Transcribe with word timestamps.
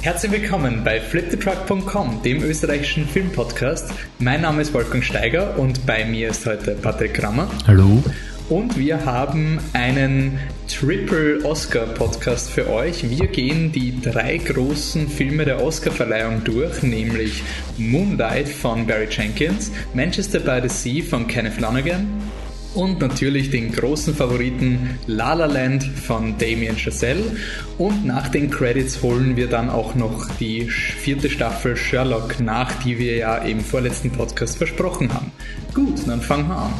Herzlich 0.00 0.30
willkommen 0.30 0.84
bei 0.84 1.00
fliptetruck.com, 1.00 2.22
dem 2.22 2.42
österreichischen 2.42 3.04
Filmpodcast. 3.04 3.92
Mein 4.20 4.42
Name 4.42 4.62
ist 4.62 4.72
Wolfgang 4.72 5.02
Steiger 5.02 5.58
und 5.58 5.84
bei 5.86 6.04
mir 6.04 6.28
ist 6.28 6.46
heute 6.46 6.76
Patrick 6.76 7.14
Krammer. 7.14 7.50
Hallo. 7.66 8.02
Und 8.48 8.78
wir 8.78 9.04
haben 9.04 9.58
einen 9.72 10.38
Triple 10.68 11.44
Oscar 11.44 11.84
Podcast 11.86 12.48
für 12.48 12.70
euch. 12.70 13.10
Wir 13.10 13.26
gehen 13.26 13.72
die 13.72 14.00
drei 14.00 14.38
großen 14.38 15.08
Filme 15.08 15.44
der 15.44 15.62
Oscarverleihung 15.62 16.44
durch, 16.44 16.82
nämlich 16.82 17.42
Moonlight 17.76 18.48
von 18.48 18.86
Barry 18.86 19.08
Jenkins, 19.10 19.72
Manchester 19.94 20.38
by 20.38 20.66
the 20.66 20.68
Sea 20.68 21.02
von 21.02 21.26
Kenneth 21.26 21.60
Lonergan 21.60 22.06
und 22.78 23.00
natürlich 23.00 23.50
den 23.50 23.72
großen 23.72 24.14
Favoriten 24.14 25.00
La 25.08 25.34
La 25.34 25.46
Land 25.46 25.82
von 25.82 26.38
Damien 26.38 26.76
Chazelle. 26.76 27.24
Und 27.76 28.06
nach 28.06 28.28
den 28.28 28.50
Credits 28.50 29.02
holen 29.02 29.34
wir 29.34 29.48
dann 29.48 29.68
auch 29.68 29.96
noch 29.96 30.30
die 30.36 30.68
vierte 30.68 31.28
Staffel 31.28 31.76
Sherlock 31.76 32.38
nach, 32.38 32.72
die 32.84 33.00
wir 33.00 33.16
ja 33.16 33.38
im 33.38 33.60
vorletzten 33.60 34.12
Podcast 34.12 34.58
versprochen 34.58 35.12
haben. 35.12 35.32
Gut, 35.74 36.06
dann 36.06 36.20
fangen 36.20 36.46
wir 36.46 36.56
an. 36.56 36.72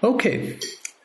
Okay. 0.00 0.58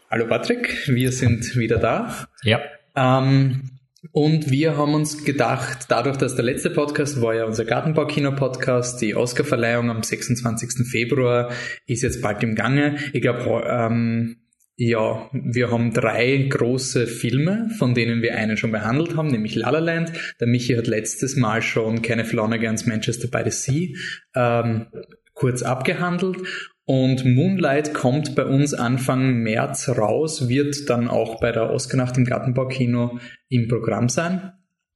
Hallo 0.09 0.25
Patrick, 0.27 0.87
wir 0.87 1.11
sind 1.11 1.55
wieder 1.55 1.77
da. 1.77 2.27
Ja. 2.41 2.59
Ähm, 2.95 3.69
und 4.11 4.49
wir 4.49 4.77
haben 4.77 4.95
uns 4.95 5.23
gedacht, 5.23 5.85
dadurch, 5.89 6.17
dass 6.17 6.35
der 6.35 6.43
letzte 6.43 6.71
Podcast 6.71 7.21
war 7.21 7.35
ja 7.35 7.45
unser 7.45 7.65
Gartenbaukino-Podcast, 7.65 8.99
die 8.99 9.15
Oscarverleihung 9.15 9.91
am 9.91 10.01
26. 10.01 10.87
Februar 10.87 11.51
ist 11.85 12.01
jetzt 12.01 12.21
bald 12.21 12.41
im 12.41 12.55
Gange. 12.55 12.97
Ich 13.13 13.21
glaube, 13.21 13.63
ähm, 13.67 14.37
ja, 14.75 15.29
wir 15.31 15.69
haben 15.69 15.93
drei 15.93 16.37
große 16.49 17.05
Filme, 17.05 17.69
von 17.77 17.93
denen 17.93 18.23
wir 18.23 18.35
einen 18.35 18.57
schon 18.57 18.71
behandelt 18.71 19.15
haben, 19.15 19.27
nämlich 19.27 19.53
La 19.53 19.69
La 19.69 19.77
Land. 19.77 20.11
Der 20.39 20.47
Michi 20.47 20.73
hat 20.73 20.87
letztes 20.87 21.35
Mal 21.35 21.61
schon 21.61 22.01
Kenneth 22.01 22.27
Flonagan's 22.27 22.87
Manchester 22.87 23.27
by 23.27 23.47
the 23.47 23.51
Sea 23.51 23.89
ähm, 24.33 24.87
kurz 25.33 25.61
abgehandelt 25.61 26.37
und 26.85 27.25
Moonlight 27.25 27.93
kommt 27.93 28.35
bei 28.35 28.45
uns 28.45 28.73
Anfang 28.73 29.43
März 29.43 29.89
raus, 29.89 30.49
wird 30.49 30.89
dann 30.89 31.07
auch 31.07 31.39
bei 31.39 31.51
der 31.51 31.71
Oscar-Nacht 31.71 32.17
im 32.17 32.25
Gartenbaukino 32.25 33.19
im 33.49 33.67
Programm 33.67 34.09
sein. 34.09 34.53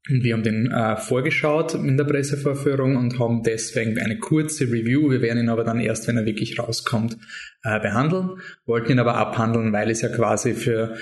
Und 0.09 0.23
wir 0.23 0.33
haben 0.33 0.43
den 0.43 0.71
äh, 0.71 0.97
vorgeschaut 0.97 1.73
in 1.73 1.97
der 1.97 2.03
Pressevorführung 2.03 2.95
und 2.95 3.17
haben 3.17 3.41
deswegen 3.41 3.97
eine 3.97 4.19
kurze 4.19 4.65
Review. 4.65 5.09
Wir 5.09 5.21
werden 5.21 5.39
ihn 5.39 5.49
aber 5.49 5.63
dann 5.63 5.79
erst, 5.79 6.07
wenn 6.07 6.17
er 6.17 6.25
wirklich 6.25 6.59
rauskommt, 6.59 7.17
äh, 7.63 7.79
behandeln. 7.79 8.37
Wollten 8.65 8.91
ihn 8.91 8.99
aber 8.99 9.15
abhandeln, 9.15 9.73
weil 9.73 9.89
es 9.89 10.01
ja 10.01 10.09
quasi 10.09 10.53
für 10.53 10.95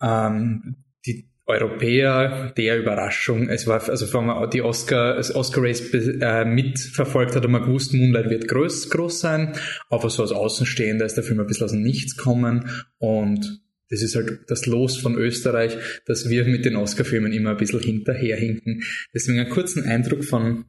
ähm, 0.00 0.76
die 1.04 1.28
Europäer 1.48 2.52
der 2.56 2.78
Überraschung. 2.78 3.48
Es 3.48 3.66
war, 3.66 3.88
also 3.88 4.12
wenn 4.12 4.26
man 4.26 4.50
die 4.50 4.62
Oscar, 4.62 5.16
das 5.16 5.34
Oscar 5.34 5.62
Race 5.62 5.80
äh, 5.92 6.44
mitverfolgt 6.44 7.34
hat, 7.34 7.42
hat 7.42 7.50
man 7.50 7.62
gewusst, 7.62 7.94
Moonlight 7.94 8.28
wird 8.28 8.48
groß, 8.48 8.90
groß 8.90 9.18
sein. 9.18 9.54
Aber 9.88 10.10
so 10.10 10.22
als 10.22 10.32
Außenstehender 10.32 11.06
ist 11.06 11.16
der 11.16 11.24
Film 11.24 11.40
ein 11.40 11.46
bisschen 11.46 11.64
aus 11.64 11.72
dem 11.72 11.82
Nichts 11.82 12.16
kommen 12.16 12.70
und 12.98 13.62
das 13.90 14.02
ist 14.02 14.14
halt 14.16 14.40
das 14.48 14.66
Los 14.66 14.98
von 14.98 15.14
Österreich, 15.14 15.76
dass 16.04 16.28
wir 16.28 16.44
mit 16.44 16.66
den 16.66 16.76
Oscar-Filmen 16.76 17.32
immer 17.32 17.50
ein 17.52 17.56
bisschen 17.56 17.80
hinterherhinken. 17.80 18.82
Deswegen 19.14 19.38
einen 19.38 19.48
kurzen 19.48 19.84
Eindruck 19.84 20.24
von 20.24 20.66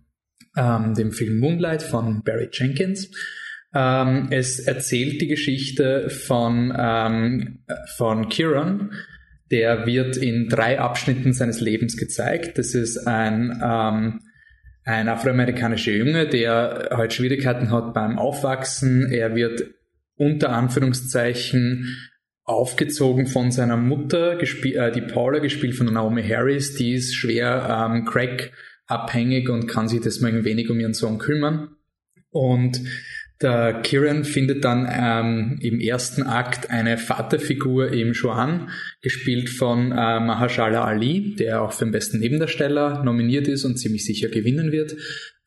ähm, 0.55 0.93
dem 0.93 1.11
Film 1.11 1.38
Moonlight 1.39 1.83
von 1.83 2.23
Barry 2.23 2.47
Jenkins. 2.53 3.11
Ähm, 3.73 4.30
es 4.31 4.59
erzählt 4.59 5.21
die 5.21 5.27
Geschichte 5.27 6.09
von, 6.09 6.73
ähm, 6.77 7.59
von 7.97 8.30
Kieran, 8.30 8.93
der 9.52 9.86
wird 9.86 10.17
in 10.17 10.47
drei 10.47 10.80
Abschnitten 10.80 11.33
seines 11.33 11.59
Lebens 11.59 11.97
gezeigt. 11.97 12.58
Das 12.58 12.75
ist 12.75 13.08
ein, 13.08 13.59
ähm, 13.64 14.21
ein 14.83 15.08
afroamerikanischer 15.08 15.92
Junge, 15.92 16.27
der 16.27 16.89
halt 16.92 17.14
Schwierigkeiten 17.14 17.71
hat 17.71 17.93
beim 17.93 18.20
Aufwachsen. 18.20 19.11
Er 19.11 19.36
wird 19.36 19.64
unter 20.15 20.52
Anführungszeichen 20.52 21.98
aufgezogen 22.43 23.27
von 23.27 23.52
seiner 23.52 23.77
Mutter, 23.77 24.39
äh, 24.42 24.92
die 24.92 25.02
Paula, 25.02 25.39
gespielt 25.39 25.76
von 25.76 25.92
Naomi 25.93 26.23
Harris, 26.23 26.76
die 26.76 26.93
ist 26.93 27.15
schwer 27.15 27.89
ähm, 27.92 28.05
Crack 28.05 28.52
abhängig 28.88 29.49
und 29.49 29.67
kann 29.67 29.88
sich 29.88 30.02
deswegen 30.02 30.43
wenig 30.43 30.70
um 30.70 30.80
ihren 30.80 30.95
Sohn 30.95 31.20
kümmern. 31.20 31.76
Und 32.32 32.82
der 33.42 33.82
Kieran 33.82 34.26
findet 34.26 34.66
dann 34.66 34.88
ähm, 34.92 35.60
im 35.61 35.80
ersten 35.80 36.23
Akt 36.23 36.70
eine 36.70 36.98
Vaterfigur 36.98 37.92
im 37.92 38.11
Joan, 38.11 38.70
gespielt 39.02 39.50
von 39.50 39.92
äh, 39.92 40.20
Mahashala 40.20 40.83
Ali, 40.83 41.36
der 41.36 41.61
auch 41.61 41.72
für 41.72 41.86
den 41.86 41.92
besten 41.92 42.20
Nebendarsteller 42.20 43.04
nominiert 43.04 43.48
ist 43.48 43.64
und 43.64 43.77
ziemlich 43.77 44.05
sicher 44.05 44.27
gewinnen 44.27 44.72
wird. 44.73 44.95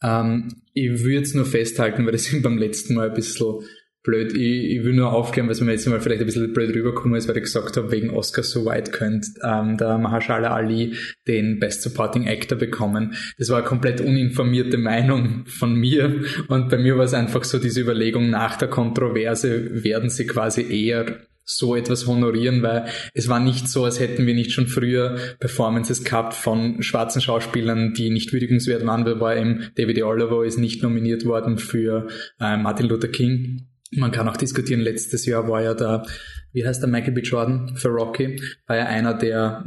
Ähm, 0.03 0.49
ich 0.73 1.05
würde 1.05 1.23
es 1.23 1.35
nur 1.35 1.45
festhalten, 1.45 2.05
weil 2.07 2.13
das 2.13 2.33
ihm 2.33 2.43
beim 2.43 2.57
letzten 2.57 2.95
Mal 2.95 3.11
ein 3.11 3.15
bisschen 3.15 3.61
blöd. 4.03 4.33
Ich, 4.33 4.77
ich 4.77 4.85
will 4.85 4.95
nur 4.95 5.13
aufklären, 5.13 5.49
was 5.49 5.61
mir 5.61 5.73
jetzt 5.73 5.87
mal 5.87 6.01
vielleicht 6.01 6.21
ein 6.21 6.27
bisschen 6.27 6.53
blöd 6.53 6.75
rüberkommen 6.75 7.17
ist, 7.17 7.29
weil 7.29 7.37
ich 7.37 7.45
gesagt 7.45 7.77
habe, 7.77 7.91
wegen 7.91 8.11
Oscar 8.11 8.43
so 8.43 8.65
weit 8.65 8.93
könnte 8.93 9.29
ähm, 9.43 9.77
der 9.77 9.99
Mahashala 9.99 10.55
Ali 10.55 10.95
den 11.27 11.59
Best 11.59 11.83
Supporting 11.83 12.27
Actor 12.27 12.59
bekommen. 12.59 13.15
Das 13.39 13.49
war 13.51 13.59
eine 13.59 13.67
komplett 13.67 14.01
uninformierte 14.01 14.79
Meinung 14.79 15.45
von 15.47 15.75
mir 15.75 16.23
und 16.49 16.69
bei 16.69 16.79
mir 16.79 16.97
war 16.97 17.05
es 17.05 17.15
einfach 17.15 17.45
so 17.45 17.59
diese 17.59 17.81
Überlegung 17.81 18.31
nach 18.31 18.57
der 18.57 18.69
Kontroverse 18.69 19.85
werden 19.85 20.11
sie 20.11 20.27
quasi 20.27 20.63
eher 20.63 21.19
so 21.45 21.75
etwas 21.75 22.07
honorieren, 22.07 22.63
weil 22.63 22.87
es 23.15 23.29
war 23.29 23.41
nicht 23.41 23.69
so, 23.69 23.85
als 23.85 23.99
hätten 23.99 24.27
wir 24.27 24.35
nicht 24.35 24.53
schon 24.53 24.69
früher 24.69 25.17
Performances 25.41 26.05
gehabt 26.05 26.35
von 26.35 26.83
schwarzen 26.83 27.21
Schauspielern, 27.21 27.95
die 27.95 28.11
nicht 28.11 28.33
würdigungswert 28.33 28.87
waren. 28.87 29.05
Da 29.05 29.19
war 29.19 29.37
eben 29.37 29.71
David 29.75 30.03
Oliver 30.03 30.45
ist 30.45 30.59
nicht 30.59 30.83
nominiert 30.83 31.25
worden 31.25 31.59
für 31.59 32.09
äh, 32.41 32.57
Martin 32.57 32.87
Luther 32.87 33.09
King 33.09 33.67
man 33.97 34.11
kann 34.11 34.29
auch 34.29 34.37
diskutieren, 34.37 34.81
letztes 34.81 35.27
Jahr 35.27 35.49
war 35.49 35.63
ja 35.63 35.75
der, 35.75 36.05
wie 36.53 36.67
heißt 36.67 36.83
der 36.83 36.89
Michael 36.89 37.13
B. 37.13 37.21
Jordan 37.21 37.77
für 37.77 37.89
Rocky, 37.89 38.41
war 38.67 38.77
ja 38.77 38.87
einer 38.87 39.15
der, 39.15 39.65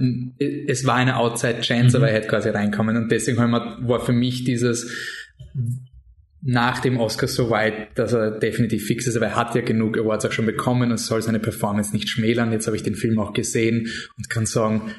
es 0.67 0.85
war 0.85 0.95
eine 0.95 1.17
Outside 1.17 1.61
Chance, 1.61 1.97
mhm. 1.97 2.03
aber 2.03 2.11
er 2.11 2.17
hätte 2.17 2.27
quasi 2.27 2.49
reinkommen 2.49 2.97
und 2.97 3.11
deswegen 3.11 3.37
war 3.37 4.05
für 4.05 4.13
mich 4.13 4.43
dieses 4.43 4.91
nach 6.47 6.79
dem 6.79 6.99
Oscar 6.99 7.27
so 7.27 7.49
weit, 7.49 7.97
dass 7.97 8.13
er 8.13 8.31
definitiv 8.31 8.85
fix 8.85 9.07
ist, 9.07 9.15
aber 9.17 9.25
er 9.27 9.35
hat 9.35 9.55
ja 9.55 9.61
genug 9.61 9.97
Awards 9.97 10.25
auch 10.25 10.31
schon 10.31 10.45
bekommen 10.45 10.91
und 10.91 10.97
soll 10.97 11.23
seine 11.23 11.39
Performance 11.39 11.91
nicht 11.91 12.07
schmälern. 12.07 12.51
Jetzt 12.51 12.67
habe 12.67 12.77
ich 12.77 12.83
den 12.83 12.93
Film 12.93 13.17
auch 13.17 13.33
gesehen 13.33 13.87
und 14.15 14.29
kann 14.29 14.45
sagen, 14.45 14.91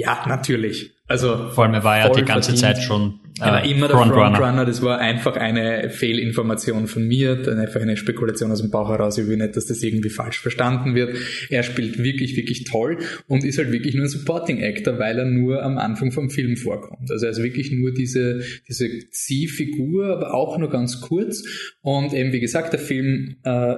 ja, 0.00 0.24
natürlich. 0.26 0.92
Also 1.06 1.50
vor 1.50 1.64
allem 1.64 1.74
er 1.74 1.84
war 1.84 1.98
ja 1.98 2.08
die 2.08 2.22
ganze 2.22 2.52
verdient. 2.52 2.58
Zeit 2.58 2.82
schon 2.82 3.20
äh, 3.40 3.44
er 3.44 3.52
war 3.52 3.64
immer 3.64 3.88
der 3.88 3.96
Frontrunner. 3.96 4.36
Front 4.36 4.68
das 4.68 4.82
war 4.82 4.98
einfach 4.98 5.36
eine 5.36 5.90
Fehlinformation 5.90 6.86
von 6.86 7.06
mir, 7.06 7.36
dann 7.36 7.58
einfach 7.58 7.80
eine 7.80 7.96
Spekulation 7.96 8.52
aus 8.52 8.60
dem 8.60 8.70
Bauch 8.70 8.88
heraus. 8.88 9.18
Ich 9.18 9.26
will 9.26 9.36
nicht, 9.36 9.56
dass 9.56 9.66
das 9.66 9.82
irgendwie 9.82 10.10
falsch 10.10 10.40
verstanden 10.40 10.94
wird. 10.94 11.16
Er 11.48 11.62
spielt 11.62 11.98
wirklich, 12.02 12.36
wirklich 12.36 12.64
toll 12.64 12.98
und 13.28 13.44
ist 13.44 13.58
halt 13.58 13.72
wirklich 13.72 13.94
nur 13.94 14.04
ein 14.04 14.08
Supporting 14.08 14.62
Actor, 14.62 14.98
weil 14.98 15.18
er 15.18 15.24
nur 15.24 15.62
am 15.62 15.78
Anfang 15.78 16.12
vom 16.12 16.30
Film 16.30 16.56
vorkommt. 16.56 17.10
Also 17.10 17.26
er 17.26 17.32
ist 17.32 17.42
wirklich 17.42 17.70
nur 17.72 17.92
diese, 17.92 18.42
diese 18.68 18.88
Ziehfigur, 19.10 20.16
aber 20.16 20.34
auch 20.34 20.58
nur 20.58 20.70
ganz 20.70 21.00
kurz. 21.00 21.42
Und 21.80 22.12
eben, 22.12 22.32
wie 22.32 22.40
gesagt, 22.40 22.72
der 22.72 22.80
Film 22.80 23.36
äh, 23.44 23.76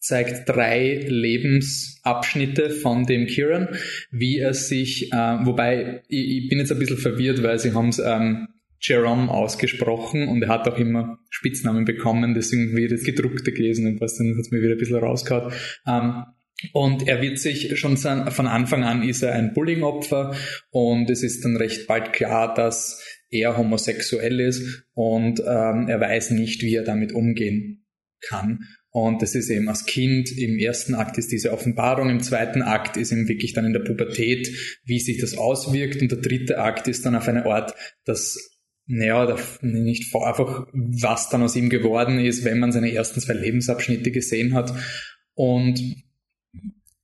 zeigt 0.00 0.48
drei 0.48 1.04
Lebensabschnitte 1.06 2.70
von 2.70 3.04
dem 3.04 3.26
Kieran, 3.26 3.68
wie 4.10 4.38
er 4.38 4.54
sich, 4.54 5.12
äh, 5.12 5.16
wobei 5.44 6.02
ich, 6.08 6.44
ich, 6.44 6.48
bin 6.48 6.58
jetzt 6.58 6.72
ein 6.72 6.78
bisschen 6.78 6.96
verwirrt, 6.96 7.42
weil 7.42 7.58
sie 7.58 7.74
haben 7.74 7.90
es 7.90 7.98
ähm, 7.98 8.48
Jerome 8.80 9.30
ausgesprochen 9.30 10.26
und 10.28 10.42
er 10.42 10.48
hat 10.48 10.66
auch 10.66 10.78
immer 10.78 11.18
Spitznamen 11.28 11.84
bekommen, 11.84 12.34
deswegen 12.34 12.74
wird 12.74 12.92
das 12.92 13.04
gedruckte 13.04 13.52
gelesen 13.52 13.86
und 13.86 14.00
was 14.00 14.16
dann 14.16 14.32
hat 14.32 14.40
es 14.40 14.50
mir 14.50 14.62
wieder 14.62 14.72
ein 14.72 14.78
bisschen 14.78 14.96
rausgehauen. 14.96 15.52
Ähm, 15.86 16.24
und 16.72 17.08
er 17.08 17.22
wird 17.22 17.38
sich 17.38 17.78
schon 17.78 17.96
von 17.96 18.46
Anfang 18.46 18.84
an 18.84 19.02
ist 19.02 19.22
er 19.22 19.34
ein 19.34 19.54
Bullying-Opfer 19.54 20.34
und 20.70 21.08
es 21.08 21.22
ist 21.22 21.44
dann 21.44 21.56
recht 21.56 21.86
bald 21.86 22.12
klar, 22.12 22.54
dass 22.54 23.02
er 23.30 23.56
homosexuell 23.56 24.40
ist 24.40 24.84
und 24.92 25.40
ähm, 25.40 25.88
er 25.88 26.00
weiß 26.00 26.32
nicht, 26.32 26.62
wie 26.62 26.74
er 26.74 26.84
damit 26.84 27.12
umgehen 27.12 27.86
kann. 28.20 28.66
Und 28.92 29.22
das 29.22 29.36
ist 29.36 29.50
eben 29.50 29.68
als 29.68 29.86
Kind, 29.86 30.36
im 30.36 30.58
ersten 30.58 30.94
Akt 30.94 31.16
ist 31.16 31.30
diese 31.30 31.52
Offenbarung, 31.52 32.10
im 32.10 32.20
zweiten 32.20 32.62
Akt 32.62 32.96
ist 32.96 33.12
eben 33.12 33.28
wirklich 33.28 33.52
dann 33.52 33.64
in 33.64 33.72
der 33.72 33.80
Pubertät, 33.80 34.50
wie 34.84 34.98
sich 34.98 35.18
das 35.18 35.38
auswirkt 35.38 36.02
und 36.02 36.10
der 36.10 36.18
dritte 36.18 36.58
Akt 36.58 36.88
ist 36.88 37.06
dann 37.06 37.14
auf 37.14 37.28
eine 37.28 37.46
Art, 37.46 37.72
dass, 38.04 38.36
naja, 38.86 39.36
nicht 39.62 40.12
einfach, 40.14 40.66
was 40.72 41.28
dann 41.28 41.42
aus 41.42 41.54
ihm 41.54 41.70
geworden 41.70 42.18
ist, 42.18 42.44
wenn 42.44 42.58
man 42.58 42.72
seine 42.72 42.92
ersten 42.92 43.20
zwei 43.20 43.34
Lebensabschnitte 43.34 44.10
gesehen 44.10 44.54
hat. 44.54 44.74
Und 45.34 45.80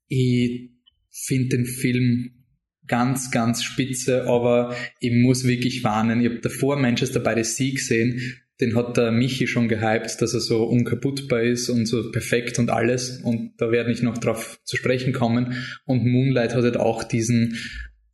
ich 0.09 0.71
finde 1.11 1.57
den 1.57 1.67
Film 1.67 2.47
ganz, 2.89 3.31
ganz 3.31 3.63
spitze, 3.63 4.27
aber 4.27 4.75
ich 4.99 5.13
muss 5.13 5.45
wirklich 5.45 5.85
warnen. 5.85 6.21
Ich 6.21 6.31
habe 6.31 6.41
davor 6.41 6.77
Manchester 6.77 7.21
by 7.21 7.35
the 7.37 7.45
Sea 7.45 7.73
gesehen 7.73 8.43
den 8.61 8.75
hat 8.75 8.97
der 8.97 9.13
Michi 9.13 9.47
schon 9.47 9.69
gehypt, 9.69 10.21
dass 10.23 10.33
er 10.33 10.41
so 10.41 10.65
unkaputtbar 10.65 11.43
ist 11.43 11.69
und 11.69 11.87
so 11.87 12.11
perfekt 12.11 12.59
und 12.59 12.71
alles. 12.71 13.21
Und 13.23 13.53
da 13.59 13.71
werde 13.71 13.93
ich 13.93 14.03
noch 14.03 14.19
drauf 14.19 14.59
zu 14.65 14.77
sprechen 14.77 15.13
kommen. 15.13 15.55
Und 15.85 16.07
Moonlight 16.07 16.55
hat 16.55 16.63
halt 16.63 16.79
auch 16.79 17.05
diesen, 17.05 17.59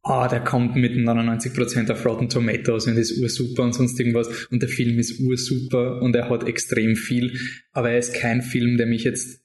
ah, 0.03 0.27
der 0.27 0.41
kommt 0.41 0.75
mit 0.75 0.95
99% 0.95 1.91
auf 1.93 2.05
Rotten 2.05 2.29
Tomatoes 2.29 2.89
und 2.89 2.97
ist 2.97 3.19
ursuper 3.19 3.63
und 3.63 3.75
sonst 3.75 3.99
irgendwas. 4.01 4.47
Und 4.47 4.63
der 4.63 4.69
Film 4.69 4.99
ist 4.99 5.21
ursuper 5.21 6.03
und 6.03 6.17
er 6.17 6.29
hat 6.29 6.49
extrem 6.49 6.97
viel. 6.97 7.39
Aber 7.71 7.91
er 7.91 7.99
ist 7.99 8.15
kein 8.15 8.43
Film, 8.43 8.77
der 8.79 8.87
mich 8.87 9.05
jetzt 9.05 9.43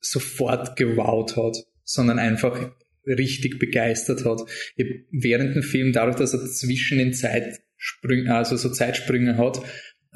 sofort 0.00 0.76
gewowt 0.76 1.36
hat, 1.36 1.56
sondern 1.84 2.18
einfach 2.18 2.70
richtig 3.06 3.58
begeistert 3.58 4.24
hat. 4.24 4.40
während 5.10 5.54
dem 5.54 5.62
Film, 5.62 5.92
dadurch, 5.92 6.16
dass 6.16 6.32
er 6.32 6.44
zwischen 6.46 6.98
den 6.98 7.12
Zeitsprüngen, 7.12 8.28
also 8.28 8.56
so 8.56 8.70
Zeitsprünge 8.70 9.36
hat, 9.36 9.60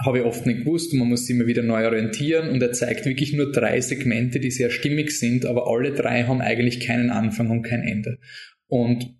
habe 0.04 0.18
ich 0.18 0.24
oft 0.24 0.46
nicht 0.46 0.60
gewusst 0.60 0.92
und 0.92 0.98
man 0.98 1.08
muss 1.08 1.26
sich 1.26 1.36
immer 1.36 1.46
wieder 1.46 1.62
neu 1.62 1.84
orientieren 1.84 2.48
und 2.48 2.62
er 2.62 2.72
zeigt 2.72 3.06
wirklich 3.06 3.32
nur 3.32 3.52
drei 3.52 3.80
Segmente, 3.80 4.40
die 4.40 4.50
sehr 4.50 4.70
stimmig 4.70 5.18
sind, 5.18 5.46
aber 5.46 5.66
alle 5.68 5.92
drei 5.92 6.24
haben 6.24 6.40
eigentlich 6.40 6.80
keinen 6.80 7.10
Anfang 7.10 7.50
und 7.50 7.62
kein 7.62 7.82
Ende. 7.82 8.18
Und 8.66 9.14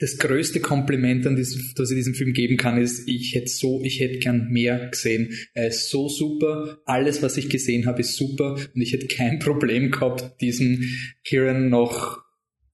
das 0.00 0.16
größte 0.18 0.60
Kompliment, 0.60 1.26
an 1.26 1.36
das, 1.36 1.56
das 1.74 1.90
ich 1.90 1.96
diesem 1.96 2.14
Film 2.14 2.32
geben 2.32 2.56
kann, 2.56 2.80
ist, 2.80 3.08
ich 3.08 3.34
hätte 3.34 3.48
so, 3.48 3.82
ich 3.82 3.98
hätte 3.98 4.18
gern 4.18 4.48
mehr 4.50 4.88
gesehen. 4.90 5.32
Er 5.54 5.68
ist 5.68 5.90
so 5.90 6.08
super. 6.08 6.78
Alles, 6.84 7.20
was 7.22 7.36
ich 7.36 7.48
gesehen 7.48 7.86
habe, 7.86 8.00
ist 8.00 8.16
super. 8.16 8.54
Und 8.54 8.80
ich 8.80 8.92
hätte 8.92 9.08
kein 9.08 9.40
Problem 9.40 9.90
gehabt, 9.90 10.40
diesen 10.40 10.88
Kieran 11.24 11.68
noch 11.68 12.27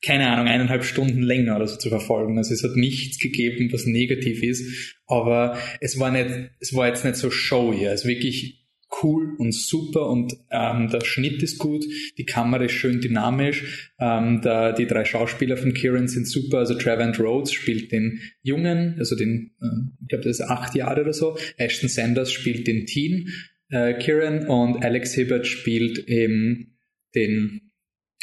keine 0.05 0.29
Ahnung, 0.31 0.47
eineinhalb 0.47 0.85
Stunden 0.85 1.23
länger 1.23 1.57
oder 1.57 1.67
so 1.67 1.77
zu 1.77 1.89
verfolgen. 1.89 2.39
Also 2.39 2.55
es 2.55 2.63
hat 2.63 2.77
nichts 2.77 3.19
gegeben, 3.19 3.73
was 3.73 3.87
negativ 3.87 4.43
ist, 4.43 4.95
aber 5.07 5.59
es 5.81 5.99
war 5.99 6.11
nicht, 6.11 6.51
es 6.61 6.75
war 6.75 6.89
jetzt 6.89 7.05
nicht 7.05 7.17
so 7.17 7.31
showy. 7.31 7.87
Ist 7.87 8.07
wirklich 8.07 8.65
cool 9.03 9.35
und 9.39 9.53
super. 9.53 10.09
Und 10.09 10.37
ähm, 10.51 10.89
der 10.89 11.05
Schnitt 11.05 11.43
ist 11.43 11.59
gut, 11.59 11.85
die 12.19 12.27
Kamera 12.27 12.65
ist 12.65 12.73
schön 12.73 13.01
dynamisch, 13.01 13.93
ähm, 13.99 14.41
da, 14.43 14.73
die 14.73 14.87
drei 14.87 15.05
Schauspieler 15.05 15.57
von 15.57 15.75
Kieran 15.75 16.09
sind 16.09 16.29
super, 16.29 16.59
also 16.59 16.75
Trevor 16.75 17.13
Rhodes 17.25 17.53
spielt 17.53 17.93
den 17.93 18.21
Jungen, 18.43 18.97
also 18.99 19.17
den, 19.17 19.53
äh, 19.61 19.67
ich 20.03 20.09
glaube, 20.09 20.25
das 20.25 20.41
ist 20.41 20.47
acht 20.47 20.75
Jahre 20.75 21.03
oder 21.03 21.13
so, 21.13 21.37
Ashton 21.57 21.89
Sanders 21.89 22.33
spielt 22.33 22.67
den 22.67 22.87
Teen 22.87 23.31
äh, 23.71 23.95
Kieran. 23.95 24.47
Und 24.47 24.85
Alex 24.85 25.15
Hibbert 25.15 25.47
spielt 25.47 25.99
eben 26.09 26.79
den 27.15 27.64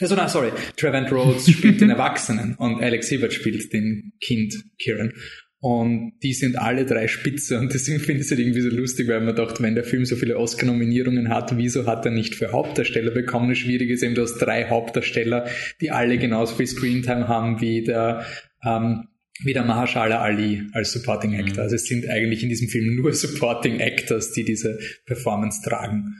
also 0.01 0.15
sorry, 0.27 0.51
Trevor 0.77 1.07
Rhodes 1.09 1.49
spielt 1.51 1.81
den 1.81 1.89
Erwachsenen 1.89 2.55
und 2.55 2.81
Alex 2.81 3.09
Hibbert 3.09 3.33
spielt 3.33 3.71
den 3.73 4.13
Kind 4.19 4.55
Kieran. 4.77 5.13
Und 5.59 6.13
die 6.23 6.33
sind 6.33 6.57
alle 6.57 6.87
drei 6.87 7.07
spitze 7.07 7.59
und 7.59 7.71
deswegen 7.71 7.99
finde 7.99 8.21
ich 8.21 8.25
es 8.25 8.31
halt 8.31 8.39
irgendwie 8.39 8.61
so 8.61 8.69
lustig, 8.69 9.07
weil 9.07 9.21
man 9.21 9.35
dachte, 9.35 9.61
wenn 9.61 9.75
der 9.75 9.83
Film 9.83 10.05
so 10.05 10.15
viele 10.15 10.37
Oscar-Nominierungen 10.37 11.29
hat, 11.29 11.55
wieso 11.55 11.85
hat 11.85 12.03
er 12.03 12.11
nicht 12.11 12.33
für 12.33 12.51
Hauptdarsteller 12.51 13.11
bekommen? 13.11 13.53
Schwierig 13.53 13.91
ist 13.91 14.01
eben, 14.01 14.15
du 14.15 14.23
hast 14.23 14.39
drei 14.39 14.69
Hauptdarsteller, 14.69 15.45
die 15.79 15.91
alle 15.91 16.17
genauso 16.17 16.55
viel 16.55 16.65
Screentime 16.65 17.27
haben 17.27 17.61
wie 17.61 17.83
der, 17.83 18.25
ähm, 18.65 19.09
wie 19.43 19.53
der 19.53 19.63
Mahershala 19.63 20.19
Ali 20.19 20.63
als 20.73 20.93
Supporting 20.93 21.35
Actor. 21.35 21.57
Mhm. 21.57 21.59
Also 21.59 21.75
es 21.75 21.85
sind 21.85 22.09
eigentlich 22.09 22.41
in 22.41 22.49
diesem 22.49 22.67
Film 22.67 22.95
nur 22.95 23.13
Supporting 23.13 23.79
Actors, 23.79 24.31
die 24.31 24.43
diese 24.43 24.79
Performance 25.05 25.61
tragen 25.63 26.15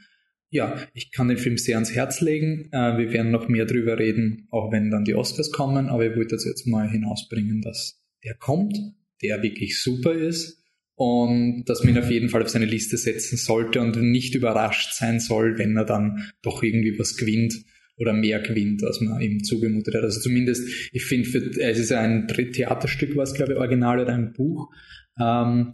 ja, 0.52 0.76
ich 0.94 1.12
kann 1.12 1.30
den 1.30 1.38
Film 1.38 1.58
sehr 1.58 1.78
ans 1.78 1.94
Herz 1.94 2.22
legen. 2.22 2.70
Äh, 2.72 2.98
wir 2.98 3.12
werden 3.14 3.32
noch 3.32 3.48
mehr 3.48 3.66
drüber 3.66 3.98
reden, 3.98 4.48
auch 4.52 4.72
wenn 4.72 4.92
dann 4.92 5.06
die 5.06 5.16
Oscars 5.16 5.52
kommen. 5.52 5.88
Aber 5.88 6.06
ich 6.06 6.16
wollte 6.16 6.36
jetzt 6.36 6.68
mal 6.68 6.90
hinausbringen, 6.90 7.62
dass 7.62 8.04
der 8.24 8.36
kommt, 8.36 8.78
der 9.22 9.42
wirklich 9.42 9.82
super 9.82 10.14
ist 10.14 10.62
und 10.96 11.64
dass 11.66 11.84
man 11.84 11.96
ihn 11.96 12.04
auf 12.04 12.12
jeden 12.12 12.30
Fall 12.30 12.44
auf 12.44 12.50
seine 12.50 12.66
Liste 12.66 12.98
setzen 12.98 13.38
sollte 13.38 13.80
und 13.80 13.96
nicht 14.02 14.36
überrascht 14.36 14.94
sein 14.94 15.20
soll, 15.20 15.58
wenn 15.58 15.76
er 15.78 15.86
dann 15.86 16.32
doch 16.42 16.62
irgendwie 16.62 17.00
was 17.00 17.16
gewinnt 17.16 17.56
oder 17.96 18.14
mehr 18.14 18.42
gewinnt, 18.42 18.84
als 18.84 19.00
man 19.00 19.22
ihm 19.22 19.44
zugemutet 19.44 19.96
hat. 19.96 20.04
Also 20.04 20.20
zumindest, 20.20 20.68
ich 20.92 21.06
finde, 21.06 21.30
es 21.60 21.80
ist 21.80 21.94
ein 21.94 22.28
Theaterstück, 22.28 23.16
was 23.16 23.34
glaube 23.34 23.54
ich 23.54 23.58
original 23.58 24.00
oder 24.00 24.14
ein 24.14 24.34
Buch. 24.34 24.70
Ähm, 25.20 25.72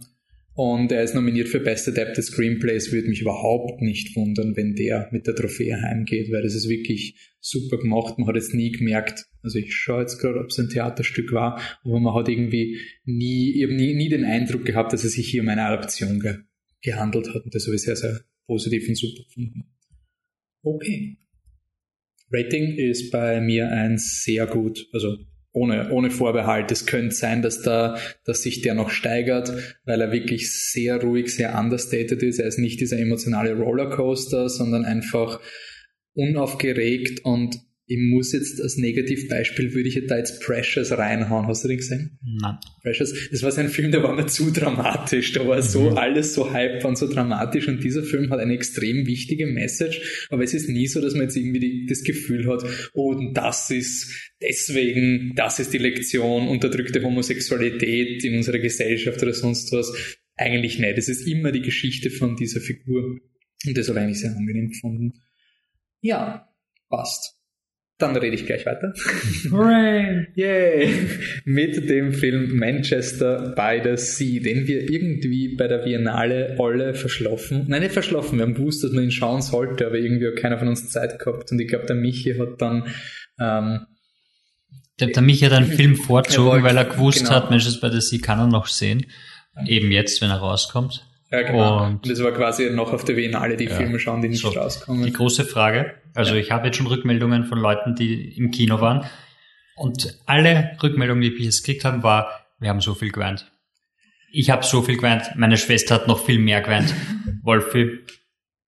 und 0.58 0.90
er 0.90 1.04
ist 1.04 1.14
nominiert 1.14 1.48
für 1.48 1.60
Best 1.60 1.86
Adapted 1.86 2.24
Screenplays. 2.24 2.90
Würde 2.90 3.06
mich 3.06 3.20
überhaupt 3.20 3.80
nicht 3.80 4.16
wundern, 4.16 4.56
wenn 4.56 4.74
der 4.74 5.08
mit 5.12 5.28
der 5.28 5.36
Trophäe 5.36 5.80
heimgeht, 5.80 6.32
weil 6.32 6.42
das 6.42 6.56
ist 6.56 6.68
wirklich 6.68 7.14
super 7.38 7.78
gemacht. 7.78 8.18
Man 8.18 8.26
hat 8.26 8.34
jetzt 8.34 8.54
nie 8.54 8.72
gemerkt, 8.72 9.26
also 9.40 9.56
ich 9.56 9.72
schaue 9.72 10.00
jetzt 10.00 10.18
gerade, 10.18 10.40
ob 10.40 10.46
es 10.46 10.58
ein 10.58 10.68
Theaterstück 10.68 11.30
war, 11.30 11.62
aber 11.84 12.00
man 12.00 12.12
hat 12.12 12.28
irgendwie 12.28 12.76
nie, 13.04 13.62
ich 13.62 13.70
nie, 13.70 13.94
nie 13.94 14.08
den 14.08 14.24
Eindruck 14.24 14.64
gehabt, 14.64 14.92
dass 14.92 15.04
es 15.04 15.12
sich 15.12 15.28
hier 15.28 15.42
um 15.42 15.48
eine 15.48 15.62
Adaption 15.62 16.18
ge 16.18 16.38
gehandelt 16.82 17.32
hat. 17.32 17.44
Und 17.44 17.54
das 17.54 17.66
habe 17.66 17.76
ich 17.76 17.82
sehr, 17.82 17.94
sehr 17.94 18.20
positiv 18.48 18.88
und 18.88 18.96
super 18.96 19.22
gefunden. 19.22 19.62
Okay. 20.62 21.18
Rating 22.32 22.74
ist 22.74 23.12
bei 23.12 23.40
mir 23.40 23.70
ein 23.70 23.96
sehr 23.96 24.48
gut, 24.48 24.88
also 24.92 25.18
ohne, 25.58 25.90
ohne 25.90 26.10
Vorbehalt. 26.10 26.70
Es 26.70 26.86
könnte 26.86 27.14
sein, 27.14 27.42
dass 27.42 27.62
da, 27.62 27.98
dass 28.24 28.42
sich 28.42 28.62
der 28.62 28.74
noch 28.74 28.90
steigert, 28.90 29.52
weil 29.84 30.00
er 30.00 30.12
wirklich 30.12 30.52
sehr 30.52 31.02
ruhig, 31.02 31.34
sehr 31.34 31.58
understated 31.58 32.22
ist. 32.22 32.38
Er 32.38 32.46
ist 32.46 32.58
nicht 32.58 32.80
dieser 32.80 32.98
emotionale 32.98 33.56
Rollercoaster, 33.56 34.48
sondern 34.48 34.84
einfach 34.84 35.40
unaufgeregt 36.14 37.24
und 37.24 37.56
ich 37.90 37.98
muss 37.98 38.32
jetzt 38.32 38.60
als 38.60 38.76
Negativbeispiel, 38.76 39.72
würde 39.72 39.88
ich 39.88 40.06
da 40.06 40.18
jetzt 40.18 40.42
Precious 40.42 40.92
reinhauen. 40.92 41.46
Hast 41.46 41.64
du 41.64 41.68
den 41.68 41.78
gesehen? 41.78 42.18
Nein. 42.22 42.58
Precious, 42.82 43.30
das 43.30 43.42
war 43.42 43.50
so 43.50 43.62
ein 43.62 43.70
Film, 43.70 43.90
der 43.92 44.02
war 44.02 44.14
mir 44.14 44.26
zu 44.26 44.50
dramatisch. 44.50 45.32
Da 45.32 45.48
war 45.48 45.62
so 45.62 45.90
mhm. 45.90 45.96
alles 45.96 46.34
so 46.34 46.52
hype 46.52 46.84
und 46.84 46.98
so 46.98 47.10
dramatisch 47.10 47.66
und 47.66 47.82
dieser 47.82 48.02
Film 48.02 48.28
hat 48.28 48.40
eine 48.40 48.52
extrem 48.52 49.06
wichtige 49.06 49.46
Message, 49.46 50.28
aber 50.28 50.44
es 50.44 50.52
ist 50.52 50.68
nie 50.68 50.86
so, 50.86 51.00
dass 51.00 51.14
man 51.14 51.22
jetzt 51.22 51.36
irgendwie 51.36 51.60
die, 51.60 51.86
das 51.86 52.02
Gefühl 52.02 52.46
hat, 52.46 52.62
oh, 52.92 53.14
das 53.32 53.70
ist 53.70 54.32
deswegen, 54.42 55.32
das 55.34 55.58
ist 55.58 55.72
die 55.72 55.78
Lektion, 55.78 56.46
unterdrückte 56.46 57.02
Homosexualität 57.02 58.22
in 58.22 58.36
unserer 58.36 58.58
Gesellschaft 58.58 59.22
oder 59.22 59.32
sonst 59.32 59.72
was. 59.72 59.90
Eigentlich 60.36 60.78
nicht. 60.78 60.98
Es 60.98 61.08
ist 61.08 61.26
immer 61.26 61.52
die 61.52 61.62
Geschichte 61.62 62.10
von 62.10 62.36
dieser 62.36 62.60
Figur. 62.60 63.18
Und 63.66 63.78
das 63.78 63.88
habe 63.88 63.98
ich 63.98 64.04
eigentlich 64.04 64.20
sehr 64.20 64.36
angenehm 64.36 64.68
gefunden. 64.68 65.14
Ja, 66.00 66.48
passt. 66.90 67.37
Dann 67.98 68.14
rede 68.16 68.36
ich 68.36 68.46
gleich 68.46 68.64
weiter. 68.64 68.92
Hooray! 69.50 70.28
Yay! 70.36 70.94
Mit 71.44 71.90
dem 71.90 72.12
Film 72.12 72.56
Manchester 72.56 73.52
by 73.56 73.80
the 73.82 73.96
Sea, 73.96 74.40
den 74.40 74.68
wir 74.68 74.88
irgendwie 74.88 75.56
bei 75.56 75.66
der 75.66 75.78
Biennale 75.78 76.56
alle 76.60 76.94
verschlafen. 76.94 77.64
Nein, 77.66 77.82
nicht 77.82 77.92
verschlafen, 77.92 78.38
wir 78.38 78.46
haben 78.46 78.54
gewusst, 78.54 78.84
dass 78.84 78.92
man 78.92 79.02
ihn 79.02 79.10
schauen 79.10 79.42
sollte, 79.42 79.84
aber 79.84 79.96
irgendwie 79.96 80.28
hat 80.28 80.36
keiner 80.36 80.58
von 80.58 80.68
uns 80.68 80.88
Zeit 80.90 81.18
gehabt. 81.18 81.50
Und 81.50 81.58
ich 81.58 81.66
glaube, 81.66 81.86
der 81.86 81.96
Michi 81.96 82.36
hat 82.36 82.62
dann... 82.62 82.86
Ähm, 83.40 83.80
der, 85.00 85.08
der 85.08 85.22
Michi 85.22 85.46
hat 85.46 85.52
einen 85.52 85.66
Film 85.72 85.96
vorzogen, 85.96 86.62
weil 86.62 86.76
er 86.76 86.84
gewusst 86.84 87.24
genau. 87.24 87.32
hat, 87.32 87.50
Manchester 87.50 87.88
by 87.88 87.94
the 87.94 88.00
Sea 88.00 88.20
kann 88.22 88.38
er 88.38 88.46
noch 88.46 88.66
sehen. 88.66 89.06
Eben 89.66 89.90
jetzt, 89.90 90.22
wenn 90.22 90.30
er 90.30 90.36
rauskommt. 90.36 91.04
Ja, 91.30 91.42
genau. 91.42 91.86
Und 91.86 92.08
das 92.08 92.22
war 92.22 92.32
quasi 92.32 92.70
noch 92.70 92.92
auf 92.92 93.04
der 93.04 93.14
Biennale 93.14 93.56
die 93.56 93.64
ja. 93.64 93.74
Filme 93.74 93.98
schauen, 93.98 94.22
die 94.22 94.28
nicht 94.28 94.40
so, 94.40 94.48
rauskommen. 94.48 95.04
Die 95.04 95.12
große 95.12 95.44
Frage. 95.44 95.94
Also 96.18 96.34
ja. 96.34 96.40
ich 96.40 96.50
habe 96.50 96.66
jetzt 96.66 96.76
schon 96.76 96.88
Rückmeldungen 96.88 97.44
von 97.44 97.60
Leuten, 97.60 97.94
die 97.94 98.36
im 98.36 98.50
Kino 98.50 98.80
waren. 98.80 99.08
Und 99.76 100.18
alle 100.26 100.76
Rückmeldungen, 100.82 101.22
die 101.22 101.32
wir 101.38 101.44
jetzt 101.44 101.64
gekriegt 101.64 101.84
haben, 101.84 102.02
war, 102.02 102.44
wir 102.58 102.70
haben 102.70 102.80
so 102.80 102.94
viel 102.94 103.12
geweint. 103.12 103.52
Ich 104.32 104.50
habe 104.50 104.64
so 104.64 104.82
viel 104.82 104.96
geweint. 104.96 105.30
Meine 105.36 105.56
Schwester 105.56 105.94
hat 105.94 106.08
noch 106.08 106.26
viel 106.26 106.40
mehr 106.40 106.60
geweint. 106.60 106.92
Wolfi, 107.44 108.00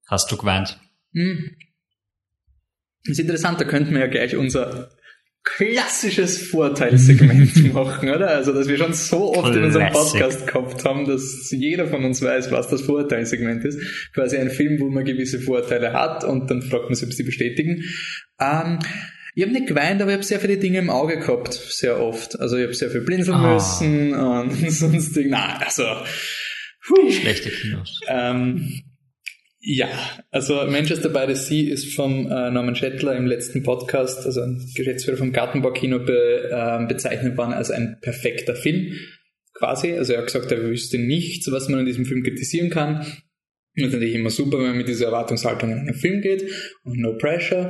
hast 0.06 0.30
du 0.30 0.36
geweint? 0.36 0.78
Hm. 1.12 1.56
Das 3.04 3.18
ist 3.18 3.18
interessant, 3.18 3.60
da 3.60 3.64
könnten 3.64 3.94
wir 3.94 4.00
ja 4.00 4.06
gleich 4.06 4.36
unser 4.36 4.92
klassisches 5.42 6.48
Vorteilssegment 6.48 7.72
machen, 7.74 8.10
oder? 8.10 8.28
Also, 8.28 8.52
dass 8.52 8.68
wir 8.68 8.76
schon 8.76 8.92
so 8.92 9.34
oft 9.34 9.52
Classic. 9.52 9.56
in 9.56 9.64
unserem 9.64 9.92
Podcast 9.92 10.46
gehabt 10.46 10.84
haben, 10.84 11.06
dass 11.06 11.50
jeder 11.50 11.86
von 11.86 12.04
uns 12.04 12.22
weiß, 12.22 12.50
was 12.50 12.68
das 12.68 12.82
Vorteilssegment 12.82 13.64
ist. 13.64 13.80
Quasi 14.14 14.36
ein 14.36 14.50
Film, 14.50 14.80
wo 14.80 14.90
man 14.90 15.04
gewisse 15.04 15.40
Vorteile 15.40 15.92
hat 15.92 16.24
und 16.24 16.50
dann 16.50 16.62
fragt 16.62 16.84
man 16.84 16.94
sich, 16.94 17.06
ob 17.06 17.14
sie 17.14 17.22
bestätigen. 17.22 17.82
Ähm, 18.38 18.78
ich 19.34 19.44
habe 19.44 19.52
nicht 19.52 19.68
geweint, 19.68 20.02
aber 20.02 20.10
ich 20.10 20.16
habe 20.16 20.24
sehr 20.24 20.40
viele 20.40 20.58
Dinge 20.58 20.78
im 20.78 20.90
Auge 20.90 21.18
gehabt, 21.18 21.54
sehr 21.54 22.00
oft. 22.00 22.38
Also 22.38 22.56
ich 22.56 22.64
habe 22.64 22.74
sehr 22.74 22.90
viel 22.90 23.02
blinzeln 23.02 23.40
oh. 23.40 23.54
müssen 23.54 24.14
und 24.14 24.70
sonst 24.70 25.16
Nein, 25.16 25.56
also. 25.64 25.84
Puh. 26.86 27.10
Schlechte 27.10 27.50
Kinos. 27.50 28.00
Ähm, 28.08 28.82
ja, 29.60 29.88
also 30.30 30.54
Manchester 30.66 31.10
by 31.10 31.26
the 31.28 31.34
Sea 31.34 31.72
ist 31.72 31.94
vom 31.94 32.26
äh, 32.26 32.50
Norman 32.50 32.74
Schettler 32.74 33.14
im 33.14 33.26
letzten 33.26 33.62
Podcast, 33.62 34.24
also 34.24 34.40
ein 34.40 34.66
Geschäftsführer 34.74 35.18
vom 35.18 35.32
Gartenbaukino, 35.32 35.98
be, 35.98 36.50
äh, 36.50 36.86
bezeichnet 36.86 37.36
worden 37.36 37.52
als 37.52 37.70
ein 37.70 37.98
perfekter 38.00 38.54
Film, 38.54 38.94
quasi. 39.52 39.92
Also 39.92 40.14
er 40.14 40.20
hat 40.20 40.26
gesagt, 40.26 40.50
er 40.50 40.62
wüsste 40.62 40.98
nichts, 40.98 41.50
was 41.52 41.68
man 41.68 41.80
in 41.80 41.86
diesem 41.86 42.06
Film 42.06 42.22
kritisieren 42.22 42.70
kann. 42.70 43.06
Und 43.76 43.84
natürlich 43.84 44.14
immer 44.14 44.30
super, 44.30 44.58
wenn 44.58 44.68
man 44.68 44.78
mit 44.78 44.88
dieser 44.88 45.06
Erwartungshaltung 45.06 45.70
in 45.70 45.78
einen 45.78 45.94
Film 45.94 46.22
geht 46.22 46.50
und 46.82 46.98
no 46.98 47.16
pressure. 47.18 47.68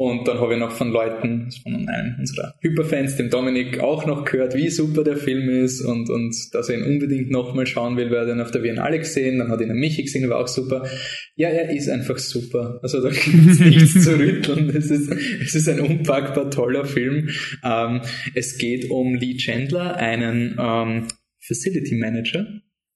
Und 0.00 0.26
dann 0.26 0.40
habe 0.40 0.54
ich 0.54 0.58
noch 0.58 0.72
von 0.72 0.92
Leuten, 0.92 1.50
von 1.62 1.86
einem 1.86 2.14
unserer 2.18 2.54
Hyperfans, 2.60 3.16
dem 3.16 3.28
Dominik, 3.28 3.80
auch 3.80 4.06
noch 4.06 4.24
gehört, 4.24 4.54
wie 4.54 4.70
super 4.70 5.04
der 5.04 5.18
Film 5.18 5.50
ist 5.50 5.82
und, 5.82 6.08
und 6.08 6.34
dass 6.54 6.70
er 6.70 6.78
ihn 6.78 6.84
unbedingt 6.84 7.30
nochmal 7.30 7.66
schauen 7.66 7.98
will, 7.98 8.10
weil 8.10 8.26
er 8.26 8.34
ihn 8.34 8.40
auf 8.40 8.50
der 8.50 8.60
Biennale 8.60 8.98
gesehen, 8.98 9.40
dann 9.40 9.50
hat 9.50 9.60
ihn 9.60 9.66
der 9.66 9.76
Michi 9.76 10.02
gesehen, 10.04 10.26
war 10.30 10.38
auch 10.38 10.48
super. 10.48 10.88
Ja, 11.36 11.50
er 11.50 11.68
ist 11.68 11.90
einfach 11.90 12.16
super. 12.16 12.80
Also 12.82 13.02
da 13.02 13.10
gibt 13.10 13.50
es 13.50 13.60
nichts 13.60 14.02
zu 14.02 14.18
rütteln. 14.18 14.70
Es 14.70 14.90
ist, 14.90 15.12
es 15.12 15.54
ist 15.54 15.68
ein 15.68 15.80
unpackbar 15.80 16.50
toller 16.50 16.86
Film. 16.86 17.28
Ähm, 17.62 18.00
es 18.34 18.56
geht 18.56 18.90
um 18.90 19.16
Lee 19.16 19.36
Chandler, 19.36 19.96
einen 19.96 20.56
ähm, 20.58 21.08
Facility 21.46 21.96
Manager, 21.96 22.46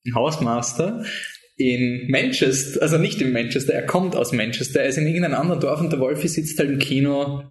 ein 0.06 0.14
Hausmaster, 0.14 1.04
in 1.56 2.10
Manchester, 2.10 2.82
also 2.82 2.98
nicht 2.98 3.20
in 3.20 3.32
Manchester, 3.32 3.74
er 3.74 3.86
kommt 3.86 4.16
aus 4.16 4.32
Manchester, 4.32 4.80
er 4.80 4.88
ist 4.88 4.98
in 4.98 5.06
irgendeinem 5.06 5.38
anderen 5.40 5.60
Dorf 5.60 5.80
und 5.80 5.90
der 5.90 6.00
Wolfi 6.00 6.28
sitzt 6.28 6.58
halt 6.58 6.70
im 6.70 6.78
Kino, 6.78 7.44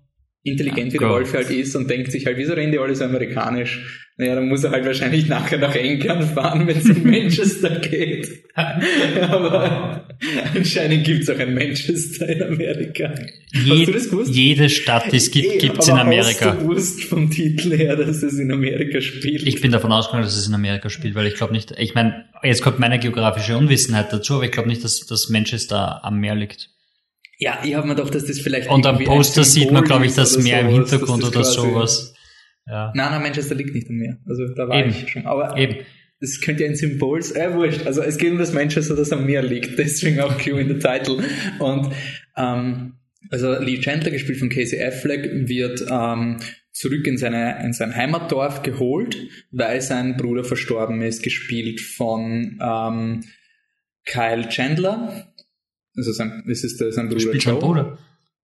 intelligent 0.44 0.94
wie 0.94 0.98
der 0.98 1.10
Wolfi 1.10 1.38
halt 1.38 1.50
ist 1.50 1.76
und 1.76 1.90
denkt 1.90 2.12
sich 2.12 2.26
halt, 2.26 2.38
wieso 2.38 2.54
reden 2.54 2.72
die 2.72 2.80
alle 2.80 2.96
so 2.96 3.06
amerikanisch? 3.06 4.03
Naja, 4.16 4.36
dann 4.36 4.48
muss 4.48 4.64
er 4.64 4.70
halt 4.70 4.86
wahrscheinlich 4.86 5.28
nachher 5.28 5.58
nach 5.58 5.74
England 5.74 6.24
fahren, 6.24 6.68
wenn 6.68 6.78
es 6.78 6.86
in 6.86 7.04
Manchester 7.10 7.80
geht. 7.80 8.44
Aber 8.54 10.08
anscheinend 10.54 11.04
gibt 11.04 11.24
es 11.24 11.30
auch 11.32 11.40
ein 11.40 11.56
Manchester 11.56 12.30
in 12.30 12.44
Amerika. 12.44 13.12
Je, 13.52 13.72
hast 13.72 13.88
du 13.88 13.92
das 13.92 14.10
gewusst? 14.10 14.36
Jede 14.36 14.70
Stadt, 14.70 15.12
die 15.12 15.18
es 15.18 15.32
gibt, 15.32 15.58
gibt 15.58 15.80
es 15.80 15.88
in 15.88 15.96
Amerika. 15.96 16.52
Hast 16.52 16.60
du 16.60 16.68
gewusst 16.68 17.04
vom 17.06 17.32
Titel 17.32 17.76
her, 17.76 17.96
dass 17.96 18.22
es 18.22 18.38
in 18.38 18.52
Amerika 18.52 19.02
spielt? 19.02 19.48
Ich 19.48 19.62
bin 19.62 19.72
davon 19.72 19.92
ausgegangen, 19.92 20.26
dass 20.26 20.38
es 20.38 20.48
in 20.48 20.54
Amerika 20.54 20.90
spielt, 20.90 21.16
weil 21.16 21.26
ich 21.26 21.34
glaube 21.34 21.54
nicht, 21.54 21.72
ich 21.72 21.96
meine, 21.96 22.26
jetzt 22.44 22.62
kommt 22.62 22.78
meine 22.78 23.00
geografische 23.00 23.58
Unwissenheit 23.58 24.14
dazu, 24.14 24.36
aber 24.36 24.46
ich 24.46 24.52
glaube 24.52 24.70
nicht, 24.70 24.84
dass, 24.84 25.00
dass 25.08 25.30
Manchester 25.30 26.06
am 26.06 26.20
Meer 26.20 26.36
liegt. 26.36 26.70
Ja, 27.40 27.60
ich 27.64 27.74
habe 27.74 27.88
mir 27.88 27.96
doch, 27.96 28.12
dass 28.12 28.26
das 28.26 28.40
vielleicht. 28.40 28.70
Und 28.70 28.86
am 28.86 29.04
Poster 29.04 29.44
sieht 29.44 29.72
man, 29.72 29.84
glaube 29.84 30.06
ich, 30.06 30.14
das 30.14 30.38
Meer 30.38 30.60
im 30.60 30.70
Hintergrund 30.70 31.24
oder 31.24 31.44
sowas. 31.44 32.14
Ja. 32.66 32.92
Nein, 32.96 33.12
nein, 33.12 33.22
Manchester 33.22 33.56
liegt 33.56 33.74
nicht 33.74 33.90
am 33.90 33.96
Meer. 33.96 34.18
Also 34.28 34.48
da 34.48 34.68
war 34.68 34.80
Eben. 34.80 34.90
ich 34.90 35.10
schon. 35.10 35.26
Aber 35.26 35.58
Eben. 35.58 35.86
das 36.20 36.40
könnte 36.40 36.64
ja 36.64 36.70
ein 36.70 36.76
Symbol 36.76 37.22
sein. 37.22 37.52
Äh, 37.52 37.56
wurscht. 37.56 37.86
Also 37.86 38.02
es 38.02 38.18
geht 38.18 38.32
um 38.32 38.38
das 38.38 38.54
Manchester, 38.54 38.96
das 38.96 39.12
am 39.12 39.26
Meer 39.26 39.42
liegt. 39.42 39.78
Deswegen 39.78 40.20
auch 40.22 40.38
Clue 40.38 40.62
in 40.62 40.68
the 40.70 40.80
Title. 40.80 41.24
Und 41.60 41.92
ähm, 42.38 42.94
also 43.30 43.58
Lee 43.60 43.80
Chandler, 43.80 44.12
gespielt 44.12 44.40
von 44.40 44.50
Casey 44.50 44.82
Affleck, 44.82 45.48
wird 45.50 45.86
ähm, 45.90 46.40
zurück 46.72 47.06
in, 47.08 47.18
seine, 47.18 47.64
in 47.64 47.74
sein 47.74 47.96
Heimatdorf 47.96 48.64
geholt, 48.64 49.18
weil 49.52 49.82
sein 49.82 50.18
Bruder 50.18 50.44
verstorben 50.44 51.02
ist, 51.02 51.24
gespielt 51.24 51.82
von 51.82 52.60
ähm, 52.62 53.24
Kyle 54.06 54.48
Chandler. 54.50 55.34
Also 55.96 56.12
sein, 56.12 56.44
es 56.50 56.64
ist 56.64 56.80
sein 56.80 57.08
Bruder 57.10 57.20
Spielt 57.20 57.44
Joe. 57.44 57.54
Sein 57.54 57.62
Bruder. 57.62 57.98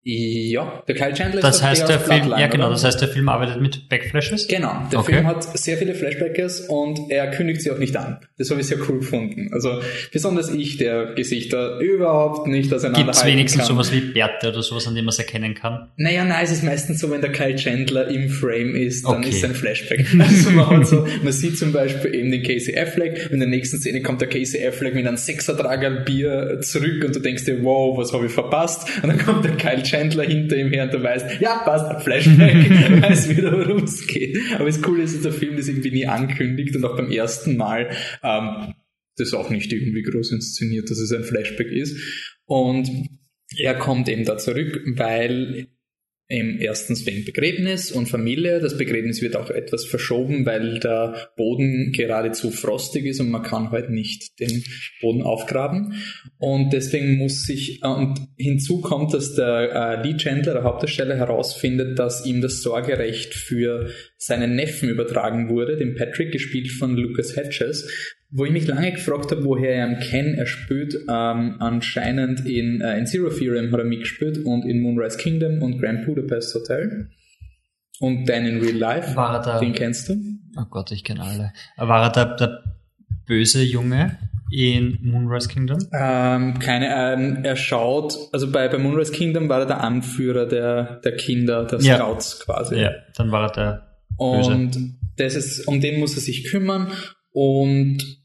Ja, 0.03 0.81
der 0.87 0.95
Kyle 0.95 1.13
Chandler 1.13 1.41
das 1.41 1.57
ist 1.57 1.63
heißt, 1.63 1.89
der 1.89 1.99
Film, 1.99 2.29
Ja, 2.29 2.47
genau, 2.47 2.65
oder? 2.65 2.73
das 2.73 2.85
heißt, 2.85 3.01
der 3.01 3.09
Film 3.09 3.27
arbeitet 3.27 3.61
mit 3.61 3.89
Backflashes? 3.89 4.47
Genau, 4.47 4.73
der 4.89 4.99
okay. 4.99 5.15
Film 5.15 5.27
hat 5.27 5.43
sehr 5.57 5.77
viele 5.77 5.93
Flashbackers 5.93 6.61
und 6.61 7.11
er 7.11 7.29
kündigt 7.31 7.61
sie 7.61 7.71
auch 7.71 7.77
nicht 7.77 7.97
an. 7.97 8.19
Das 8.37 8.49
habe 8.49 8.61
ich 8.61 8.67
sehr 8.67 8.77
cool 8.87 8.99
gefunden. 8.99 9.49
Also 9.51 9.81
besonders 10.13 10.49
ich, 10.49 10.77
der 10.77 11.13
Gesichter 11.15 11.79
überhaupt 11.79 12.47
nicht 12.47 12.73
auseinander 12.73 13.03
Gibt 13.03 13.15
es 13.15 13.25
wenigstens 13.25 13.67
kann. 13.67 13.67
sowas 13.67 13.91
wie 13.91 13.99
Bärte 13.99 14.49
oder 14.49 14.63
sowas, 14.63 14.87
an 14.87 14.95
dem 14.95 15.03
man 15.03 15.09
es 15.09 15.19
erkennen 15.19 15.53
kann? 15.53 15.89
Naja, 15.97 16.23
nein, 16.23 16.45
es 16.45 16.51
ist 16.51 16.63
meistens 16.63 17.01
so, 17.01 17.11
wenn 17.11 17.19
der 17.19 17.33
Kyle 17.33 17.57
Chandler 17.57 18.07
im 18.07 18.29
Frame 18.29 18.75
ist, 18.75 19.05
dann 19.05 19.17
okay. 19.17 19.29
ist 19.29 19.37
es 19.37 19.43
ein 19.43 19.53
Flashback. 19.55 20.05
Also 20.29 20.51
man, 20.51 20.85
so, 20.85 21.07
man 21.23 21.33
sieht 21.33 21.57
zum 21.57 21.73
Beispiel 21.73 22.13
eben 22.13 22.31
den 22.31 22.43
Casey 22.43 22.77
Affleck 22.77 23.25
und 23.25 23.33
in 23.33 23.39
der 23.39 23.49
nächsten 23.49 23.79
Szene 23.79 24.01
kommt 24.01 24.21
der 24.21 24.29
Casey 24.29 24.65
Affleck 24.65 24.93
mit 24.93 25.07
einem 25.07 25.17
Sechsertrager 25.17 25.89
Bier 25.89 26.59
zurück 26.61 27.03
und 27.03 27.15
du 27.15 27.19
denkst 27.19 27.45
dir, 27.45 27.63
wow, 27.63 27.97
was 27.97 28.13
habe 28.13 28.27
ich 28.27 28.31
verpasst? 28.31 28.87
Und 29.01 29.09
dann 29.09 29.17
kommt 29.17 29.43
der 29.43 29.57
Kyle 29.57 29.81
Chandler 29.89 30.23
hinter 30.23 30.57
ihm 30.57 30.71
her 30.71 30.83
und 30.83 30.93
du 30.93 31.01
weißt, 31.01 31.41
ja, 31.41 31.59
passt, 31.59 32.03
Flashback, 32.03 33.01
weiß 33.01 33.29
wieder, 33.29 33.51
worum 33.51 33.83
es 33.83 34.05
geht. 34.07 34.37
Aber 34.55 34.65
das 34.65 34.81
Coole 34.81 35.03
ist, 35.03 35.15
dass 35.15 35.23
der 35.23 35.33
Film 35.33 35.57
das 35.57 35.67
irgendwie 35.67 35.91
nie 35.91 36.07
ankündigt 36.07 36.75
und 36.75 36.85
auch 36.85 36.95
beim 36.95 37.11
ersten 37.11 37.57
Mal 37.57 37.89
ähm, 38.23 38.73
das 39.17 39.33
auch 39.33 39.49
nicht 39.49 39.71
irgendwie 39.71 40.03
groß 40.03 40.31
inszeniert, 40.31 40.89
dass 40.89 40.99
es 40.99 41.11
ein 41.11 41.23
Flashback 41.23 41.71
ist. 41.71 41.97
Und 42.45 42.89
er 43.57 43.75
kommt 43.75 44.07
eben 44.09 44.25
da 44.25 44.37
zurück, 44.37 44.81
weil 44.95 45.67
im 46.31 46.61
erstens 46.61 47.07
wegen 47.07 47.25
Begräbnis 47.25 47.91
und 47.91 48.07
Familie. 48.07 48.59
Das 48.59 48.77
Begräbnis 48.77 49.19
wird 49.19 49.35
auch 49.35 49.49
etwas 49.49 49.85
verschoben, 49.85 50.45
weil 50.45 50.79
der 50.79 51.31
Boden 51.35 51.91
geradezu 51.91 52.51
frostig 52.51 53.05
ist 53.07 53.19
und 53.19 53.31
man 53.31 53.41
kann 53.41 53.71
halt 53.71 53.89
nicht 53.89 54.39
den 54.39 54.63
Boden 55.01 55.23
aufgraben. 55.23 55.95
Und 56.37 56.71
deswegen 56.71 57.17
muss 57.17 57.47
sich, 57.47 57.81
äh, 57.81 57.87
und 57.87 58.19
hinzu 58.37 58.79
kommt, 58.79 59.15
dass 59.15 59.33
der 59.33 60.01
äh, 60.03 60.07
Lee 60.07 60.17
Chandler, 60.17 60.53
der 60.53 60.63
Hauptdarsteller, 60.63 61.15
herausfindet, 61.15 61.97
dass 61.97 62.23
ihm 62.27 62.41
das 62.41 62.61
Sorgerecht 62.61 63.33
für 63.33 63.89
seinen 64.17 64.55
Neffen 64.55 64.87
übertragen 64.87 65.49
wurde, 65.49 65.77
den 65.77 65.95
Patrick, 65.95 66.31
gespielt 66.31 66.69
von 66.69 66.95
Lucas 66.95 67.35
Hedges, 67.35 67.89
wo 68.31 68.45
ich 68.45 68.51
mich 68.51 68.67
lange 68.67 68.91
gefragt 68.91 69.31
habe, 69.31 69.43
woher 69.43 69.73
er 69.73 69.87
ihn 69.89 69.99
kennt. 69.99 70.37
Er 70.37 70.45
spielt 70.45 70.93
ähm, 71.09 71.55
anscheinend 71.59 72.45
in, 72.45 72.81
äh, 72.81 72.97
in 72.97 73.07
Zero 73.07 73.29
Theorem 73.29 73.71
hat 73.71 73.79
er 73.79 73.85
mitgespielt 73.85 74.45
und 74.45 74.65
in 74.65 74.81
Moonrise 74.81 75.17
Kingdom 75.17 75.61
und 75.63 75.79
Grand 75.79 76.05
Budapest 76.05 76.53
Hotel. 76.53 77.09
Und 77.99 78.29
dann 78.29 78.45
in 78.45 78.61
Real 78.61 78.77
Life. 78.77 79.15
War 79.15 79.35
er 79.35 79.41
da, 79.41 79.59
den 79.59 79.73
kennst 79.73 80.09
du? 80.09 80.15
Oh 80.57 80.65
Gott, 80.69 80.91
ich 80.91 81.03
kenne 81.03 81.21
alle. 81.21 81.51
War 81.77 82.03
er 82.03 82.11
der, 82.11 82.35
der 82.35 82.63
böse 83.25 83.61
Junge 83.61 84.17
in 84.51 84.99
Moonrise 85.01 85.49
Kingdom? 85.49 85.79
Ähm, 85.91 86.59
keine, 86.59 87.13
ähm, 87.13 87.43
er 87.43 87.55
schaut, 87.55 88.15
also 88.31 88.51
bei, 88.51 88.67
bei 88.67 88.77
Moonrise 88.77 89.11
Kingdom 89.11 89.49
war 89.49 89.61
er 89.61 89.65
der 89.65 89.83
Anführer 89.83 90.45
der, 90.45 91.01
der 91.03 91.15
Kinder, 91.17 91.65
der 91.65 91.79
ja. 91.79 91.97
Scouts 91.97 92.39
quasi. 92.45 92.79
Ja, 92.79 92.91
dann 93.15 93.31
war 93.31 93.49
er 93.49 93.51
der 93.51 93.87
Böse. 94.17 94.51
Und 94.51 94.99
das 95.17 95.35
ist, 95.35 95.67
um 95.67 95.81
den 95.81 95.99
muss 95.99 96.15
er 96.15 96.21
sich 96.21 96.45
kümmern 96.45 96.91
und 97.41 98.21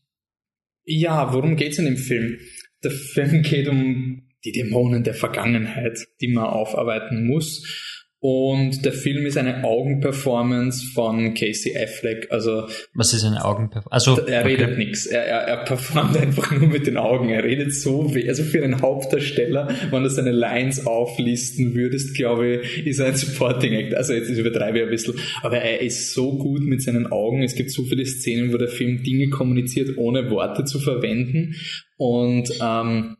ja, 0.82 1.32
worum 1.32 1.54
geht's 1.54 1.78
in 1.78 1.84
dem 1.84 1.96
Film? 1.96 2.36
Der 2.82 2.90
Film 2.90 3.42
geht 3.42 3.68
um 3.68 4.28
die 4.44 4.50
Dämonen 4.50 5.04
der 5.04 5.14
Vergangenheit, 5.14 6.08
die 6.20 6.26
man 6.26 6.46
aufarbeiten 6.46 7.24
muss. 7.24 8.03
Und 8.26 8.86
der 8.86 8.94
Film 8.94 9.26
ist 9.26 9.36
eine 9.36 9.64
Augenperformance 9.64 10.86
von 10.94 11.34
Casey 11.34 11.76
Affleck. 11.76 12.28
Also 12.30 12.68
was 12.94 13.12
ist 13.12 13.22
eine 13.22 13.44
Augenperformance? 13.44 13.92
Also 13.92 14.18
er 14.26 14.46
redet 14.46 14.68
okay. 14.68 14.78
nichts. 14.78 15.04
Er, 15.04 15.26
er, 15.26 15.40
er 15.40 15.64
performt 15.64 16.16
einfach 16.22 16.50
nur 16.50 16.70
mit 16.70 16.86
den 16.86 16.96
Augen. 16.96 17.28
Er 17.28 17.44
redet 17.44 17.74
so 17.74 18.14
wie 18.14 18.26
also 18.26 18.42
für 18.42 18.64
einen 18.64 18.80
Hauptdarsteller, 18.80 19.68
wenn 19.90 20.02
du 20.02 20.08
seine 20.08 20.32
Lines 20.32 20.86
auflisten 20.86 21.74
würdest, 21.74 22.16
glaube 22.16 22.62
ich, 22.62 22.86
ist 22.86 22.98
er 22.98 23.08
ein 23.08 23.16
Supporting 23.16 23.74
Act. 23.74 23.94
Also 23.94 24.14
jetzt 24.14 24.30
übertreibe 24.30 24.78
ich 24.78 24.84
ein 24.84 24.90
bisschen, 24.90 25.16
aber 25.42 25.58
er 25.58 25.82
ist 25.82 26.14
so 26.14 26.38
gut 26.38 26.62
mit 26.62 26.80
seinen 26.80 27.12
Augen. 27.12 27.42
Es 27.42 27.54
gibt 27.54 27.72
so 27.72 27.82
viele 27.82 28.06
Szenen, 28.06 28.54
wo 28.54 28.56
der 28.56 28.68
Film 28.68 29.02
Dinge 29.02 29.28
kommuniziert, 29.28 29.98
ohne 29.98 30.30
Worte 30.30 30.64
zu 30.64 30.80
verwenden. 30.80 31.56
Und 31.98 32.50
ähm, 32.62 33.18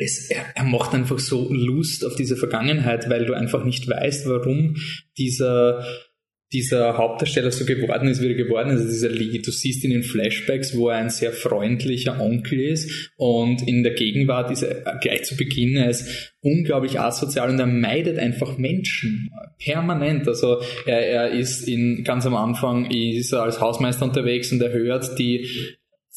es, 0.00 0.30
er, 0.30 0.44
er 0.54 0.64
macht 0.64 0.94
einfach 0.94 1.18
so 1.18 1.52
Lust 1.52 2.04
auf 2.04 2.16
diese 2.16 2.36
Vergangenheit, 2.36 3.08
weil 3.10 3.26
du 3.26 3.34
einfach 3.34 3.64
nicht 3.64 3.86
weißt, 3.86 4.26
warum 4.26 4.76
dieser 5.18 5.84
dieser 6.52 6.98
Hauptdarsteller 6.98 7.52
so 7.52 7.64
geworden 7.64 8.08
ist, 8.08 8.20
wie 8.20 8.26
er 8.26 8.34
geworden 8.34 8.70
ist, 8.70 8.80
also 8.80 8.90
dieser 8.90 9.10
Lee. 9.10 9.38
Du 9.38 9.52
siehst 9.52 9.84
in 9.84 9.92
den 9.92 10.02
Flashbacks, 10.02 10.76
wo 10.76 10.88
er 10.88 10.96
ein 10.96 11.08
sehr 11.08 11.32
freundlicher 11.32 12.20
Onkel 12.20 12.60
ist 12.60 13.12
und 13.16 13.66
in 13.68 13.84
der 13.84 13.92
Gegenwart 13.92 14.50
ist 14.50 14.62
er 14.62 14.98
gleich 15.00 15.22
zu 15.22 15.36
Beginn, 15.36 15.76
er 15.76 15.90
ist 15.90 16.34
unglaublich 16.40 16.98
asozial 16.98 17.50
und 17.50 17.60
er 17.60 17.66
meidet 17.66 18.18
einfach 18.18 18.58
Menschen. 18.58 19.30
Permanent. 19.62 20.26
Also 20.26 20.60
er, 20.86 21.06
er 21.06 21.30
ist 21.30 21.68
in, 21.68 22.02
ganz 22.02 22.26
am 22.26 22.34
Anfang 22.34 22.90
ist 22.90 23.32
er 23.32 23.42
als 23.42 23.60
Hausmeister 23.60 24.04
unterwegs 24.04 24.50
und 24.50 24.60
er 24.60 24.72
hört 24.72 25.18
die 25.20 25.46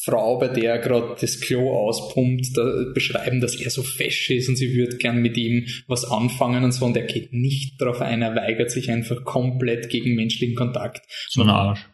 Frau, 0.03 0.38
bei 0.38 0.50
der 0.50 0.74
er 0.74 0.79
gerade 0.79 1.15
das 1.19 1.39
Klo 1.39 1.72
auspumpt, 1.72 2.57
da 2.57 2.91
beschreiben, 2.93 3.39
dass 3.39 3.55
er 3.55 3.69
so 3.69 3.83
fesch 3.83 4.29
ist 4.31 4.50
und 4.50 4.57
sie 4.57 4.75
würde 4.75 4.98
gern 4.98 5.22
mit 5.22 5.38
ihm 5.38 5.65
was 5.88 6.03
anfangen 6.03 6.65
und 6.65 6.74
so 6.74 6.86
und 6.86 6.98
er 6.98 7.05
geht 7.05 7.31
nicht 7.31 7.81
drauf 7.81 8.01
ein, 8.01 8.22
er 8.22 8.36
weigert 8.36 8.69
sich 8.69 8.91
einfach 8.91 9.24
komplett 9.24 9.89
gegen 9.89 10.15
menschlichen 10.15 10.55
Kontakt. 10.55 11.05
So 11.29 11.43
ein 11.43 11.50
Arsch. 11.50 11.88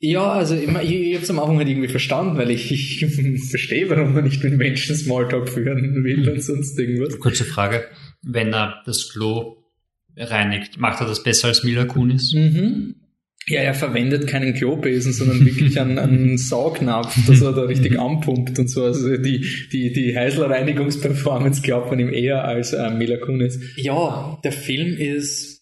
Ja, 0.00 0.32
also 0.32 0.56
ich, 0.56 0.68
ich, 0.68 0.90
ich 0.90 1.14
habe 1.14 1.24
es 1.24 1.30
am 1.30 1.38
Anfang 1.38 1.58
halt 1.58 1.68
irgendwie 1.68 1.88
verstanden, 1.88 2.36
weil 2.36 2.50
ich, 2.50 2.72
ich 2.72 3.06
verstehe, 3.48 3.88
warum 3.88 4.14
man 4.14 4.24
nicht 4.24 4.42
mit 4.42 4.54
Menschen 4.54 4.96
Smalltalk 4.96 5.48
führen 5.48 6.02
will 6.02 6.28
und 6.28 6.42
sonst 6.42 6.78
irgendwas. 6.78 7.18
Kurze 7.20 7.44
Frage, 7.44 7.84
wenn 8.22 8.52
er 8.52 8.82
das 8.84 9.10
Klo 9.10 9.58
reinigt, 10.16 10.78
macht 10.78 11.00
er 11.00 11.06
das 11.06 11.22
besser 11.22 11.48
als 11.48 11.62
Mila 11.62 11.84
Kunis? 11.84 12.34
Mhm. 12.34 12.96
Ja, 13.46 13.60
er 13.60 13.74
verwendet 13.74 14.26
keinen 14.26 14.54
Klobesen, 14.54 15.12
sondern 15.12 15.44
wirklich 15.44 15.78
einen, 15.78 15.98
einen 15.98 16.38
Saugnapf, 16.38 17.14
dass 17.26 17.42
er 17.42 17.52
da 17.52 17.62
richtig 17.62 17.98
anpumpt 17.98 18.58
und 18.58 18.68
so. 18.68 18.84
Also 18.84 19.16
die, 19.18 19.46
die, 19.70 19.92
die 19.92 20.16
Heißler-Reinigungsperformance 20.16 21.62
glaubt 21.62 21.90
man 21.90 22.00
ihm 22.00 22.12
eher 22.12 22.44
als 22.44 22.72
äh, 22.72 22.90
Mila 22.90 23.18
Kunis. 23.18 23.60
Ja, 23.76 24.38
der 24.42 24.52
Film 24.52 24.96
ist 24.96 25.53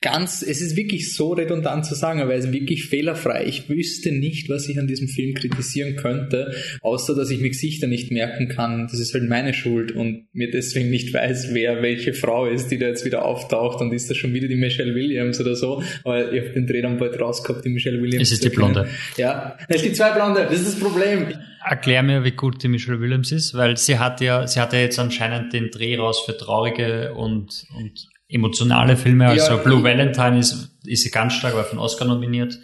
ganz, 0.00 0.42
es 0.42 0.60
ist 0.60 0.76
wirklich 0.76 1.14
so 1.14 1.32
redundant 1.32 1.86
zu 1.86 1.94
sagen, 1.94 2.20
aber 2.20 2.32
er 2.32 2.38
ist 2.38 2.52
wirklich 2.52 2.86
fehlerfrei. 2.86 3.44
Ich 3.46 3.68
wüsste 3.68 4.12
nicht, 4.12 4.48
was 4.48 4.68
ich 4.68 4.78
an 4.78 4.86
diesem 4.86 5.08
Film 5.08 5.34
kritisieren 5.34 5.96
könnte, 5.96 6.54
außer 6.82 7.14
dass 7.14 7.30
ich 7.30 7.40
mir 7.40 7.48
Gesichter 7.48 7.86
nicht 7.86 8.10
merken 8.10 8.48
kann. 8.48 8.88
Das 8.90 9.00
ist 9.00 9.14
halt 9.14 9.28
meine 9.28 9.54
Schuld 9.54 9.92
und 9.92 10.26
mir 10.32 10.50
deswegen 10.50 10.90
nicht 10.90 11.12
weiß, 11.14 11.54
wer 11.54 11.82
welche 11.82 12.12
Frau 12.12 12.46
ist, 12.46 12.68
die 12.68 12.78
da 12.78 12.86
jetzt 12.86 13.04
wieder 13.04 13.24
auftaucht 13.24 13.80
und 13.80 13.92
ist 13.92 14.10
das 14.10 14.16
schon 14.16 14.34
wieder 14.34 14.48
die 14.48 14.56
Michelle 14.56 14.94
Williams 14.94 15.40
oder 15.40 15.56
so. 15.56 15.82
Aber 16.04 16.32
ich 16.32 16.40
habe 16.40 16.50
den 16.50 16.66
Dreh 16.66 16.82
dann 16.82 16.98
bald 16.98 17.18
rausgehabt, 17.18 17.64
die 17.64 17.70
Michelle 17.70 18.00
Williams. 18.00 18.28
Es 18.28 18.32
ist 18.32 18.44
die 18.44 18.50
Blonde. 18.50 18.88
Ja, 19.16 19.56
es 19.68 19.82
gibt 19.82 19.96
zwei 19.96 20.10
Blonde, 20.10 20.46
das 20.48 20.60
ist 20.60 20.74
das 20.74 20.80
Problem. 20.80 21.28
Erklär 21.64 22.02
mir, 22.02 22.22
wie 22.22 22.32
gut 22.32 22.62
die 22.62 22.68
Michelle 22.68 23.00
Williams 23.00 23.32
ist, 23.32 23.54
weil 23.54 23.76
sie 23.76 23.98
hat 23.98 24.20
ja, 24.20 24.46
sie 24.46 24.60
hat 24.60 24.72
ja 24.72 24.78
jetzt 24.78 24.98
anscheinend 24.98 25.52
den 25.52 25.70
Dreh 25.70 25.96
raus 25.96 26.22
für 26.24 26.36
traurige 26.36 27.12
und, 27.14 27.64
und 27.76 28.08
emotionale 28.28 28.96
Filme. 28.96 29.28
Also 29.28 29.52
ja, 29.52 29.56
Blue 29.56 29.82
Valentine 29.82 30.38
ist, 30.38 30.78
ist 30.84 31.02
sie 31.02 31.10
ganz 31.10 31.34
stark, 31.34 31.54
war 31.54 31.64
von 31.64 31.78
Oscar 31.78 32.06
nominiert. 32.06 32.58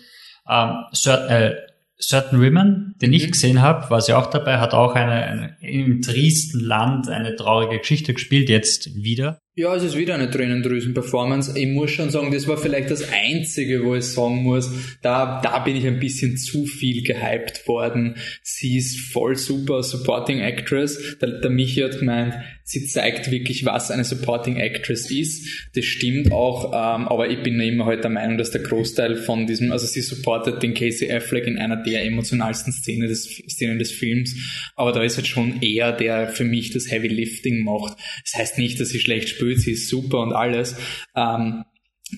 Ähm, 0.49 0.85
Certain, 0.95 1.29
äh, 1.29 1.55
Certain 2.01 2.41
Women, 2.41 2.95
den 3.01 3.11
mhm. 3.11 3.17
ich 3.17 3.31
gesehen 3.31 3.63
habe, 3.63 3.89
war 3.91 4.01
sie 4.01 4.15
auch 4.15 4.27
dabei, 4.27 4.59
hat 4.59 4.75
auch 4.75 4.95
eine, 4.95 5.13
eine 5.13 5.57
im 5.61 6.03
triesten 6.03 6.61
Land 6.61 7.09
eine 7.09 7.37
traurige 7.37 7.79
Geschichte 7.79 8.13
gespielt, 8.13 8.49
jetzt 8.49 8.95
wieder. 8.97 9.39
Ja, 9.55 9.77
es 9.77 9.83
ist 9.83 9.99
wieder 9.99 10.15
eine 10.15 10.31
Tränendrüsen-Performance. 10.31 11.59
Ich 11.59 11.67
muss 11.67 11.91
schon 11.91 12.09
sagen, 12.09 12.33
das 12.33 12.49
war 12.49 12.57
vielleicht 12.57 12.91
das 12.91 13.07
Einzige, 13.13 13.85
wo 13.85 13.95
ich 13.95 14.05
sagen 14.05 14.45
muss, 14.45 14.71
da, 15.03 15.43
da 15.43 15.59
bin 15.59 15.77
ich 15.77 15.87
ein 15.87 16.01
bisschen 16.01 16.39
zu 16.39 16.65
viel 16.65 17.03
gehypt 17.03 17.69
worden. 17.69 18.17
Sie 18.43 18.79
ist 18.79 19.13
voll 19.13 19.37
super 19.37 19.83
Supporting 19.83 20.39
Actress. 20.39 21.19
Der, 21.21 21.41
der 21.41 21.51
Michi 21.51 21.83
hat 21.83 21.99
gemeint, 21.99 22.35
sie 22.65 22.87
zeigt 22.87 23.31
wirklich, 23.31 23.67
was 23.67 23.91
eine 23.91 24.05
Supporting 24.05 24.57
Actress 24.57 25.11
ist. 25.11 25.69
Das 25.75 25.85
stimmt 25.85 26.33
auch, 26.33 26.73
ähm, 26.73 27.07
aber 27.09 27.29
ich 27.29 27.43
bin 27.43 27.61
immer 27.61 27.85
halt 27.85 28.05
der 28.05 28.11
Meinung, 28.11 28.39
dass 28.39 28.53
der 28.53 28.63
Großteil 28.63 29.17
von 29.17 29.47
diesem, 29.47 29.71
also 29.71 29.87
sie 29.87 30.01
supportet 30.01 30.63
den 30.63 30.73
Casey 30.73 31.13
Affleck 31.13 31.47
in 31.47 31.59
einer 31.59 31.77
der 31.77 32.05
emotionalsten 32.07 32.73
Szenen 32.73 33.09
des, 33.09 33.25
Szenen 33.51 33.79
des 33.79 33.91
Films, 33.91 34.35
aber 34.77 34.93
da 34.93 35.03
ist 35.03 35.17
halt 35.17 35.27
schon 35.27 35.61
er, 35.61 35.93
der 35.93 36.29
für 36.29 36.45
mich 36.45 36.71
das 36.71 36.91
Heavy 36.91 37.09
Lifting 37.09 37.63
macht. 37.65 37.99
Das 38.25 38.41
heißt 38.41 38.59
nicht, 38.59 38.81
dass 38.81 38.89
sie 38.89 39.01
schlecht 39.01 39.29
gespielt, 39.45 39.61
sie 39.61 39.73
ist 39.73 39.89
super 39.89 40.21
und 40.21 40.33
alles. 40.33 40.77
Ähm, 41.15 41.65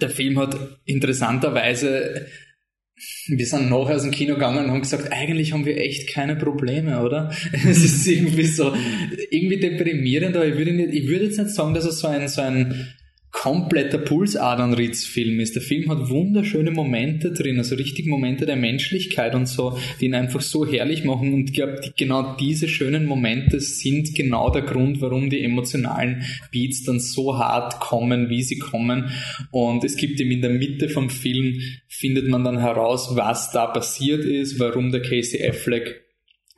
der 0.00 0.10
Film 0.10 0.38
hat 0.38 0.56
interessanterweise 0.84 2.26
wir 3.26 3.46
sind 3.46 3.70
nachher 3.70 3.96
aus 3.96 4.02
dem 4.02 4.12
Kino 4.12 4.34
gegangen 4.34 4.64
und 4.64 4.70
haben 4.70 4.82
gesagt, 4.82 5.12
eigentlich 5.12 5.52
haben 5.52 5.66
wir 5.66 5.76
echt 5.78 6.08
keine 6.12 6.36
Probleme, 6.36 7.02
oder? 7.02 7.32
Es 7.52 7.82
ist 7.82 8.06
irgendwie 8.06 8.44
so, 8.44 8.72
irgendwie 9.30 9.58
deprimierend, 9.58 10.36
aber 10.36 10.46
ich 10.46 10.56
würde, 10.56 10.72
nicht, 10.72 10.94
ich 10.94 11.08
würde 11.08 11.24
jetzt 11.24 11.38
nicht 11.38 11.50
sagen, 11.50 11.74
dass 11.74 11.84
es 11.84 11.98
so 11.98 12.06
ein, 12.06 12.28
so 12.28 12.40
ein 12.40 12.94
kompletter 13.34 13.98
Pulsadernritz-Film 13.98 15.40
ist. 15.40 15.56
Der 15.56 15.62
Film 15.62 15.90
hat 15.90 16.08
wunderschöne 16.08 16.70
Momente 16.70 17.32
drin, 17.32 17.58
also 17.58 17.74
richtig 17.74 18.06
Momente 18.06 18.46
der 18.46 18.54
Menschlichkeit 18.54 19.34
und 19.34 19.46
so, 19.46 19.76
die 20.00 20.06
ihn 20.06 20.14
einfach 20.14 20.40
so 20.40 20.64
herrlich 20.64 21.04
machen. 21.04 21.34
Und 21.34 21.50
ich 21.50 21.56
glaube, 21.56 21.80
genau 21.96 22.36
diese 22.36 22.68
schönen 22.68 23.06
Momente 23.06 23.60
sind 23.60 24.14
genau 24.14 24.50
der 24.50 24.62
Grund, 24.62 25.00
warum 25.00 25.30
die 25.30 25.42
emotionalen 25.42 26.22
Beats 26.52 26.84
dann 26.84 27.00
so 27.00 27.36
hart 27.36 27.80
kommen, 27.80 28.30
wie 28.30 28.42
sie 28.42 28.58
kommen. 28.58 29.10
Und 29.50 29.84
es 29.84 29.96
gibt 29.96 30.20
eben 30.20 30.30
in 30.30 30.40
der 30.40 30.52
Mitte 30.52 30.88
vom 30.88 31.10
Film, 31.10 31.60
findet 31.88 32.28
man 32.28 32.44
dann 32.44 32.60
heraus, 32.60 33.16
was 33.16 33.50
da 33.50 33.66
passiert 33.66 34.24
ist, 34.24 34.60
warum 34.60 34.92
der 34.92 35.02
Casey 35.02 35.46
Affleck 35.46 36.03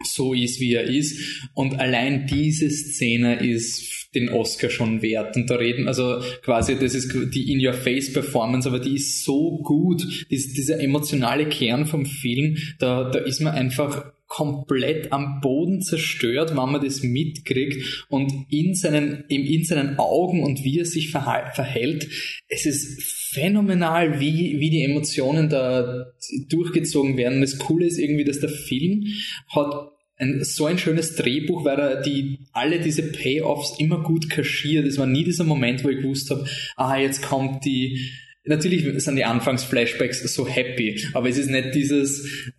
so 0.03 0.35
ist, 0.35 0.61
wie 0.61 0.75
er 0.75 0.85
ist. 0.85 1.49
Und 1.55 1.79
allein 1.81 2.27
diese 2.27 2.71
Szene 2.71 3.41
ist 3.41 4.15
den 4.15 4.29
Oscar 4.29 4.71
schon 4.71 5.03
wert. 5.03 5.37
Und 5.37 5.51
da 5.51 5.57
reden, 5.57 5.89
also 5.89 6.21
quasi, 6.43 6.77
das 6.79 6.95
ist 6.95 7.13
die 7.35 7.53
In-Your-Face-Performance, 7.53 8.69
aber 8.69 8.79
die 8.79 8.95
ist 8.95 9.25
so 9.25 9.59
gut, 9.59 10.27
Dies, 10.31 10.53
dieser 10.55 10.81
emotionale 10.81 11.49
Kern 11.49 11.87
vom 11.87 12.07
Film, 12.07 12.57
da, 12.79 13.11
da 13.11 13.19
ist 13.19 13.41
man 13.41 13.55
einfach 13.55 14.13
komplett 14.27 15.13
am 15.13 15.41
Boden 15.41 15.81
zerstört, 15.83 16.51
wenn 16.51 16.57
man 16.57 16.85
das 16.85 17.03
mitkriegt 17.03 18.07
und 18.09 18.33
in 18.51 18.75
seinen, 18.75 19.25
in 19.29 19.65
seinen 19.65 19.99
Augen 19.99 20.43
und 20.43 20.65
wie 20.65 20.81
er 20.81 20.85
sich 20.85 21.11
verhält, 21.11 22.09
es 22.49 22.67
ist 22.67 23.03
phänomenal, 23.33 24.21
wie, 24.21 24.59
wie 24.59 24.71
die 24.71 24.83
Emotionen 24.83 25.49
da 25.49 26.07
durchgezogen 26.49 27.17
werden. 27.17 27.41
Das 27.41 27.59
Coole 27.59 27.87
ist 27.87 27.99
irgendwie, 27.99 28.25
dass 28.25 28.41
der 28.41 28.49
Film 28.49 29.07
hat 29.49 29.93
ein, 30.19 30.43
so 30.43 30.67
ein 30.67 30.79
schönes 30.79 31.15
Drehbuch, 31.17 31.65
weil 31.65 31.79
er 31.79 32.01
die, 32.01 32.39
alle 32.53 32.81
diese 32.81 33.03
Payoffs 33.03 33.79
immer 33.79 34.03
gut 34.03 34.31
kaschiert. 34.31 34.87
Es 34.87 34.99
war 34.99 35.07
nie 35.07 35.25
dieser 35.25 35.45
Moment, 35.45 35.85
wo 35.85 35.89
ich 35.89 35.99
gewusst 35.99 36.31
habe, 36.31 36.47
ah, 36.77 36.97
jetzt 36.97 37.23
kommt 37.23 37.65
die, 37.65 38.11
natürlich 38.45 39.03
sind 39.03 39.17
die 39.17 39.25
Anfangs-Flashbacks 39.25 40.23
so 40.33 40.49
happy, 40.49 41.05
aber 41.13 41.29
es 41.29 41.37
ist 41.37 41.51
nicht 41.51 41.75
dieses, 41.75 42.53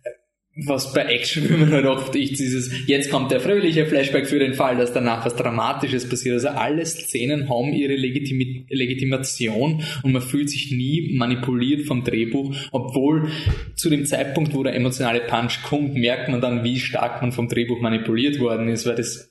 was 0.66 0.92
bei 0.92 1.02
Actionfilmen 1.04 1.70
halt 1.72 1.86
oft 1.86 2.14
ist, 2.16 2.38
dieses, 2.38 2.70
jetzt 2.86 3.10
kommt 3.10 3.30
der 3.30 3.40
fröhliche 3.40 3.86
Flashback 3.86 4.26
für 4.26 4.38
den 4.38 4.54
Fall, 4.54 4.76
dass 4.76 4.92
danach 4.92 5.24
was 5.24 5.36
Dramatisches 5.36 6.08
passiert. 6.08 6.34
Also 6.34 6.48
alle 6.48 6.84
Szenen 6.84 7.48
haben 7.48 7.72
ihre 7.72 7.94
Legitimi 7.94 8.66
Legitimation 8.68 9.82
und 10.02 10.12
man 10.12 10.22
fühlt 10.22 10.50
sich 10.50 10.72
nie 10.72 11.14
manipuliert 11.16 11.86
vom 11.86 12.02
Drehbuch, 12.02 12.54
obwohl 12.72 13.30
zu 13.76 13.88
dem 13.88 14.04
Zeitpunkt, 14.04 14.54
wo 14.54 14.62
der 14.62 14.74
emotionale 14.74 15.20
Punch 15.20 15.62
kommt, 15.62 15.94
merkt 15.94 16.28
man 16.28 16.40
dann, 16.40 16.64
wie 16.64 16.78
stark 16.78 17.22
man 17.22 17.32
vom 17.32 17.48
Drehbuch 17.48 17.80
manipuliert 17.80 18.40
worden 18.40 18.68
ist, 18.68 18.86
weil 18.86 18.96
das 18.96 19.30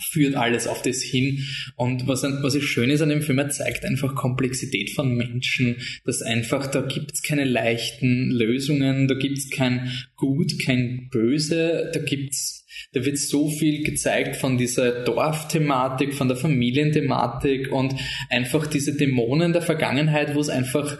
führt 0.00 0.34
alles 0.34 0.66
auf 0.66 0.82
das 0.82 1.02
hin. 1.02 1.44
Und 1.76 2.06
was, 2.06 2.22
was 2.22 2.54
ist 2.54 2.64
schön 2.64 2.90
ist 2.90 3.00
an 3.00 3.08
dem 3.08 3.22
Film, 3.22 3.38
er 3.38 3.50
zeigt 3.50 3.84
einfach 3.84 4.14
Komplexität 4.14 4.90
von 4.90 5.14
Menschen, 5.14 5.76
dass 6.04 6.22
einfach, 6.22 6.66
da 6.66 6.82
gibt's 6.82 7.22
keine 7.22 7.44
leichten 7.44 8.30
Lösungen, 8.30 9.08
da 9.08 9.14
gibt's 9.14 9.50
kein 9.50 9.90
Gut, 10.16 10.58
kein 10.64 11.08
Böse, 11.10 11.90
da 11.92 12.00
gibt's, 12.00 12.66
da 12.92 13.04
wird 13.04 13.18
so 13.18 13.48
viel 13.48 13.84
gezeigt 13.84 14.36
von 14.36 14.58
dieser 14.58 15.04
Dorfthematik, 15.04 16.14
von 16.14 16.28
der 16.28 16.36
Familienthematik 16.36 17.72
und 17.72 17.94
einfach 18.28 18.66
diese 18.66 18.96
Dämonen 18.96 19.52
der 19.52 19.62
Vergangenheit, 19.62 20.34
wo 20.34 20.40
es 20.40 20.48
einfach 20.48 20.98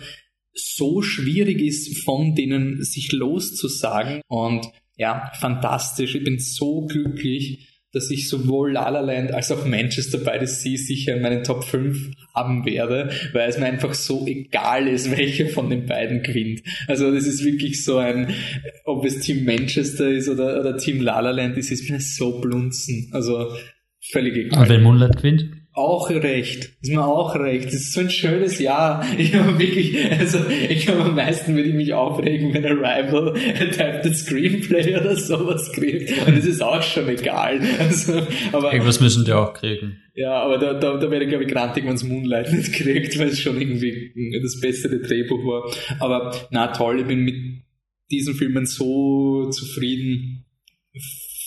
so 0.52 1.02
schwierig 1.02 1.60
ist, 1.60 2.04
von 2.04 2.34
denen 2.34 2.82
sich 2.82 3.12
loszusagen. 3.12 4.20
Und 4.26 4.66
ja, 4.96 5.30
fantastisch. 5.38 6.14
Ich 6.14 6.24
bin 6.24 6.38
so 6.38 6.82
glücklich, 6.86 7.69
dass 7.92 8.10
ich 8.10 8.28
sowohl 8.28 8.72
La 8.72 8.88
La 8.88 9.00
Land 9.00 9.32
als 9.32 9.50
auch 9.50 9.66
Manchester 9.66 10.18
by 10.18 10.38
the 10.40 10.46
Sea 10.46 10.76
sicher 10.76 11.16
in 11.16 11.22
meinen 11.22 11.44
Top 11.44 11.64
5 11.64 12.10
haben 12.34 12.64
werde, 12.64 13.10
weil 13.32 13.48
es 13.48 13.58
mir 13.58 13.66
einfach 13.66 13.94
so 13.94 14.26
egal 14.26 14.88
ist, 14.88 15.10
welche 15.16 15.48
von 15.48 15.70
den 15.70 15.86
beiden 15.86 16.22
gewinnt. 16.22 16.62
Also 16.86 17.12
das 17.12 17.26
ist 17.26 17.44
wirklich 17.44 17.84
so 17.84 17.98
ein, 17.98 18.34
ob 18.84 19.04
es 19.04 19.20
Team 19.20 19.44
Manchester 19.44 20.10
ist 20.10 20.28
oder, 20.28 20.60
oder 20.60 20.76
Team 20.76 21.00
La 21.00 21.20
La 21.20 21.30
Land 21.30 21.56
ist, 21.56 21.70
ist 21.70 21.90
mir 21.90 22.00
so 22.00 22.40
blunzen. 22.40 23.10
Also 23.12 23.52
völlig 24.10 24.36
egal. 24.36 24.62
Und 24.62 24.68
wenn 24.68 24.82
Moonlight 24.82 25.16
gewinnt? 25.16 25.59
Auch 25.72 26.10
recht. 26.10 26.70
Ist 26.80 26.90
mir 26.90 27.04
auch 27.04 27.34
recht. 27.36 27.66
Das 27.66 27.74
ist 27.74 27.92
so 27.92 28.00
ein 28.00 28.10
schönes 28.10 28.58
Jahr. 28.58 29.04
Ich 29.18 29.34
habe 29.34 29.58
wirklich, 29.58 29.96
also 30.10 30.38
ich 30.48 30.86
glaube 30.86 31.04
am 31.04 31.14
meisten 31.14 31.54
würde 31.54 31.68
ich 31.68 31.74
mich 31.74 31.94
aufregen, 31.94 32.52
wenn 32.52 32.64
Arrival 32.64 33.34
Adapted 33.60 34.16
Screenplay 34.16 34.96
oder 34.96 35.16
sowas 35.16 35.70
kriegt. 35.72 36.26
Und 36.26 36.36
das 36.36 36.44
ist 36.44 36.62
auch 36.62 36.82
schon 36.82 37.08
egal. 37.08 37.60
Also, 37.78 38.22
aber, 38.52 38.72
Irgendwas 38.72 39.00
müssen 39.00 39.24
die 39.24 39.32
auch 39.32 39.54
kriegen. 39.54 39.98
Ja, 40.14 40.42
aber 40.42 40.58
da, 40.58 40.74
da, 40.74 40.96
da 40.96 41.10
wäre 41.10 41.22
ich 41.22 41.28
glaube 41.28 41.44
ich 41.44 41.50
grantig, 41.50 41.84
wenn 41.86 41.94
es 41.94 42.04
Moonlight 42.04 42.52
nicht 42.52 42.72
kriegt, 42.72 43.18
weil 43.18 43.28
es 43.28 43.40
schon 43.40 43.60
irgendwie 43.60 44.12
das 44.42 44.60
bessere 44.60 45.00
Drehbuch 45.00 45.44
war. 45.44 45.70
Aber 46.00 46.34
na 46.50 46.68
toll, 46.68 47.00
ich 47.00 47.06
bin 47.06 47.20
mit 47.20 47.36
diesen 48.10 48.34
Filmen 48.34 48.66
so 48.66 49.48
zufrieden 49.50 50.44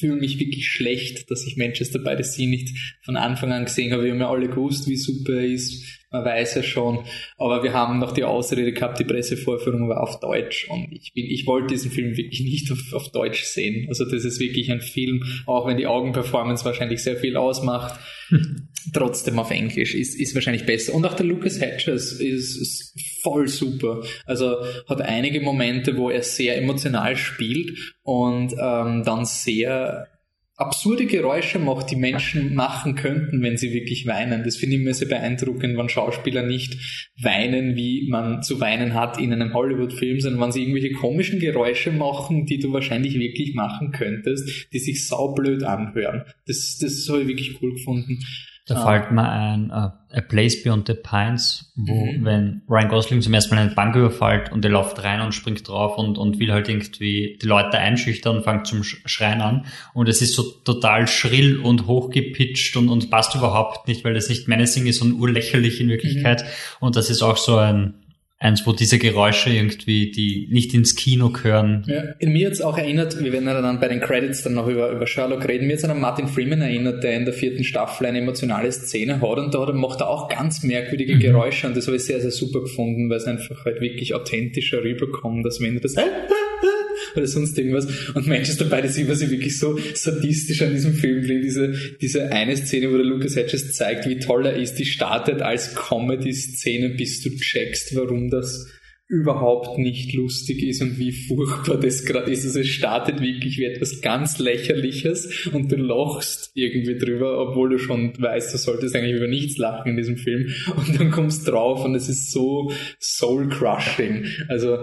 fühle 0.04 0.18
mich 0.18 0.38
wirklich 0.38 0.68
schlecht, 0.68 1.32
dass 1.32 1.48
ich 1.48 1.56
Manchester 1.56 1.98
by 1.98 2.16
the 2.18 2.24
Sea 2.24 2.46
nicht 2.46 3.00
von 3.04 3.16
Anfang 3.16 3.54
an 3.54 3.64
gesehen 3.64 3.94
habe. 3.94 4.04
Wir 4.04 4.12
haben 4.12 4.20
ja 4.20 4.30
alle 4.30 4.50
gewusst, 4.50 4.90
wie 4.90 4.98
super 4.98 5.36
er 5.36 5.46
ist. 5.46 5.82
Man 6.12 6.26
weiß 6.26 6.56
ja 6.56 6.64
schon. 6.64 7.06
Aber 7.38 7.64
wir 7.64 7.72
haben 7.72 8.00
noch 8.00 8.12
die 8.12 8.26
Ausrede 8.26 8.74
gehabt, 8.74 9.00
die 9.00 9.06
Pressevorführung 9.06 9.88
war 9.88 10.04
auf 10.04 10.20
Deutsch. 10.20 10.68
Und 10.70 10.92
ich 10.92 11.14
bin, 11.14 11.26
ich 11.26 11.48
wollte 11.48 11.68
diesen 11.68 11.90
Film 11.90 12.18
wirklich 12.18 12.42
nicht 12.42 12.70
auf, 12.70 12.80
auf 12.92 13.12
Deutsch 13.12 13.44
sehen. 13.44 13.86
Also 13.88 14.04
das 14.04 14.26
ist 14.26 14.42
wirklich 14.42 14.70
ein 14.72 14.82
Film, 14.82 15.24
auch 15.46 15.66
wenn 15.68 15.78
die 15.78 15.88
Augenperformance 15.88 16.66
wahrscheinlich 16.66 17.02
sehr 17.02 17.16
viel 17.16 17.38
ausmacht. 17.38 17.98
trotzdem 18.92 19.40
auf 19.40 19.52
Englisch 19.52 19.96
ist, 19.96 20.20
ist 20.20 20.36
wahrscheinlich 20.36 20.66
besser. 20.66 20.94
Und 20.94 21.06
auch 21.06 21.14
der 21.14 21.26
Lucas 21.26 21.60
Hedges 21.62 22.14
ist, 22.14 22.56
ist 22.56 23.22
voll 23.22 23.48
super. 23.48 24.04
Also 24.26 24.58
hat 24.88 25.02
einige 25.02 25.42
Momente, 25.42 25.98
wo 25.98 26.10
er 26.10 26.24
sehr 26.24 26.58
emotional 26.58 27.16
spielt 27.16 27.96
und 28.04 28.54
ähm, 28.54 29.04
dann 29.04 29.26
sehr 29.26 30.08
absurde 30.56 31.08
Geräusche 31.08 31.58
macht, 31.58 31.90
die 31.90 31.96
Menschen 31.96 32.54
machen 32.54 32.96
könnten, 32.96 33.42
wenn 33.42 33.58
sie 33.58 33.74
wirklich 33.74 34.06
weinen. 34.06 34.44
Das 34.44 34.56
finde 34.56 34.76
ich 34.76 34.82
immer 34.82 34.94
sehr 34.94 35.08
beeindruckend, 35.08 35.78
wenn 35.78 35.90
Schauspieler 35.90 36.44
nicht 36.44 37.12
weinen, 37.20 37.76
wie 37.76 38.08
man 38.10 38.44
zu 38.44 38.60
weinen 38.60 38.94
hat 38.94 39.20
in 39.20 39.34
einem 39.34 39.54
Hollywood-Film, 39.54 40.20
sondern 40.20 40.42
wenn 40.42 40.52
sie 40.52 40.62
irgendwelche 40.62 40.94
komischen 40.94 41.40
Geräusche 41.40 41.92
machen, 41.92 42.46
die 42.46 42.60
du 42.60 42.72
wahrscheinlich 42.72 43.18
wirklich 43.18 43.56
machen 43.56 43.92
könntest, 43.92 44.72
die 44.72 44.80
sich 44.80 45.08
saublöd 45.08 45.64
anhören. 45.64 46.24
Das, 46.46 46.78
das 46.80 47.08
habe 47.10 47.22
ich 47.24 47.28
wirklich 47.28 47.62
cool 47.62 47.74
gefunden. 47.74 48.20
Da 48.66 48.76
ah. 48.76 48.86
fällt 48.86 49.12
mir 49.12 49.30
ein 49.30 49.72
uh, 49.72 49.92
A 50.16 50.22
Place 50.28 50.64
Beyond 50.64 50.88
the 50.88 50.94
Pines, 50.94 51.74
wo 51.76 52.06
mhm. 52.06 52.24
wenn 52.24 52.62
Ryan 52.70 52.88
Gosling 52.88 53.22
zum 53.22 53.34
ersten 53.34 53.54
Mal 53.54 53.62
eine 53.62 53.72
Bank 53.72 53.96
überfällt 53.96 54.54
und 54.54 54.64
er 54.64 54.72
läuft 54.72 55.04
rein 55.04 55.20
und 55.20 55.34
springt 55.34 55.68
drauf 55.68 55.98
und, 55.98 56.18
und 56.18 56.40
will 56.40 56.54
halt 56.54 56.70
irgendwie 56.70 57.38
die 57.42 57.46
Leute 57.46 57.78
einschüchtern 57.78 58.38
und 58.38 58.44
fängt 58.44 58.66
zum 58.68 58.84
Schreien 58.84 59.42
an. 59.42 59.66
Und 59.94 60.08
es 60.08 60.22
ist 60.22 60.36
so 60.36 60.44
total 60.44 61.08
schrill 61.08 61.60
und 61.60 61.88
hochgepitcht 61.88 62.78
und, 62.78 62.88
und 62.88 63.10
passt 63.10 63.36
überhaupt 63.36 63.90
nicht, 63.90 64.06
weil 64.06 64.14
das 64.14 64.30
nicht 64.30 64.48
menacing 64.48 64.86
ist, 64.86 65.00
sondern 65.00 65.20
urlächerlich 65.20 65.82
in 65.82 65.90
Wirklichkeit. 65.90 66.44
Mhm. 66.44 66.48
Und 66.80 66.96
das 66.96 67.10
ist 67.10 67.22
auch 67.22 67.38
so 67.38 67.58
ein 67.58 67.96
eins, 68.44 68.68
wo 68.68 68.74
diese 68.74 69.00
Geräusche 69.00 69.50
irgendwie, 69.50 70.12
die 70.12 70.48
nicht 70.52 70.74
ins 70.74 70.96
Kino 70.96 71.30
gehören. 71.30 71.86
Ja, 71.88 72.04
in 72.20 72.34
mir 72.34 72.42
jetzt 72.42 72.62
auch 72.64 72.78
erinnert, 72.78 73.24
wir 73.24 73.32
werden 73.32 73.48
ja 73.48 73.62
dann 73.62 73.80
bei 73.80 73.88
den 73.88 74.02
Credits 74.02 74.44
dann 74.44 74.54
noch 74.54 74.68
über, 74.68 74.92
über 74.92 75.08
Sherlock 75.08 75.48
reden, 75.48 75.68
mir 75.68 75.74
jetzt 75.74 75.86
an 75.86 76.00
Martin 76.00 76.28
Freeman 76.28 76.62
erinnert, 76.62 77.04
der 77.04 77.16
in 77.16 77.24
der 77.24 77.34
vierten 77.34 77.64
Staffel 77.64 78.06
eine 78.06 78.20
emotionale 78.20 78.72
Szene 78.72 79.22
hat 79.22 79.38
und 79.38 79.54
da 79.54 79.72
macht 79.72 80.02
er 80.02 80.10
auch 80.10 80.28
ganz 80.28 80.62
merkwürdige 80.64 81.16
mhm. 81.16 81.20
Geräusche 81.20 81.68
und 81.68 81.78
das 81.78 81.88
habe 81.88 81.96
ich 81.96 82.04
sehr, 82.04 82.20
sehr 82.20 82.32
super 82.32 82.60
gefunden, 82.60 83.10
weil 83.10 83.18
es 83.18 83.26
einfach 83.26 83.64
halt 83.64 83.80
wirklich 83.80 84.14
authentischer 84.14 84.84
rüberkommt, 84.84 85.46
dass 85.46 85.62
wenn 85.62 85.76
du 85.76 85.80
das 85.80 85.96
oder 87.16 87.28
sonst 87.28 87.58
irgendwas. 87.58 87.88
Und 88.14 88.28
Manchester 88.28 88.66
by 88.66 88.88
the 88.88 88.94
Sea, 88.94 89.08
was 89.08 89.22
ich 89.22 89.30
wirklich 89.30 89.58
so 89.60 89.80
sadistisch 89.94 90.62
an 90.62 90.74
diesem 90.74 90.94
Film 90.94 91.24
finde, 91.24 91.42
diese, 91.42 91.74
diese 92.02 92.32
eine 92.32 92.56
Szene, 92.58 92.92
wo 92.92 92.98
der 92.98 93.06
Lucas 93.06 93.36
Hedges 93.36 93.74
zeigt, 93.74 94.08
wie 94.08 94.20
toll 94.20 94.46
er 94.46 94.56
ist, 94.56 94.76
die 94.76 94.86
startet 94.86 95.42
als 95.42 95.76
Comedy-Szene, 95.76 96.90
bis 96.92 97.22
du 97.22 97.30
checkst, 97.30 97.96
warum 97.96 98.30
das 98.30 98.68
überhaupt 99.14 99.78
nicht 99.78 100.14
lustig 100.14 100.64
ist 100.64 100.82
und 100.82 100.98
wie 100.98 101.12
furchtbar 101.12 101.78
das 101.80 102.06
gerade 102.06 102.32
ist. 102.32 102.46
Also 102.46 102.62
es 102.62 102.68
startet 102.68 103.22
wirklich 103.22 103.58
wie 103.58 103.66
etwas 103.66 104.02
ganz 104.02 104.40
Lächerliches 104.40 105.48
und 105.54 105.72
du 105.72 105.76
lachst 105.76 106.52
irgendwie 106.56 106.98
drüber, 106.98 107.40
obwohl 107.40 107.70
du 107.70 107.78
schon 107.78 108.14
weißt, 108.18 108.54
du 108.54 108.58
solltest 108.58 108.96
eigentlich 108.96 109.16
über 109.16 109.28
nichts 109.28 109.58
lachen 109.58 109.92
in 109.92 109.98
diesem 109.98 110.18
Film 110.18 110.48
und 110.76 111.00
dann 111.00 111.12
kommst 111.12 111.48
drauf 111.48 111.84
und 111.84 111.94
es 111.96 112.10
ist 112.10 112.32
so 112.32 112.72
soul-crushing. 113.00 114.26
Also 114.48 114.80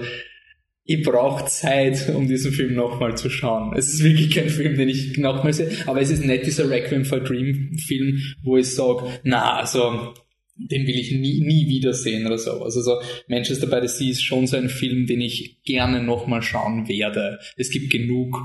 ich 0.84 1.02
brauche 1.02 1.44
Zeit, 1.46 2.08
um 2.14 2.26
diesen 2.26 2.52
Film 2.52 2.74
nochmal 2.74 3.16
zu 3.16 3.30
schauen. 3.30 3.76
Es 3.76 3.92
ist 3.92 4.02
wirklich 4.02 4.30
kein 4.30 4.48
Film, 4.48 4.76
den 4.76 4.88
ich 4.88 5.18
nochmal 5.18 5.52
sehe, 5.52 5.70
aber 5.86 6.00
es 6.00 6.10
ist 6.10 6.24
nicht 6.24 6.46
dieser 6.46 6.68
Requiem 6.68 7.04
for 7.04 7.20
Dream 7.20 7.76
Film, 7.78 8.20
wo 8.42 8.56
ich 8.56 8.74
sage, 8.74 9.06
na, 9.22 9.56
also 9.56 10.14
den 10.56 10.86
will 10.86 10.98
ich 10.98 11.12
nie, 11.12 11.40
nie 11.40 11.68
wiedersehen 11.68 12.26
oder 12.26 12.38
so. 12.38 12.62
Also 12.62 12.82
so 12.82 13.00
Manchester 13.28 13.66
by 13.66 13.86
the 13.86 13.88
Sea 13.88 14.10
ist 14.10 14.22
schon 14.22 14.46
so 14.46 14.56
ein 14.56 14.68
Film, 14.68 15.06
den 15.06 15.20
ich 15.20 15.62
gerne 15.62 16.02
nochmal 16.02 16.42
schauen 16.42 16.88
werde. 16.88 17.38
Es 17.56 17.70
gibt 17.70 17.90
genug 17.90 18.36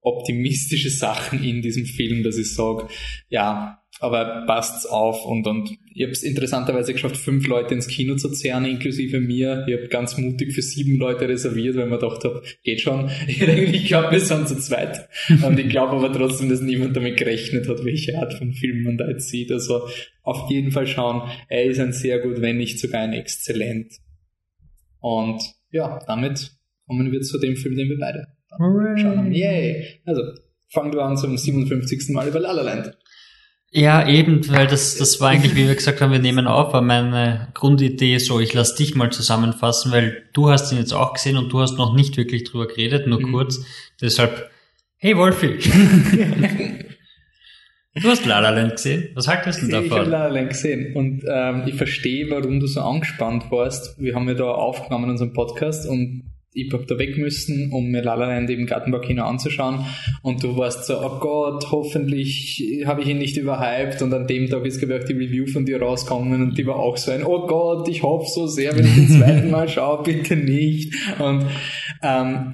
optimistische 0.00 0.90
Sachen 0.90 1.44
in 1.44 1.62
diesem 1.62 1.84
Film, 1.84 2.22
dass 2.22 2.38
ich 2.38 2.54
sage, 2.54 2.88
ja, 3.28 3.82
aber 4.00 4.44
passt's 4.46 4.86
auf 4.86 5.26
und, 5.26 5.46
und 5.46 5.70
ich 5.92 6.02
habe 6.02 6.12
es 6.12 6.22
interessanterweise 6.22 6.92
geschafft, 6.92 7.16
fünf 7.16 7.46
Leute 7.48 7.74
ins 7.74 7.88
Kino 7.88 8.14
zu 8.14 8.30
zerren, 8.30 8.64
inklusive 8.64 9.18
mir. 9.18 9.64
Ich 9.66 9.74
habe 9.74 9.88
ganz 9.88 10.16
mutig 10.16 10.54
für 10.54 10.62
sieben 10.62 10.96
Leute 10.98 11.28
reserviert, 11.28 11.76
weil 11.76 11.86
man 11.86 11.98
gedacht 11.98 12.24
habe, 12.24 12.42
geht 12.62 12.80
schon. 12.80 13.10
Ich 13.26 13.86
glaube, 13.86 14.12
wir 14.12 14.20
sind 14.20 14.46
zu 14.46 14.56
zweit. 14.56 15.08
Und 15.44 15.58
ich 15.58 15.68
glaube 15.68 15.96
aber 15.96 16.12
trotzdem, 16.12 16.48
dass 16.48 16.60
niemand 16.60 16.96
damit 16.96 17.16
gerechnet 17.16 17.68
hat, 17.68 17.84
welche 17.84 18.18
Art 18.18 18.34
von 18.34 18.52
Film 18.52 18.84
man 18.84 18.98
da 18.98 19.08
jetzt 19.08 19.28
sieht. 19.28 19.50
Also 19.50 19.88
auf 20.22 20.48
jeden 20.50 20.70
Fall 20.70 20.86
schauen, 20.86 21.28
er 21.48 21.64
ist 21.64 21.80
ein 21.80 21.92
sehr 21.92 22.20
gut, 22.20 22.40
wenn 22.40 22.56
nicht 22.56 22.78
sogar 22.78 23.02
ein 23.02 23.12
exzellent. 23.12 23.94
Und 25.00 25.42
ja, 25.70 25.98
damit 26.06 26.52
kommen 26.86 27.10
wir 27.10 27.20
zu 27.22 27.38
dem 27.38 27.56
Film, 27.56 27.76
den 27.76 27.88
wir 27.88 27.98
beide 27.98 28.28
schauen 28.56 29.18
haben. 29.18 29.32
Yay! 29.32 30.00
Also, 30.04 30.22
fangen 30.68 30.92
wir 30.92 31.02
an 31.02 31.16
zum 31.16 31.36
57. 31.36 32.10
Mal 32.10 32.28
über 32.28 32.40
La 32.40 32.52
La 32.52 32.62
Land. 32.62 32.96
Ja, 33.72 34.08
eben, 34.08 34.48
weil 34.50 34.66
das, 34.66 34.96
das 34.96 35.20
war 35.20 35.30
eigentlich, 35.30 35.54
wie 35.54 35.68
wir 35.68 35.76
gesagt 35.76 36.00
haben, 36.00 36.10
wir 36.10 36.18
nehmen 36.18 36.48
auf, 36.48 36.72
war 36.72 36.82
meine 36.82 37.52
Grundidee 37.54 38.18
so, 38.18 38.40
ich 38.40 38.52
lass 38.52 38.74
dich 38.74 38.96
mal 38.96 39.12
zusammenfassen, 39.12 39.92
weil 39.92 40.24
du 40.32 40.50
hast 40.50 40.72
ihn 40.72 40.78
jetzt 40.78 40.92
auch 40.92 41.12
gesehen 41.12 41.36
und 41.36 41.52
du 41.52 41.60
hast 41.60 41.78
noch 41.78 41.94
nicht 41.94 42.16
wirklich 42.16 42.42
drüber 42.42 42.66
geredet, 42.66 43.06
nur 43.06 43.20
mhm. 43.20 43.30
kurz. 43.30 43.64
Deshalb, 44.00 44.50
hey 44.96 45.16
Wolfi. 45.16 45.58
du 47.94 48.08
hast 48.08 48.26
La 48.26 48.40
La 48.40 48.50
Land 48.50 48.72
gesehen. 48.72 49.10
Was 49.14 49.28
haltest 49.28 49.62
du 49.62 49.68
davon? 49.68 49.86
Ich 49.86 49.92
habe 49.92 50.10
La 50.10 50.26
La 50.26 50.34
Land 50.34 50.48
gesehen 50.48 50.96
und 50.96 51.22
ähm, 51.28 51.62
ich 51.66 51.76
verstehe, 51.76 52.28
warum 52.28 52.58
du 52.58 52.66
so 52.66 52.80
angespannt 52.80 53.52
warst. 53.52 54.00
Wir 54.00 54.16
haben 54.16 54.26
ja 54.26 54.34
da 54.34 54.50
aufgenommen 54.50 55.04
in 55.04 55.10
unserem 55.10 55.32
Podcast 55.32 55.88
und 55.88 56.24
ich 56.52 56.72
hab 56.72 56.86
da 56.88 56.98
weg 56.98 57.16
müssen, 57.16 57.72
um 57.72 57.90
mir 57.90 58.02
La 58.02 58.14
La 58.14 58.26
Land 58.26 58.50
im 58.50 58.66
Gartenbaukino 58.66 59.24
anzuschauen. 59.24 59.84
Und 60.22 60.42
du 60.42 60.56
warst 60.56 60.86
so, 60.86 61.00
oh 61.00 61.20
Gott, 61.20 61.70
hoffentlich 61.70 62.84
habe 62.86 63.02
ich 63.02 63.08
ihn 63.08 63.18
nicht 63.18 63.36
überhyped. 63.36 64.02
Und 64.02 64.12
an 64.12 64.26
dem 64.26 64.48
Tag 64.48 64.64
ist 64.64 64.78
glaube 64.78 64.96
ich 64.96 65.02
auch 65.02 65.06
die 65.06 65.12
Review 65.14 65.46
von 65.46 65.64
dir 65.64 65.80
rausgekommen 65.80 66.42
und 66.42 66.58
die 66.58 66.66
war 66.66 66.76
auch 66.76 66.96
so 66.96 67.12
ein, 67.12 67.24
oh 67.24 67.46
Gott, 67.46 67.88
ich 67.88 68.02
hoffe 68.02 68.28
so 68.28 68.46
sehr, 68.46 68.76
wenn 68.76 68.84
ich 68.84 68.94
den 68.94 69.08
zweiten 69.20 69.50
Mal 69.50 69.68
schaue, 69.68 70.02
bitte 70.02 70.36
nicht. 70.36 70.92
Und 71.20 71.46
ähm, 72.02 72.52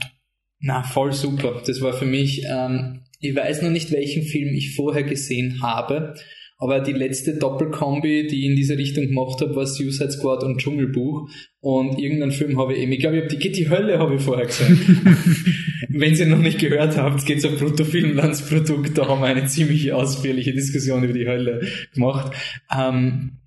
na, 0.60 0.82
voll 0.82 1.12
super. 1.12 1.62
Das 1.66 1.80
war 1.80 1.92
für 1.92 2.06
mich, 2.06 2.44
ähm, 2.48 3.00
ich 3.20 3.34
weiß 3.34 3.62
noch 3.62 3.70
nicht, 3.70 3.92
welchen 3.92 4.22
Film 4.22 4.54
ich 4.54 4.74
vorher 4.74 5.04
gesehen 5.04 5.62
habe, 5.62 6.14
aber 6.58 6.80
die 6.80 6.92
letzte 6.92 7.34
Doppelkombi, 7.34 8.26
die 8.28 8.40
ich 8.40 8.50
in 8.50 8.56
diese 8.56 8.78
Richtung 8.78 9.08
gemacht 9.08 9.40
habe, 9.40 9.54
war 9.54 9.66
Suicide 9.66 10.10
Squad 10.10 10.42
und 10.42 10.58
Dschungelbuch. 10.58 11.28
Und 11.60 11.98
irgendeinen 11.98 12.32
Film 12.32 12.58
habe 12.58 12.74
ich 12.74 12.80
eben, 12.80 12.92
ich 12.92 13.00
glaube, 13.00 13.16
ich 13.16 13.22
habe 13.24 13.34
die 13.34 13.38
Geht 13.38 13.56
die 13.56 13.68
Hölle 13.68 13.98
habe 13.98 14.14
ich 14.14 14.22
vorher 14.22 14.46
gesehen. 14.46 14.78
Wenn 15.88 16.14
ihr 16.14 16.26
noch 16.26 16.38
nicht 16.38 16.58
gehört 16.58 16.96
habt, 16.96 17.26
geht 17.26 17.38
es 17.38 17.44
um 17.44 17.56
Bruttofilmlandsprodukt, 17.56 18.96
da 18.96 19.08
haben 19.08 19.20
wir 19.20 19.26
eine 19.26 19.46
ziemlich 19.46 19.92
ausführliche 19.92 20.52
Diskussion 20.52 21.04
über 21.04 21.12
die 21.12 21.26
Hölle 21.26 21.66
gemacht. 21.92 22.32
Ähm, 22.74 23.38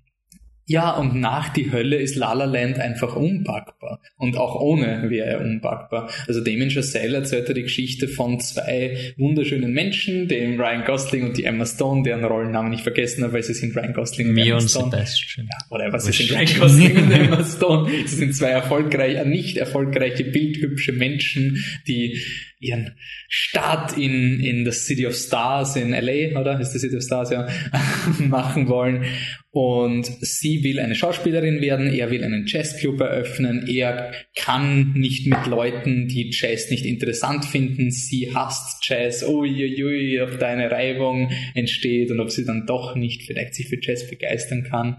ja, 0.70 0.92
und 0.92 1.16
nach 1.16 1.48
die 1.52 1.72
Hölle 1.72 1.96
ist 1.96 2.14
La 2.14 2.32
La 2.32 2.44
Land 2.44 2.78
einfach 2.78 3.16
unpackbar. 3.16 4.00
Und 4.16 4.36
auch 4.36 4.54
ohne 4.54 5.10
wäre 5.10 5.26
er 5.26 5.40
unpackbar. 5.40 6.08
Also 6.28 6.44
Damien 6.44 6.70
Chazelle 6.70 7.16
erzählt 7.16 7.48
ja 7.48 7.54
die 7.54 7.64
Geschichte 7.64 8.06
von 8.06 8.38
zwei 8.38 9.14
wunderschönen 9.16 9.72
Menschen, 9.72 10.28
dem 10.28 10.60
Ryan 10.60 10.84
Gosling 10.84 11.24
und 11.24 11.36
die 11.36 11.42
Emma 11.42 11.66
Stone, 11.66 12.04
deren 12.04 12.24
Rollennamen 12.24 12.72
ich 12.72 12.84
vergessen 12.84 13.24
habe, 13.24 13.32
weil 13.32 13.42
sie 13.42 13.54
sind 13.54 13.74
Ryan 13.74 13.94
Gosling 13.94 14.28
und 14.28 14.38
Emma 14.38 14.60
Stone. 14.60 14.92
Sebastian. 14.92 15.48
Ja, 15.50 15.58
whatever, 15.70 15.98
sie 15.98 16.12
sind 16.12 16.30
Ryan 16.30 16.60
Gosling 16.60 16.96
und 16.98 17.10
Emma 17.10 17.44
Stone. 17.44 17.90
Sie 18.06 18.14
sind 18.14 18.36
zwei 18.36 18.50
erfolgreiche, 18.50 19.26
nicht 19.26 19.56
erfolgreiche, 19.56 20.22
bildhübsche 20.22 20.92
Menschen, 20.92 21.64
die 21.88 22.20
ihren 22.60 22.94
Start 23.28 23.96
in, 23.96 24.38
in 24.38 24.64
the 24.64 24.72
City 24.72 25.06
of 25.06 25.14
Stars 25.14 25.76
in 25.76 25.90
LA, 25.90 26.38
oder? 26.38 26.60
Ist 26.60 26.72
the 26.72 26.78
City 26.78 26.96
of 26.96 27.02
Stars, 27.02 27.30
ja, 27.30 27.48
machen 28.18 28.68
wollen. 28.68 29.04
Und 29.52 30.06
sie 30.20 30.62
will 30.62 30.78
eine 30.78 30.94
Schauspielerin 30.94 31.60
werden, 31.60 31.92
er 31.92 32.12
will 32.12 32.22
einen 32.22 32.46
Jazzclub 32.46 33.00
eröffnen, 33.00 33.66
er 33.66 34.12
kann 34.36 34.92
nicht 34.92 35.26
mit 35.26 35.44
Leuten, 35.46 36.06
die 36.06 36.30
Jazz 36.32 36.70
nicht 36.70 36.86
interessant 36.86 37.44
finden, 37.44 37.90
sie 37.90 38.32
hasst 38.32 38.78
Jazz, 38.88 39.24
uiuiui, 39.24 40.20
ob 40.20 40.38
da 40.38 40.46
eine 40.46 40.70
Reibung 40.70 41.32
entsteht 41.54 42.12
und 42.12 42.20
ob 42.20 42.30
sie 42.30 42.44
dann 42.44 42.64
doch 42.66 42.94
nicht 42.94 43.24
vielleicht 43.24 43.56
sich 43.56 43.66
für 43.66 43.78
Jazz 43.82 44.08
begeistern 44.08 44.62
kann. 44.62 44.98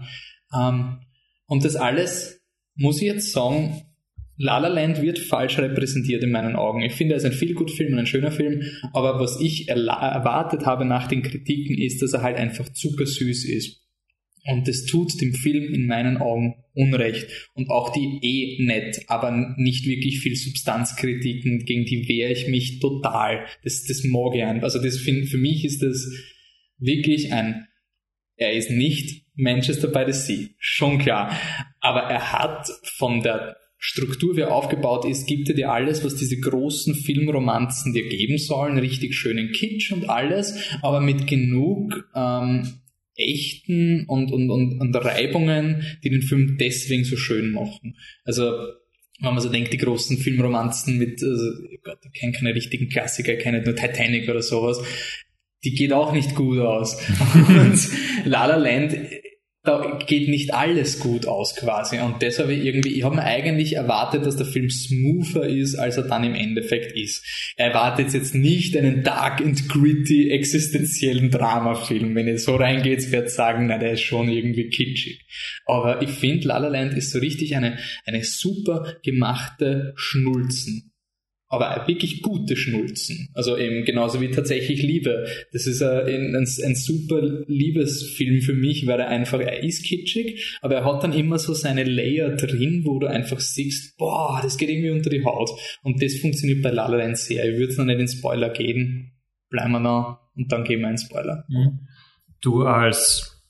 Ähm, 0.54 0.98
und 1.46 1.64
das 1.64 1.76
alles, 1.76 2.42
muss 2.74 3.00
ich 3.00 3.08
jetzt 3.08 3.32
sagen, 3.32 3.82
La 4.36 4.58
La 4.58 4.68
Land 4.68 5.00
wird 5.00 5.18
falsch 5.18 5.58
repräsentiert 5.58 6.22
in 6.24 6.30
meinen 6.30 6.56
Augen. 6.56 6.82
Ich 6.82 6.94
finde, 6.94 7.14
er 7.14 7.18
ist 7.18 7.24
ein 7.24 7.32
viel 7.32 7.54
gut 7.54 7.70
Film 7.70 7.92
und 7.94 8.00
ein 8.00 8.06
schöner 8.06 8.32
Film, 8.32 8.62
aber 8.92 9.18
was 9.18 9.40
ich 9.40 9.68
erwartet 9.68 10.66
habe 10.66 10.84
nach 10.84 11.06
den 11.06 11.22
Kritiken 11.22 11.78
ist, 11.78 12.02
dass 12.02 12.12
er 12.12 12.22
halt 12.22 12.36
einfach 12.36 12.68
zuckersüß 12.68 13.46
ist. 13.46 13.81
Und 14.44 14.66
das 14.66 14.84
tut 14.86 15.20
dem 15.20 15.34
Film 15.34 15.72
in 15.72 15.86
meinen 15.86 16.16
Augen 16.16 16.54
Unrecht. 16.74 17.50
Und 17.54 17.70
auch 17.70 17.92
die 17.92 18.18
eh 18.22 18.64
nett, 18.64 19.04
aber 19.08 19.54
nicht 19.56 19.86
wirklich 19.86 20.20
viel 20.20 20.36
Substanzkritiken, 20.36 21.64
gegen 21.64 21.84
die 21.84 22.08
wehre 22.08 22.32
ich 22.32 22.48
mich 22.48 22.80
total. 22.80 23.46
Das, 23.62 23.84
das 23.84 24.04
mag 24.04 24.34
ich 24.34 24.42
einfach. 24.42 24.64
Also 24.64 24.82
das 24.82 24.98
find, 24.98 25.28
für 25.28 25.38
mich 25.38 25.64
ist 25.64 25.82
das 25.82 26.10
wirklich 26.78 27.32
ein, 27.32 27.66
er 28.36 28.52
ist 28.52 28.70
nicht 28.70 29.26
Manchester 29.34 29.88
by 29.88 30.10
the 30.10 30.18
Sea. 30.18 30.48
Schon 30.58 30.98
klar. 30.98 31.36
Aber 31.80 32.00
er 32.00 32.32
hat 32.32 32.68
von 32.96 33.22
der 33.22 33.56
Struktur, 33.78 34.36
wie 34.36 34.42
er 34.42 34.52
aufgebaut 34.52 35.04
ist, 35.04 35.26
gibt 35.26 35.48
er 35.48 35.56
dir 35.56 35.72
alles, 35.72 36.04
was 36.04 36.14
diese 36.14 36.38
großen 36.38 36.94
Filmromanzen 36.94 37.92
dir 37.92 38.08
geben 38.08 38.38
sollen. 38.38 38.78
Richtig 38.78 39.14
schönen 39.14 39.50
Kitsch 39.50 39.92
und 39.92 40.08
alles, 40.08 40.56
aber 40.82 41.00
mit 41.00 41.26
genug 41.26 42.08
ähm, 42.14 42.81
echten 43.16 44.06
und, 44.06 44.32
und, 44.32 44.50
und, 44.50 44.80
und 44.80 44.96
Reibungen, 44.96 45.84
die 46.02 46.10
den 46.10 46.22
Film 46.22 46.56
deswegen 46.58 47.04
so 47.04 47.16
schön 47.16 47.52
machen. 47.52 47.96
Also 48.24 48.52
wenn 49.20 49.34
man 49.34 49.40
so 49.40 49.50
denkt, 49.50 49.72
die 49.72 49.78
großen 49.78 50.18
Filmromanzen 50.18 50.98
mit, 50.98 51.22
also, 51.22 51.50
Gott, 51.84 51.98
ich 52.04 52.20
kenne 52.20 52.32
keine 52.32 52.54
richtigen 52.54 52.88
Klassiker, 52.88 53.34
ich 53.34 53.40
kenne 53.40 53.62
nur 53.62 53.76
Titanic 53.76 54.28
oder 54.28 54.42
sowas, 54.42 54.82
die 55.64 55.74
geht 55.74 55.92
auch 55.92 56.12
nicht 56.12 56.34
gut 56.34 56.58
aus. 56.58 56.96
und 57.34 57.78
La 58.24 58.46
La 58.46 58.56
Land 58.56 58.96
da 59.64 59.98
geht 60.06 60.28
nicht 60.28 60.52
alles 60.52 60.98
gut 60.98 61.26
aus 61.26 61.54
quasi. 61.54 62.00
Und 62.00 62.20
deshalb 62.20 62.50
irgendwie, 62.50 62.94
ich 62.94 63.04
habe 63.04 63.16
mir 63.16 63.24
eigentlich 63.24 63.74
erwartet, 63.76 64.26
dass 64.26 64.36
der 64.36 64.46
Film 64.46 64.68
smoother 64.70 65.46
ist, 65.48 65.76
als 65.76 65.96
er 65.96 66.02
dann 66.02 66.24
im 66.24 66.34
Endeffekt 66.34 66.92
ist. 66.96 67.24
Er 67.56 67.68
erwartet 67.68 68.12
jetzt 68.12 68.34
nicht 68.34 68.76
einen 68.76 69.04
dark 69.04 69.40
and 69.40 69.68
gritty 69.68 70.30
existenziellen 70.30 71.30
Dramafilm. 71.30 72.14
Wenn 72.16 72.26
ihr 72.26 72.38
so 72.38 72.56
reingeht, 72.56 73.12
werdet 73.12 73.28
ihr 73.28 73.34
sagen, 73.34 73.66
na, 73.66 73.78
der 73.78 73.92
ist 73.92 74.02
schon 74.02 74.28
irgendwie 74.28 74.68
kitschig. 74.68 75.24
Aber 75.64 76.02
ich 76.02 76.10
finde, 76.10 76.48
La 76.48 76.58
La 76.58 76.68
Land 76.68 76.94
ist 76.94 77.12
so 77.12 77.20
richtig 77.20 77.54
eine, 77.54 77.78
eine 78.04 78.24
super 78.24 78.96
gemachte 79.04 79.92
Schnulzen 79.94 80.91
aber 81.52 81.86
wirklich 81.86 82.22
gute 82.22 82.56
Schnulzen. 82.56 83.28
Also 83.34 83.58
eben 83.58 83.84
genauso 83.84 84.22
wie 84.22 84.30
tatsächlich 84.30 84.82
Liebe. 84.82 85.26
Das 85.52 85.66
ist 85.66 85.82
ein, 85.82 86.34
ein, 86.34 86.48
ein, 86.64 86.74
super 86.74 87.20
Liebesfilm 87.46 88.40
für 88.40 88.54
mich, 88.54 88.86
weil 88.86 88.98
er 88.98 89.08
einfach, 89.08 89.38
er 89.38 89.62
ist 89.62 89.84
kitschig, 89.84 90.58
aber 90.62 90.76
er 90.76 90.84
hat 90.86 91.04
dann 91.04 91.12
immer 91.12 91.38
so 91.38 91.52
seine 91.52 91.84
Layer 91.84 92.36
drin, 92.36 92.84
wo 92.86 92.98
du 92.98 93.06
einfach 93.06 93.38
siehst, 93.38 93.98
boah, 93.98 94.40
das 94.42 94.56
geht 94.56 94.70
irgendwie 94.70 94.92
unter 94.92 95.10
die 95.10 95.26
Haut. 95.26 95.50
Und 95.82 96.02
das 96.02 96.16
funktioniert 96.16 96.62
bei 96.62 96.70
La 96.70 96.86
La 96.86 96.96
Land 96.96 97.18
sehr. 97.18 97.44
Ich 97.44 97.58
würde 97.58 97.72
es 97.72 97.76
noch 97.76 97.84
nicht 97.84 98.00
in 98.00 98.08
Spoiler 98.08 98.48
gehen. 98.48 99.12
Bleiben 99.50 99.72
wir 99.72 99.80
noch 99.80 100.20
und 100.34 100.50
dann 100.50 100.64
gehen 100.64 100.80
wir 100.80 100.88
in 100.88 100.96
Spoiler. 100.96 101.44
Mhm. 101.48 101.80
Du 102.40 102.62
als 102.62 103.42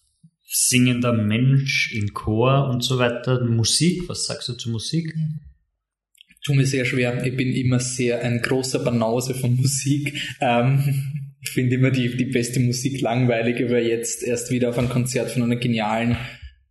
singender 0.42 1.12
Mensch 1.12 1.94
im 1.94 2.12
Chor 2.12 2.68
und 2.68 2.82
so 2.82 2.98
weiter, 2.98 3.44
Musik, 3.44 4.08
was 4.08 4.26
sagst 4.26 4.48
du 4.48 4.54
zur 4.54 4.72
Musik? 4.72 5.14
Mhm 5.14 5.51
tue 6.42 6.56
mir 6.56 6.66
sehr 6.66 6.84
schwer. 6.84 7.24
Ich 7.24 7.36
bin 7.36 7.52
immer 7.52 7.78
sehr 7.78 8.22
ein 8.22 8.40
großer 8.42 8.80
Banause 8.80 9.34
von 9.34 9.56
Musik. 9.56 10.36
Ähm, 10.40 11.32
ich 11.40 11.50
finde 11.50 11.76
immer 11.76 11.90
die, 11.90 12.16
die 12.16 12.26
beste 12.26 12.60
Musik 12.60 13.00
langweilig, 13.00 13.64
aber 13.64 13.80
jetzt 13.80 14.22
erst 14.22 14.50
wieder 14.50 14.68
auf 14.70 14.78
ein 14.78 14.88
Konzert 14.88 15.30
von 15.30 15.42
einer 15.42 15.56
genialen 15.56 16.16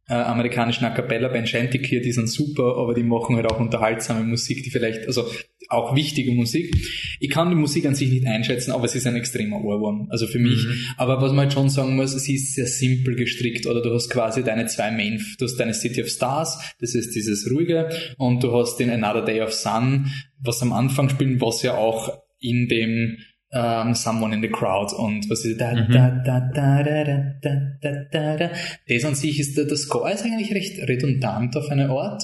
äh, 0.07 0.13
amerikanischen 0.13 0.85
A 0.85 0.91
Cappella 0.91 1.27
Band 1.27 1.49
Chanticleer, 1.49 2.01
die 2.01 2.11
sind 2.11 2.29
super, 2.29 2.77
aber 2.77 2.93
die 2.93 3.03
machen 3.03 3.35
halt 3.35 3.51
auch 3.51 3.59
unterhaltsame 3.59 4.23
Musik, 4.23 4.63
die 4.63 4.69
vielleicht, 4.69 5.07
also 5.07 5.29
auch 5.71 5.95
wichtige 5.95 6.31
Musik. 6.31 6.75
Ich 7.19 7.29
kann 7.29 7.49
die 7.49 7.55
Musik 7.55 7.85
an 7.85 7.95
sich 7.95 8.09
nicht 8.11 8.25
einschätzen, 8.25 8.71
aber 8.71 8.85
es 8.85 8.95
ist 8.95 9.07
ein 9.07 9.15
extremer 9.15 9.63
Ohrwurm, 9.63 10.07
also 10.09 10.27
für 10.27 10.39
mich. 10.39 10.65
Mhm. 10.65 10.73
Aber 10.97 11.21
was 11.21 11.31
man 11.31 11.45
halt 11.45 11.53
schon 11.53 11.69
sagen 11.69 11.95
muss, 11.95 12.11
sie 12.11 12.35
ist 12.35 12.55
sehr 12.55 12.67
simpel 12.67 13.15
gestrickt, 13.15 13.65
oder 13.65 13.81
du 13.81 13.93
hast 13.93 14.09
quasi 14.09 14.43
deine 14.43 14.65
zwei 14.67 14.91
Main, 14.91 15.23
du 15.39 15.45
hast 15.45 15.57
deine 15.57 15.73
City 15.73 16.01
of 16.01 16.09
Stars, 16.09 16.59
das 16.79 16.95
ist 16.95 17.15
dieses 17.15 17.49
ruhige, 17.49 17.89
und 18.17 18.43
du 18.43 18.53
hast 18.53 18.77
den 18.77 18.89
Another 18.89 19.23
Day 19.23 19.41
of 19.41 19.53
Sun, 19.53 20.11
was 20.39 20.61
am 20.61 20.73
Anfang 20.73 21.09
spielen, 21.09 21.39
was 21.41 21.61
ja 21.63 21.75
auch 21.75 22.21
in 22.39 22.67
dem 22.67 23.17
um, 23.53 23.93
Someone 23.93 24.33
in 24.33 24.41
the 24.41 24.49
Crowd 24.49 24.95
und 24.95 25.29
was 25.29 25.43
ist 25.45 25.59
da, 25.59 25.73
mhm. 25.73 25.91
da, 25.91 26.09
da, 26.25 26.39
da, 26.53 26.83
da, 26.83 27.03
da, 27.03 27.51
da, 27.81 28.03
da, 28.11 28.37
da. 28.37 28.51
Das 28.87 29.05
an 29.05 29.15
sich 29.15 29.39
ist, 29.39 29.57
der 29.57 29.75
Score 29.75 30.11
ist 30.11 30.23
eigentlich 30.23 30.53
recht 30.53 30.79
redundant 30.87 31.55
auf 31.57 31.69
eine 31.69 31.89
Art. 31.89 32.23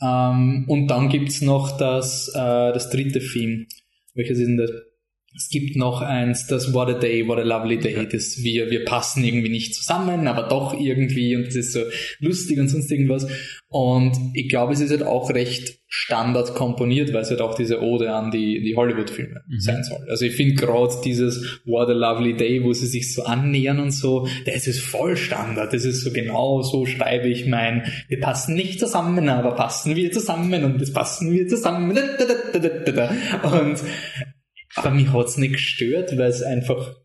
Um, 0.00 0.64
und 0.68 0.86
dann 0.86 1.08
gibt's 1.08 1.40
noch 1.40 1.76
das, 1.76 2.28
uh, 2.28 2.72
das 2.72 2.88
dritte 2.90 3.18
Theme. 3.18 3.66
Welches 4.14 4.38
ist 4.38 4.46
denn 4.46 4.56
das? 4.56 4.70
Es 5.38 5.48
gibt 5.50 5.76
noch 5.76 6.02
eins, 6.02 6.48
das 6.48 6.74
What 6.74 6.88
a 6.88 6.98
Day, 6.98 7.28
What 7.28 7.38
a 7.38 7.42
Lovely 7.42 7.78
Day, 7.78 8.08
das 8.10 8.42
wir, 8.42 8.70
wir 8.70 8.84
passen 8.84 9.22
irgendwie 9.22 9.50
nicht 9.50 9.72
zusammen, 9.72 10.26
aber 10.26 10.48
doch 10.48 10.78
irgendwie 10.78 11.36
und 11.36 11.46
das 11.46 11.54
ist 11.54 11.72
so 11.74 11.80
lustig 12.18 12.58
und 12.58 12.66
sonst 12.66 12.90
irgendwas. 12.90 13.28
Und 13.68 14.16
ich 14.34 14.48
glaube, 14.48 14.72
es 14.72 14.80
ist 14.80 14.90
halt 14.90 15.04
auch 15.04 15.30
recht 15.30 15.78
standard 15.86 16.54
komponiert, 16.54 17.12
weil 17.12 17.22
es 17.22 17.30
halt 17.30 17.40
auch 17.40 17.54
diese 17.54 17.82
Ode 17.82 18.12
an 18.12 18.32
die, 18.32 18.62
die 18.62 18.74
Hollywood-Filme 18.74 19.42
mhm. 19.46 19.60
sein 19.60 19.84
soll. 19.84 20.06
Also 20.10 20.24
ich 20.24 20.34
finde 20.34 20.54
gerade 20.54 20.94
dieses 21.04 21.60
What 21.64 21.88
a 21.88 21.92
Lovely 21.92 22.36
Day, 22.36 22.64
wo 22.64 22.72
sie 22.72 22.86
sich 22.86 23.14
so 23.14 23.22
annähern 23.22 23.78
und 23.78 23.92
so, 23.92 24.26
das 24.44 24.66
ist 24.66 24.80
voll 24.80 25.16
Standard. 25.16 25.72
Das 25.72 25.84
ist 25.84 26.02
so 26.02 26.10
genau 26.10 26.62
so 26.62 26.84
schreibe 26.84 27.28
ich 27.28 27.46
mein, 27.46 27.84
wir 28.08 28.18
passen 28.18 28.54
nicht 28.54 28.80
zusammen, 28.80 29.28
aber 29.28 29.52
passen 29.52 29.94
wir 29.94 30.10
zusammen 30.10 30.64
und 30.64 30.80
das 30.80 30.92
passen 30.92 31.32
wir 31.32 31.46
zusammen. 31.46 31.90
Und 31.90 33.78
aber 34.78 34.94
mich 34.94 35.12
hat's 35.12 35.36
nicht 35.36 35.54
gestört, 35.54 36.16
weil 36.16 36.28
es 36.28 36.42
einfach 36.42 36.96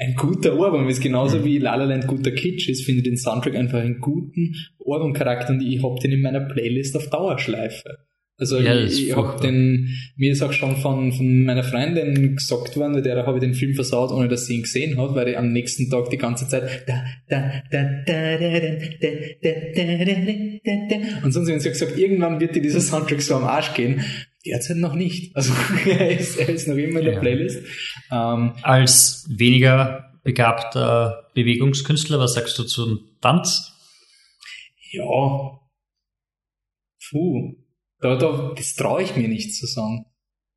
ein 0.00 0.14
guter 0.14 0.58
Ohrwurm 0.58 0.88
ist. 0.88 1.02
Genauso 1.02 1.38
mhm. 1.38 1.44
wie 1.44 1.58
La 1.58 1.76
La 1.76 1.84
Land 1.84 2.06
guter 2.06 2.30
Kitsch 2.30 2.68
ist, 2.68 2.84
finde 2.84 3.00
ich 3.00 3.04
den 3.04 3.16
Soundtrack 3.16 3.54
einfach 3.54 3.80
einen 3.80 4.00
guten 4.00 4.56
Ohrwurm-Charakter 4.78 5.52
und 5.52 5.62
ich 5.62 5.82
hab 5.82 6.00
den 6.00 6.12
in 6.12 6.22
meiner 6.22 6.40
Playlist 6.40 6.96
auf 6.96 7.10
Dauerschleife. 7.10 7.98
Also 8.40 8.58
ja, 8.58 8.74
ich, 8.74 9.08
ich 9.08 9.14
hab 9.14 9.42
den, 9.42 9.94
mir 10.16 10.32
ist 10.32 10.40
auch 10.40 10.54
schon 10.54 10.74
von, 10.76 11.12
von 11.12 11.44
meiner 11.44 11.62
Freundin 11.62 12.36
gesagt 12.36 12.74
worden, 12.74 12.94
mit 12.94 13.04
der 13.04 13.26
habe 13.26 13.36
ich 13.36 13.42
den 13.42 13.52
Film 13.52 13.74
versaut, 13.74 14.10
ohne 14.12 14.28
dass 14.28 14.46
sie 14.46 14.56
ihn 14.56 14.62
gesehen 14.62 14.98
hat, 14.98 15.14
weil 15.14 15.28
ich 15.28 15.36
am 15.36 15.52
nächsten 15.52 15.90
Tag 15.90 16.08
die 16.08 16.16
ganze 16.16 16.48
Zeit 16.48 16.84
da, 16.86 17.04
da, 17.28 17.52
da, 17.70 17.82
da, 18.06 18.38
da, 18.38 18.58
da, 18.58 18.58
da, 18.58 19.10
da, 19.42 19.50
da, 19.74 20.04
da, 20.64 20.72
da, 20.88 20.96
und 21.22 21.32
sonst 21.32 21.50
haben 21.50 21.60
sie 21.60 21.68
gesagt, 21.68 21.98
irgendwann 21.98 22.40
wird 22.40 22.56
dir 22.56 22.62
dieser 22.62 22.80
Soundtrack 22.80 23.20
so 23.20 23.34
am 23.34 23.44
Arsch 23.44 23.74
gehen. 23.74 24.00
Derzeit 24.46 24.78
noch 24.78 24.94
nicht. 24.94 25.36
Also 25.36 25.52
er 25.86 26.18
ist, 26.18 26.38
er 26.38 26.48
ist 26.48 26.68
noch 26.68 26.76
immer 26.76 27.00
in 27.00 27.04
der 27.04 27.14
ja. 27.14 27.20
Playlist. 27.20 27.64
Ähm, 28.10 28.54
Als 28.62 29.26
weniger 29.28 30.18
begabter 30.22 31.30
Bewegungskünstler, 31.34 32.18
was 32.18 32.34
sagst 32.34 32.58
du 32.58 32.64
zum 32.64 33.00
Tanz? 33.20 33.72
Ja. 34.92 35.60
Puh. 37.10 37.56
Da, 38.00 38.16
da, 38.16 38.54
das 38.56 38.74
traue 38.74 39.02
ich 39.02 39.16
mir 39.16 39.28
nicht 39.28 39.54
zu 39.54 39.66
sagen. 39.66 40.06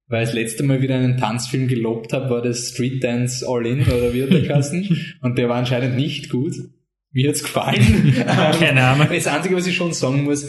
Weil 0.07 0.23
ich 0.23 0.29
das 0.29 0.35
letzte 0.35 0.63
Mal 0.63 0.81
wieder 0.81 0.95
einen 0.95 1.17
Tanzfilm 1.17 1.67
gelobt 1.67 2.13
habe, 2.13 2.29
war 2.29 2.41
das 2.41 2.69
Street 2.69 3.03
Dance 3.03 3.45
All 3.47 3.65
In 3.65 3.81
oder 3.81 4.13
wie 4.13 4.23
hat 4.23 4.31
der 4.31 4.47
Kassen? 4.47 5.15
Und 5.21 5.37
der 5.37 5.49
war 5.49 5.57
anscheinend 5.57 5.95
nicht 5.95 6.29
gut. 6.29 6.53
Mir 7.11 7.29
hat's 7.29 7.43
gefallen. 7.43 8.13
Keine 8.59 8.83
Ahnung. 8.83 9.07
Das 9.09 9.27
Einzige, 9.27 9.55
was 9.55 9.67
ich 9.67 9.75
schon 9.75 9.93
sagen 9.93 10.23
muss, 10.23 10.47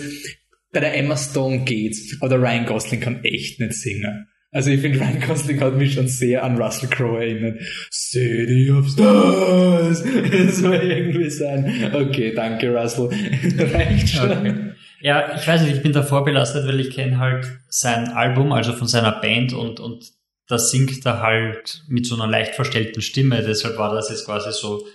bei 0.75 0.81
der 0.81 0.97
Emma 0.97 1.17
Stone 1.17 1.61
geht's, 1.61 2.17
aber 2.21 2.29
der 2.29 2.43
Ryan 2.43 2.67
Gosling 2.67 3.01
kann 3.01 3.25
echt 3.25 3.61
nicht 3.61 3.73
singen. 3.75 4.29
Also 4.51 4.71
ich 4.71 4.81
finde, 4.81 5.01
Ryan 5.01 5.21
Gosling 5.21 5.61
hat 5.61 5.77
mich 5.77 5.95
schon 5.95 6.07
sehr 6.07 6.45
an 6.45 6.61
Russell 6.61 6.89
Crowe 6.89 7.19
erinnert. 7.19 7.61
City 7.91 8.71
of 8.71 8.89
Stars! 8.89 10.05
Das 10.31 10.57
soll 10.59 10.77
irgendwie 10.77 11.31
sein. 11.31 11.91
Okay, 11.93 12.33
danke 12.35 12.71
Russell. 12.71 13.09
Reicht 13.59 14.11
schon. 14.11 14.31
Okay. 14.31 14.55
Ja, 15.01 15.37
ich 15.37 15.47
weiß 15.47 15.63
nicht, 15.63 15.77
ich 15.77 15.83
bin 15.83 15.93
da 15.93 16.03
vorbelastet, 16.03 16.67
weil 16.67 16.81
ich 16.81 16.91
kenne 16.91 17.19
halt 17.19 17.47
sein 17.69 18.09
Album, 18.09 18.53
also 18.53 18.73
von 18.73 18.87
seiner 18.87 19.13
Band 19.21 19.53
und, 19.53 19.81
und 19.81 20.05
da 20.47 20.59
singt 20.59 21.05
er 21.05 21.21
halt 21.21 21.83
mit 21.89 22.07
so 22.07 22.15
einer 22.15 22.27
leicht 22.27 22.55
verstellten 22.55 23.03
Stimme. 23.03 23.43
Deshalb 23.43 23.77
war 23.77 23.95
das 23.95 24.09
jetzt 24.09 24.25
quasi 24.25 24.51
so, 24.53 24.87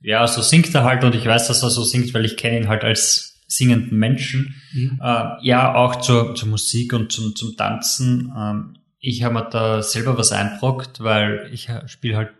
ja, 0.00 0.26
so 0.26 0.42
singt 0.42 0.74
er 0.74 0.84
halt 0.84 1.04
und 1.04 1.14
ich 1.14 1.26
weiß, 1.26 1.48
dass 1.48 1.62
er 1.62 1.70
so 1.70 1.84
singt, 1.84 2.12
weil 2.14 2.24
ich 2.24 2.36
kenne 2.36 2.56
ihn 2.58 2.68
halt 2.68 2.82
als 2.82 3.31
singenden 3.56 3.98
Menschen. 3.98 4.54
Mhm. 4.72 5.00
Äh, 5.02 5.24
ja, 5.42 5.74
auch 5.74 5.96
zur, 5.96 6.34
zur 6.34 6.48
Musik 6.48 6.92
und 6.92 7.12
zum, 7.12 7.36
zum 7.36 7.56
Tanzen. 7.56 8.32
Ähm, 8.36 8.76
ich 8.98 9.22
habe 9.22 9.34
mir 9.34 9.48
da 9.50 9.82
selber 9.82 10.16
was 10.16 10.32
einbrockt, 10.32 11.02
weil 11.02 11.50
ich 11.52 11.68
spiele 11.86 12.16
halt 12.16 12.30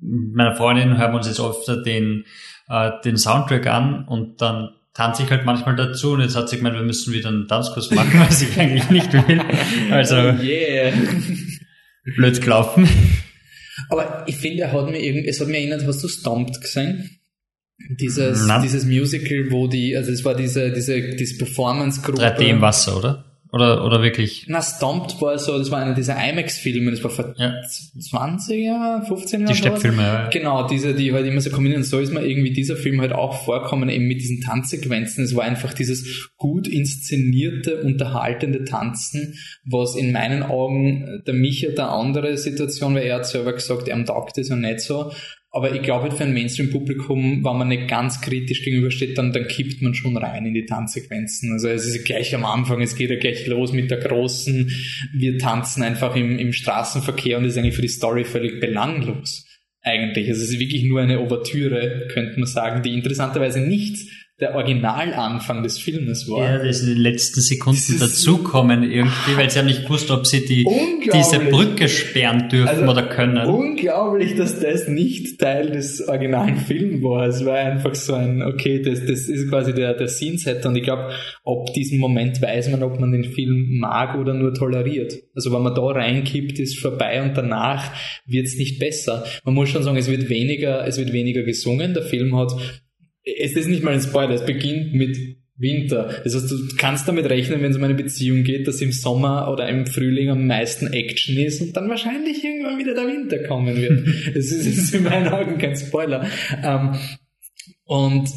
mit 0.00 0.34
meiner 0.34 0.56
Freundin 0.56 0.96
hören 0.96 1.12
wir 1.12 1.16
uns 1.18 1.26
jetzt 1.26 1.40
oft 1.40 1.66
den, 1.84 2.24
äh, 2.68 2.90
den 3.04 3.16
Soundtrack 3.16 3.66
an 3.66 4.06
und 4.06 4.40
dann 4.40 4.70
tanze 4.94 5.22
ich 5.22 5.30
halt 5.30 5.44
manchmal 5.44 5.76
dazu 5.76 6.12
und 6.12 6.20
jetzt 6.20 6.36
hat 6.36 6.48
sie 6.48 6.56
gemeint, 6.56 6.76
wir 6.76 6.82
müssen 6.82 7.12
wieder 7.12 7.28
einen 7.28 7.46
Tanzkurs 7.46 7.90
machen, 7.90 8.20
was 8.28 8.42
ich 8.42 8.58
eigentlich 8.58 8.90
nicht 8.90 9.12
will. 9.12 9.40
Also 9.90 10.16
oh 10.16 10.42
yeah. 10.42 10.92
blöd 12.16 12.40
gelaufen. 12.40 12.88
Aber 13.90 14.24
ich 14.26 14.36
finde, 14.36 14.64
er 14.64 14.72
hat 14.72 14.90
mir 14.90 15.00
irgendwie, 15.00 15.28
es 15.28 15.40
hat 15.40 15.48
mir 15.48 15.58
erinnert, 15.58 15.86
hast 15.86 16.02
du 16.02 16.08
Stomped 16.08 16.60
gesehen? 16.60 17.17
Dieses, 17.78 18.48
dieses 18.62 18.84
Musical, 18.84 19.50
wo 19.50 19.68
die, 19.68 19.96
also 19.96 20.10
es 20.10 20.24
war 20.24 20.34
diese, 20.34 20.72
diese, 20.72 21.00
diese 21.14 21.38
Performance-Gruppe. 21.38 22.20
3D 22.20 22.48
im 22.48 22.60
Wasser, 22.60 22.96
oder? 22.96 23.24
Oder, 23.50 23.84
oder 23.84 24.02
wirklich? 24.02 24.44
Na, 24.46 24.60
Stomped 24.60 25.22
war 25.22 25.38
so, 25.38 25.56
das 25.56 25.70
war 25.70 25.78
einer 25.78 25.94
dieser 25.94 26.16
IMAX-Filme, 26.16 26.90
das 26.90 27.02
war 27.02 27.10
vor 27.10 27.34
ja. 27.38 27.54
20 27.62 28.64
Jahren, 28.66 29.06
15 29.06 29.40
Jahren. 29.40 29.52
Die 29.52 29.58
Steppfilme, 29.58 30.02
ja. 30.02 30.28
Genau, 30.28 30.66
diese, 30.66 30.94
die 30.94 31.12
halt 31.14 31.26
immer 31.26 31.40
so 31.40 31.48
kombinieren. 31.48 31.82
So 31.82 31.98
ist 31.98 32.12
mir 32.12 32.26
irgendwie 32.26 32.52
dieser 32.52 32.76
Film 32.76 33.00
halt 33.00 33.12
auch 33.12 33.44
vorkommen, 33.44 33.88
eben 33.88 34.06
mit 34.06 34.20
diesen 34.20 34.42
Tanzsequenzen. 34.42 35.24
Es 35.24 35.34
war 35.34 35.44
einfach 35.44 35.72
dieses 35.72 36.30
gut 36.36 36.68
inszenierte, 36.68 37.82
unterhaltende 37.82 38.64
Tanzen, 38.64 39.38
was 39.64 39.96
in 39.96 40.12
meinen 40.12 40.42
Augen 40.42 41.22
der 41.26 41.34
Micha 41.34 41.70
der 41.70 41.88
andere 41.88 42.36
Situation, 42.36 42.94
weil 42.94 43.04
er 43.04 43.16
hat 43.16 43.26
selber 43.26 43.54
gesagt, 43.54 43.88
er 43.88 44.04
taugt 44.04 44.36
das 44.36 44.50
ja 44.50 44.56
nicht 44.56 44.80
so. 44.80 45.10
Aber 45.58 45.74
ich 45.74 45.82
glaube, 45.82 46.12
für 46.12 46.22
ein 46.22 46.34
Mainstream-Publikum, 46.34 47.44
wenn 47.44 47.56
man 47.56 47.66
nicht 47.66 47.88
ganz 47.88 48.20
kritisch 48.20 48.62
gegenübersteht, 48.62 49.18
dann, 49.18 49.32
dann 49.32 49.48
kippt 49.48 49.82
man 49.82 49.92
schon 49.92 50.16
rein 50.16 50.46
in 50.46 50.54
die 50.54 50.66
Tanzsequenzen. 50.66 51.50
Also 51.50 51.66
es 51.66 51.84
ist 51.84 52.04
gleich 52.04 52.32
am 52.32 52.44
Anfang, 52.44 52.80
es 52.80 52.94
geht 52.94 53.10
ja 53.10 53.18
gleich 53.18 53.44
los 53.48 53.72
mit 53.72 53.90
der 53.90 53.98
großen, 53.98 54.70
wir 55.14 55.36
tanzen 55.36 55.82
einfach 55.82 56.14
im, 56.14 56.38
im 56.38 56.52
Straßenverkehr 56.52 57.38
und 57.38 57.44
ist 57.44 57.58
eigentlich 57.58 57.74
für 57.74 57.82
die 57.82 57.88
Story 57.88 58.24
völlig 58.24 58.60
belanglos. 58.60 59.46
Eigentlich. 59.82 60.28
Also 60.28 60.44
es 60.44 60.50
ist 60.50 60.60
wirklich 60.60 60.84
nur 60.84 61.00
eine 61.00 61.18
Ouvertüre, 61.18 62.06
könnte 62.12 62.38
man 62.38 62.46
sagen, 62.46 62.84
die 62.84 62.94
interessanterweise 62.94 63.60
nichts 63.60 64.06
der 64.40 64.54
Originalanfang 64.54 65.64
des 65.64 65.78
Filmes 65.78 66.28
war. 66.28 66.44
Ja, 66.44 66.64
das 66.64 66.82
in 66.82 66.90
den 66.90 66.98
letzten 66.98 67.40
Sekunden 67.40 67.98
dazukommen 67.98 68.84
irgendwie, 68.84 69.36
weil 69.36 69.50
sie 69.50 69.58
haben 69.58 69.66
nicht 69.66 69.82
gewusst, 69.82 70.12
ob 70.12 70.28
sie 70.28 70.46
die, 70.46 70.64
diese 71.12 71.40
Brücke 71.40 71.88
sperren 71.88 72.48
dürfen 72.48 72.68
also 72.68 72.84
oder 72.84 73.02
können. 73.08 73.48
Unglaublich, 73.48 74.36
dass 74.36 74.60
das 74.60 74.86
nicht 74.86 75.40
Teil 75.40 75.70
des 75.70 76.06
originalen 76.06 76.56
Films 76.56 77.02
war. 77.02 77.26
Es 77.26 77.44
war 77.44 77.56
einfach 77.56 77.96
so 77.96 78.14
ein, 78.14 78.42
okay, 78.42 78.80
das, 78.80 79.00
das 79.00 79.28
ist 79.28 79.48
quasi 79.48 79.74
der, 79.74 79.94
der 79.94 80.06
Scene-Setter 80.06 80.68
und 80.68 80.76
ich 80.76 80.84
glaube, 80.84 81.10
ob 81.42 81.72
diesen 81.74 81.98
Moment 81.98 82.40
weiß 82.40 82.70
man, 82.70 82.84
ob 82.84 83.00
man 83.00 83.10
den 83.10 83.24
Film 83.24 83.80
mag 83.80 84.16
oder 84.16 84.34
nur 84.34 84.54
toleriert. 84.54 85.14
Also 85.34 85.52
wenn 85.52 85.62
man 85.62 85.74
da 85.74 85.82
reinkippt, 85.82 86.60
ist 86.60 86.78
vorbei 86.78 87.22
und 87.22 87.36
danach 87.36 87.90
wird 88.24 88.46
es 88.46 88.56
nicht 88.56 88.78
besser. 88.78 89.24
Man 89.44 89.54
muss 89.54 89.68
schon 89.70 89.82
sagen, 89.82 89.96
es 89.96 90.08
wird 90.08 90.28
weniger, 90.28 90.86
es 90.86 90.96
wird 90.96 91.12
weniger 91.12 91.42
gesungen. 91.42 91.92
Der 91.92 92.04
Film 92.04 92.36
hat 92.36 92.52
es 93.38 93.52
ist 93.52 93.68
nicht 93.68 93.82
mal 93.82 93.94
ein 93.94 94.00
Spoiler, 94.00 94.34
es 94.34 94.44
beginnt 94.44 94.94
mit 94.94 95.16
Winter. 95.58 96.20
Das 96.22 96.34
heißt, 96.34 96.50
du 96.50 96.76
kannst 96.76 97.08
damit 97.08 97.26
rechnen, 97.26 97.60
wenn 97.62 97.72
es 97.72 97.76
um 97.76 97.82
eine 97.82 97.94
Beziehung 97.94 98.44
geht, 98.44 98.68
dass 98.68 98.80
im 98.80 98.92
Sommer 98.92 99.50
oder 99.52 99.68
im 99.68 99.86
Frühling 99.86 100.30
am 100.30 100.46
meisten 100.46 100.86
Action 100.92 101.36
ist 101.36 101.60
und 101.60 101.76
dann 101.76 101.88
wahrscheinlich 101.88 102.44
irgendwann 102.44 102.78
wieder 102.78 102.94
der 102.94 103.08
Winter 103.08 103.38
kommen 103.46 103.76
wird. 103.76 104.06
Es 104.34 104.52
ist, 104.52 104.66
ist, 104.66 104.94
in 104.94 105.02
meinen 105.02 105.28
Augen 105.28 105.58
kein 105.58 105.76
Spoiler. 105.76 106.26
Ähm, 106.62 106.94
und 107.84 108.28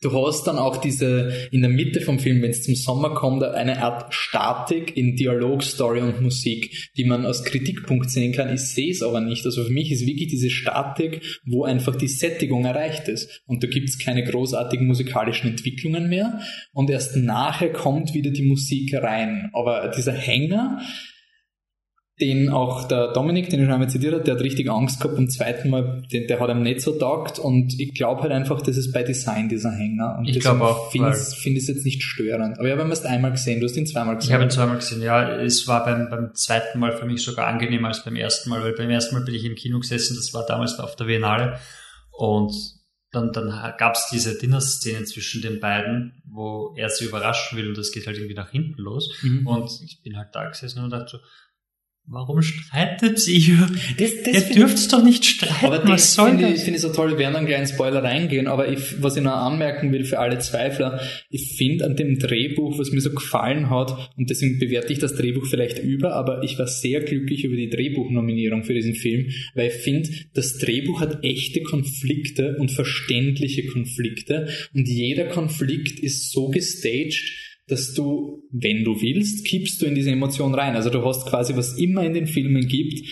Du 0.00 0.12
hast 0.12 0.44
dann 0.46 0.58
auch 0.58 0.76
diese, 0.76 1.32
in 1.50 1.60
der 1.60 1.70
Mitte 1.70 2.00
vom 2.00 2.20
Film, 2.20 2.40
wenn 2.40 2.52
es 2.52 2.62
zum 2.62 2.76
Sommer 2.76 3.14
kommt, 3.14 3.42
eine 3.42 3.82
Art 3.82 4.14
Statik 4.14 4.96
in 4.96 5.16
Dialog, 5.16 5.64
Story 5.64 6.00
und 6.00 6.22
Musik, 6.22 6.90
die 6.96 7.04
man 7.04 7.26
als 7.26 7.42
Kritikpunkt 7.42 8.08
sehen 8.08 8.32
kann. 8.32 8.54
Ich 8.54 8.60
sehe 8.60 8.92
es 8.92 9.02
aber 9.02 9.20
nicht. 9.20 9.44
Also 9.44 9.64
für 9.64 9.72
mich 9.72 9.90
ist 9.90 10.06
wirklich 10.06 10.28
diese 10.28 10.50
Statik, 10.50 11.40
wo 11.44 11.64
einfach 11.64 11.96
die 11.96 12.06
Sättigung 12.06 12.64
erreicht 12.64 13.08
ist. 13.08 13.42
Und 13.46 13.64
da 13.64 13.66
gibt 13.66 13.88
es 13.88 13.98
keine 13.98 14.22
großartigen 14.22 14.86
musikalischen 14.86 15.50
Entwicklungen 15.50 16.08
mehr. 16.08 16.40
Und 16.72 16.90
erst 16.90 17.16
nachher 17.16 17.72
kommt 17.72 18.14
wieder 18.14 18.30
die 18.30 18.46
Musik 18.46 18.94
rein. 18.94 19.50
Aber 19.52 19.92
dieser 19.96 20.12
Hänger, 20.12 20.80
den 22.20 22.48
auch 22.48 22.88
der 22.88 23.12
Dominik, 23.12 23.48
den 23.48 23.60
ich 23.60 23.66
schon 23.66 23.72
einmal 23.72 23.88
zitiert 23.88 24.12
habe, 24.12 24.24
der 24.24 24.34
hat 24.34 24.42
richtig 24.42 24.68
Angst 24.68 25.00
gehabt 25.00 25.14
beim 25.14 25.28
zweiten 25.28 25.70
Mal, 25.70 26.02
den, 26.12 26.26
der 26.26 26.40
hat 26.40 26.50
ihm 26.50 26.62
nicht 26.62 26.80
so 26.80 26.98
taugt 26.98 27.38
und 27.38 27.78
ich 27.78 27.94
glaube 27.94 28.22
halt 28.22 28.32
einfach, 28.32 28.60
das 28.60 28.76
ist 28.76 28.92
bei 28.92 29.04
Design 29.04 29.48
dieser 29.48 29.70
Hänger 29.70 30.16
und 30.18 30.28
ich 30.28 30.40
glaube 30.40 30.64
auch, 30.64 30.90
finde 30.90 31.12
find 31.14 31.56
es 31.56 31.68
jetzt 31.68 31.84
nicht 31.84 32.02
störend. 32.02 32.58
Aber 32.58 32.66
ich 32.66 32.72
habe 32.72 32.82
ihn 32.82 32.90
erst 32.90 33.06
einmal 33.06 33.30
gesehen, 33.30 33.60
du 33.60 33.66
hast 33.66 33.76
ihn 33.76 33.86
zweimal 33.86 34.16
gesehen. 34.16 34.30
Ich 34.30 34.34
habe 34.34 34.44
ihn 34.44 34.50
zweimal 34.50 34.76
gesehen, 34.76 35.00
ja. 35.00 35.36
Es 35.38 35.68
war 35.68 35.84
beim, 35.84 36.10
beim 36.10 36.34
zweiten 36.34 36.80
Mal 36.80 36.92
für 36.96 37.06
mich 37.06 37.22
sogar 37.22 37.46
angenehmer 37.46 37.88
als 37.88 38.04
beim 38.04 38.16
ersten 38.16 38.50
Mal, 38.50 38.62
weil 38.62 38.72
beim 38.72 38.90
ersten 38.90 39.14
Mal 39.14 39.24
bin 39.24 39.34
ich 39.34 39.44
im 39.44 39.54
Kino 39.54 39.78
gesessen, 39.78 40.16
das 40.16 40.34
war 40.34 40.44
damals 40.44 40.78
auf 40.80 40.96
der 40.96 41.04
Biennale 41.04 41.58
und 42.10 42.52
dann, 43.12 43.32
dann 43.32 43.48
gab 43.78 43.94
es 43.94 44.08
diese 44.12 44.36
Dinner-Szene 44.36 45.04
zwischen 45.04 45.40
den 45.40 45.60
beiden, 45.60 46.20
wo 46.26 46.74
er 46.76 46.90
sie 46.90 47.06
überraschen 47.06 47.56
will 47.56 47.68
und 47.68 47.78
das 47.78 47.92
geht 47.92 48.06
halt 48.06 48.16
irgendwie 48.16 48.34
nach 48.34 48.50
hinten 48.50 48.82
los. 48.82 49.10
Mhm. 49.22 49.46
Und 49.46 49.70
ich 49.84 50.02
bin 50.02 50.16
halt 50.16 50.28
da 50.32 50.46
gesessen 50.48 50.84
und 50.84 50.90
dachte 50.90 51.12
so, 51.12 51.18
Warum 52.10 52.40
streitet 52.40 53.28
ihr? 53.28 53.68
Das, 53.98 54.10
das 54.24 54.50
ihr 54.50 54.54
dürft 54.54 54.92
doch 54.92 55.02
nicht 55.02 55.24
streiten. 55.24 55.66
Aber 55.66 55.78
das 55.78 56.14
finde 56.14 56.48
ich, 56.48 56.60
find 56.60 56.76
ich 56.76 56.82
so 56.82 56.92
toll. 56.92 57.10
Wir 57.10 57.18
werden 57.18 57.34
dann 57.34 57.46
gleich 57.46 57.60
in 57.60 57.66
Spoiler 57.66 58.02
reingehen. 58.02 58.46
Aber 58.46 58.68
ich, 58.68 59.02
was 59.02 59.16
ich 59.16 59.22
noch 59.22 59.32
anmerken 59.32 59.92
will 59.92 60.04
für 60.04 60.18
alle 60.18 60.38
Zweifler, 60.38 61.00
ich 61.30 61.56
finde 61.56 61.84
an 61.84 61.96
dem 61.96 62.18
Drehbuch, 62.18 62.78
was 62.78 62.92
mir 62.92 63.00
so 63.00 63.10
gefallen 63.10 63.70
hat, 63.70 64.10
und 64.16 64.30
deswegen 64.30 64.58
bewerte 64.58 64.92
ich 64.92 64.98
das 65.00 65.16
Drehbuch 65.16 65.46
vielleicht 65.46 65.80
über, 65.80 66.14
aber 66.14 66.42
ich 66.42 66.58
war 66.58 66.66
sehr 66.66 67.00
glücklich 67.00 67.44
über 67.44 67.56
die 67.56 67.70
Drehbuchnominierung 67.70 68.64
für 68.64 68.74
diesen 68.74 68.94
Film, 68.94 69.30
weil 69.54 69.68
ich 69.68 69.74
finde, 69.74 70.08
das 70.34 70.58
Drehbuch 70.58 71.00
hat 71.00 71.24
echte 71.24 71.62
Konflikte 71.62 72.56
und 72.58 72.70
verständliche 72.70 73.66
Konflikte. 73.66 74.48
Und 74.74 74.86
jeder 74.88 75.26
Konflikt 75.26 76.00
ist 76.00 76.30
so 76.30 76.48
gestaged, 76.48 77.47
dass 77.68 77.94
du, 77.94 78.42
wenn 78.50 78.84
du 78.84 79.00
willst, 79.00 79.46
kippst 79.46 79.80
du 79.80 79.86
in 79.86 79.94
diese 79.94 80.10
Emotion 80.10 80.54
rein. 80.54 80.74
Also 80.74 80.90
du 80.90 81.04
hast 81.04 81.26
quasi, 81.26 81.54
was 81.56 81.78
immer 81.78 82.04
in 82.04 82.14
den 82.14 82.26
Filmen 82.26 82.66
gibt, 82.66 83.06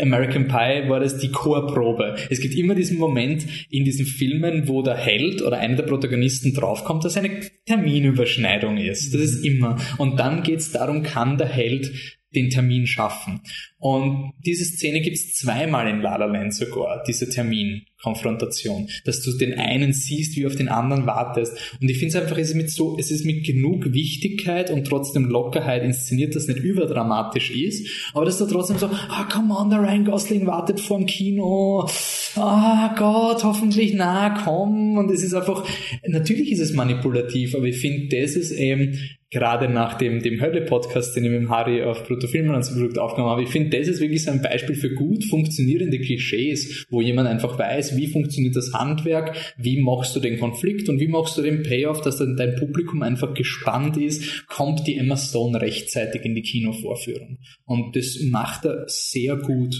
American 0.00 0.48
Pie 0.48 0.88
war 0.88 1.00
das 1.00 1.18
die 1.18 1.30
Chorprobe. 1.30 2.16
Es 2.30 2.40
gibt 2.40 2.54
immer 2.54 2.74
diesen 2.74 2.98
Moment 2.98 3.46
in 3.70 3.84
diesen 3.84 4.06
Filmen, 4.06 4.66
wo 4.66 4.82
der 4.82 4.96
Held 4.96 5.42
oder 5.42 5.58
einer 5.58 5.76
der 5.76 5.84
Protagonisten 5.84 6.54
draufkommt, 6.54 7.04
dass 7.04 7.16
eine 7.16 7.40
Terminüberschneidung 7.66 8.78
ist. 8.78 9.14
Das 9.14 9.20
ist 9.20 9.44
immer. 9.44 9.76
Und 9.98 10.18
dann 10.18 10.42
geht 10.42 10.60
es 10.60 10.72
darum, 10.72 11.02
kann 11.02 11.36
der 11.36 11.48
Held 11.48 12.20
den 12.34 12.50
Termin 12.50 12.86
schaffen. 12.86 13.40
Und 13.78 14.32
diese 14.44 14.64
Szene 14.64 15.00
gibt 15.00 15.16
es 15.16 15.34
zweimal 15.34 15.88
in 15.88 16.00
La 16.00 16.16
La 16.16 16.26
Land 16.26 16.54
sogar, 16.54 17.02
diese 17.06 17.28
Terminkonfrontation, 17.28 18.88
dass 19.04 19.22
du 19.22 19.36
den 19.36 19.54
einen 19.54 19.92
siehst, 19.92 20.36
wie 20.36 20.46
auf 20.46 20.54
den 20.54 20.68
anderen 20.68 21.06
wartest. 21.06 21.56
Und 21.80 21.90
ich 21.90 21.98
finde 21.98 22.16
es 22.16 22.22
einfach, 22.22 22.38
es 22.38 22.50
ist 22.50 22.54
mit 22.54 22.70
so, 22.70 22.96
es 22.98 23.10
ist 23.10 23.24
mit 23.24 23.44
genug 23.44 23.92
Wichtigkeit 23.92 24.70
und 24.70 24.84
trotzdem 24.84 25.24
Lockerheit 25.24 25.82
inszeniert, 25.82 26.36
dass 26.36 26.44
es 26.44 26.48
nicht 26.48 26.64
überdramatisch 26.64 27.50
ist, 27.50 27.88
aber 28.14 28.24
dass 28.24 28.38
du 28.38 28.46
trotzdem 28.46 28.78
so, 28.78 28.86
ah, 28.86 29.28
come 29.30 29.54
on, 29.54 29.70
der 29.70 29.80
Ryan 29.80 30.04
Gosling 30.04 30.46
wartet 30.46 30.78
vorm 30.78 31.06
Kino, 31.06 31.88
ah 32.36 32.90
oh 32.90 32.98
Gott, 32.98 33.44
hoffentlich, 33.44 33.94
na, 33.94 34.30
komm. 34.44 34.98
Und 34.98 35.10
es 35.10 35.22
ist 35.22 35.34
einfach, 35.34 35.66
natürlich 36.06 36.52
ist 36.52 36.60
es 36.60 36.72
manipulativ, 36.72 37.54
aber 37.54 37.66
ich 37.66 37.78
finde, 37.78 38.20
das 38.20 38.36
ist 38.36 38.52
eben 38.52 38.98
gerade 39.32 39.68
nach 39.68 39.94
dem, 39.94 40.22
dem 40.22 40.40
Hölle-Podcast, 40.40 41.16
den 41.16 41.24
ich 41.24 41.30
mit 41.30 41.40
dem 41.40 41.50
Harry 41.50 41.82
auf 41.82 42.06
Bruttofilmen 42.06 42.54
und 42.54 42.64
so 42.64 42.74
Produkt 42.74 42.98
aufgenommen 42.98 43.32
habe, 43.32 43.42
ich 43.42 43.48
finde, 43.48 43.76
das 43.76 43.88
ist 43.88 44.00
wirklich 44.00 44.22
so 44.22 44.30
ein 44.30 44.42
Beispiel 44.42 44.76
für 44.76 44.94
gut 44.94 45.24
funktionierende 45.24 45.98
Klischees, 45.98 46.86
wo 46.90 47.00
jemand 47.00 47.28
einfach 47.28 47.58
weiß, 47.58 47.96
wie 47.96 48.08
funktioniert 48.08 48.54
das 48.54 48.74
Handwerk, 48.74 49.34
wie 49.56 49.80
machst 49.80 50.14
du 50.14 50.20
den 50.20 50.38
Konflikt 50.38 50.88
und 50.90 51.00
wie 51.00 51.08
machst 51.08 51.38
du 51.38 51.42
den 51.42 51.62
Payoff, 51.62 52.02
dass 52.02 52.18
dann 52.18 52.36
dein 52.36 52.56
Publikum 52.56 53.02
einfach 53.02 53.32
gespannt 53.32 53.96
ist, 53.96 54.46
kommt 54.48 54.86
die 54.86 54.98
Emma 54.98 55.16
Stone 55.16 55.60
rechtzeitig 55.60 56.24
in 56.24 56.34
die 56.34 56.42
Kinovorführung. 56.42 57.38
Und 57.64 57.96
das 57.96 58.20
macht 58.20 58.66
er 58.66 58.84
sehr 58.86 59.36
gut. 59.36 59.74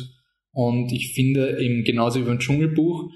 Und 0.52 0.92
ich 0.92 1.14
finde 1.14 1.58
eben 1.60 1.84
genauso 1.84 2.20
wie 2.20 2.24
beim 2.24 2.38
Dschungelbuch, 2.38 3.10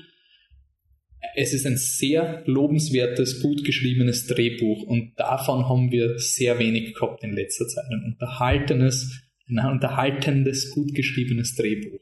es 1.35 1.53
ist 1.53 1.67
ein 1.67 1.77
sehr 1.77 2.43
lobenswertes, 2.47 3.43
gut 3.43 3.65
geschriebenes 3.65 4.27
Drehbuch 4.27 4.85
und 4.85 5.13
davon 5.17 5.69
haben 5.69 5.91
wir 5.91 6.19
sehr 6.19 6.59
wenig 6.59 6.95
gehabt 6.95 7.23
in 7.23 7.33
letzter 7.33 7.67
Zeit. 7.67 7.85
Ein 7.91 8.13
unterhaltenes, 8.13 9.23
ein 9.49 9.59
unterhaltendes, 9.59 10.71
gut 10.71 10.95
geschriebenes 10.95 11.55
Drehbuch. 11.55 12.01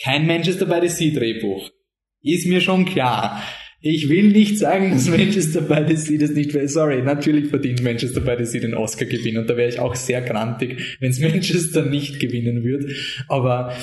Kein 0.00 0.26
Manchester 0.26 0.66
by 0.66 0.78
the 0.80 0.88
Sea 0.88 1.12
Drehbuch. 1.12 1.70
Ist 2.22 2.46
mir 2.46 2.60
schon 2.60 2.86
klar. 2.86 3.42
Ich 3.84 4.08
will 4.08 4.28
nicht 4.30 4.58
sagen, 4.58 4.92
dass 4.92 5.08
Manchester 5.08 5.60
by 5.60 5.84
the 5.88 5.96
Sea 5.96 6.18
das 6.18 6.30
nicht 6.30 6.54
wäre. 6.54 6.68
Sorry, 6.68 7.02
natürlich 7.02 7.48
verdient 7.48 7.82
Manchester 7.82 8.20
by 8.20 8.36
the 8.38 8.44
Sea 8.44 8.60
den 8.60 8.74
Oscar-Gewinn 8.74 9.38
und 9.38 9.50
da 9.50 9.56
wäre 9.56 9.68
ich 9.68 9.80
auch 9.80 9.96
sehr 9.96 10.22
grantig, 10.22 10.96
wenn 11.00 11.10
es 11.10 11.20
Manchester 11.20 11.84
nicht 11.84 12.20
gewinnen 12.20 12.62
würde. 12.64 12.94
Aber 13.28 13.74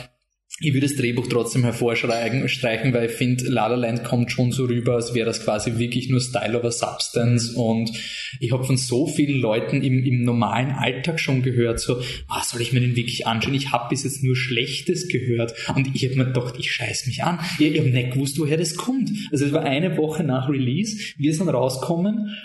ich 0.61 0.73
würde 0.73 0.87
das 0.87 0.95
Drehbuch 0.95 1.27
trotzdem 1.27 1.63
hervorstreichen, 1.63 2.93
weil 2.93 3.09
ich 3.09 3.15
finde, 3.15 3.45
La 3.45 3.67
La 3.67 3.75
Land 3.75 4.03
kommt 4.03 4.31
schon 4.31 4.51
so 4.51 4.65
rüber, 4.65 4.95
als 4.95 5.13
wäre 5.13 5.25
das 5.25 5.43
quasi 5.43 5.77
wirklich 5.77 6.09
nur 6.09 6.19
Style 6.19 6.57
over 6.57 6.71
Substance 6.71 7.53
und 7.55 7.91
ich 8.39 8.51
habe 8.51 8.63
von 8.63 8.77
so 8.77 9.07
vielen 9.07 9.39
Leuten 9.39 9.81
im, 9.81 10.03
im 10.03 10.23
normalen 10.23 10.71
Alltag 10.71 11.19
schon 11.19 11.41
gehört, 11.41 11.79
so, 11.79 12.01
ah, 12.27 12.43
soll 12.43 12.61
ich 12.61 12.73
mir 12.73 12.81
den 12.81 12.95
wirklich 12.95 13.25
anschauen? 13.27 13.53
Ich 13.53 13.71
habe 13.71 13.89
bis 13.89 14.03
jetzt 14.03 14.23
nur 14.23 14.35
Schlechtes 14.35 15.07
gehört 15.07 15.53
und 15.75 15.95
ich 15.95 16.05
habe 16.05 16.15
mir 16.15 16.25
gedacht, 16.25 16.55
ich 16.57 16.71
scheiß 16.71 17.07
mich 17.07 17.23
an. 17.23 17.39
Ich, 17.57 17.67
ich 17.67 17.79
habe 17.79 17.89
nicht 17.89 18.11
gewusst, 18.11 18.39
woher 18.39 18.57
das 18.57 18.75
kommt. 18.75 19.09
Also 19.31 19.45
es 19.45 19.53
war 19.53 19.63
eine 19.63 19.97
Woche 19.97 20.23
nach 20.23 20.49
Release, 20.49 21.13
wir 21.17 21.33
sind 21.33 21.49
rauskommen 21.49 22.35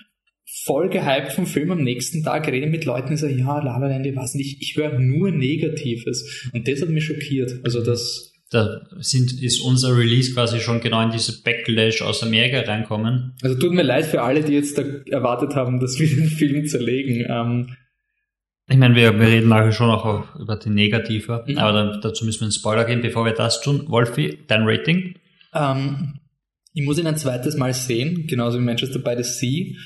voll 0.47 0.89
gehypt 0.89 1.33
vom 1.33 1.47
Film 1.47 1.71
am 1.73 1.83
nächsten 1.83 2.23
Tag, 2.23 2.47
rede 2.49 2.67
mit 2.67 2.85
Leuten 2.85 3.11
und 3.11 3.17
sage, 3.17 3.35
ja, 3.35 3.63
La 3.63 3.79
La 3.79 3.89
Land, 3.89 4.07
ich 4.07 4.15
weiß 4.15 4.35
nicht, 4.35 4.63
ich 4.63 4.77
höre 4.77 4.99
nur 4.99 5.31
Negatives. 5.31 6.51
Und 6.53 6.69
das 6.69 6.83
hat 6.83 6.91
mich 6.91 7.05
schockiert. 7.05 7.61
Also 7.65 7.83
das... 7.83 8.31
Da 8.51 8.87
sind, 8.99 9.43
ist 9.43 9.61
unser 9.61 9.97
Release 9.97 10.33
quasi 10.33 10.61
schon 10.61 10.81
genau 10.81 11.03
in 11.03 11.11
diese 11.11 11.43
Backlash 11.43 12.03
aus 12.03 12.23
Amerika 12.23 12.61
reinkommen. 12.61 13.33
Also 13.43 13.59
tut 13.59 13.73
mir 13.73 13.83
leid 13.83 14.05
für 14.05 14.23
alle, 14.23 14.45
die 14.45 14.53
jetzt 14.53 14.79
da 14.79 14.83
erwartet 15.11 15.57
haben, 15.57 15.81
dass 15.81 15.99
wir 15.99 16.07
den 16.17 16.29
Film 16.29 16.65
zerlegen. 16.67 17.27
Ähm, 17.29 17.77
ich 18.69 18.77
meine, 18.77 18.95
wir, 18.95 19.19
wir 19.19 19.27
reden 19.27 19.49
nachher 19.49 19.73
schon 19.73 19.91
auch 19.91 20.37
über 20.37 20.57
die 20.57 20.71
Negative, 20.71 21.45
mhm. 21.47 21.59
aber 21.59 21.73
dann, 21.73 22.01
dazu 22.01 22.25
müssen 22.25 22.41
wir 22.41 22.45
einen 22.45 22.53
Spoiler 22.53 22.85
geben, 22.85 23.03
bevor 23.03 23.25
wir 23.25 23.33
das 23.33 23.61
tun. 23.61 23.85
Wolfi, 23.89 24.39
dein 24.47 24.63
Rating? 24.63 25.17
Ähm, 25.53 26.21
ich 26.73 26.85
muss 26.85 26.99
ihn 26.99 27.07
ein 27.07 27.17
zweites 27.17 27.57
Mal 27.57 27.75
sehen, 27.75 28.27
genauso 28.27 28.59
wie 28.59 28.63
Manchester 28.63 28.99
by 28.99 29.15
the 29.17 29.23
Sea. 29.23 29.77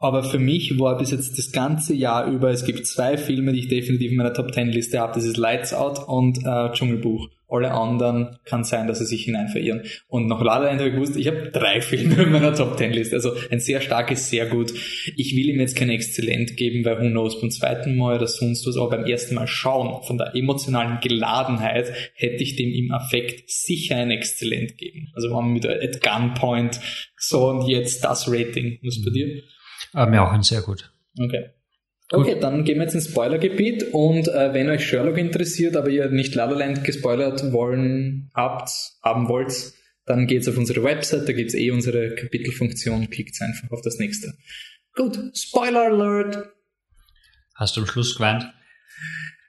Aber 0.00 0.22
für 0.22 0.38
mich 0.38 0.78
war 0.78 0.96
bis 0.96 1.10
jetzt 1.10 1.36
das 1.38 1.50
ganze 1.50 1.92
Jahr 1.92 2.30
über, 2.30 2.50
es 2.50 2.64
gibt 2.64 2.86
zwei 2.86 3.16
Filme, 3.16 3.52
die 3.52 3.60
ich 3.60 3.68
definitiv 3.68 4.12
in 4.12 4.16
meiner 4.16 4.32
Top 4.32 4.52
Ten 4.52 4.68
Liste 4.68 5.00
habe. 5.00 5.14
Das 5.14 5.24
ist 5.24 5.36
Lights 5.36 5.74
Out 5.74 6.06
und 6.06 6.38
äh, 6.38 6.70
Dschungelbuch. 6.72 7.28
Alle 7.50 7.72
anderen 7.72 8.38
kann 8.44 8.62
sein, 8.62 8.86
dass 8.86 8.98
sie 8.98 9.06
sich 9.06 9.24
hinein 9.24 9.48
verirren. 9.48 9.82
Und 10.06 10.26
nach 10.26 10.40
La 10.40 10.58
La 10.58 10.66
Land 10.66 10.80
habe 10.80 10.90
ich 10.90 10.94
gewusst, 10.94 11.16
ich 11.16 11.26
habe 11.26 11.50
drei 11.50 11.80
Filme 11.80 12.22
in 12.22 12.30
meiner 12.30 12.54
Top 12.54 12.76
Ten 12.76 12.92
Liste. 12.92 13.16
Also 13.16 13.32
ein 13.50 13.58
sehr 13.58 13.80
starkes, 13.80 14.30
sehr 14.30 14.46
gut. 14.46 14.72
Ich 15.16 15.34
will 15.34 15.48
ihm 15.48 15.58
jetzt 15.58 15.74
kein 15.74 15.90
Exzellent 15.90 16.56
geben, 16.56 16.84
weil 16.84 17.00
Who 17.00 17.08
Knows 17.08 17.40
beim 17.40 17.50
zweiten 17.50 17.96
Mal 17.96 18.16
oder 18.16 18.28
sonst 18.28 18.66
was, 18.68 18.76
aber 18.76 18.90
beim 18.90 19.06
ersten 19.06 19.34
Mal 19.34 19.48
schauen, 19.48 20.04
von 20.04 20.18
der 20.18 20.36
emotionalen 20.36 21.00
Geladenheit, 21.00 21.92
hätte 22.14 22.42
ich 22.44 22.54
dem 22.54 22.72
im 22.72 22.92
Affekt 22.92 23.50
sicher 23.50 23.96
ein 23.96 24.12
Exzellent 24.12 24.76
geben. 24.78 25.08
Also 25.14 25.28
wenn 25.28 25.36
man 25.36 25.52
mit 25.54 25.66
at 25.66 26.02
Gunpoint 26.02 26.78
so 27.16 27.48
und 27.48 27.66
jetzt 27.66 28.04
das 28.04 28.30
Rating. 28.30 28.78
Was 28.82 29.02
bei 29.02 29.10
dir? 29.10 29.42
Äh, 29.94 30.06
mir 30.06 30.22
auch 30.22 30.32
ein 30.32 30.42
sehr 30.42 30.62
gut. 30.62 30.92
Okay. 31.18 31.50
Okay, 32.10 32.38
dann 32.40 32.64
gehen 32.64 32.78
wir 32.78 32.84
jetzt 32.84 32.94
ins 32.94 33.10
Spoilergebiet 33.10 33.92
und 33.92 34.28
äh, 34.28 34.54
wenn 34.54 34.70
euch 34.70 34.86
Sherlock 34.86 35.18
interessiert, 35.18 35.76
aber 35.76 35.90
ihr 35.90 36.08
nicht 36.08 36.34
La 36.34 36.46
La 36.46 36.56
Land 36.56 36.82
gespoilert 36.82 37.52
wollen 37.52 38.30
habt, 38.34 38.70
haben 39.02 39.28
wollt, 39.28 39.52
dann 40.06 40.26
geht's 40.26 40.48
auf 40.48 40.56
unsere 40.56 40.82
Website, 40.82 41.28
da 41.28 41.32
gibt's 41.34 41.52
eh 41.52 41.70
unsere 41.70 42.14
Kapitelfunktion, 42.14 43.10
klickt 43.10 43.40
einfach 43.42 43.70
auf 43.70 43.82
das 43.82 43.98
nächste. 43.98 44.32
Gut, 44.94 45.18
Spoiler 45.34 45.82
Alert! 45.82 46.48
Hast 47.54 47.76
du 47.76 47.82
am 47.82 47.86
Schluss 47.86 48.16
geweint? 48.16 48.50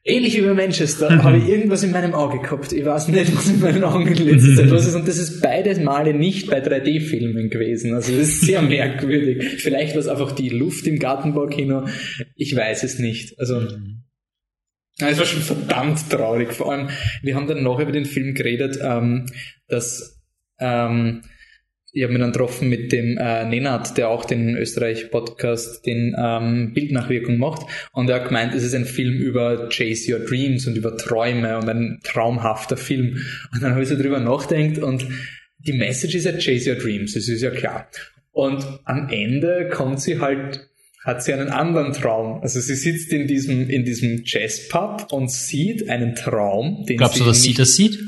Ähnlich 0.06 0.38
wie 0.38 0.42
bei 0.42 0.54
Manchester 0.54 1.24
habe 1.24 1.38
ich 1.38 1.48
irgendwas 1.48 1.84
in 1.84 1.92
meinem 1.92 2.14
Auge 2.14 2.40
gehabt. 2.40 2.72
Ich 2.72 2.86
weiß 2.86 3.10
nicht, 3.10 3.36
was 3.36 3.50
in 3.50 3.60
meinen 3.60 3.84
Augen 3.84 4.08
in 4.08 4.28
letzter 4.28 4.56
Zeit 4.56 4.70
los 4.70 4.88
ist. 4.88 4.96
Und 4.96 5.08
das 5.08 5.18
ist 5.18 5.42
beides 5.42 5.80
Male 5.80 6.14
nicht 6.14 6.50
bei 6.50 6.64
3D-Filmen 6.64 7.50
gewesen. 7.50 7.94
Also 7.94 8.14
das 8.14 8.30
ist 8.30 8.42
sehr 8.42 8.62
merkwürdig. 8.64 9.62
Vielleicht 9.62 9.96
war 9.96 10.00
es 10.00 10.08
einfach 10.08 10.32
die 10.32 10.50
Luft 10.50 10.88
im 10.88 11.00
Gartenbaukino. 11.00 11.88
Ich 12.36 12.56
weiß 12.56 12.84
es 12.84 13.00
nicht. 13.00 13.38
Also 13.40 13.68
es 14.98 15.18
war 15.18 15.26
schon 15.26 15.42
verdammt 15.42 16.10
traurig. 16.10 16.54
Vor 16.54 16.72
allem, 16.72 16.90
wir 17.22 17.36
haben 17.36 17.48
dann 17.48 17.64
noch 17.64 17.80
über 17.80 17.92
den 17.92 18.06
Film 18.06 18.34
geredet, 18.34 18.80
ähm, 18.82 19.26
dass 19.68 20.22
ähm, 20.60 21.24
ich 21.92 22.04
habe 22.04 22.14
mich 22.14 22.22
dann 22.22 22.32
getroffen 22.32 22.70
mit 22.70 22.92
dem 22.92 23.18
äh, 23.18 23.46
Nenad, 23.46 23.98
der 23.98 24.10
auch 24.10 24.26
den 24.26 24.56
Österreich-Podcast, 24.56 25.86
den 25.86 26.16
ähm, 26.18 26.74
Bildnachwirkung 26.74 27.38
macht. 27.38 27.66
Und 27.92 28.10
er 28.10 28.18
hat 28.18 28.28
gemeint, 28.28 28.54
es 28.54 28.64
ist 28.64 28.76
ein 28.76 28.86
Film 28.86 29.16
über 29.16 29.70
Chase 29.70 30.14
Your 30.14 30.20
Dreams 30.20 30.68
und 30.68 30.76
über 30.76 30.98
Träume 30.98 31.58
und 31.58 31.68
ein 31.68 32.00
traumhafter 32.04 32.78
Film. 32.78 33.22
Und 33.52 33.64
dann 33.64 33.72
habe 33.72 33.84
ich 33.84 33.90
so 33.90 33.98
drüber 33.98 34.20
nachgedacht 34.20 34.80
und 34.84 35.08
die 35.58 35.74
Message 35.74 36.16
ist 36.16 36.26
ja 36.26 36.34
Chase 36.34 36.72
Your 36.72 36.78
Dreams, 36.78 37.14
das 37.14 37.28
ist 37.28 37.42
ja 37.42 37.50
klar. 37.50 37.90
Und 38.32 38.66
am 38.86 39.10
Ende 39.10 39.70
kommt 39.70 40.00
sie 40.00 40.20
halt 40.20 40.70
hat 41.04 41.24
sie 41.24 41.34
einen 41.34 41.50
anderen 41.50 41.94
Traum. 41.94 42.42
Also 42.42 42.60
sie 42.60 42.76
sitzt 42.76 43.14
in 43.14 43.26
diesem, 43.26 43.70
in 43.70 43.86
diesem 43.86 44.22
Jazzpub 44.26 45.12
und 45.12 45.32
sieht 45.32 45.90
einen 45.90 46.14
Traum, 46.14 46.86
den 46.88 46.98
Glaubst 46.98 47.16
sie 47.16 47.24
du, 47.24 47.26
dass 47.26 47.42
sie 47.42 47.54
das 47.54 47.76
sieht? 47.76 48.00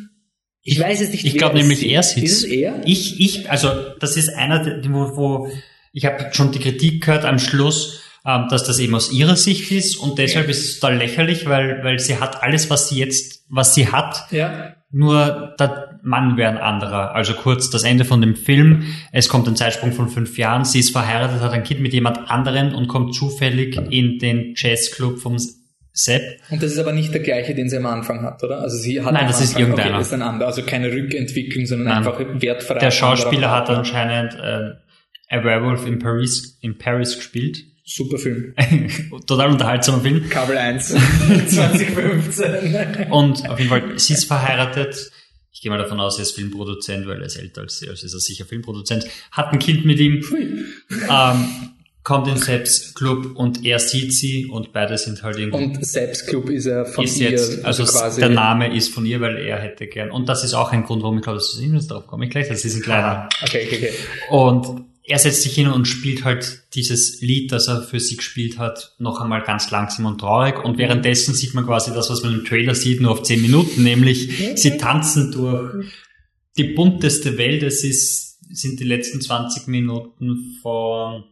Ich 0.63 0.79
weiß 0.79 1.01
es 1.01 1.11
nicht. 1.11 1.25
Ich 1.25 1.37
glaube 1.37 1.57
nämlich, 1.57 1.85
er 1.87 2.03
sitzt. 2.03 2.23
Ist 2.23 2.43
es 2.43 2.51
er? 2.51 2.81
Ich, 2.85 3.19
ich, 3.19 3.49
also 3.49 3.69
das 3.99 4.17
ist 4.17 4.29
einer, 4.29 4.81
wo, 4.89 5.15
wo 5.15 5.51
ich 5.93 6.05
habe 6.05 6.29
schon 6.33 6.51
die 6.51 6.59
Kritik 6.59 7.03
gehört 7.03 7.25
am 7.25 7.39
Schluss, 7.39 8.01
ähm, 8.25 8.47
dass 8.49 8.63
das 8.63 8.79
eben 8.79 8.95
aus 8.95 9.11
ihrer 9.11 9.35
Sicht 9.35 9.71
ist 9.71 9.95
und 9.95 10.19
deshalb 10.19 10.47
ist 10.49 10.63
es 10.63 10.79
total 10.79 10.97
lächerlich, 10.97 11.47
weil, 11.47 11.83
weil 11.83 11.99
sie 11.99 12.17
hat 12.17 12.43
alles, 12.43 12.69
was 12.69 12.89
sie 12.89 12.99
jetzt, 12.99 13.45
was 13.49 13.73
sie 13.73 13.91
hat. 13.91 14.31
Ja. 14.31 14.75
Nur 14.91 15.55
der 15.57 15.99
Mann 16.03 16.37
wäre 16.37 16.51
ein 16.51 16.57
anderer. 16.57 17.15
Also 17.15 17.33
kurz 17.33 17.69
das 17.69 17.83
Ende 17.83 18.03
von 18.03 18.21
dem 18.21 18.35
Film. 18.35 18.93
Es 19.11 19.29
kommt 19.29 19.47
ein 19.47 19.55
Zeitsprung 19.55 19.93
von 19.93 20.09
fünf 20.09 20.37
Jahren. 20.37 20.65
Sie 20.65 20.79
ist 20.79 20.91
verheiratet, 20.91 21.41
hat 21.41 21.53
ein 21.53 21.63
Kind 21.63 21.79
mit 21.79 21.93
jemand 21.93 22.29
anderen 22.29 22.75
und 22.75 22.87
kommt 22.87 23.15
zufällig 23.15 23.77
in 23.89 24.19
den 24.19 24.53
Jazzclub 24.57 25.19
vom 25.19 25.37
Sepp. 26.03 26.39
Und 26.49 26.63
das 26.63 26.71
ist 26.71 26.79
aber 26.79 26.93
nicht 26.93 27.13
der 27.13 27.21
gleiche, 27.21 27.53
den 27.53 27.69
sie 27.69 27.77
am 27.77 27.85
Anfang 27.85 28.23
hat, 28.23 28.43
oder? 28.43 28.61
Also 28.61 28.77
sie 28.77 29.03
hat 29.03 29.13
Nein, 29.13 29.27
das 29.27 29.39
ist 29.39 29.57
irgendeiner. 29.57 29.89
Okay, 29.89 29.97
das 29.99 30.07
ist 30.07 30.13
ein 30.13 30.23
anderer. 30.23 30.47
Also 30.47 30.63
keine 30.63 30.91
Rückentwicklung, 30.91 31.67
sondern 31.67 31.89
Nein. 31.89 31.97
einfach 31.97 32.19
wertfrei. 32.41 32.79
Der 32.79 32.91
Schauspieler 32.91 33.51
hat 33.51 33.69
anscheinend 33.69 34.33
äh, 34.33 35.35
A 35.35 35.43
Werewolf 35.43 35.85
in 35.85 35.99
Paris, 35.99 36.57
in 36.61 36.77
Paris 36.77 37.15
gespielt. 37.15 37.63
Super 37.85 38.17
Film. 38.17 38.55
Total 39.27 39.49
unterhaltsamer 39.49 40.01
Film. 40.01 40.27
Kabel 40.29 40.57
1, 40.57 40.87
2015. 40.87 43.05
Und 43.11 43.47
auf 43.49 43.59
jeden 43.59 43.69
Fall, 43.69 43.99
sie 43.99 44.13
ist 44.13 44.25
verheiratet. 44.25 45.11
Ich 45.51 45.61
gehe 45.61 45.69
mal 45.69 45.77
davon 45.77 45.99
aus, 45.99 46.17
er 46.17 46.23
ist 46.23 46.31
Filmproduzent, 46.31 47.05
weil 47.05 47.19
er 47.19 47.27
ist 47.27 47.35
älter 47.35 47.61
als 47.61 47.77
sie, 47.77 47.89
also 47.89 48.05
ist 48.05 48.13
er 48.13 48.19
sicher 48.19 48.45
Filmproduzent. 48.45 49.05
Hat 49.31 49.53
ein 49.53 49.59
Kind 49.59 49.85
mit 49.85 49.99
ihm. 49.99 50.23
Ähm, 50.89 51.45
kommt 52.03 52.27
in 52.27 52.37
Seps 52.37 52.93
Club 52.93 53.35
und 53.35 53.63
er 53.63 53.79
sieht 53.79 54.13
sie 54.13 54.47
und 54.47 54.73
beide 54.73 54.97
sind 54.97 55.21
halt 55.21 55.37
irgendwie. 55.37 55.65
Und 55.65 55.85
Seps 55.85 56.25
Club 56.25 56.49
ist 56.49 56.65
er 56.65 56.85
von 56.85 57.03
ist 57.03 57.19
ihr. 57.19 57.31
Jetzt, 57.31 57.63
also, 57.63 57.83
also 57.83 57.99
quasi 57.99 58.21
der 58.21 58.29
Name 58.29 58.75
ist 58.75 58.93
von 58.93 59.05
ihr, 59.05 59.21
weil 59.21 59.37
er 59.37 59.59
hätte 59.59 59.87
gern. 59.87 60.09
Und 60.09 60.27
das 60.27 60.43
ist 60.43 60.53
auch 60.53 60.71
ein 60.71 60.83
Grund, 60.83 61.03
warum 61.03 61.17
ich 61.17 61.23
glaube, 61.23 61.37
dass 61.37 61.53
du 61.53 61.61
jetzt 61.61 61.91
drauf 61.91 62.07
komme 62.07 62.25
ich 62.25 62.31
gleich. 62.31 62.47
Das 62.47 62.65
ist 62.65 62.75
ein 62.75 62.81
kleiner. 62.81 63.29
Okay, 63.43 63.67
okay, 63.67 63.77
okay. 63.77 63.93
Und 64.29 64.85
er 65.03 65.19
setzt 65.19 65.41
sich 65.41 65.53
hin 65.53 65.67
und 65.67 65.85
spielt 65.87 66.23
halt 66.23 66.63
dieses 66.73 67.21
Lied, 67.21 67.51
das 67.51 67.67
er 67.67 67.81
für 67.81 67.99
sie 67.99 68.17
gespielt 68.17 68.57
hat, 68.57 68.95
noch 68.97 69.19
einmal 69.19 69.43
ganz 69.43 69.69
langsam 69.69 70.05
und 70.05 70.19
traurig. 70.19 70.63
Und 70.63 70.77
währenddessen 70.77 71.33
sieht 71.33 71.53
man 71.53 71.65
quasi 71.65 71.91
das, 71.93 72.09
was 72.09 72.23
man 72.23 72.33
im 72.33 72.45
Trailer 72.45 72.75
sieht, 72.75 73.01
nur 73.01 73.11
auf 73.11 73.23
zehn 73.23 73.41
Minuten, 73.41 73.83
nämlich 73.83 74.55
sie 74.55 74.77
tanzen 74.77 75.31
durch 75.31 75.85
die 76.57 76.63
bunteste 76.65 77.37
Welt. 77.37 77.63
Es 77.63 77.83
ist, 77.83 78.39
sind 78.55 78.79
die 78.79 78.85
letzten 78.85 79.21
20 79.21 79.67
Minuten 79.67 80.57
von 80.61 81.23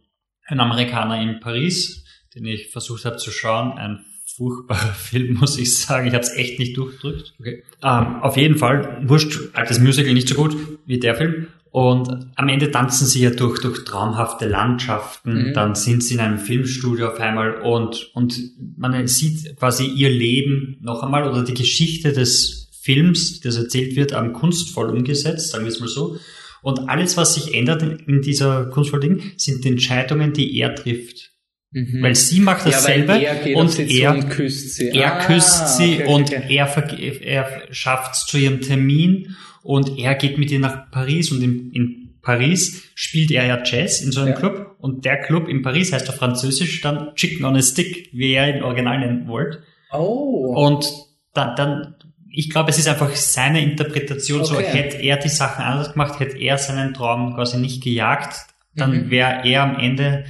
ein 0.50 0.60
Amerikaner 0.60 1.20
in 1.20 1.40
Paris, 1.40 2.04
den 2.34 2.44
ich 2.44 2.68
versucht 2.68 3.04
habe 3.04 3.16
zu 3.16 3.30
schauen. 3.30 3.72
Ein 3.72 4.04
furchtbarer 4.26 4.92
Film, 4.94 5.34
muss 5.34 5.58
ich 5.58 5.76
sagen. 5.76 6.08
Ich 6.08 6.14
habe 6.14 6.24
es 6.24 6.34
echt 6.34 6.58
nicht 6.58 6.76
durchgedrückt. 6.76 7.34
Okay. 7.38 7.62
Ähm, 7.82 8.22
auf 8.22 8.36
jeden 8.36 8.56
Fall, 8.56 9.02
wurscht, 9.02 9.38
altes 9.54 9.78
Musical 9.78 10.12
nicht 10.12 10.28
so 10.28 10.34
gut 10.34 10.56
wie 10.86 10.98
der 10.98 11.14
Film. 11.14 11.46
Und 11.70 12.26
am 12.34 12.48
Ende 12.48 12.72
tanzen 12.72 13.06
sie 13.06 13.22
ja 13.22 13.30
durch, 13.30 13.60
durch 13.60 13.84
traumhafte 13.84 14.48
Landschaften. 14.48 15.50
Mhm. 15.50 15.54
Dann 15.54 15.74
sind 15.76 16.02
sie 16.02 16.14
in 16.14 16.20
einem 16.20 16.40
Filmstudio 16.40 17.08
auf 17.08 17.20
einmal 17.20 17.60
und, 17.60 18.10
und 18.14 18.40
man 18.76 19.06
sieht 19.06 19.56
quasi 19.56 19.86
ihr 19.86 20.10
Leben 20.10 20.78
noch 20.80 21.04
einmal 21.04 21.28
oder 21.28 21.44
die 21.44 21.54
Geschichte 21.54 22.12
des 22.12 22.68
Films, 22.80 23.40
das 23.40 23.56
erzählt 23.56 23.94
wird, 23.94 24.14
am 24.14 24.32
kunstvoll 24.32 24.90
umgesetzt, 24.90 25.50
sagen 25.50 25.64
wir 25.64 25.70
es 25.70 25.78
mal 25.78 25.88
so. 25.88 26.18
Und 26.62 26.88
alles, 26.88 27.16
was 27.16 27.34
sich 27.34 27.54
ändert 27.54 27.82
in 27.82 28.22
dieser 28.22 28.66
kunstvollen 28.66 29.18
Ding, 29.18 29.32
sind 29.36 29.64
die 29.64 29.68
Entscheidungen, 29.68 30.32
die 30.32 30.58
er 30.58 30.74
trifft. 30.74 31.30
Mhm. 31.72 32.02
Weil 32.02 32.16
sie 32.16 32.40
macht 32.40 32.66
dasselbe 32.66 33.12
ja, 33.12 33.32
er 33.32 33.56
und 33.56 33.78
er, 33.78 34.14
und 34.14 34.28
küsst 34.28 34.74
sie. 34.74 34.88
Er 34.88 35.14
ah, 35.14 35.24
küsst 35.24 35.76
sie 35.76 36.00
okay, 36.02 36.12
und 36.12 36.22
okay. 36.22 37.20
Er, 37.22 37.22
er 37.22 37.62
schafft 37.72 38.14
es 38.14 38.26
zu 38.26 38.38
ihrem 38.38 38.60
Termin 38.60 39.36
und 39.62 39.98
er 39.98 40.16
geht 40.16 40.36
mit 40.36 40.50
ihr 40.50 40.58
nach 40.58 40.90
Paris 40.90 41.30
und 41.30 41.42
in, 41.42 41.70
in 41.70 42.18
Paris 42.22 42.90
spielt 42.94 43.30
er 43.30 43.46
ja 43.46 43.62
Jazz 43.64 44.00
in 44.00 44.10
so 44.10 44.20
einem 44.20 44.30
ja. 44.30 44.36
Club 44.36 44.76
und 44.78 45.04
der 45.04 45.20
Club 45.20 45.48
in 45.48 45.62
Paris 45.62 45.92
heißt 45.92 46.08
auf 46.08 46.16
Französisch 46.16 46.80
dann 46.80 47.14
Chicken 47.14 47.44
on 47.44 47.56
a 47.56 47.62
Stick, 47.62 48.10
wie 48.12 48.32
er 48.32 48.56
ihn 48.56 48.62
original 48.62 48.98
nennen 48.98 49.28
wollte. 49.28 49.62
Oh. 49.92 50.52
Und 50.56 50.86
dann, 51.34 51.54
dann 51.56 51.94
ich 52.32 52.50
glaube, 52.50 52.70
es 52.70 52.78
ist 52.78 52.88
einfach 52.88 53.14
seine 53.14 53.62
Interpretation. 53.62 54.40
Okay. 54.40 54.48
So 54.48 54.60
hätte 54.60 54.96
er 54.98 55.16
die 55.16 55.28
Sachen 55.28 55.64
anders 55.64 55.92
gemacht, 55.92 56.20
hätte 56.20 56.38
er 56.38 56.58
seinen 56.58 56.94
Traum 56.94 57.34
quasi 57.34 57.58
nicht 57.58 57.82
gejagt, 57.82 58.46
dann 58.74 59.06
mhm. 59.06 59.10
wäre 59.10 59.44
er 59.44 59.62
am 59.62 59.78
Ende 59.78 60.24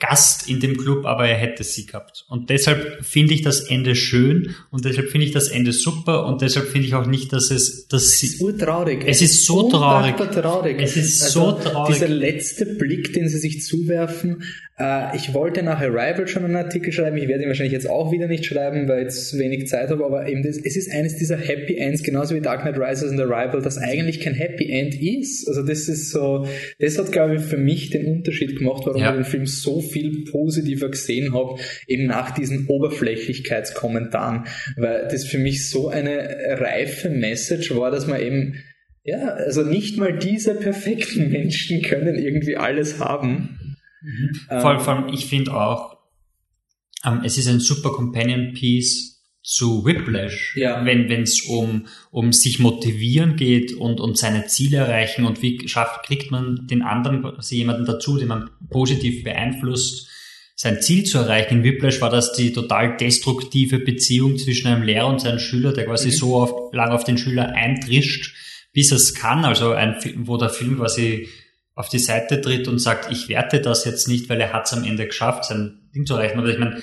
Gast 0.00 0.48
in 0.48 0.60
dem 0.60 0.78
Club, 0.78 1.04
aber 1.04 1.28
er 1.28 1.36
hätte 1.36 1.62
sie 1.62 1.84
gehabt. 1.84 2.24
Und 2.28 2.48
deshalb 2.48 3.04
finde 3.04 3.34
ich 3.34 3.42
das 3.42 3.60
Ende 3.60 3.94
schön 3.94 4.54
und 4.70 4.86
deshalb 4.86 5.10
finde 5.10 5.26
ich 5.26 5.32
das 5.32 5.48
Ende 5.48 5.72
super 5.72 6.24
und 6.24 6.40
deshalb 6.40 6.68
finde 6.68 6.88
ich 6.88 6.94
auch 6.94 7.06
nicht, 7.06 7.34
dass 7.34 7.50
es, 7.50 7.86
dass 7.86 8.18
sie. 8.18 8.28
Es 8.28 8.34
ist 8.34 8.40
urtraurig. 8.40 9.04
Es 9.06 9.20
ist 9.20 9.44
so 9.44 9.68
traurig. 9.68 10.16
traurig. 10.16 10.80
Es 10.80 10.96
ist 10.96 11.22
also 11.22 11.50
so 11.50 11.52
traurig. 11.52 11.94
Dieser 11.94 12.08
letzte 12.08 12.64
Blick, 12.64 13.12
den 13.12 13.28
sie 13.28 13.38
sich 13.38 13.62
zuwerfen. 13.62 14.42
Äh, 14.80 15.14
ich 15.14 15.34
wollte 15.34 15.62
nach 15.62 15.80
Arrival 15.80 16.26
schon 16.26 16.44
einen 16.44 16.56
Artikel 16.56 16.92
schreiben. 16.92 17.18
Ich 17.18 17.28
werde 17.28 17.42
ihn 17.42 17.48
wahrscheinlich 17.48 17.74
jetzt 17.74 17.88
auch 17.88 18.10
wieder 18.10 18.26
nicht 18.26 18.46
schreiben, 18.46 18.88
weil 18.88 19.00
ich 19.00 19.04
jetzt 19.04 19.38
wenig 19.38 19.68
Zeit 19.68 19.90
habe. 19.90 20.04
Aber 20.04 20.26
eben 20.26 20.42
das, 20.42 20.56
es 20.56 20.76
ist 20.76 20.90
eines 20.90 21.16
dieser 21.16 21.36
Happy 21.36 21.76
Ends, 21.76 22.02
genauso 22.02 22.34
wie 22.34 22.40
Dark 22.40 22.62
Knight 22.62 22.78
Rises 22.78 23.12
und 23.12 23.20
Arrival, 23.20 23.60
das 23.60 23.76
eigentlich 23.76 24.20
kein 24.20 24.34
Happy 24.34 24.70
End 24.70 25.00
ist. 25.00 25.46
Also 25.46 25.62
das 25.62 25.88
ist 25.88 26.10
so, 26.10 26.46
das 26.78 26.98
hat 26.98 27.12
glaube 27.12 27.36
ich 27.36 27.42
für 27.42 27.58
mich 27.58 27.90
den 27.90 28.06
Unterschied 28.06 28.58
gemacht, 28.58 28.84
warum 28.86 29.00
ja. 29.00 29.10
ich 29.10 29.16
den 29.16 29.24
Film 29.24 29.46
so 29.46 29.80
viel 29.80 30.24
positiver 30.24 30.88
gesehen 30.88 31.34
habe, 31.34 31.60
eben 31.86 32.06
nach 32.06 32.30
diesen 32.30 32.66
Oberflächlichkeitskommentaren, 32.66 34.44
weil 34.76 35.08
das 35.10 35.26
für 35.26 35.38
mich 35.38 35.68
so 35.68 35.88
eine 35.88 36.58
reife 36.58 37.10
Message 37.10 37.74
war, 37.76 37.90
dass 37.90 38.06
man 38.06 38.20
eben 38.20 38.54
ja, 39.02 39.28
also 39.28 39.62
nicht 39.62 39.96
mal 39.96 40.16
diese 40.16 40.54
perfekten 40.54 41.30
Menschen 41.30 41.82
können 41.82 42.16
irgendwie 42.16 42.56
alles 42.56 42.98
haben. 42.98 43.59
Mhm. 44.02 44.30
Ähm, 44.50 44.60
vor, 44.60 44.80
vor 44.80 44.94
allem, 44.94 45.08
ich 45.12 45.26
finde 45.26 45.54
auch, 45.54 45.96
ähm, 47.04 47.22
es 47.24 47.38
ist 47.38 47.48
ein 47.48 47.60
super 47.60 47.90
Companion 47.90 48.52
Piece 48.52 49.10
zu 49.42 49.86
Whiplash, 49.86 50.54
ja. 50.56 50.84
wenn 50.84 51.10
es 51.10 51.42
um, 51.42 51.86
um 52.10 52.32
sich 52.32 52.58
motivieren 52.58 53.36
geht 53.36 53.72
und, 53.72 53.98
und 54.00 54.18
seine 54.18 54.46
Ziele 54.46 54.78
erreichen 54.78 55.24
und 55.24 55.40
wie 55.40 55.66
schafft, 55.66 56.04
kriegt 56.04 56.30
man 56.30 56.66
den 56.66 56.82
anderen, 56.82 57.24
also 57.24 57.54
jemanden 57.54 57.86
dazu, 57.86 58.18
den 58.18 58.28
man 58.28 58.50
positiv 58.68 59.24
beeinflusst, 59.24 60.08
sein 60.54 60.82
Ziel 60.82 61.04
zu 61.04 61.16
erreichen. 61.16 61.58
In 61.58 61.64
Whiplash 61.64 62.02
war 62.02 62.10
das 62.10 62.34
die 62.34 62.52
total 62.52 62.98
destruktive 62.98 63.78
Beziehung 63.78 64.36
zwischen 64.36 64.68
einem 64.68 64.82
Lehrer 64.82 65.06
und 65.06 65.22
seinem 65.22 65.38
Schüler, 65.38 65.72
der 65.72 65.86
quasi 65.86 66.08
mhm. 66.08 66.12
so 66.12 66.36
oft, 66.36 66.74
lang 66.74 66.90
auf 66.90 67.04
den 67.04 67.16
Schüler 67.16 67.54
eintrischt, 67.54 68.34
bis 68.74 68.92
es 68.92 69.14
kann. 69.14 69.46
Also 69.46 69.72
ein 69.72 69.98
Film, 70.02 70.26
wo 70.26 70.36
der 70.36 70.50
Film 70.50 70.76
quasi 70.76 71.28
auf 71.80 71.88
die 71.88 71.98
Seite 71.98 72.42
tritt 72.42 72.68
und 72.68 72.78
sagt, 72.78 73.10
ich 73.10 73.28
werte 73.30 73.60
das 73.60 73.86
jetzt 73.86 74.06
nicht, 74.06 74.28
weil 74.28 74.40
er 74.40 74.52
hat 74.52 74.66
es 74.66 74.74
am 74.74 74.84
Ende 74.84 75.06
geschafft, 75.06 75.46
sein 75.46 75.80
Ding 75.94 76.04
zu 76.04 76.14
erreichen. 76.14 76.38
Aber 76.38 76.48
ich 76.48 76.58
meine, 76.58 76.82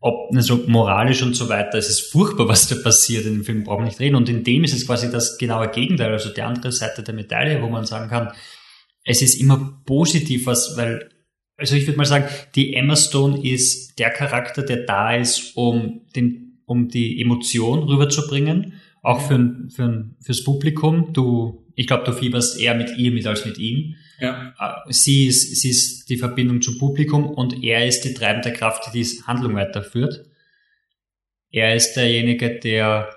ob 0.00 0.30
so 0.40 0.64
moralisch 0.66 1.22
und 1.22 1.36
so 1.36 1.50
weiter, 1.50 1.76
es 1.76 1.90
ist 1.90 2.10
furchtbar, 2.10 2.48
was 2.48 2.66
da 2.66 2.76
passiert 2.76 3.26
in 3.26 3.34
dem 3.34 3.44
Film, 3.44 3.64
brauchen 3.64 3.82
wir 3.82 3.88
nicht 3.88 4.00
reden. 4.00 4.16
Und 4.16 4.30
in 4.30 4.44
dem 4.44 4.64
ist 4.64 4.74
es 4.74 4.86
quasi 4.86 5.10
das 5.10 5.36
genaue 5.36 5.68
Gegenteil, 5.68 6.12
also 6.12 6.30
die 6.30 6.40
andere 6.40 6.72
Seite 6.72 7.02
der 7.02 7.14
Medaille, 7.14 7.60
wo 7.60 7.68
man 7.68 7.84
sagen 7.84 8.08
kann, 8.08 8.32
es 9.04 9.20
ist 9.20 9.34
immer 9.34 9.82
positiv, 9.84 10.46
was, 10.46 10.78
weil 10.78 11.10
also 11.58 11.74
ich 11.74 11.86
würde 11.86 11.98
mal 11.98 12.06
sagen, 12.06 12.24
die 12.54 12.72
Emma 12.72 12.96
Stone 12.96 13.46
ist 13.46 13.98
der 13.98 14.10
Charakter, 14.10 14.62
der 14.62 14.86
da 14.86 15.14
ist, 15.14 15.56
um 15.56 16.06
den, 16.16 16.62
um 16.64 16.88
die 16.88 17.20
Emotion 17.20 17.82
rüberzubringen, 17.82 18.74
auch 19.02 19.20
für, 19.20 19.68
für, 19.74 20.10
fürs 20.20 20.44
Publikum. 20.44 21.12
Du, 21.12 21.66
ich 21.74 21.86
glaube, 21.86 22.04
du 22.04 22.12
fieberst 22.12 22.58
eher 22.58 22.74
mit 22.74 22.96
ihr 22.96 23.10
mit 23.10 23.26
als 23.26 23.44
mit 23.44 23.58
ihm. 23.58 23.96
Ja. 24.18 24.54
Äh, 24.58 24.92
sie 24.92 25.26
ist, 25.26 25.56
sie 25.56 25.70
ist 25.70 26.08
die 26.08 26.16
Verbindung 26.16 26.60
zum 26.60 26.78
Publikum 26.78 27.28
und 27.30 27.62
er 27.62 27.86
ist 27.86 28.02
die 28.02 28.14
treibende 28.14 28.52
Kraft, 28.52 28.84
die 28.86 29.02
die 29.02 29.22
Handlung 29.22 29.54
weiterführt. 29.54 30.24
Er 31.50 31.74
ist 31.74 31.94
derjenige, 31.94 32.58
der 32.58 33.10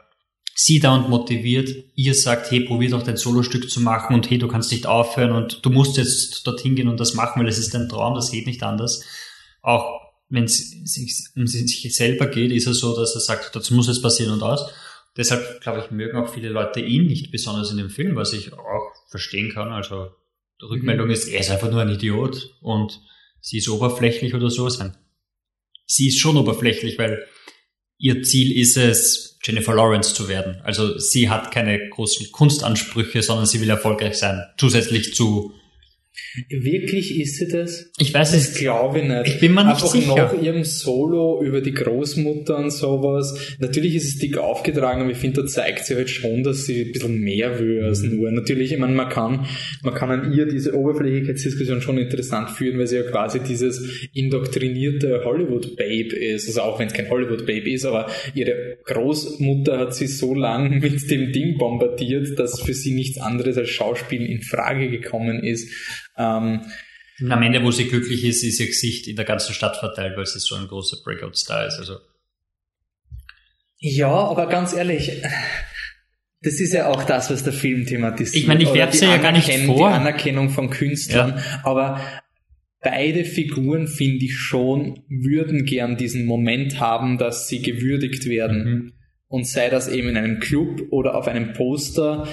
sie 0.53 0.79
da 0.79 0.95
und 0.95 1.09
motiviert, 1.09 1.69
ihr 1.95 2.13
sagt, 2.13 2.51
hey, 2.51 2.61
probier 2.61 2.91
doch 2.91 3.03
dein 3.03 3.17
Solostück 3.17 3.69
zu 3.69 3.81
machen 3.81 4.13
und 4.13 4.29
hey, 4.29 4.37
du 4.37 4.47
kannst 4.47 4.71
nicht 4.71 4.85
aufhören 4.85 5.31
und 5.31 5.65
du 5.65 5.69
musst 5.69 5.97
jetzt 5.97 6.45
dorthin 6.45 6.75
gehen 6.75 6.87
und 6.87 6.99
das 6.99 7.13
machen, 7.13 7.41
weil 7.41 7.49
es 7.49 7.57
ist 7.57 7.73
dein 7.73 7.89
Traum, 7.89 8.15
das 8.15 8.31
geht 8.31 8.45
nicht 8.45 8.61
anders. 8.63 9.03
Auch 9.61 10.01
wenn 10.29 10.45
es 10.45 10.75
um 11.35 11.47
sich 11.47 11.95
selber 11.95 12.27
geht, 12.27 12.51
ist 12.51 12.67
es 12.67 12.79
so, 12.79 12.95
dass 12.95 13.15
er 13.15 13.21
sagt, 13.21 13.55
das 13.55 13.71
muss 13.71 13.87
jetzt 13.87 14.01
passieren 14.01 14.33
und 14.33 14.43
aus. 14.43 14.71
Deshalb, 15.17 15.61
glaube 15.61 15.83
ich, 15.83 15.91
mögen 15.91 16.17
auch 16.17 16.33
viele 16.33 16.49
Leute 16.49 16.79
ihn 16.79 17.05
nicht 17.05 17.31
besonders 17.31 17.71
in 17.71 17.77
dem 17.77 17.89
Film, 17.89 18.15
was 18.15 18.31
ich 18.31 18.53
auch 18.53 18.91
verstehen 19.09 19.51
kann. 19.51 19.73
Also, 19.73 20.11
Rückmeldung 20.69 21.07
mhm. 21.07 21.13
ist, 21.13 21.27
er 21.27 21.39
ist 21.39 21.51
einfach 21.51 21.71
nur 21.71 21.81
ein 21.81 21.89
Idiot 21.89 22.55
und 22.61 23.01
sie 23.39 23.57
ist 23.57 23.69
oberflächlich 23.69 24.33
oder 24.33 24.49
so. 24.49 24.69
Sie 25.85 26.07
ist 26.07 26.19
schon 26.19 26.37
oberflächlich, 26.37 26.97
weil 26.97 27.25
ihr 27.97 28.23
Ziel 28.23 28.57
ist 28.57 28.77
es, 28.77 29.39
Jennifer 29.43 29.73
Lawrence 29.73 30.13
zu 30.13 30.27
werden. 30.27 30.61
Also 30.63 30.97
sie 30.97 31.29
hat 31.29 31.51
keine 31.51 31.89
großen 31.89 32.31
Kunstansprüche, 32.31 33.21
sondern 33.21 33.45
sie 33.45 33.59
will 33.61 33.69
erfolgreich 33.69 34.15
sein. 34.15 34.43
Zusätzlich 34.57 35.15
zu 35.15 35.53
Wirklich 36.49 37.19
ist 37.19 37.37
sie 37.37 37.47
das? 37.47 37.91
Ich 37.97 38.13
weiß 38.13 38.33
es. 38.33 38.55
Glaube 38.55 38.99
ich 38.99 39.05
nicht. 39.05 39.27
Ich 39.27 39.39
bin 39.39 39.53
mir 39.53 39.63
nicht 39.63 39.75
Einfach 39.75 39.87
sicher. 39.87 40.15
nach 40.15 40.41
ihrem 40.41 40.63
Solo 40.63 41.41
über 41.41 41.61
die 41.61 41.73
Großmutter 41.73 42.57
und 42.57 42.71
sowas. 42.71 43.55
Natürlich 43.59 43.95
ist 43.95 44.05
es 44.05 44.17
dick 44.17 44.37
aufgetragen, 44.37 45.01
aber 45.01 45.11
ich 45.11 45.17
finde, 45.17 45.41
da 45.41 45.47
zeigt 45.47 45.85
sie 45.85 45.95
halt 45.95 46.09
schon, 46.09 46.43
dass 46.43 46.65
sie 46.65 46.85
ein 46.85 46.91
bisschen 46.91 47.19
mehr 47.19 47.59
will 47.59 47.83
als 47.83 48.01
mhm. 48.01 48.15
nur. 48.15 48.31
Natürlich, 48.31 48.71
ich 48.71 48.79
meine, 48.79 48.93
man 48.93 49.09
kann, 49.09 49.45
man 49.83 49.93
kann 49.93 50.09
an 50.09 50.33
ihr 50.33 50.45
diese 50.45 50.73
Oberflächlichkeitsdiskussion 50.77 51.81
schon 51.81 51.97
interessant 51.97 52.51
führen, 52.51 52.77
weil 52.77 52.87
sie 52.87 52.97
ja 52.97 53.03
quasi 53.03 53.39
dieses 53.39 54.07
indoktrinierte 54.13 55.23
Hollywood-Babe 55.25 56.15
ist. 56.15 56.47
Also 56.47 56.61
auch 56.61 56.79
wenn 56.79 56.87
es 56.87 56.93
kein 56.93 57.09
Hollywood-Babe 57.09 57.69
ist, 57.71 57.85
aber 57.85 58.09
ihre 58.33 58.77
Großmutter 58.85 59.77
hat 59.79 59.95
sie 59.95 60.07
so 60.07 60.33
lang 60.33 60.79
mit 60.81 61.09
dem 61.09 61.31
Ding 61.31 61.57
bombardiert, 61.57 62.39
dass 62.39 62.61
für 62.61 62.73
sie 62.73 62.93
nichts 62.93 63.17
anderes 63.17 63.57
als 63.57 63.69
Schauspiel 63.69 64.25
in 64.25 64.41
Frage 64.41 64.89
gekommen 64.89 65.43
ist. 65.43 65.69
Ähm, 66.21 66.61
und 67.19 67.31
am 67.31 67.43
Ende, 67.43 67.63
wo 67.63 67.71
sie 67.71 67.87
glücklich 67.87 68.23
ist, 68.23 68.43
ist 68.43 68.59
ihr 68.59 68.67
Gesicht 68.67 69.07
in 69.07 69.15
der 69.15 69.25
ganzen 69.25 69.53
Stadt 69.53 69.77
verteilt, 69.77 70.17
weil 70.17 70.25
sie 70.25 70.39
so 70.39 70.55
ein 70.55 70.67
großer 70.67 70.97
Breakout-Star 71.03 71.67
ist. 71.67 71.77
Also. 71.77 71.97
Ja, 73.77 74.09
aber 74.09 74.47
ganz 74.47 74.73
ehrlich, 74.73 75.21
das 76.41 76.59
ist 76.59 76.73
ja 76.73 76.87
auch 76.87 77.03
das, 77.03 77.29
was 77.29 77.43
der 77.43 77.53
Film 77.53 77.85
thematisiert. 77.85 78.35
Ich 78.35 78.47
meine, 78.47 78.63
ich 78.63 78.73
werfe 78.73 78.97
sie 78.97 79.05
ja 79.05 79.17
gar 79.17 79.31
nicht 79.31 79.51
vor. 79.65 79.89
Die 79.89 79.95
Anerkennung 79.95 80.49
von 80.49 80.69
Künstlern, 80.69 81.35
ja. 81.37 81.61
aber 81.63 82.01
beide 82.81 83.25
Figuren, 83.25 83.87
finde 83.87 84.25
ich 84.25 84.37
schon, 84.37 85.03
würden 85.07 85.65
gern 85.65 85.97
diesen 85.97 86.25
Moment 86.25 86.79
haben, 86.79 87.19
dass 87.19 87.47
sie 87.47 87.61
gewürdigt 87.61 88.25
werden. 88.25 88.63
Mhm. 88.63 88.93
Und 89.27 89.47
sei 89.47 89.69
das 89.69 89.87
eben 89.87 90.09
in 90.09 90.17
einem 90.17 90.39
Club 90.39 90.81
oder 90.89 91.15
auf 91.15 91.27
einem 91.27 91.53
Poster, 91.53 92.27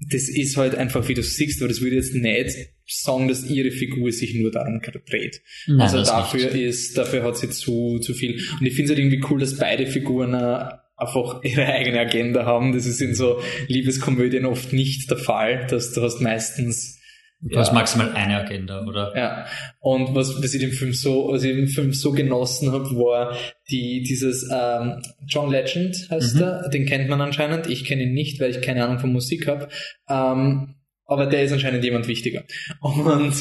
das 0.00 0.28
ist 0.28 0.56
halt 0.56 0.74
einfach, 0.74 1.08
wie 1.08 1.14
du 1.14 1.22
siehst, 1.22 1.60
aber 1.60 1.68
das 1.68 1.80
würde 1.80 1.96
jetzt 1.96 2.14
nicht 2.14 2.56
sagen, 2.86 3.28
dass 3.28 3.48
ihre 3.48 3.70
Figur 3.70 4.12
sich 4.12 4.34
nur 4.34 4.50
darum 4.50 4.80
dreht. 4.80 5.42
Nein, 5.66 5.80
also 5.80 6.02
dafür 6.02 6.50
ist, 6.50 6.96
dafür 6.96 7.22
hat 7.24 7.36
sie 7.36 7.50
zu, 7.50 7.98
zu 7.98 8.14
viel. 8.14 8.40
Und 8.60 8.66
ich 8.66 8.74
finde 8.74 8.84
es 8.84 8.90
halt 8.90 8.98
irgendwie 8.98 9.24
cool, 9.30 9.40
dass 9.40 9.58
beide 9.58 9.86
Figuren 9.86 10.34
einfach 10.34 11.42
ihre 11.42 11.66
eigene 11.66 12.00
Agenda 12.00 12.44
haben. 12.44 12.72
Das 12.72 12.86
ist 12.86 13.00
in 13.00 13.14
so 13.14 13.40
Liebeskomödien 13.66 14.46
oft 14.46 14.72
nicht 14.72 15.10
der 15.10 15.18
Fall, 15.18 15.66
dass 15.68 15.92
du 15.92 16.02
hast 16.02 16.20
meistens 16.20 16.97
Du 17.40 17.54
ja. 17.54 17.60
hast 17.60 17.72
maximal 17.72 18.12
eine 18.12 18.38
Agenda, 18.38 18.84
oder? 18.84 19.16
Ja. 19.16 19.46
Und 19.78 20.14
was, 20.14 20.42
was 20.42 20.54
ich 20.54 20.60
den 20.60 20.72
Film 20.72 20.92
so, 20.92 21.28
was 21.30 21.44
ich 21.44 21.54
den 21.54 21.68
Film 21.68 21.92
so 21.92 22.10
genossen 22.10 22.72
habe, 22.72 22.90
war 22.96 23.36
die, 23.70 24.02
dieses 24.02 24.48
ähm, 24.52 25.00
John 25.24 25.50
Legend 25.50 26.08
heißt 26.10 26.34
mhm. 26.34 26.42
er, 26.42 26.68
den 26.68 26.86
kennt 26.86 27.08
man 27.08 27.20
anscheinend. 27.20 27.68
Ich 27.68 27.84
kenne 27.84 28.02
ihn 28.02 28.12
nicht, 28.12 28.40
weil 28.40 28.50
ich 28.50 28.60
keine 28.60 28.84
Ahnung 28.84 28.98
von 28.98 29.12
Musik 29.12 29.46
habe. 29.46 29.68
Ähm, 30.08 30.74
aber 31.04 31.26
der 31.26 31.44
ist 31.44 31.52
anscheinend 31.52 31.84
jemand 31.84 32.08
wichtiger. 32.08 32.42
Und 32.80 33.34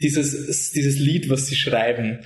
dieses, 0.00 0.72
dieses 0.72 0.98
Lied, 0.98 1.30
was 1.30 1.46
sie 1.46 1.56
schreiben, 1.56 2.20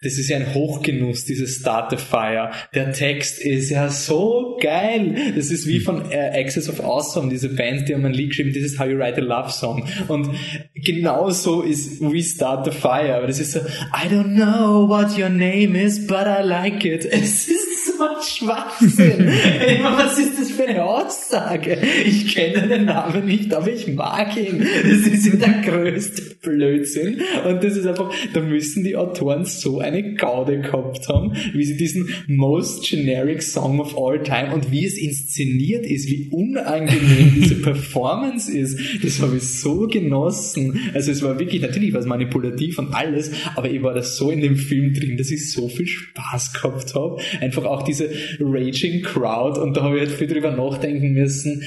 das 0.00 0.16
ist 0.16 0.28
ja 0.28 0.36
ein 0.36 0.54
Hochgenuss, 0.54 1.24
dieses 1.24 1.56
Start 1.56 1.90
the 1.90 1.96
Fire. 1.96 2.52
Der 2.72 2.92
Text 2.92 3.40
ist 3.40 3.70
ja 3.70 3.88
so 3.88 4.56
geil. 4.60 5.32
Das 5.34 5.50
ist 5.50 5.66
wie 5.66 5.80
von 5.80 6.10
äh, 6.12 6.40
Access 6.40 6.68
of 6.68 6.80
Awesome, 6.80 7.30
diese 7.30 7.48
Band, 7.48 7.88
die 7.88 7.94
haben 7.94 8.04
ein 8.04 8.12
Lied 8.12 8.30
geschrieben, 8.30 8.52
this 8.52 8.64
is 8.64 8.78
how 8.78 8.86
you 8.86 8.96
write 8.96 9.20
a 9.20 9.24
love 9.24 9.50
song. 9.50 9.88
Und 10.06 10.30
genau 10.74 11.30
so 11.30 11.62
ist 11.62 12.00
We 12.00 12.22
Start 12.22 12.64
the 12.64 12.70
Fire. 12.70 13.16
Aber 13.16 13.26
das 13.26 13.40
ist 13.40 13.52
so, 13.52 13.58
I 13.60 14.08
don't 14.08 14.36
know 14.36 14.88
what 14.88 15.18
your 15.18 15.30
name 15.30 15.76
is, 15.76 16.06
but 16.06 16.26
I 16.26 16.42
like 16.44 16.84
it. 16.84 17.04
Es 17.18 17.48
ist 17.48 17.67
ein 18.04 18.22
Schwachsinn. 18.22 19.28
Was 19.82 20.18
ist 20.18 20.38
das 20.38 20.50
für 20.50 20.64
eine 20.64 20.84
Aussage? 20.84 21.78
Ich 22.04 22.34
kenne 22.34 22.68
den 22.68 22.84
Namen 22.86 23.26
nicht, 23.26 23.52
aber 23.54 23.72
ich 23.72 23.88
mag 23.88 24.36
ihn. 24.36 24.60
Das 24.82 25.12
ist 25.12 25.40
der 25.40 25.62
größte 25.64 26.22
Blödsinn. 26.42 27.20
Und 27.46 27.62
das 27.62 27.76
ist 27.76 27.86
einfach, 27.86 28.12
da 28.32 28.40
müssen 28.40 28.84
die 28.84 28.96
Autoren 28.96 29.44
so 29.44 29.80
eine 29.80 30.14
Gaude 30.14 30.60
gehabt 30.60 31.08
haben, 31.08 31.32
wie 31.52 31.64
sie 31.64 31.76
diesen 31.76 32.08
most 32.26 32.88
generic 32.88 33.42
Song 33.42 33.80
of 33.80 33.96
all 33.96 34.22
time 34.22 34.52
und 34.54 34.70
wie 34.70 34.86
es 34.86 34.98
inszeniert 34.98 35.86
ist, 35.86 36.08
wie 36.08 36.28
unangenehm 36.30 37.32
diese 37.36 37.54
Performance 37.62 38.50
ist. 38.50 38.78
Das 39.02 39.20
habe 39.20 39.36
ich 39.36 39.42
so 39.42 39.86
genossen. 39.86 40.80
Also 40.94 41.10
es 41.10 41.22
war 41.22 41.38
wirklich, 41.38 41.62
natürlich 41.62 41.92
war 41.92 42.00
es 42.00 42.06
manipulativ 42.06 42.78
und 42.78 42.94
alles, 42.94 43.30
aber 43.56 43.70
ich 43.70 43.82
war 43.82 43.94
da 43.94 44.02
so 44.02 44.30
in 44.30 44.40
dem 44.40 44.56
Film 44.56 44.94
drin, 44.94 45.16
dass 45.16 45.30
ich 45.30 45.50
so 45.52 45.68
viel 45.68 45.86
Spaß 45.86 46.52
gehabt 46.54 46.94
habe. 46.94 47.18
Einfach 47.40 47.64
auch 47.64 47.82
diese 47.88 48.10
Raging 48.40 49.02
Crowd 49.02 49.60
und 49.60 49.76
da 49.76 49.82
habe 49.82 49.96
ich 49.96 50.06
halt 50.06 50.12
viel 50.12 50.28
drüber 50.28 50.52
nachdenken 50.52 51.12
müssen, 51.12 51.62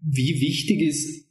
wie 0.00 0.40
wichtig 0.40 0.82
ist 0.82 1.28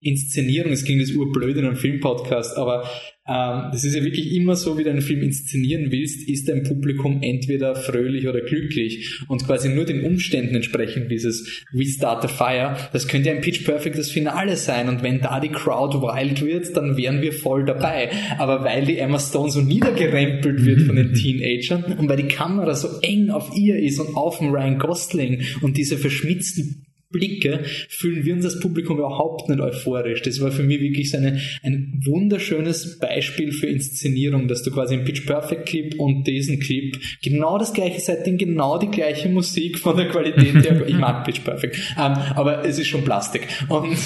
Inszenierung, 0.00 0.72
es 0.72 0.84
klingt 0.84 1.00
jetzt 1.00 1.16
urblöd 1.16 1.56
in 1.56 1.64
einem 1.64 1.76
Filmpodcast, 1.76 2.56
aber 2.56 2.88
das 3.26 3.84
ist 3.84 3.94
ja 3.94 4.04
wirklich 4.04 4.32
immer 4.34 4.54
so, 4.54 4.78
wie 4.78 4.84
du 4.84 4.90
einen 4.90 5.02
Film 5.02 5.22
inszenieren 5.22 5.90
willst, 5.90 6.28
ist 6.28 6.48
dein 6.48 6.62
Publikum 6.62 7.22
entweder 7.22 7.74
fröhlich 7.74 8.28
oder 8.28 8.40
glücklich 8.40 9.20
und 9.28 9.44
quasi 9.44 9.68
nur 9.68 9.84
den 9.84 10.04
Umständen 10.04 10.54
entsprechend 10.54 11.10
dieses 11.10 11.64
Restart 11.74 12.22
the 12.22 12.28
Fire, 12.28 12.76
das 12.92 13.08
könnte 13.08 13.30
ein 13.30 13.40
Pitch 13.40 13.64
Perfect 13.64 13.98
das 13.98 14.10
Finale 14.10 14.56
sein 14.56 14.88
und 14.88 15.02
wenn 15.02 15.20
da 15.20 15.40
die 15.40 15.48
Crowd 15.48 15.98
wild 16.00 16.44
wird, 16.44 16.76
dann 16.76 16.96
wären 16.96 17.20
wir 17.20 17.32
voll 17.32 17.64
dabei. 17.64 18.10
Aber 18.38 18.62
weil 18.64 18.84
die 18.84 18.98
Emma 18.98 19.18
Stone 19.18 19.50
so 19.50 19.60
niedergerempelt 19.60 20.64
wird 20.64 20.82
von 20.82 20.96
den 20.96 21.14
Teenagern 21.14 21.98
und 21.98 22.08
weil 22.08 22.18
die 22.18 22.28
Kamera 22.28 22.74
so 22.74 22.88
eng 23.02 23.30
auf 23.30 23.50
ihr 23.56 23.78
ist 23.78 23.98
und 23.98 24.16
auf 24.16 24.38
dem 24.38 24.50
Ryan 24.50 24.78
Gosling 24.78 25.42
und 25.62 25.76
diese 25.76 25.98
verschmitzten 25.98 26.85
Blicke 27.10 27.64
fühlen 27.88 28.24
wir 28.24 28.34
uns 28.34 28.44
als 28.44 28.60
Publikum 28.60 28.98
überhaupt 28.98 29.48
nicht 29.48 29.60
euphorisch. 29.60 30.22
Das 30.22 30.40
war 30.40 30.50
für 30.50 30.62
mich 30.62 30.80
wirklich 30.80 31.10
so 31.10 31.18
eine, 31.18 31.40
ein 31.62 32.00
wunderschönes 32.04 32.98
Beispiel 32.98 33.52
für 33.52 33.66
Inszenierung, 33.66 34.48
dass 34.48 34.62
du 34.62 34.70
quasi 34.70 34.94
im 34.94 35.04
Pitch 35.04 35.26
Perfect 35.26 35.66
Clip 35.66 35.94
und 35.98 36.26
diesen 36.26 36.58
Clip 36.58 36.98
genau 37.22 37.58
das 37.58 37.72
gleiche 37.72 38.00
Setting, 38.00 38.38
genau 38.38 38.78
die 38.78 38.90
gleiche 38.90 39.28
Musik 39.28 39.78
von 39.78 39.96
der 39.96 40.08
Qualität 40.08 40.64
her. 40.64 40.84
ich 40.86 40.96
mag 40.96 41.24
Pitch 41.24 41.44
Perfect, 41.44 41.76
ähm, 41.96 42.12
aber 42.34 42.64
es 42.64 42.78
ist 42.78 42.88
schon 42.88 43.04
Plastik. 43.04 43.46
Und 43.68 43.96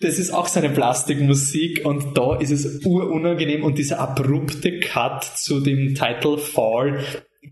das 0.00 0.18
ist 0.18 0.30
auch 0.30 0.46
seine 0.46 0.68
Plastikmusik 0.68 1.84
und 1.86 2.18
da 2.18 2.36
ist 2.36 2.50
es 2.50 2.84
urunangenehm 2.84 3.64
und 3.64 3.78
dieser 3.78 3.98
abrupte 3.98 4.78
Cut 4.80 5.24
zu 5.24 5.60
dem 5.60 5.94
Title 5.94 6.36
Fall 6.36 7.02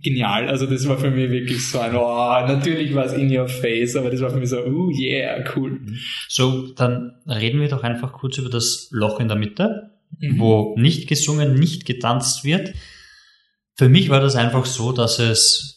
genial. 0.03 0.49
Also 0.49 0.67
das 0.67 0.87
war 0.89 0.99
für 0.99 1.11
mich 1.11 1.31
wirklich 1.31 1.69
so 1.69 1.79
ein, 1.79 1.95
oh, 1.95 2.47
natürlich 2.47 2.95
war 2.95 3.07
es 3.07 3.13
in 3.13 3.35
your 3.35 3.49
face, 3.49 3.97
aber 3.97 4.11
das 4.11 4.21
war 4.21 4.31
für 4.31 4.39
mich 4.39 4.49
so, 4.49 4.59
oh 4.59 4.91
yeah, 4.91 5.45
cool. 5.57 5.81
So, 6.29 6.73
dann 6.73 7.13
reden 7.27 7.61
wir 7.61 7.69
doch 7.69 7.83
einfach 7.83 8.13
kurz 8.13 8.39
über 8.39 8.51
das 8.51 8.89
Loch 8.91 9.21
in 9.21 9.29
der 9.29 9.37
Mitte, 9.37 9.91
mhm. 10.19 10.39
wo 10.39 10.75
nicht 10.79 11.09
gesungen, 11.09 11.55
nicht 11.55 11.87
getanzt 11.87 12.45
wird. 12.45 12.73
Für 13.77 13.89
mich 13.89 14.09
war 14.09 14.21
das 14.21 14.37
einfach 14.37 14.67
so, 14.67 14.93
dass 14.93 15.19
es 15.19 15.75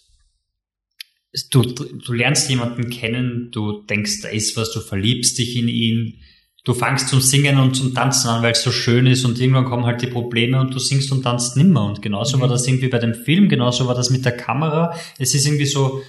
du, 1.49 1.61
du 1.63 2.13
lernst 2.13 2.49
jemanden 2.49 2.89
kennen, 2.89 3.49
du 3.51 3.83
denkst, 3.83 4.21
da 4.21 4.29
ist 4.29 4.57
was, 4.57 4.71
du 4.71 4.79
verliebst 4.79 5.37
dich 5.37 5.55
in 5.55 5.67
ihn, 5.67 6.19
du 6.63 6.73
fangst 6.73 7.09
zum 7.09 7.21
Singen 7.21 7.59
und 7.59 7.75
zum 7.75 7.93
Tanzen 7.93 8.27
an, 8.29 8.43
weil 8.43 8.51
es 8.51 8.61
so 8.61 8.71
schön 8.71 9.07
ist 9.07 9.23
und 9.25 9.39
irgendwann 9.39 9.65
kommen 9.65 9.85
halt 9.85 10.01
die 10.01 10.07
Probleme 10.07 10.59
und 10.59 10.73
du 10.73 10.79
singst 10.79 11.11
und 11.11 11.23
tanzt 11.23 11.55
nimmer. 11.55 11.85
Und 11.85 12.01
genauso 12.01 12.37
mhm. 12.37 12.41
war 12.41 12.49
das 12.49 12.67
irgendwie 12.67 12.89
bei 12.89 12.99
dem 12.99 13.13
Film, 13.13 13.47
genauso 13.49 13.87
war 13.87 13.95
das 13.95 14.09
mit 14.09 14.25
der 14.25 14.35
Kamera. 14.35 14.93
Es 15.17 15.33
ist 15.33 15.45
irgendwie 15.45 15.65
so, 15.65 16.01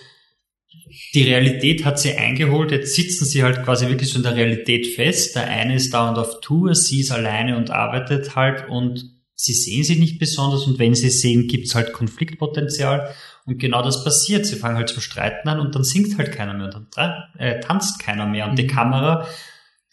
die 1.15 1.23
Realität 1.23 1.85
hat 1.85 1.99
sie 1.99 2.15
eingeholt, 2.15 2.73
jetzt 2.73 2.95
sitzen 2.95 3.25
sie 3.25 3.43
halt 3.43 3.63
quasi 3.65 3.89
wirklich 3.89 4.11
so 4.11 4.17
in 4.17 4.25
der 4.25 4.35
Realität 4.35 4.87
fest. 4.87 5.37
Der 5.37 5.47
eine 5.49 5.77
ist 5.77 5.95
dauernd 5.95 6.19
auf 6.19 6.41
Tour, 6.41 6.75
sie 6.75 7.01
ist 7.01 7.13
alleine 7.13 7.57
und 7.57 7.71
arbeitet 7.71 8.35
halt 8.35 8.69
und 8.69 9.05
sie 9.35 9.55
sehen 9.55 9.85
sich 9.85 9.99
nicht 9.99 10.19
besonders 10.19 10.67
und 10.67 10.79
wenn 10.79 10.95
sie 10.95 11.11
sehen, 11.11 11.47
gibt's 11.47 11.75
halt 11.75 11.93
Konfliktpotenzial. 11.93 13.15
Und 13.47 13.59
genau 13.59 13.83
das 13.83 14.05
passiert. 14.05 14.45
Sie 14.45 14.57
fangen 14.57 14.77
halt 14.77 14.91
zum 14.91 15.01
Streiten 15.01 15.49
an 15.49 15.61
und 15.61 15.75
dann 15.75 15.85
singt 15.85 16.19
halt 16.19 16.33
keiner 16.33 16.53
mehr 16.53 16.67
und 16.67 16.89
dann 16.95 17.13
äh, 17.39 17.61
tanzt 17.61 17.99
keiner 17.99 18.27
mehr. 18.27 18.47
Und 18.47 18.59
die 18.59 18.65
mhm. 18.65 18.69
Kamera 18.69 19.27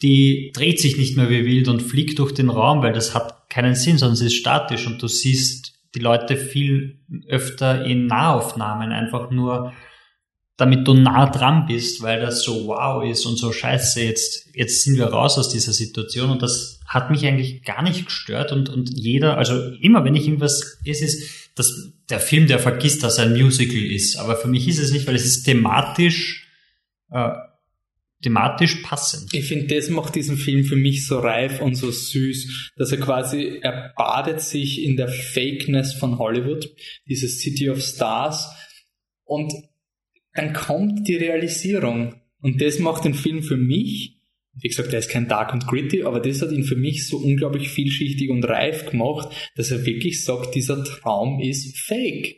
die 0.02 0.52
dreht 0.54 0.80
sich 0.80 0.96
nicht 0.98 1.16
mehr 1.16 1.30
wie 1.30 1.44
wild 1.44 1.68
und 1.68 1.82
fliegt 1.82 2.18
durch 2.18 2.32
den 2.32 2.50
Raum, 2.50 2.82
weil 2.82 2.92
das 2.92 3.14
hat 3.14 3.48
keinen 3.48 3.74
Sinn, 3.74 3.98
sondern 3.98 4.16
sie 4.16 4.26
ist 4.26 4.36
statisch 4.36 4.86
und 4.86 5.02
du 5.02 5.08
siehst 5.08 5.72
die 5.94 6.00
Leute 6.00 6.36
viel 6.36 7.00
öfter 7.28 7.84
in 7.84 8.06
Nahaufnahmen, 8.06 8.92
einfach 8.92 9.30
nur 9.30 9.72
damit 10.56 10.88
du 10.88 10.94
nah 10.94 11.26
dran 11.26 11.66
bist, 11.66 12.02
weil 12.02 12.20
das 12.20 12.42
so 12.42 12.66
wow 12.66 13.04
ist 13.04 13.26
und 13.26 13.36
so 13.36 13.52
scheiße, 13.52 14.02
jetzt, 14.02 14.48
jetzt 14.54 14.84
sind 14.84 14.96
wir 14.96 15.06
raus 15.06 15.36
aus 15.36 15.50
dieser 15.50 15.72
Situation 15.72 16.30
und 16.30 16.42
das 16.42 16.80
hat 16.86 17.10
mich 17.10 17.26
eigentlich 17.26 17.62
gar 17.62 17.82
nicht 17.82 18.06
gestört 18.06 18.52
und, 18.52 18.70
und 18.70 18.90
jeder, 18.90 19.36
also 19.36 19.70
immer 19.80 20.04
wenn 20.04 20.14
ich 20.14 20.26
irgendwas, 20.26 20.78
es 20.84 21.02
ist, 21.02 21.50
das, 21.56 21.92
der 22.08 22.20
Film, 22.20 22.46
der 22.46 22.58
vergisst, 22.58 23.02
dass 23.02 23.18
er 23.18 23.26
ein 23.26 23.32
Musical 23.32 23.76
ist, 23.76 24.16
aber 24.16 24.36
für 24.36 24.48
mich 24.48 24.66
ist 24.66 24.78
es 24.78 24.92
nicht, 24.92 25.06
weil 25.06 25.14
es 25.14 25.26
ist 25.26 25.44
thematisch 25.44 26.48
äh, 27.10 27.30
thematisch 28.22 28.76
passend. 28.76 29.32
Ich 29.34 29.46
finde, 29.46 29.74
das 29.74 29.90
macht 29.90 30.14
diesen 30.14 30.36
Film 30.36 30.64
für 30.64 30.76
mich 30.76 31.06
so 31.06 31.18
reif 31.18 31.60
und 31.60 31.74
so 31.74 31.90
süß, 31.90 32.72
dass 32.76 32.92
er 32.92 32.98
quasi, 32.98 33.58
er 33.62 33.92
badet 33.96 34.40
sich 34.40 34.82
in 34.82 34.96
der 34.96 35.08
Fakeness 35.08 35.94
von 35.94 36.18
Hollywood, 36.18 36.68
dieses 37.08 37.40
City 37.40 37.68
of 37.68 37.82
Stars, 37.82 38.48
und 39.24 39.52
dann 40.34 40.52
kommt 40.52 41.08
die 41.08 41.16
Realisierung. 41.16 42.20
Und 42.40 42.60
das 42.60 42.78
macht 42.78 43.04
den 43.04 43.14
Film 43.14 43.42
für 43.42 43.56
mich, 43.56 44.20
wie 44.54 44.68
gesagt, 44.68 44.92
er 44.92 45.00
ist 45.00 45.10
kein 45.10 45.28
Dark 45.28 45.52
und 45.52 45.66
Gritty, 45.66 46.04
aber 46.04 46.20
das 46.20 46.40
hat 46.40 46.52
ihn 46.52 46.64
für 46.64 46.76
mich 46.76 47.06
so 47.06 47.18
unglaublich 47.18 47.68
vielschichtig 47.68 48.30
und 48.30 48.44
reif 48.44 48.86
gemacht, 48.86 49.34
dass 49.54 49.70
er 49.70 49.84
wirklich 49.84 50.24
sagt, 50.24 50.54
dieser 50.54 50.82
Traum 50.84 51.40
ist 51.40 51.78
fake. 51.78 52.36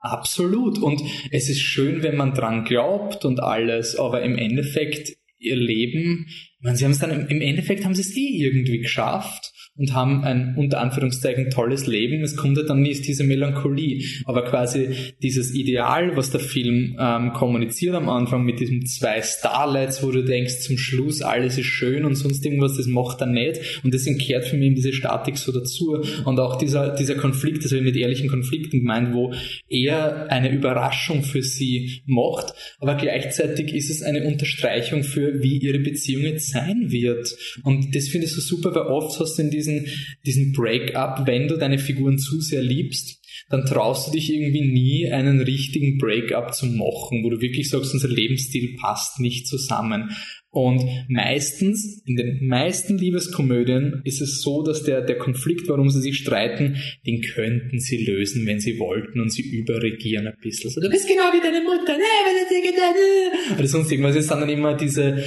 Absolut. 0.00 0.78
Und 0.78 1.02
es 1.30 1.48
ist 1.48 1.60
schön, 1.60 2.02
wenn 2.02 2.16
man 2.16 2.34
dran 2.34 2.64
glaubt 2.64 3.24
und 3.24 3.40
alles, 3.40 3.96
aber 3.96 4.22
im 4.22 4.38
Endeffekt 4.38 5.16
ihr 5.38 5.56
Leben, 5.56 6.26
meine, 6.60 6.76
sie 6.76 6.84
haben 6.84 6.92
es 6.92 6.98
dann 6.98 7.28
im 7.28 7.40
Endeffekt 7.40 7.84
haben 7.84 7.94
sie 7.94 8.02
es 8.02 8.16
eh 8.16 8.44
irgendwie 8.44 8.78
geschafft 8.78 9.52
und 9.78 9.94
haben 9.94 10.24
ein 10.24 10.54
unter 10.56 10.80
Anführungszeichen 10.80 11.50
tolles 11.50 11.86
Leben. 11.86 12.22
Es 12.22 12.36
kommt 12.36 12.56
ja 12.56 12.64
dann 12.64 12.82
nie 12.82 12.94
diese 12.94 13.24
Melancholie, 13.24 14.04
aber 14.24 14.44
quasi 14.44 14.88
dieses 15.22 15.54
Ideal, 15.54 16.16
was 16.16 16.30
der 16.30 16.40
Film 16.40 16.96
ähm, 16.98 17.32
kommuniziert 17.32 17.94
am 17.94 18.08
Anfang 18.08 18.44
mit 18.44 18.60
diesen 18.60 18.84
zwei 18.86 19.22
Starlights, 19.22 20.02
wo 20.02 20.10
du 20.10 20.24
denkst, 20.24 20.60
zum 20.60 20.78
Schluss 20.78 21.22
alles 21.22 21.58
ist 21.58 21.66
schön 21.66 22.04
und 22.04 22.16
sonst 22.16 22.44
irgendwas, 22.44 22.76
das 22.76 22.86
macht 22.86 23.20
er 23.20 23.26
nicht. 23.26 23.80
Und 23.84 23.94
deswegen 23.94 24.18
kehrt 24.18 24.46
für 24.46 24.56
mich 24.56 24.74
diese 24.74 24.92
Statik 24.92 25.38
so 25.38 25.52
dazu. 25.52 26.02
Und 26.24 26.40
auch 26.40 26.56
dieser, 26.58 26.94
dieser 26.94 27.14
Konflikt, 27.14 27.64
das 27.64 27.70
habe 27.70 27.78
ich 27.78 27.84
mit 27.86 27.96
ehrlichen 27.96 28.28
Konflikten 28.28 28.80
gemeint, 28.80 29.14
wo 29.14 29.32
er 29.68 30.30
eine 30.30 30.50
Überraschung 30.50 31.22
für 31.22 31.42
sie 31.42 32.02
macht, 32.06 32.54
aber 32.80 32.94
gleichzeitig 32.94 33.74
ist 33.74 33.90
es 33.90 34.02
eine 34.02 34.24
Unterstreichung 34.24 35.04
für, 35.04 35.42
wie 35.42 35.58
ihre 35.58 35.78
Beziehung 35.78 36.24
jetzt 36.24 36.50
sein 36.50 36.90
wird. 36.90 37.36
Und 37.62 37.94
das 37.94 38.08
finde 38.08 38.26
ich 38.26 38.32
so 38.32 38.40
super, 38.40 38.74
weil 38.74 38.82
oft 38.82 39.18
hast 39.20 39.38
du 39.38 39.42
in 39.42 39.50
diesen 39.50 39.67
diesen, 39.68 39.86
diesen 40.24 40.52
Break-up, 40.52 41.26
wenn 41.26 41.48
du 41.48 41.56
deine 41.56 41.78
Figuren 41.78 42.18
zu 42.18 42.40
sehr 42.40 42.62
liebst, 42.62 43.18
dann 43.50 43.64
traust 43.64 44.08
du 44.08 44.12
dich 44.12 44.32
irgendwie 44.32 44.70
nie, 44.72 45.10
einen 45.10 45.40
richtigen 45.40 45.98
Break-up 45.98 46.54
zu 46.54 46.66
machen, 46.66 47.22
wo 47.24 47.30
du 47.30 47.40
wirklich 47.40 47.70
sagst, 47.70 47.94
unser 47.94 48.08
Lebensstil 48.08 48.76
passt 48.80 49.20
nicht 49.20 49.46
zusammen. 49.46 50.10
Und 50.50 50.82
meistens, 51.08 52.02
in 52.06 52.16
den 52.16 52.46
meisten 52.46 52.96
Liebeskomödien 52.98 54.00
ist 54.04 54.20
es 54.22 54.40
so, 54.40 54.62
dass 54.62 54.82
der, 54.82 55.02
der 55.02 55.18
Konflikt, 55.18 55.68
warum 55.68 55.90
sie 55.90 56.00
sich 56.00 56.16
streiten, 56.16 56.76
den 57.06 57.20
könnten 57.20 57.78
sie 57.78 58.04
lösen, 58.04 58.46
wenn 58.46 58.58
sie 58.58 58.78
wollten 58.78 59.20
und 59.20 59.30
sie 59.30 59.42
überregieren 59.42 60.26
ein 60.26 60.34
bisschen. 60.42 60.70
So, 60.70 60.80
du 60.80 60.88
bist 60.88 61.06
genau 61.06 61.32
wie 61.32 61.42
deine 61.42 61.62
Mutter, 61.62 61.96
ne, 61.96 63.58
oder 63.58 63.68
sonst 63.68 63.92
irgendwas. 63.92 64.16
Es 64.16 64.26
sind 64.26 64.40
dann 64.40 64.48
immer 64.48 64.74
diese, 64.74 65.22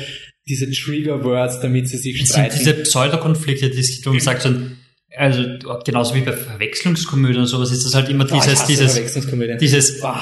diese 0.48 0.70
Trigger-Words, 0.70 1.60
damit 1.60 1.90
sie 1.90 1.98
sich 1.98 2.28
streiten. 2.28 2.58
Diese 2.58 2.74
Pseudokonflikte, 2.74 3.70
die 3.70 3.80
es 3.80 3.92
gibt, 3.92 4.06
wo 4.08 4.12
man 4.12 4.20
sagt, 4.20 4.42
so, 4.42 4.50
also 5.16 5.44
genauso 5.86 6.16
wie 6.16 6.22
bei 6.22 6.34
Verwechslungskomödien 6.34 7.42
und 7.42 7.48
sowas 7.48 7.72
ist 7.72 7.86
das 7.86 7.96
halt 7.96 8.10
immer 8.10 8.26
dieses, 8.26 8.66
dieses, 8.66 8.96
dieses, 9.60 10.04
oh, 10.04 10.14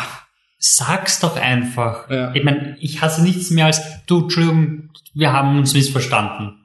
sag's 0.57 1.19
doch 1.19 1.35
einfach. 1.35 2.09
Ja. 2.09 2.33
Ich 2.33 2.43
meine, 2.43 2.77
ich 2.79 3.01
hasse 3.01 3.21
nichts 3.23 3.49
mehr 3.49 3.67
als, 3.67 3.81
du, 4.07 4.23
Entschuldigung, 4.23 4.89
wir 5.13 5.31
haben 5.31 5.57
uns 5.57 5.73
missverstanden. 5.73 6.55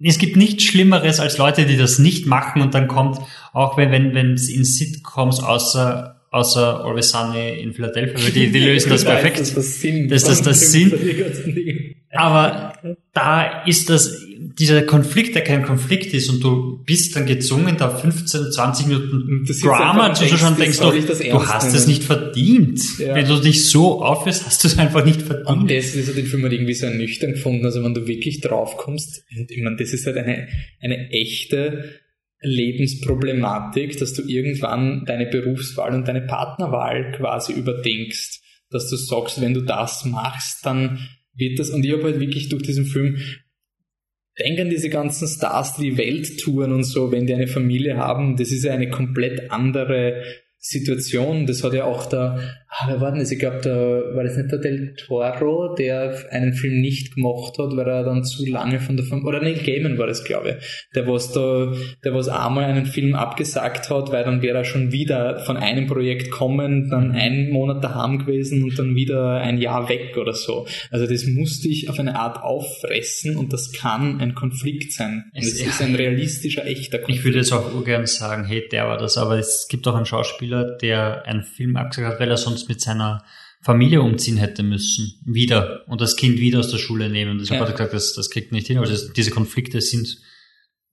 Es 0.00 0.18
gibt 0.18 0.36
nichts 0.36 0.62
Schlimmeres 0.62 1.18
als 1.18 1.38
Leute, 1.38 1.66
die 1.66 1.76
das 1.76 1.98
nicht 1.98 2.26
machen 2.26 2.62
und 2.62 2.74
dann 2.74 2.86
kommt, 2.86 3.18
auch 3.52 3.76
wenn, 3.76 3.90
wenn, 3.90 4.14
wenn 4.14 4.34
es 4.34 4.48
in 4.48 4.64
Sitcoms 4.64 5.40
außer 5.40 6.17
außer 6.30 6.84
Always 6.84 7.10
Sunny 7.10 7.60
in 7.60 7.72
Philadelphia, 7.72 8.30
die, 8.30 8.50
die 8.50 8.60
lösen 8.60 8.90
das 8.90 9.04
perfekt. 9.04 9.40
Das 9.40 9.48
ist 9.48 9.56
das 9.56 9.80
Sinn. 9.80 10.08
Das 10.08 10.28
ist 10.28 10.46
das 10.46 10.72
Sinn. 10.72 11.94
Aber 12.10 12.74
da 13.12 13.64
ist 13.64 13.90
das, 13.90 14.24
dieser 14.58 14.82
Konflikt, 14.82 15.34
der 15.34 15.44
kein 15.44 15.62
Konflikt 15.62 16.14
ist 16.14 16.30
und 16.30 16.42
du 16.42 16.82
bist 16.84 17.14
dann 17.14 17.26
gezwungen, 17.26 17.76
da 17.76 17.90
15, 17.90 18.50
20 18.50 18.86
Minuten 18.86 19.44
Drama 19.62 20.14
zu 20.14 20.26
schauen, 20.26 20.56
denkst 20.56 20.78
du, 20.78 20.90
du 20.90 21.46
hast 21.46 21.74
es 21.74 21.86
nicht 21.86 22.02
verdient. 22.02 22.80
Ja. 22.98 23.14
Wenn 23.14 23.26
du 23.26 23.38
dich 23.40 23.68
so 23.68 24.02
aufhörst, 24.02 24.46
hast 24.46 24.64
du 24.64 24.68
es 24.68 24.78
einfach 24.78 25.04
nicht 25.04 25.22
verdient. 25.22 25.48
Und 25.48 25.70
das 25.70 25.94
ist 25.94 26.16
den 26.16 26.26
Film 26.26 26.42
halt 26.42 26.52
irgendwie 26.54 26.74
so 26.74 26.86
ernüchternd 26.86 27.34
gefunden, 27.34 27.64
also 27.64 27.84
wenn 27.84 27.94
du 27.94 28.06
wirklich 28.06 28.40
draufkommst, 28.40 29.24
ich 29.48 29.62
meine, 29.62 29.76
das 29.76 29.92
ist 29.92 30.06
halt 30.06 30.16
eine, 30.16 30.48
eine 30.80 31.10
echte 31.10 32.00
Lebensproblematik, 32.40 33.98
dass 33.98 34.14
du 34.14 34.22
irgendwann 34.22 35.04
deine 35.06 35.26
Berufswahl 35.26 35.94
und 35.94 36.06
deine 36.06 36.22
Partnerwahl 36.22 37.12
quasi 37.12 37.52
überdenkst, 37.52 38.40
dass 38.70 38.88
du 38.88 38.96
sagst, 38.96 39.40
wenn 39.40 39.54
du 39.54 39.62
das 39.62 40.04
machst, 40.04 40.64
dann 40.64 41.08
wird 41.34 41.58
das, 41.58 41.70
und 41.70 41.84
ich 41.84 41.92
habe 41.92 42.04
halt 42.04 42.20
wirklich 42.20 42.48
durch 42.48 42.62
diesen 42.62 42.84
Film 42.84 43.18
Denk 44.38 44.60
an 44.60 44.70
diese 44.70 44.88
ganzen 44.88 45.26
Stars, 45.26 45.76
die 45.76 45.90
die 45.90 45.98
Welt 45.98 46.38
touren 46.38 46.72
und 46.72 46.84
so, 46.84 47.10
wenn 47.10 47.26
die 47.26 47.34
eine 47.34 47.48
Familie 47.48 47.96
haben, 47.96 48.36
das 48.36 48.52
ist 48.52 48.62
ja 48.62 48.72
eine 48.72 48.88
komplett 48.88 49.50
andere 49.50 50.22
Situation. 50.58 51.46
Das 51.46 51.64
hat 51.64 51.72
ja 51.72 51.84
auch 51.84 52.06
der, 52.06 52.56
wer 52.86 53.00
war 53.00 53.10
denn 53.10 53.20
das? 53.20 53.30
Ich 53.30 53.38
glaube, 53.38 53.60
da 53.62 54.14
war 54.14 54.24
das 54.24 54.36
nicht 54.36 54.52
der 54.52 54.58
Del 54.58 54.94
Toro, 54.94 55.74
der 55.74 56.14
einen 56.30 56.52
Film 56.52 56.80
nicht 56.80 57.14
gemacht 57.14 57.58
hat, 57.58 57.76
weil 57.76 57.86
er 57.86 58.04
dann 58.04 58.24
zu 58.24 58.44
lange 58.46 58.80
von 58.80 58.96
der 58.96 59.06
Familie, 59.06 59.28
oder 59.28 59.42
Neil 59.42 59.54
Gaiman 59.54 59.98
war 59.98 60.06
das, 60.06 60.24
glaube 60.24 60.50
ich, 60.58 60.86
der 60.94 61.06
was 61.06 61.32
da, 61.32 61.72
der 62.04 62.14
was 62.14 62.28
einmal 62.28 62.64
einen 62.64 62.86
Film 62.86 63.14
abgesagt 63.14 63.90
hat, 63.90 64.12
weil 64.12 64.24
dann 64.24 64.42
wäre 64.42 64.58
er 64.58 64.64
schon 64.64 64.92
wieder 64.92 65.40
von 65.40 65.56
einem 65.56 65.86
Projekt 65.86 66.30
kommen, 66.30 66.90
dann 66.90 67.12
einen 67.12 67.50
Monat 67.50 67.82
daheim 67.82 68.18
gewesen 68.18 68.62
und 68.62 68.78
dann 68.78 68.94
wieder 68.94 69.40
ein 69.40 69.58
Jahr 69.58 69.88
weg 69.88 70.16
oder 70.16 70.34
so. 70.34 70.66
Also 70.90 71.06
das 71.06 71.26
musste 71.26 71.68
ich 71.68 71.88
auf 71.88 71.98
eine 71.98 72.16
Art 72.16 72.42
auffressen 72.42 73.36
und 73.36 73.52
das 73.52 73.72
kann 73.72 74.20
ein 74.20 74.34
Konflikt 74.34 74.92
sein. 74.92 75.24
Und 75.34 75.42
es, 75.42 75.54
es 75.54 75.66
ist 75.66 75.82
ein 75.82 75.94
realistischer, 75.94 76.66
echter 76.66 76.98
Konflikt. 76.98 77.18
Ich 77.20 77.24
würde 77.24 77.38
jetzt 77.38 77.52
auch 77.52 77.74
ungern 77.74 78.06
sagen, 78.06 78.44
hey, 78.44 78.68
der 78.70 78.88
war 78.88 78.98
das, 78.98 79.16
aber 79.16 79.38
es 79.38 79.68
gibt 79.68 79.86
auch 79.88 79.94
einen 79.94 80.06
Schauspieler, 80.06 80.76
der 80.76 81.26
einen 81.26 81.42
Film 81.42 81.76
abgesagt 81.76 82.14
hat, 82.14 82.20
weil 82.20 82.30
er 82.30 82.36
sonst 82.36 82.57
sonst 82.58 82.68
mit 82.68 82.80
seiner 82.80 83.24
Familie 83.60 84.02
umziehen 84.02 84.36
hätte 84.36 84.62
müssen. 84.62 85.20
Wieder. 85.24 85.84
Und 85.88 86.00
das 86.00 86.16
Kind 86.16 86.38
wieder 86.38 86.60
aus 86.60 86.70
der 86.70 86.78
Schule 86.78 87.08
nehmen. 87.08 87.38
Deshalb 87.38 87.60
ja. 87.60 87.66
hat 87.66 87.72
er 87.72 87.76
gesagt, 87.76 87.94
das, 87.94 88.14
das 88.14 88.30
kriegt 88.30 88.52
nicht 88.52 88.66
hin. 88.66 88.78
Also 88.78 89.12
diese 89.12 89.30
Konflikte 89.30 89.80
sind 89.80 90.18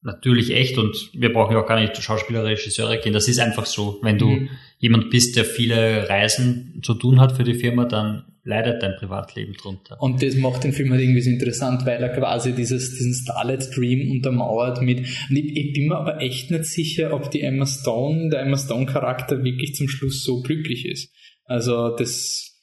natürlich 0.02 0.52
echt 0.52 0.78
und 0.78 0.96
wir 1.14 1.34
brauchen 1.34 1.54
ja 1.54 1.62
auch 1.62 1.68
gar 1.68 1.80
nicht 1.80 1.98
Schauspieler, 1.98 2.44
Regisseure 2.44 3.00
gehen. 3.00 3.14
Das 3.14 3.28
ist 3.28 3.40
einfach 3.40 3.66
so. 3.66 4.00
Wenn 4.02 4.18
du 4.18 4.30
mhm. 4.30 4.50
jemand 4.78 5.10
bist, 5.10 5.36
der 5.36 5.46
viele 5.46 6.08
Reisen 6.10 6.80
zu 6.84 6.94
tun 6.94 7.20
hat 7.20 7.36
für 7.36 7.44
die 7.44 7.56
Firma, 7.56 7.86
dann 7.86 8.26
leidet 8.44 8.84
dein 8.84 8.96
Privatleben 8.96 9.54
drunter. 9.54 10.00
Und 10.00 10.22
das 10.22 10.36
macht 10.36 10.64
den 10.64 10.72
Film 10.72 10.92
halt 10.92 11.02
irgendwie 11.02 11.22
so 11.22 11.32
interessant, 11.32 11.84
weil 11.86 12.02
er 12.02 12.10
quasi 12.10 12.54
dieses, 12.54 12.92
diesen 12.92 13.16
Starlet 13.16 13.76
Dream 13.76 14.12
untermauert 14.12 14.84
mit, 14.84 15.00
und 15.00 15.36
ich, 15.36 15.58
ich, 15.58 15.74
bin 15.74 15.88
mir 15.88 15.98
aber 15.98 16.22
echt 16.22 16.52
nicht 16.52 16.66
sicher, 16.66 17.12
ob 17.14 17.32
die 17.32 17.42
Emma 17.42 17.66
Stone, 17.66 18.30
der 18.30 18.42
Emma 18.42 18.58
Stone 18.58 18.86
Charakter 18.86 19.44
wirklich 19.44 19.74
zum 19.74 19.88
Schluss 19.88 20.24
so 20.24 20.42
glücklich 20.42 20.86
ist. 20.86 21.12
Also 21.46 21.96
das, 21.96 22.62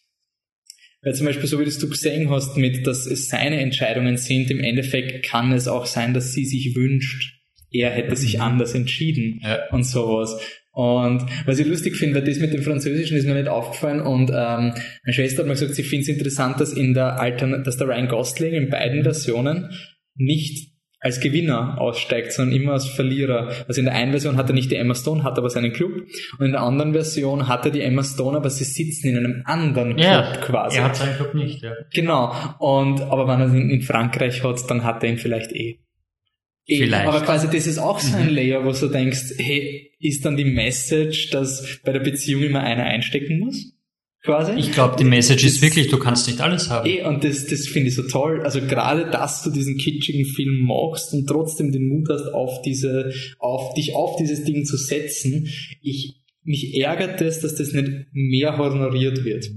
weil 1.03 1.15
zum 1.15 1.27
Beispiel 1.27 1.47
so 1.47 1.59
wie 1.59 1.65
das 1.65 1.79
du 1.79 1.89
gesehen 1.89 2.31
hast, 2.31 2.57
mit, 2.57 2.87
dass 2.87 3.07
es 3.07 3.29
seine 3.29 3.61
Entscheidungen 3.61 4.17
sind, 4.17 4.51
im 4.51 4.61
Endeffekt 4.61 5.25
kann 5.25 5.53
es 5.53 5.69
auch 5.69 5.87
sein, 5.87 6.15
dass 6.15 6.33
sie 6.33 6.45
sich 6.45 6.75
wünscht, 6.75 7.41
er 7.71 7.91
hätte 7.91 8.17
sich 8.17 8.35
mhm. 8.35 8.43
anders 8.43 8.75
entschieden 8.75 9.41
ja. 9.43 9.69
und 9.71 9.85
sowas. 9.85 10.39
Und 10.73 11.27
was 11.45 11.59
ich 11.59 11.67
lustig 11.67 11.97
finde, 11.97 12.17
weil 12.17 12.27
das 12.27 12.39
mit 12.39 12.53
dem 12.53 12.63
Französischen 12.63 13.17
ist 13.17 13.27
mir 13.27 13.35
nicht 13.35 13.49
aufgefallen 13.49 14.01
und 14.01 14.31
ähm, 14.31 14.73
meine 15.05 15.13
Schwester 15.13 15.41
hat 15.41 15.47
mir 15.47 15.53
gesagt, 15.53 15.75
sie 15.75 15.83
findet 15.83 16.09
es 16.09 16.15
interessant, 16.17 16.61
dass 16.61 16.73
in 16.73 16.95
der 16.95 17.21
Altern 17.21 17.63
dass 17.63 17.77
der 17.77 17.89
Ryan 17.89 18.09
Gosling 18.09 18.55
in 18.55 18.71
beiden 18.71 19.03
Versionen 19.03 19.71
nicht 20.15 20.72
als 21.03 21.19
Gewinner 21.19 21.81
aussteigt, 21.81 22.33
sondern 22.33 22.55
immer 22.55 22.73
als 22.75 22.87
Verlierer. 22.87 23.51
Also 23.67 23.81
in 23.81 23.87
der 23.87 23.95
einen 23.95 24.13
Version 24.13 24.37
hat 24.37 24.49
er 24.49 24.55
nicht 24.55 24.71
die 24.71 24.77
Emma 24.77 24.95
Stone, 24.95 25.25
hat 25.25 25.37
aber 25.37 25.51
seinen 25.51 25.73
Club. 25.73 25.93
Und 26.39 26.47
in 26.47 26.53
der 26.53 26.63
anderen 26.63 26.93
Version 26.93 27.49
hat 27.49 27.65
er 27.65 27.73
die 27.73 27.81
Emma 27.81 28.05
Stone, 28.05 28.37
aber 28.37 28.49
sie 28.51 28.63
sitzen 28.63 29.09
in 29.09 29.17
einem 29.17 29.43
anderen 29.45 29.97
Club 29.97 30.07
Ja, 30.07 30.37
quasi. 30.37 30.79
Er 30.79 30.85
hat 30.85 30.97
seinen 30.97 31.17
Club 31.17 31.35
nicht, 31.35 31.61
ja. 31.61 31.73
Genau. 31.93 32.33
Und 32.61 33.01
aber 33.01 33.27
wenn 33.27 33.41
er 33.41 33.53
ihn 33.53 33.69
in 33.69 33.83
Frankreich 33.83 34.45
hat, 34.45 34.71
dann 34.71 34.85
hat 34.85 35.03
er 35.03 35.11
ihn 35.11 35.19
vielleicht 35.19 35.51
eh. 35.51 35.81
eh. 36.67 36.79
Vielleicht. 36.79 37.09
Aber 37.09 37.21
quasi 37.23 37.49
das 37.49 37.67
ist 37.67 37.79
auch 37.79 37.99
so 37.99 38.17
ein 38.17 38.31
Layer, 38.31 38.65
wo 38.65 38.71
du 38.71 38.87
denkst, 38.87 39.35
hey, 39.39 39.91
ist 39.99 40.25
dann 40.25 40.37
die 40.37 40.45
Message, 40.45 41.31
dass 41.31 41.81
bei 41.85 41.91
der 41.91 42.01
Beziehung 42.01 42.45
immer 42.45 42.61
einer 42.61 42.85
einstecken 42.85 43.41
muss? 43.41 43.73
Quasi? 44.25 44.53
Ich 44.59 44.71
glaube, 44.71 44.97
die 44.97 45.05
Message 45.05 45.45
ist 45.45 45.57
Das- 45.57 45.63
wirklich, 45.63 45.89
du 45.89 45.99
kannst 45.99 46.29
nicht 46.29 46.41
alles 46.41 46.71
haben. 46.71 46.89
Eh, 46.89 47.03
und 47.05 47.25
das, 47.25 47.47
das 47.47 47.67
finde 47.67 47.89
ich 47.89 47.97
so 47.97 48.03
toll. 48.05 48.43
Also 48.45 48.61
gerade, 48.61 49.11
dass 49.11 49.43
du 49.43 49.51
diesen 49.51 49.79
kitschigen 49.79 50.25
Film 50.27 50.61
machst 50.65 51.13
und 51.13 51.27
trotzdem 51.27 51.73
den 51.73 51.89
Mut 51.89 52.09
hast, 52.09 52.33
auf 52.33 52.63
diese, 52.63 53.13
auf 53.41 53.75
dich 53.75 53.95
auf 53.97 54.17
dieses 54.17 54.45
Ding 54.45 54.65
zu 54.65 54.77
setzen. 54.77 55.49
Ich, 55.83 56.21
mich 56.45 56.77
ärgert 56.81 57.21
es, 57.21 57.41
dass 57.41 57.57
das 57.57 57.73
nicht 57.73 57.89
mehr 58.13 58.57
honoriert 58.59 59.25
wird. 59.25 59.51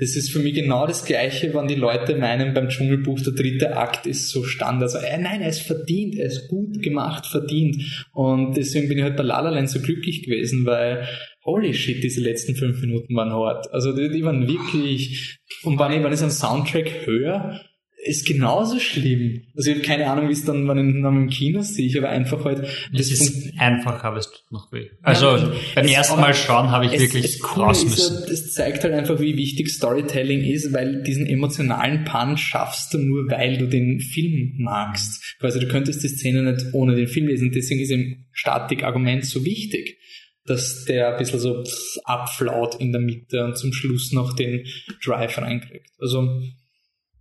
Das 0.00 0.14
ist 0.14 0.30
für 0.30 0.38
mich 0.38 0.54
genau 0.54 0.86
das 0.86 1.04
Gleiche, 1.04 1.52
wenn 1.54 1.66
die 1.66 1.74
Leute 1.74 2.14
meinen, 2.16 2.54
beim 2.54 2.68
Dschungelbuch 2.68 3.20
der 3.20 3.32
dritte 3.32 3.76
Akt 3.76 4.06
ist 4.06 4.28
so 4.30 4.44
Standard. 4.44 4.94
Also, 4.94 5.04
äh, 5.04 5.18
nein, 5.18 5.42
er 5.42 5.48
ist 5.48 5.62
verdient, 5.62 6.14
er 6.16 6.26
ist 6.26 6.46
gut 6.46 6.80
gemacht, 6.82 7.26
verdient. 7.26 8.06
Und 8.12 8.56
deswegen 8.56 8.88
bin 8.88 8.98
ich 8.98 9.02
halt 9.04 9.16
bei 9.16 9.24
La 9.24 9.40
La 9.40 9.50
Land 9.50 9.70
so 9.70 9.80
glücklich 9.80 10.22
gewesen, 10.22 10.64
weil 10.66 11.04
holy 11.48 11.72
shit, 11.74 12.02
diese 12.04 12.20
letzten 12.20 12.54
fünf 12.54 12.80
Minuten 12.80 13.14
waren 13.16 13.32
hart. 13.32 13.72
Also 13.72 13.92
die, 13.96 14.10
die 14.10 14.22
waren 14.24 14.46
wirklich, 14.46 15.38
und 15.62 15.78
wenn 15.78 15.92
ich, 15.92 16.02
wenn 16.04 16.12
ich 16.12 16.18
so 16.18 16.24
einen 16.26 16.32
Soundtrack 16.32 17.06
höre, 17.06 17.60
ist 18.04 18.26
genauso 18.28 18.78
schlimm. 18.78 19.42
Also 19.56 19.70
ich 19.70 19.76
habe 19.78 19.84
keine 19.86 20.08
Ahnung, 20.08 20.28
wie 20.28 20.32
es 20.32 20.44
dann, 20.44 20.68
wenn 20.68 20.78
ich 20.96 21.02
dann 21.02 21.16
im 21.24 21.28
Kino 21.30 21.62
sehe, 21.62 21.90
aber 21.98 22.08
einfach 22.10 22.44
halt, 22.44 22.60
Es 22.96 23.08
fun- 23.10 23.26
ist 23.26 23.52
einfacher, 23.58 24.04
aber 24.04 24.18
es 24.18 24.30
tut 24.30 24.52
noch 24.52 24.70
weh. 24.72 24.86
Also 25.02 25.36
Ja, 25.36 25.52
beim 25.74 25.84
es- 25.86 25.92
ersten 25.92 26.20
Mal 26.20 26.32
schauen 26.32 26.70
habe 26.70 26.86
ich 26.86 26.92
es, 26.92 27.00
wirklich 27.02 27.24
es 27.24 27.40
cool 27.42 27.64
raus 27.64 27.82
ist 27.82 27.90
müssen. 27.90 28.14
Ja, 28.22 28.26
das 28.28 28.52
zeigt 28.52 28.84
halt 28.84 28.94
einfach, 28.94 29.18
wie 29.20 29.36
wichtig 29.36 29.68
Storytelling 29.70 30.44
ist, 30.44 30.72
weil 30.72 31.02
diesen 31.02 31.26
emotionalen 31.26 32.04
Punch 32.04 32.38
schaffst 32.40 32.94
du 32.94 32.98
nur, 32.98 33.28
weil 33.30 33.58
du 33.58 33.66
den 33.66 33.98
Film 34.00 34.54
magst. 34.58 35.34
Also 35.40 35.58
du 35.58 35.66
könntest 35.66 36.02
die 36.04 36.08
Szene 36.08 36.52
nicht 36.52 36.66
ohne 36.72 36.94
den 36.94 37.08
Film 37.08 37.26
lesen. 37.26 37.50
Deswegen 37.52 37.80
ist 37.80 37.90
im 37.90 38.26
Statik-Argument 38.32 39.24
so 39.24 39.44
wichtig, 39.44 39.96
dass 40.48 40.84
der 40.84 41.12
ein 41.12 41.18
bisschen 41.18 41.40
so 41.40 41.64
abflaut 42.04 42.76
in 42.80 42.92
der 42.92 43.00
Mitte 43.00 43.44
und 43.44 43.56
zum 43.56 43.72
Schluss 43.72 44.12
noch 44.12 44.34
den 44.34 44.64
Drive 45.04 45.38
reinkriegt. 45.38 45.90
Also 45.98 46.40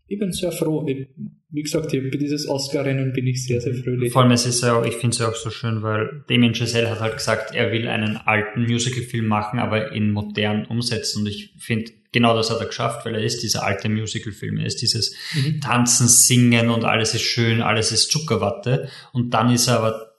ich 0.08 0.20
bin 0.20 0.32
sehr 0.32 0.52
froh. 0.52 0.86
Ich, 0.88 1.08
wie 1.50 1.62
gesagt, 1.62 1.94
ich, 1.94 2.12
bei 2.12 2.18
dieses 2.18 2.48
Oscar-Rennen 2.48 3.12
bin 3.14 3.28
ich 3.28 3.46
sehr, 3.46 3.60
sehr 3.60 3.74
fröhlich. 3.74 4.12
Vor 4.12 4.22
allem, 4.22 4.32
es 4.32 4.46
ist 4.46 4.62
ja 4.64 4.80
auch, 4.80 4.86
ich 4.86 4.96
finde 4.96 5.14
es 5.14 5.20
ja 5.20 5.30
auch 5.30 5.36
so 5.36 5.50
schön, 5.50 5.84
weil 5.84 6.24
Damien 6.30 6.54
Chazelle 6.54 6.90
hat 6.90 7.00
halt 7.00 7.18
gesagt, 7.18 7.54
er 7.54 7.72
will 7.72 7.88
einen 7.88 8.18
alten 8.18 8.64
Musical-Film 8.64 9.26
machen, 9.28 9.60
aber 9.60 9.92
in 9.92 10.12
modern 10.12 10.66
umsetzen. 10.66 11.22
Und 11.22 11.28
ich 11.28 11.54
finde, 11.60 11.92
genau 12.14 12.36
das 12.36 12.50
hat 12.50 12.60
er 12.60 12.68
geschafft, 12.68 13.06
weil 13.06 13.16
er 13.16 13.24
ist 13.24 13.44
dieser 13.44 13.66
alte 13.66 13.90
Musical-Film. 13.90 14.58
Er 14.58 14.66
ist 14.66 14.82
dieses 14.82 15.14
Mhm. 15.34 15.60
Tanzen, 15.60 16.08
Singen 16.08 16.70
und 16.70 16.86
alles 16.86 17.14
ist 17.14 17.24
schön, 17.24 17.62
alles 17.62 17.92
ist 17.92 18.10
Zuckerwatte. 18.10 18.90
Und 19.12 19.34
dann 19.34 19.52
ist 19.52 19.68
er 19.68 19.80
aber 19.80 20.14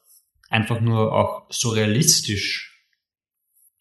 einfach 0.50 0.80
nur 0.80 1.12
auch 1.14 1.46
so 1.50 1.70
realistisch 1.70 2.67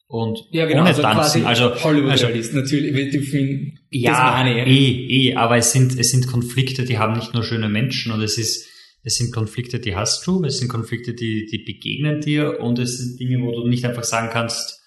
und 0.07 0.39
Ja, 0.51 0.65
genau, 0.65 0.81
ohne 0.81 0.89
also 0.89 1.01
Tanzen. 1.01 1.45
Also, 1.45 1.75
Hollywood-Realist, 1.83 2.53
natürlich. 2.53 2.93
wie 2.95 3.11
du 3.11 3.21
Film, 3.23 3.77
ja, 3.91 4.45
eh, 4.45 4.61
eh, 4.69 5.35
aber 5.35 5.57
es 5.57 5.71
sind, 5.71 5.97
es 5.99 6.11
sind 6.11 6.27
Konflikte, 6.27 6.85
die 6.85 6.97
haben 6.97 7.13
nicht 7.13 7.33
nur 7.33 7.43
schöne 7.43 7.69
Menschen 7.69 8.11
und 8.11 8.21
es 8.21 8.37
ist, 8.37 8.65
es 9.03 9.15
sind 9.17 9.33
Konflikte, 9.33 9.79
die 9.79 9.95
hast 9.95 10.25
du, 10.27 10.43
es 10.43 10.59
sind 10.59 10.67
Konflikte, 10.69 11.13
die, 11.13 11.45
die 11.45 11.59
begegnen 11.65 12.21
dir 12.21 12.59
und 12.59 12.79
es 12.79 12.97
sind 12.97 13.19
Dinge, 13.19 13.41
wo 13.43 13.51
du 13.51 13.67
nicht 13.67 13.85
einfach 13.85 14.03
sagen 14.03 14.29
kannst, 14.31 14.81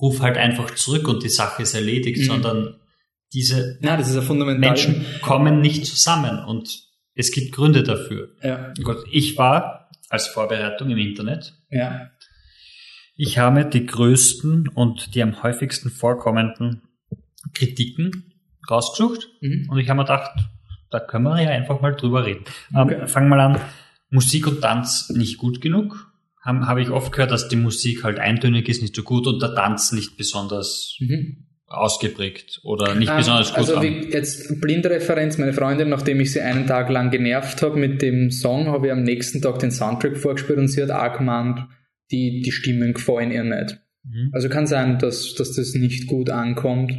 ruf 0.00 0.20
halt 0.20 0.36
einfach 0.36 0.74
zurück 0.74 1.08
und 1.08 1.22
die 1.22 1.28
Sache 1.28 1.62
ist 1.62 1.74
erledigt, 1.74 2.18
Mhm. 2.20 2.24
sondern 2.24 2.76
diese 3.32 4.22
fundamental. 4.22 4.60
Menschen 4.60 5.04
kommen 5.22 5.60
nicht 5.60 5.84
zusammen 5.86 6.44
und 6.44 6.68
es 7.14 7.32
gibt 7.32 7.52
Gründe 7.52 7.82
dafür. 7.82 8.34
Ja, 8.42 8.72
Gut, 8.82 8.98
ich 9.10 9.36
war 9.38 9.90
als 10.08 10.26
Vorbereitung 10.28 10.90
im 10.90 10.98
Internet. 10.98 11.54
ja. 11.70 12.10
Ich 13.16 13.38
habe 13.38 13.64
die 13.64 13.86
größten 13.86 14.68
und 14.68 15.14
die 15.14 15.22
am 15.22 15.42
häufigsten 15.42 15.90
vorkommenden 15.90 16.82
Kritiken 17.54 18.32
rausgesucht 18.70 19.28
Mhm. 19.40 19.68
und 19.70 19.78
ich 19.78 19.88
habe 19.88 19.98
mir 19.98 20.04
gedacht, 20.04 20.30
da 20.90 21.00
können 21.00 21.24
wir 21.24 21.40
ja 21.42 21.50
einfach 21.50 21.80
mal 21.80 21.94
drüber 21.94 22.24
reden. 22.26 22.44
Okay. 22.74 22.94
Ähm, 23.00 23.08
fangen 23.08 23.28
wir 23.28 23.38
an. 23.38 23.60
Musik 24.10 24.46
und 24.46 24.60
Tanz 24.60 25.10
nicht 25.10 25.38
gut 25.38 25.60
genug. 25.60 26.12
Habe 26.44 26.66
hab 26.66 26.78
ich 26.78 26.90
oft 26.90 27.10
gehört, 27.12 27.32
dass 27.32 27.48
die 27.48 27.56
Musik 27.56 28.04
halt 28.04 28.18
eintönig 28.20 28.68
ist, 28.68 28.80
nicht 28.82 28.94
so 28.94 29.02
gut 29.02 29.26
und 29.26 29.42
der 29.42 29.54
Tanz 29.54 29.90
nicht 29.92 30.16
besonders 30.16 30.96
Mhm. 31.00 31.46
ausgeprägt 31.66 32.60
oder 32.62 32.94
nicht 32.94 33.08
Ah, 33.10 33.16
besonders 33.16 33.48
gut. 33.50 33.58
Also 33.58 33.82
wie 33.82 34.10
jetzt 34.12 34.60
Blindreferenz, 34.60 35.38
meine 35.38 35.52
Freundin, 35.52 35.88
nachdem 35.88 36.20
ich 36.20 36.32
sie 36.32 36.40
einen 36.40 36.66
Tag 36.66 36.88
lang 36.90 37.10
genervt 37.10 37.62
habe 37.62 37.76
mit 37.76 38.00
dem 38.02 38.30
Song, 38.30 38.66
habe 38.68 38.86
ich 38.86 38.92
am 38.92 39.02
nächsten 39.02 39.42
Tag 39.42 39.58
den 39.58 39.72
Soundtrack 39.72 40.16
vorgespielt 40.16 40.58
und 40.58 40.68
sie 40.68 40.82
hat 40.82 40.90
auch 40.92 41.18
gemeint, 41.18 41.66
die, 42.10 42.42
die 42.42 42.52
Stimmen 42.52 42.94
gefallen 42.94 43.30
ihr 43.30 43.44
nicht. 43.44 43.80
Mhm. 44.04 44.30
Also 44.32 44.48
kann 44.48 44.66
sein, 44.66 44.98
dass, 44.98 45.34
dass 45.34 45.52
das 45.52 45.74
nicht 45.74 46.06
gut 46.06 46.30
ankommt. 46.30 46.92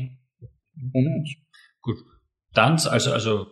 Und 0.93 1.35
Gut. 1.81 1.97
Tanz, 2.53 2.85
also, 2.85 3.11
also 3.11 3.47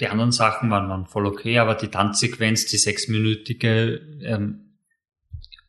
die 0.00 0.08
anderen 0.08 0.32
Sachen 0.32 0.70
waren, 0.70 0.88
waren 0.88 1.06
voll 1.06 1.26
okay, 1.26 1.58
aber 1.58 1.74
die 1.74 1.88
Tanzsequenz, 1.88 2.66
die 2.66 2.78
sechsminütige 2.78 4.00
ähm, 4.22 4.62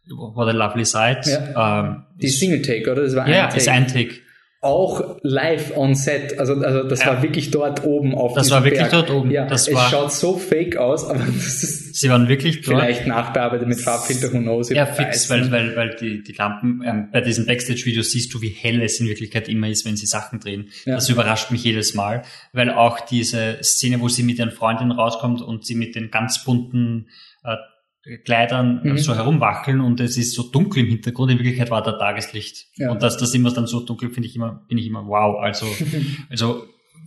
What 0.09 0.47
a 0.47 0.51
Lovely 0.51 0.85
Sight, 0.85 1.27
ähm, 1.27 2.05
die 2.15 2.29
Single 2.29 2.61
Take, 2.61 2.89
oder? 2.89 3.03
Das 3.03 3.15
war 3.15 3.27
ja, 3.27 3.43
ein 3.43 3.49
Take. 3.49 3.57
ist 3.57 3.67
ein 3.67 3.87
Take. 3.87 4.15
Auch 4.61 5.17
live 5.21 5.77
on 5.77 5.93
set. 5.93 6.39
Also, 6.39 6.55
also 6.55 6.83
das 6.83 7.01
Ja. 7.01 7.07
war 7.07 7.21
wirklich 7.23 7.51
dort 7.51 7.83
oben 7.83 8.15
auf 8.15 8.33
Das 8.33 8.43
diesem 8.45 8.55
war 8.57 8.63
wirklich 8.63 8.81
Berg. 8.81 8.91
dort 8.91 9.11
oben. 9.11 9.29
Ja, 9.31 9.45
Das 9.45 9.67
es 9.67 9.73
war- 9.75 9.89
schaut 9.89 10.11
so 10.11 10.35
fake 10.37 10.77
aus, 10.77 11.05
aber 11.07 11.19
das 11.25 11.63
ist 11.63 11.95
Sie 11.95 12.09
waren 12.09 12.27
wirklich 12.27 12.61
dort. 12.61 12.65
vielleicht 12.81 13.05
nachbearbeitet 13.07 13.67
mit 13.67 13.79
Farbfilter, 13.79 14.33
who 14.33 14.39
knows. 14.39 14.69
Ja, 14.69 14.85
fix, 14.87 15.29
weil, 15.29 15.51
weil, 15.51 15.75
weil 15.75 15.95
die, 15.99 16.23
die 16.23 16.33
Lampen, 16.33 16.81
ähm, 16.85 17.09
bei 17.11 17.21
diesen 17.21 17.45
Backstage-Videos 17.45 18.11
siehst 18.11 18.33
du, 18.33 18.41
wie 18.41 18.49
hell 18.49 18.81
es 18.81 18.99
in 18.99 19.07
Wirklichkeit 19.07 19.47
immer 19.47 19.67
ist, 19.69 19.85
wenn 19.85 19.95
sie 19.95 20.07
Sachen 20.07 20.39
drehen. 20.39 20.69
Ja. 20.85 20.95
Das 20.95 21.07
überrascht 21.09 21.51
mich 21.51 21.63
jedes 21.63 21.93
Mal, 21.93 22.23
weil 22.51 22.71
auch 22.71 22.99
diese 22.99 23.59
Szene, 23.63 24.01
wo 24.01 24.09
sie 24.09 24.23
mit 24.23 24.39
ihren 24.39 24.51
Freundinnen 24.51 24.91
rauskommt 24.91 25.41
und 25.41 25.65
sie 25.65 25.75
mit 25.75 25.95
den 25.95 26.09
ganz 26.11 26.43
bunten 26.43 27.07
äh, 27.43 27.55
Kleidern 28.23 28.81
Mhm. 28.83 28.97
so 28.97 29.15
herumwackeln 29.15 29.81
und 29.81 29.99
es 29.99 30.17
ist 30.17 30.33
so 30.33 30.43
dunkel 30.43 30.83
im 30.83 30.89
Hintergrund, 30.89 31.31
in 31.31 31.39
Wirklichkeit 31.39 31.69
war 31.71 31.83
da 31.83 31.93
Tageslicht. 31.93 32.67
Ja. 32.75 32.91
Und 32.91 33.03
dass 33.03 33.17
das 33.17 33.33
immer 33.33 33.51
dann 33.51 33.67
so 33.67 33.81
dunkel, 33.81 34.09
finde 34.09 34.27
ich 34.29 34.35
immer, 34.35 34.63
bin 34.67 34.77
ich 34.77 34.87
immer 34.87 35.05
wow. 35.07 35.39
Also, 35.41 35.65
also 36.29 36.63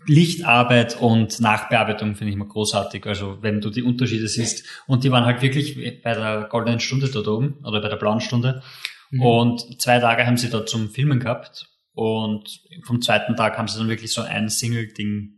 Lichtarbeit 0.06 1.00
und 1.00 1.40
Nachbearbeitung 1.40 2.14
finde 2.16 2.30
ich 2.30 2.36
immer 2.36 2.46
großartig. 2.46 3.06
Also 3.06 3.38
wenn 3.42 3.60
du 3.60 3.70
die 3.70 3.82
Unterschiede 3.82 4.28
siehst. 4.28 4.64
Und 4.86 5.04
die 5.04 5.10
waren 5.10 5.24
halt 5.24 5.42
wirklich 5.42 6.02
bei 6.02 6.14
der 6.14 6.48
goldenen 6.50 6.80
Stunde 6.80 7.08
dort 7.08 7.28
oben 7.28 7.58
oder 7.64 7.80
bei 7.80 7.88
der 7.88 7.96
blauen 7.96 8.20
Stunde. 8.20 8.62
Mhm. 9.10 9.22
Und 9.22 9.80
zwei 9.82 9.98
Tage 10.00 10.26
haben 10.26 10.36
sie 10.36 10.50
dort 10.50 10.68
zum 10.68 10.90
Filmen 10.90 11.20
gehabt. 11.20 11.66
Und 11.92 12.60
vom 12.84 13.02
zweiten 13.02 13.36
Tag 13.36 13.58
haben 13.58 13.68
sie 13.68 13.78
dann 13.78 13.88
wirklich 13.88 14.12
so 14.12 14.22
ein 14.22 14.48
Single-Ding. 14.48 15.34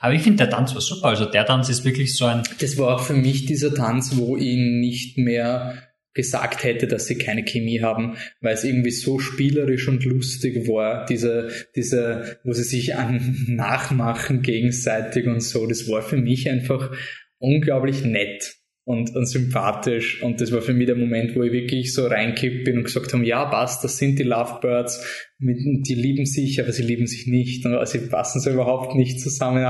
Aber 0.00 0.14
ich 0.14 0.22
finde, 0.22 0.38
der 0.38 0.50
Tanz 0.50 0.74
war 0.74 0.80
super. 0.80 1.08
Also 1.08 1.24
der 1.24 1.46
Tanz 1.46 1.68
ist 1.68 1.84
wirklich 1.84 2.16
so 2.16 2.26
ein, 2.26 2.42
Das 2.60 2.78
war 2.78 2.96
auch 2.96 3.02
für 3.02 3.14
mich 3.14 3.46
dieser 3.46 3.74
Tanz, 3.74 4.16
wo 4.16 4.36
ich 4.36 4.56
nicht 4.56 5.18
mehr 5.18 5.82
gesagt 6.14 6.64
hätte, 6.64 6.86
dass 6.86 7.06
sie 7.06 7.18
keine 7.18 7.44
Chemie 7.44 7.82
haben, 7.82 8.16
weil 8.40 8.54
es 8.54 8.64
irgendwie 8.64 8.90
so 8.90 9.18
spielerisch 9.18 9.86
und 9.86 10.04
lustig 10.04 10.66
war, 10.66 11.04
diese, 11.04 11.50
diese, 11.76 12.38
wo 12.42 12.52
sie 12.52 12.64
sich 12.64 12.96
an 12.96 13.44
nachmachen 13.48 14.42
gegenseitig 14.42 15.26
und 15.26 15.40
so. 15.40 15.66
Das 15.66 15.88
war 15.88 16.02
für 16.02 16.16
mich 16.16 16.50
einfach 16.50 16.90
unglaublich 17.38 18.04
nett 18.04 18.56
und, 18.86 19.16
und 19.16 19.26
sympathisch. 19.26 20.22
Und 20.22 20.40
das 20.40 20.52
war 20.52 20.62
für 20.62 20.72
mich 20.72 20.86
der 20.86 20.94
Moment, 20.94 21.34
wo 21.34 21.42
ich 21.42 21.52
wirklich 21.52 21.92
so 21.92 22.06
reingekippt 22.06 22.64
bin 22.64 22.78
und 22.78 22.84
gesagt 22.84 23.12
habe, 23.12 23.26
ja, 23.26 23.44
passt, 23.44 23.82
das 23.82 23.98
sind 23.98 24.16
die 24.18 24.22
Lovebirds, 24.22 25.04
mit, 25.38 25.58
die 25.88 25.94
lieben 25.94 26.24
sich, 26.24 26.60
aber 26.62 26.72
sie 26.72 26.84
lieben 26.84 27.08
sich 27.08 27.26
nicht 27.26 27.66
und 27.66 27.86
sie 27.88 27.98
passen 27.98 28.40
so 28.40 28.48
überhaupt 28.48 28.94
nicht 28.94 29.20
zusammen, 29.20 29.64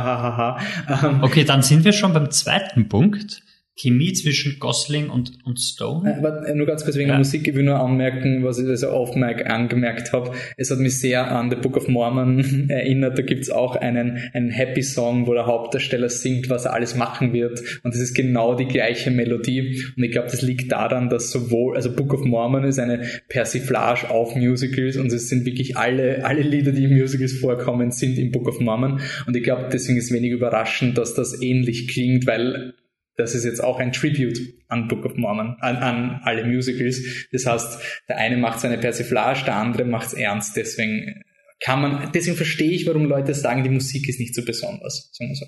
okay, 1.23 1.45
dann 1.45 1.63
sind 1.63 1.85
wir 1.85 1.93
schon 1.93 2.13
beim 2.13 2.31
zweiten 2.31 2.89
Punkt. 2.89 3.43
Chemie 3.79 4.13
zwischen 4.15 4.59
Gosling 4.59 5.11
und, 5.11 5.33
und 5.45 5.61
Stone? 5.61 6.11
Äh, 6.19 6.23
warte, 6.23 6.55
nur 6.57 6.67
ganz 6.67 6.83
kurz 6.85 6.97
wegen 6.97 7.09
Ja. 7.09 7.15
der 7.15 7.19
Musik, 7.19 7.47
ich 7.47 7.55
will 7.55 7.65
nur 7.65 7.79
anmerken, 7.79 8.43
was 8.43 8.59
ich 8.59 8.67
also 8.67 8.89
auf 8.89 9.15
Mic 9.15 9.45
angemerkt 9.45 10.13
habe. 10.15 10.33
Es 10.57 10.71
hat 10.71 10.79
mich 10.79 10.99
sehr 10.99 11.31
an 11.31 11.51
The 11.51 11.57
Book 11.57 11.77
of 11.77 11.87
Mormon 11.87 12.69
erinnert. 12.71 13.19
Da 13.19 13.23
gibt's 13.23 13.51
auch 13.51 13.77
einen, 13.77 14.19
einen 14.33 14.51
Happy 14.51 14.83
Song, 14.83 15.27
wo 15.27 15.35
der 15.35 15.47
Hauptdarsteller 15.47 16.09
singt, 16.09 16.49
was 16.49 16.65
er 16.65 16.73
alles 16.73 16.97
machen 16.97 17.33
wird. 17.35 17.61
Und 17.83 17.95
das 17.95 18.01
ist 18.01 18.15
genau 18.15 18.55
die 18.55 18.67
gleiche 18.67 19.11
Melodie. 19.11 19.83
Und 19.97 20.03
ich 20.03 20.11
glaube, 20.11 20.29
das 20.31 20.41
liegt 20.41 20.73
daran, 20.73 21.11
dass 21.11 21.31
sowohl, 21.31 21.77
also 21.77 21.95
Book 21.95 22.15
of 22.15 22.25
Mormon 22.25 22.65
ist 22.65 22.79
eine 22.79 23.03
Persiflage 23.29 24.09
auf 24.11 24.35
Musicals 24.37 24.97
und 24.97 25.13
es 25.13 25.29
sind 25.29 25.45
wirklich 25.45 25.77
alle, 25.77 26.25
alle 26.25 26.41
Lieder, 26.43 26.73
die 26.73 26.85
in 26.85 26.97
Musicals 26.97 27.35
vorkommen, 27.35 27.91
sind 27.91 28.19
im 28.19 28.31
Book 28.31 28.49
of 28.49 28.59
Mormon. 28.61 29.01
Und 29.27 29.37
ich 29.37 29.43
glaube, 29.43 29.69
deswegen 29.71 29.99
ist 29.99 30.11
wenig 30.13 30.31
überraschend, 30.33 30.97
dass 30.97 31.13
das 31.15 31.43
ähnlich 31.43 31.89
klingt, 31.89 32.27
weil 32.27 32.73
das 33.17 33.35
ist 33.35 33.45
jetzt 33.45 33.63
auch 33.65 33.79
ein 33.79 33.93
Tribute 33.93 34.39
an 34.69 34.89
Book 34.89 35.05
of 35.07 35.17
Mormon, 35.17 35.57
an, 35.61 35.77
an 35.77 36.21
alle 36.25 36.45
Musicals. 36.45 37.01
Das 37.33 37.47
heißt, 37.47 37.79
der 38.09 38.19
eine 38.19 38.37
macht 38.37 38.61
seine 38.61 38.79
Persiflage, 38.79 39.45
der 39.45 39.57
andere 39.57 39.85
macht's 39.85 40.13
ernst. 40.13 40.57
Deswegen 40.57 41.23
kann 41.61 41.81
man, 41.81 42.13
deswegen 42.13 42.37
verstehe 42.37 42.71
ich, 42.71 42.87
warum 42.87 43.07
Leute 43.07 43.35
sagen, 43.35 43.65
die 43.65 43.71
Musik 43.71 44.09
ist 44.09 44.21
nicht 44.21 44.35
so 44.35 44.45
besonders. 44.45 45.11
Sagen 45.13 45.31
wir 45.31 45.37
so. 45.37 45.47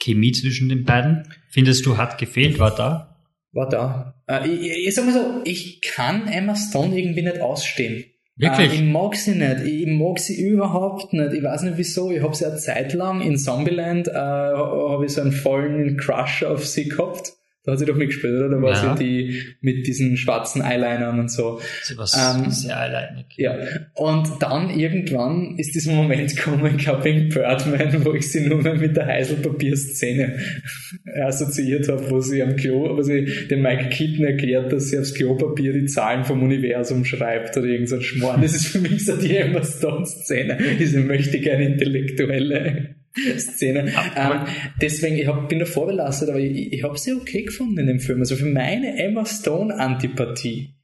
Chemie 0.00 0.32
zwischen 0.32 0.68
den 0.68 0.84
beiden? 0.84 1.28
Findest 1.50 1.84
du, 1.84 1.98
hat 1.98 2.18
gefehlt, 2.18 2.58
war 2.58 2.74
da? 2.74 3.26
War 3.52 3.68
da. 3.68 4.22
Äh, 4.26 4.48
ich, 4.48 4.60
ich, 4.60 4.86
ich 4.88 4.94
sag 4.94 5.04
mal 5.04 5.12
so, 5.12 5.42
ich 5.44 5.82
kann 5.82 6.28
Emma 6.28 6.56
Stone 6.56 6.98
irgendwie 6.98 7.22
nicht 7.22 7.40
ausstehen. 7.40 8.04
Wirklich? 8.38 8.72
Äh, 8.72 8.74
ich 8.76 8.82
mag 8.82 9.16
sie 9.16 9.34
nicht. 9.34 9.64
Ich, 9.64 9.86
mag 9.86 10.18
sie 10.18 10.40
überhaupt 10.40 11.12
nicht. 11.12 11.32
Ich 11.32 11.42
weiß 11.42 11.62
nicht 11.62 11.76
wieso. 11.76 12.10
Ich 12.12 12.22
habe 12.22 12.34
sie 12.34 12.46
eine 12.46 12.56
Zeit 12.56 12.94
lang 12.94 13.20
in 13.20 13.36
Zombieland, 13.36 14.08
äh, 14.08 14.12
habe 14.14 15.04
ich 15.04 15.12
so 15.12 15.20
einen 15.20 15.32
vollen 15.32 15.96
Crush 15.96 16.44
auf 16.44 16.64
sie 16.64 16.88
gehabt. 16.88 17.37
Da 17.64 17.72
hat 17.72 17.80
sie 17.80 17.84
doch 17.86 17.96
mitgespielt, 17.96 18.32
oder? 18.34 18.48
Da 18.48 18.62
war 18.62 18.70
Ja. 18.72 18.96
sie 18.96 19.04
die 19.04 19.42
mit 19.60 19.86
diesen 19.86 20.16
schwarzen 20.16 20.62
Eyelinern 20.62 21.18
und 21.20 21.30
so. 21.30 21.60
Sie 21.82 21.96
war 21.98 22.08
Ähm, 22.16 22.50
sehr 22.50 22.78
alleinig. 22.78 23.26
Ja, 23.36 23.56
und 23.94 24.26
dann 24.40 24.70
irgendwann 24.70 25.56
ist 25.58 25.74
dieser 25.74 25.92
Moment 25.92 26.34
gekommen, 26.34 26.76
ich 26.76 26.84
glaube 26.84 27.08
in 27.10 27.28
Birdman, 27.28 28.04
wo 28.06 28.14
ich 28.14 28.30
sie 28.32 28.46
nur 28.48 28.62
mehr 28.62 28.74
mit 28.76 28.96
der 28.96 29.06
Heiselpapierszene 29.06 30.38
assoziiert 31.26 31.88
habe, 31.88 32.08
wo 32.10 32.20
sie 32.20 32.42
am 32.42 32.56
Klo, 32.56 32.96
wo 32.96 33.02
sie 33.02 33.26
dem 33.50 33.60
Mike 33.62 33.88
Keaton 33.90 34.24
erklärt, 34.24 34.72
dass 34.72 34.88
sie 34.88 34.98
aufs 34.98 35.14
Klopapier 35.14 35.72
die 35.72 35.86
Zahlen 35.86 36.24
vom 36.24 36.42
Universum 36.42 37.04
schreibt 37.04 37.56
oder 37.56 37.66
irgend 37.66 37.88
so 37.88 37.96
ein 37.96 38.02
Schmarrn. 38.02 38.40
Das 38.40 38.54
ist 38.54 38.66
für 38.68 38.78
mich 38.78 39.04
so 39.04 39.16
die 39.16 39.36
Emma 39.36 39.62
Stone-Szene, 39.62 40.58
diese 40.78 41.00
möchte 41.00 41.38
gerne 41.40 41.66
intellektuelle 41.66 42.94
Szene. 43.38 43.92
Ähm, 44.16 44.46
deswegen, 44.80 45.16
ich 45.16 45.26
hab, 45.26 45.48
bin 45.48 45.58
da 45.58 45.64
vorbelastet, 45.64 46.28
aber 46.28 46.38
ich, 46.38 46.72
ich 46.72 46.82
habe 46.82 46.98
sie 46.98 47.12
okay 47.12 47.42
gefunden 47.42 47.78
in 47.78 47.86
dem 47.86 48.00
Film. 48.00 48.20
Also 48.20 48.36
für 48.36 48.46
meine 48.46 48.98
Emma 48.98 49.24
Stone-Antipathie 49.24 50.74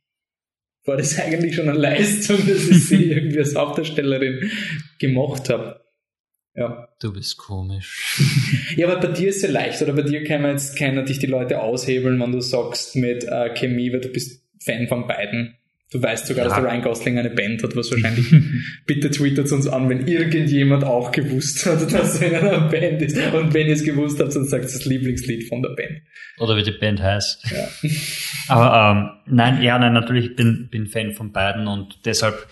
war 0.85 0.97
das 0.97 1.19
eigentlich 1.19 1.55
schon 1.55 1.69
eine 1.69 1.79
Leistung, 1.79 2.39
dass 2.47 2.69
ich 2.69 2.87
sie 2.87 3.05
irgendwie 3.11 3.39
als 3.39 3.55
Hauptdarstellerin 3.55 4.51
gemacht 4.99 5.49
habe. 5.49 5.81
Ja. 6.55 6.89
Du 7.01 7.13
bist 7.13 7.37
komisch. 7.37 8.21
ja, 8.77 8.89
aber 8.89 9.01
bei 9.01 9.13
dir 9.13 9.29
ist 9.29 9.37
es 9.37 9.43
ja 9.43 9.51
leicht, 9.51 9.83
oder 9.83 9.93
bei 9.93 10.03
dir 10.03 10.23
kann 10.25 10.43
man 10.43 10.53
jetzt 10.53 10.79
können 10.79 11.05
dich 11.05 11.19
die 11.19 11.27
Leute 11.27 11.61
aushebeln, 11.61 12.21
wenn 12.21 12.33
du 12.33 12.41
sagst 12.41 12.95
mit 12.97 13.25
äh, 13.25 13.53
Chemie, 13.55 13.93
weil 13.93 14.01
du 14.01 14.09
bist 14.09 14.45
Fan 14.63 14.87
von 14.87 15.07
beiden. 15.07 15.57
Du 15.93 16.03
weißt 16.03 16.27
sogar, 16.27 16.45
dass 16.45 16.55
Ja. 16.57 16.61
der 16.63 16.71
Ryan 16.71 16.83
Gosling 16.83 17.19
eine 17.19 17.31
Band 17.31 17.63
hat, 17.63 17.77
was 17.77 17.91
wahrscheinlich, 17.91 18.27
bitte 18.87 19.11
twittert 19.11 19.53
uns 19.53 19.69
an, 19.69 19.89
wenn 19.89 20.07
irgendjemand 20.09 20.83
auch 20.83 21.13
gewusst 21.13 21.65
hat, 21.67 21.81
dass 21.93 22.21
er 22.21 22.29
in 22.29 22.35
einer 22.49 22.69
Band 22.69 23.01
ist. 23.03 23.17
Und 23.33 23.55
wenn 23.55 23.69
ihr 23.69 23.75
es 23.75 23.85
gewusst 23.85 24.19
habt, 24.21 24.35
dann 24.35 24.45
sagt 24.45 24.65
es 24.65 24.73
das 24.73 24.85
Lieblingslied 24.87 25.49
von 25.49 25.63
der 25.63 25.71
Band. 25.71 26.01
Oder 26.39 26.57
wie 26.57 26.63
die 26.65 26.73
Band 26.73 27.01
heißt. 27.01 27.45
Ja. 27.53 27.91
Aber 28.49 29.19
ähm, 29.27 29.35
nein, 29.37 29.63
ja, 29.63 29.79
nein, 29.79 29.93
natürlich 29.93 30.31
ich 30.31 30.37
bin 30.37 30.69
bin 30.71 30.87
Fan 30.87 31.13
von 31.13 31.31
beiden 31.33 31.69
und 31.69 32.01
deshalb 32.07 32.47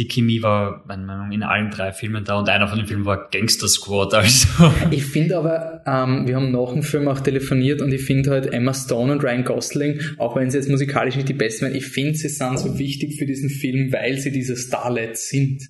die 0.00 0.08
Chemie 0.08 0.42
war 0.42 0.84
in 1.30 1.42
allen 1.42 1.70
drei 1.70 1.92
Filmen 1.92 2.24
da 2.24 2.38
und 2.38 2.48
einer 2.48 2.66
von 2.66 2.78
den 2.78 2.86
Filmen 2.86 3.04
war 3.04 3.28
Gangster 3.30 3.68
Squad, 3.68 4.14
also 4.14 4.48
Ich 4.90 5.04
finde 5.04 5.36
aber, 5.36 5.82
ähm, 5.86 6.26
wir 6.26 6.36
haben 6.36 6.50
nach 6.50 6.72
dem 6.72 6.82
Film 6.82 7.06
auch 7.08 7.20
telefoniert 7.20 7.82
und 7.82 7.92
ich 7.92 8.02
finde 8.02 8.30
halt 8.30 8.52
Emma 8.52 8.72
Stone 8.72 9.12
und 9.12 9.22
Ryan 9.22 9.44
Gosling, 9.44 10.00
auch 10.18 10.36
wenn 10.36 10.50
sie 10.50 10.56
jetzt 10.56 10.70
musikalisch 10.70 11.16
nicht 11.16 11.28
die 11.28 11.34
besten 11.34 11.66
waren, 11.66 11.74
ich 11.74 11.86
finde, 11.86 12.14
sie 12.14 12.28
sind 12.28 12.58
so 12.58 12.78
wichtig 12.78 13.18
für 13.18 13.26
diesen 13.26 13.50
Film, 13.50 13.92
weil 13.92 14.18
sie 14.18 14.32
diese 14.32 14.56
Starlets 14.56 15.28
sind. 15.28 15.68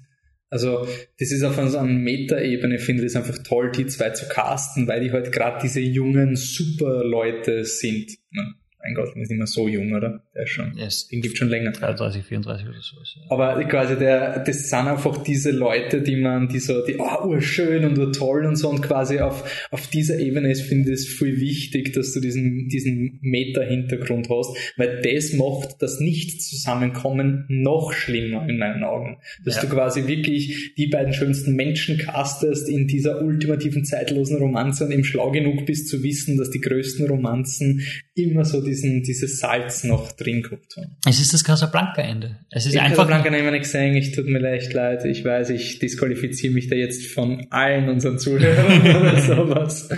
Also, 0.49 0.87
das 1.19 1.31
ist 1.31 1.45
auf 1.45 1.55
so 1.55 1.79
einer 1.79 1.85
Meta-Ebene, 1.85 2.79
finde 2.79 3.05
ich 3.05 3.13
das 3.13 3.23
einfach 3.23 3.43
toll, 3.45 3.71
die 3.71 3.87
zwei 3.87 4.11
zu 4.11 4.29
casten, 4.29 4.89
weil 4.89 5.01
die 5.01 5.13
halt 5.13 5.31
gerade 5.31 5.61
diese 5.63 5.81
jungen 5.81 6.35
Super-Leute 6.35 7.65
sind. 7.65 8.11
Ne? 8.33 8.55
Ryan 8.83 8.95
Gosling 8.95 9.23
ist 9.23 9.29
nicht 9.31 9.39
mehr 9.39 9.47
so 9.47 9.69
jung, 9.69 9.93
oder? 9.93 10.23
Der 10.35 10.45
ist 10.45 10.51
schon, 10.51 10.77
ist 10.79 11.13
den 11.13 11.21
gibt 11.21 11.37
schon 11.37 11.49
länger. 11.49 11.73
33, 11.73 12.25
34 12.25 12.67
oder 12.69 12.79
so. 12.81 12.97
Ja. 13.21 13.27
Aber 13.31 13.63
quasi 13.65 13.97
der, 13.99 14.39
das 14.43 14.71
sind 14.71 14.89
einfach 14.89 15.23
diese 15.23 15.51
Leute, 15.51 16.01
die 16.03 16.17
man, 16.17 16.49
die 16.49 16.59
so, 16.61 16.85
die, 16.87 16.97
oh, 16.99 17.27
urschön 17.29 17.85
und 17.85 17.99
urtoll 17.99 18.47
und 18.47 18.57
so 18.57 18.71
und 18.71 18.81
quasi 18.83 19.19
auf, 19.21 19.69
auf 19.71 19.87
dieser 19.89 20.19
Ebene 20.19 20.51
ist, 20.51 20.63
finde 20.63 20.89
ich 20.93 21.01
es 21.01 21.07
viel 21.09 21.41
wichtig, 21.41 21.93
dass 21.93 22.13
du 22.13 22.21
diesen, 22.21 22.69
diesen 22.69 23.19
Meta-Hintergrund 23.21 24.29
hast, 24.31 24.57
weil 24.77 25.03
das 25.03 25.33
macht 25.35 25.83
das 25.83 26.01
Nicht-Zusammenkommen 26.01 27.45
noch 27.49 27.93
schlimmer 27.93 28.49
in 28.49 28.59
meinen 28.59 28.85
Augen. 28.85 29.19
Dass 29.45 29.57
Ja. 29.57 29.63
du 29.63 29.69
quasi 29.69 30.07
wirklich 30.07 30.75
die 30.77 30.87
beiden 30.87 31.13
schönsten 31.13 31.55
Menschen 31.55 31.99
castest 31.99 32.69
in 32.69 32.87
dieser 32.87 33.23
ultimativen 33.23 33.85
zeitlosen 33.85 34.39
Romanze 34.39 34.87
und 34.87 34.93
eben 34.93 35.05
schlau 35.05 35.31
genug 35.31 35.67
bist 35.67 35.89
zu 35.89 36.03
wissen, 36.03 36.37
dass 36.37 36.51
die 36.51 36.61
größten 36.61 37.07
Romanzen 37.07 37.83
immer 38.15 38.45
so 38.45 38.61
diesen, 38.71 39.03
dieses 39.03 39.39
Salz 39.41 39.85
noch 39.85 40.13
drin 40.13 40.43
gehabt 40.43 40.77
haben. 40.77 40.97
Es 41.07 41.21
ist 41.21 41.33
das 41.35 41.45
Casablanca-Ende. 41.45 42.39
Es 42.51 42.67
ist 42.67 42.75
Ich 42.75 42.81
einfach 42.81 42.97
Casablanca 42.97 43.31
nicht 43.31 43.43
mehr 43.43 43.51
nicht 43.51 43.63
gesehen, 43.63 43.95
ich 43.97 44.13
tut 44.13 44.27
mir 44.27 44.43
echt 44.51 44.73
leid. 44.73 45.05
Ich 45.05 45.25
weiß, 45.25 45.51
ich 45.51 45.79
disqualifiziere 45.79 46.55
mich 46.55 46.69
da 46.69 46.77
jetzt 46.77 47.07
von 47.07 47.47
allen 47.51 47.89
unseren 47.89 48.19
Zuhörern 48.19 48.81
oder 48.97 49.21
sowas. 49.21 49.89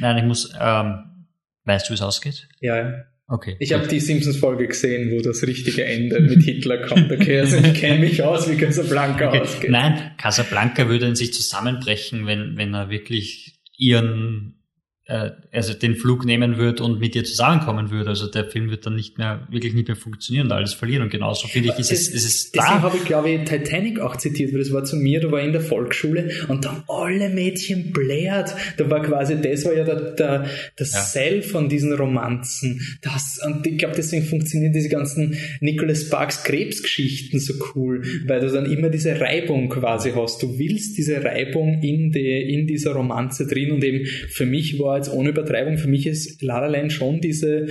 Nein, 0.00 0.18
ich 0.18 0.24
muss. 0.24 0.52
Ähm, 0.60 1.26
weißt 1.64 1.86
du, 1.86 1.90
wie 1.90 1.94
es 1.94 2.02
ausgeht? 2.02 2.48
Ja, 2.60 2.76
ja. 2.78 3.04
Okay. 3.28 3.56
Ich 3.60 3.72
habe 3.72 3.86
die 3.86 4.00
Simpsons-Folge 4.00 4.66
gesehen, 4.66 5.10
wo 5.12 5.20
das 5.22 5.46
richtige 5.46 5.84
Ende 5.84 6.20
mit 6.20 6.42
Hitler 6.42 6.82
kommt. 6.86 7.10
Okay, 7.10 7.40
also 7.40 7.56
ich 7.56 7.74
kenne 7.74 8.00
mich 8.00 8.22
aus, 8.22 8.50
wie 8.50 8.56
Casablanca 8.56 9.28
Okay. 9.28 9.40
ausgeht. 9.40 9.70
Nein, 9.70 10.10
Casablanca 10.18 10.88
würde 10.88 11.06
in 11.06 11.14
sich 11.14 11.32
zusammenbrechen, 11.32 12.26
wenn, 12.26 12.56
wenn 12.58 12.74
er 12.74 12.90
wirklich 12.90 13.60
ihren, 13.78 14.61
äh, 15.06 15.30
also 15.50 15.74
den 15.74 15.96
Flug 15.96 16.24
nehmen 16.24 16.58
würde 16.58 16.84
und 16.84 17.00
mit 17.00 17.16
ihr 17.16 17.24
zusammenkommen 17.24 17.90
würde. 17.90 18.10
Also 18.10 18.28
der 18.28 18.44
Film 18.44 18.70
wird 18.70 18.86
dann 18.86 18.94
nicht 18.94 19.18
mehr, 19.18 19.46
wirklich 19.50 19.74
nicht 19.74 19.88
mehr 19.88 19.96
funktionieren 19.96 20.46
und 20.46 20.52
alles 20.52 20.74
verlieren. 20.74 21.02
Und 21.02 21.10
genauso 21.10 21.48
finde 21.48 21.70
ich, 21.70 21.78
ist 21.78 21.90
es, 21.90 22.08
ist 22.08 22.24
es 22.24 22.52
Deswegen 22.52 22.74
da. 22.76 22.82
habe 22.82 22.96
ich, 22.96 23.04
glaube 23.04 23.30
ich, 23.30 23.44
Titanic 23.44 23.98
auch 23.98 24.16
zitiert, 24.16 24.52
weil 24.52 24.60
das 24.60 24.72
war 24.72 24.84
zu 24.84 24.96
mir, 24.96 25.20
da 25.20 25.30
war 25.32 25.40
ich 25.40 25.46
in 25.46 25.52
der 25.52 25.60
Volksschule 25.60 26.30
und 26.48 26.64
da 26.64 26.70
haben 26.72 26.84
alle 26.88 27.30
Mädchen 27.30 27.92
blärt. 27.92 28.54
Da 28.76 28.88
war 28.90 29.02
quasi, 29.02 29.40
das 29.40 29.64
war 29.64 29.74
ja 29.74 29.84
der, 29.84 30.12
der, 30.12 30.46
der 30.78 30.86
Ja. 30.86 30.86
Sell 30.86 31.42
von 31.42 31.68
diesen 31.68 31.92
Romanzen. 31.92 32.80
Das, 33.02 33.40
und 33.44 33.66
ich 33.66 33.78
glaube, 33.78 33.94
deswegen 33.96 34.24
funktionieren 34.24 34.72
diese 34.72 34.88
ganzen 34.88 35.36
Nicholas 35.60 36.02
Sparks 36.02 36.44
Krebsgeschichten 36.44 37.40
so 37.40 37.54
cool, 37.74 38.02
weil 38.26 38.40
du 38.40 38.50
dann 38.50 38.66
immer 38.66 38.88
diese 38.88 39.20
Reibung 39.20 39.68
quasi 39.68 40.12
hast. 40.14 40.42
Du 40.42 40.58
willst 40.58 40.96
diese 40.96 41.24
Reibung 41.24 41.82
in, 41.82 42.12
die, 42.12 42.54
in 42.54 42.66
dieser 42.66 42.92
Romanze 42.92 43.46
drin 43.46 43.72
und 43.72 43.82
eben 43.82 44.06
für 44.06 44.46
mich 44.46 44.78
war 44.78 44.91
jetzt 44.96 45.12
ohne 45.12 45.30
Übertreibung, 45.30 45.78
für 45.78 45.88
mich 45.88 46.06
ist 46.06 46.42
La 46.42 46.60
La 46.60 46.66
Land 46.66 46.92
schon 46.92 47.20
diese 47.20 47.68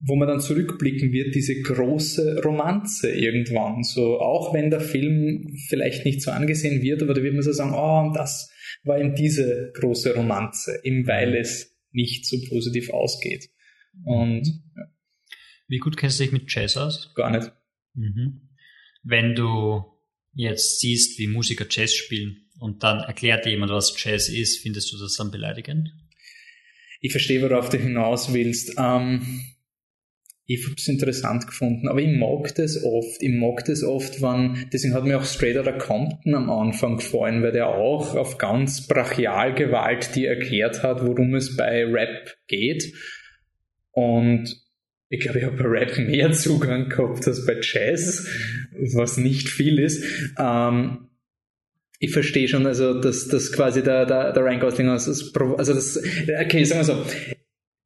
wo 0.00 0.16
man 0.16 0.28
dann 0.28 0.40
zurückblicken 0.40 1.12
wird, 1.12 1.34
diese 1.34 1.60
große 1.60 2.40
Romanze 2.42 3.10
irgendwann. 3.10 3.82
So, 3.82 4.18
auch 4.18 4.54
wenn 4.54 4.70
der 4.70 4.80
Film 4.80 5.54
vielleicht 5.68 6.06
nicht 6.06 6.22
so 6.22 6.30
angesehen 6.30 6.80
wird, 6.80 7.02
aber 7.02 7.12
da 7.12 7.22
wird 7.22 7.34
man 7.34 7.42
so 7.42 7.52
sagen, 7.52 7.74
oh, 7.74 8.06
und 8.06 8.14
das 8.16 8.50
war 8.82 8.98
eben 8.98 9.14
diese 9.14 9.70
große 9.74 10.14
Romanze, 10.14 10.80
eben 10.84 11.06
weil 11.06 11.36
es 11.36 11.76
nicht 11.92 12.24
so 12.26 12.38
positiv 12.48 12.90
ausgeht. 12.90 13.50
Und 14.04 14.46
ja, 14.74 14.84
Wie 15.68 15.78
gut 15.78 15.98
kennst 15.98 16.18
du 16.18 16.24
dich 16.24 16.32
mit 16.32 16.50
Jazz 16.50 16.78
aus? 16.78 17.12
gar 17.14 17.30
nicht. 17.30 17.52
Mhm. 17.94 18.48
Wenn 19.02 19.34
du 19.34 19.84
jetzt 20.32 20.80
siehst, 20.80 21.18
wie 21.18 21.26
Musiker 21.26 21.66
Jazz 21.68 21.92
spielen 21.92 22.48
und 22.58 22.82
dann 22.82 23.00
erklärt 23.00 23.44
dir 23.44 23.50
jemand, 23.50 23.72
was 23.72 23.94
Jazz 24.02 24.30
ist, 24.30 24.60
findest 24.60 24.92
du 24.92 24.98
das 24.98 25.16
dann 25.16 25.30
beleidigend? 25.30 25.92
Ich 27.00 27.12
verstehe, 27.12 27.42
worauf 27.42 27.68
du 27.70 27.78
hinaus 27.78 28.32
willst. 28.32 28.74
Ähm, 28.78 29.42
ich 30.52 30.64
habe 30.64 30.74
es 30.76 30.88
interessant 30.88 31.46
gefunden, 31.46 31.86
aber 31.86 32.00
ich 32.00 32.18
mag 32.18 32.52
das 32.56 32.82
oft. 32.82 33.22
Ich 33.22 33.30
mag 33.30 33.64
das 33.66 33.84
oft, 33.84 34.20
wenn, 34.20 34.68
deswegen 34.72 34.94
hat 34.94 35.04
mir 35.04 35.16
auch 35.16 35.24
Straight 35.24 35.56
Outta 35.56 35.72
Compton 35.72 36.34
am 36.34 36.50
Anfang 36.50 36.96
gefallen, 36.96 37.40
weil 37.42 37.52
der 37.52 37.68
auch 37.68 38.16
auf 38.16 38.36
ganz 38.36 38.88
Brachialgewalt 38.88 40.16
die 40.16 40.26
erklärt 40.26 40.82
hat, 40.82 41.06
worum 41.06 41.36
es 41.36 41.56
bei 41.56 41.84
Rap 41.84 42.36
geht. 42.48 42.92
Und 43.92 44.60
ich 45.08 45.20
glaube, 45.20 45.38
ich 45.38 45.44
habe 45.44 45.56
bei 45.56 45.68
Rap 45.68 45.96
mehr 45.98 46.32
Zugang 46.32 46.88
gehabt 46.88 47.28
als 47.28 47.46
bei 47.46 47.60
Jazz, 47.62 48.28
was 48.94 49.18
nicht 49.18 49.48
viel 49.48 49.78
ist. 49.78 50.04
Ähm, 50.36 51.09
ich 52.00 52.12
verstehe 52.12 52.48
schon, 52.48 52.66
also 52.66 52.98
dass, 52.98 53.28
dass 53.28 53.52
quasi 53.52 53.82
der, 53.82 54.06
der, 54.06 54.32
der 54.32 54.42
Ryan 54.42 54.58
Gosling 54.58 54.88
also 54.88 55.74
das, 55.74 55.98
okay, 55.98 56.64
sagen 56.64 56.80
wir 56.80 56.84
so, 56.84 57.04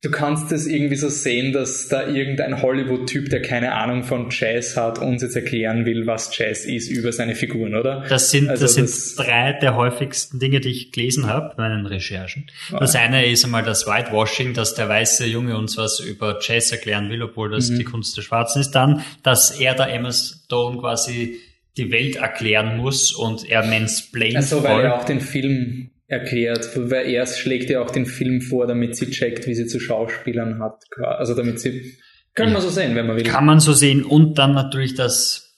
du 0.02 0.10
kannst 0.12 0.52
es 0.52 0.68
irgendwie 0.68 0.94
so 0.94 1.08
sehen, 1.08 1.52
dass 1.52 1.88
da 1.88 2.06
irgendein 2.06 2.62
Hollywood-Typ, 2.62 3.28
der 3.30 3.42
keine 3.42 3.72
Ahnung 3.72 4.04
von 4.04 4.28
Jazz 4.30 4.76
hat, 4.76 5.00
uns 5.00 5.22
jetzt 5.22 5.34
erklären 5.34 5.84
will, 5.84 6.06
was 6.06 6.36
Jazz 6.36 6.64
ist 6.64 6.90
über 6.90 7.10
seine 7.10 7.34
Figuren, 7.34 7.74
oder? 7.74 8.04
Das 8.08 8.30
sind, 8.30 8.50
also 8.50 8.66
das, 8.66 8.76
das 8.76 9.16
sind 9.16 9.26
drei 9.26 9.54
der 9.54 9.74
häufigsten 9.74 10.38
Dinge, 10.38 10.60
die 10.60 10.70
ich 10.70 10.92
gelesen 10.92 11.26
habe 11.26 11.54
bei 11.56 11.68
meinen 11.68 11.86
Recherchen. 11.86 12.46
Ah. 12.70 12.78
Das 12.78 12.94
eine 12.94 13.26
ist 13.26 13.44
einmal 13.44 13.64
das 13.64 13.84
Whitewashing, 13.88 14.54
dass 14.54 14.74
der 14.74 14.88
weiße 14.88 15.26
Junge 15.26 15.56
uns 15.56 15.76
was 15.76 15.98
über 15.98 16.38
Jazz 16.40 16.70
erklären 16.70 17.10
will, 17.10 17.20
obwohl 17.22 17.50
das 17.50 17.70
mhm. 17.70 17.78
die 17.78 17.84
Kunst 17.84 18.16
der 18.16 18.22
Schwarzen 18.22 18.60
ist. 18.60 18.70
Dann, 18.72 19.02
dass 19.24 19.58
er 19.58 19.74
da 19.74 19.88
Emma 19.88 20.12
Stone 20.12 20.78
quasi 20.78 21.40
die 21.76 21.90
Welt 21.90 22.16
erklären 22.16 22.76
muss 22.76 23.12
und 23.12 23.48
er 23.48 23.66
mansplaint 23.66 24.36
Also, 24.36 24.62
weil 24.62 24.76
voll. 24.76 24.84
er 24.84 24.94
auch 24.98 25.04
den 25.04 25.20
Film 25.20 25.90
erklärt, 26.06 26.70
weil 26.76 27.06
er 27.06 27.26
schlägt 27.26 27.70
ja 27.70 27.80
auch 27.80 27.90
den 27.90 28.06
Film 28.06 28.40
vor, 28.40 28.66
damit 28.66 28.96
sie 28.96 29.10
checkt, 29.10 29.46
wie 29.46 29.54
sie 29.54 29.66
zu 29.66 29.80
Schauspielern 29.80 30.62
hat. 30.62 30.84
Also 31.02 31.34
damit 31.34 31.60
sie, 31.60 31.96
kann 32.34 32.52
man 32.52 32.62
so 32.62 32.68
sehen, 32.68 32.94
wenn 32.94 33.06
man 33.06 33.16
will. 33.16 33.24
Kann 33.24 33.46
man 33.46 33.60
so 33.60 33.72
sehen 33.72 34.04
und 34.04 34.38
dann 34.38 34.52
natürlich, 34.52 34.94
dass, 34.94 35.56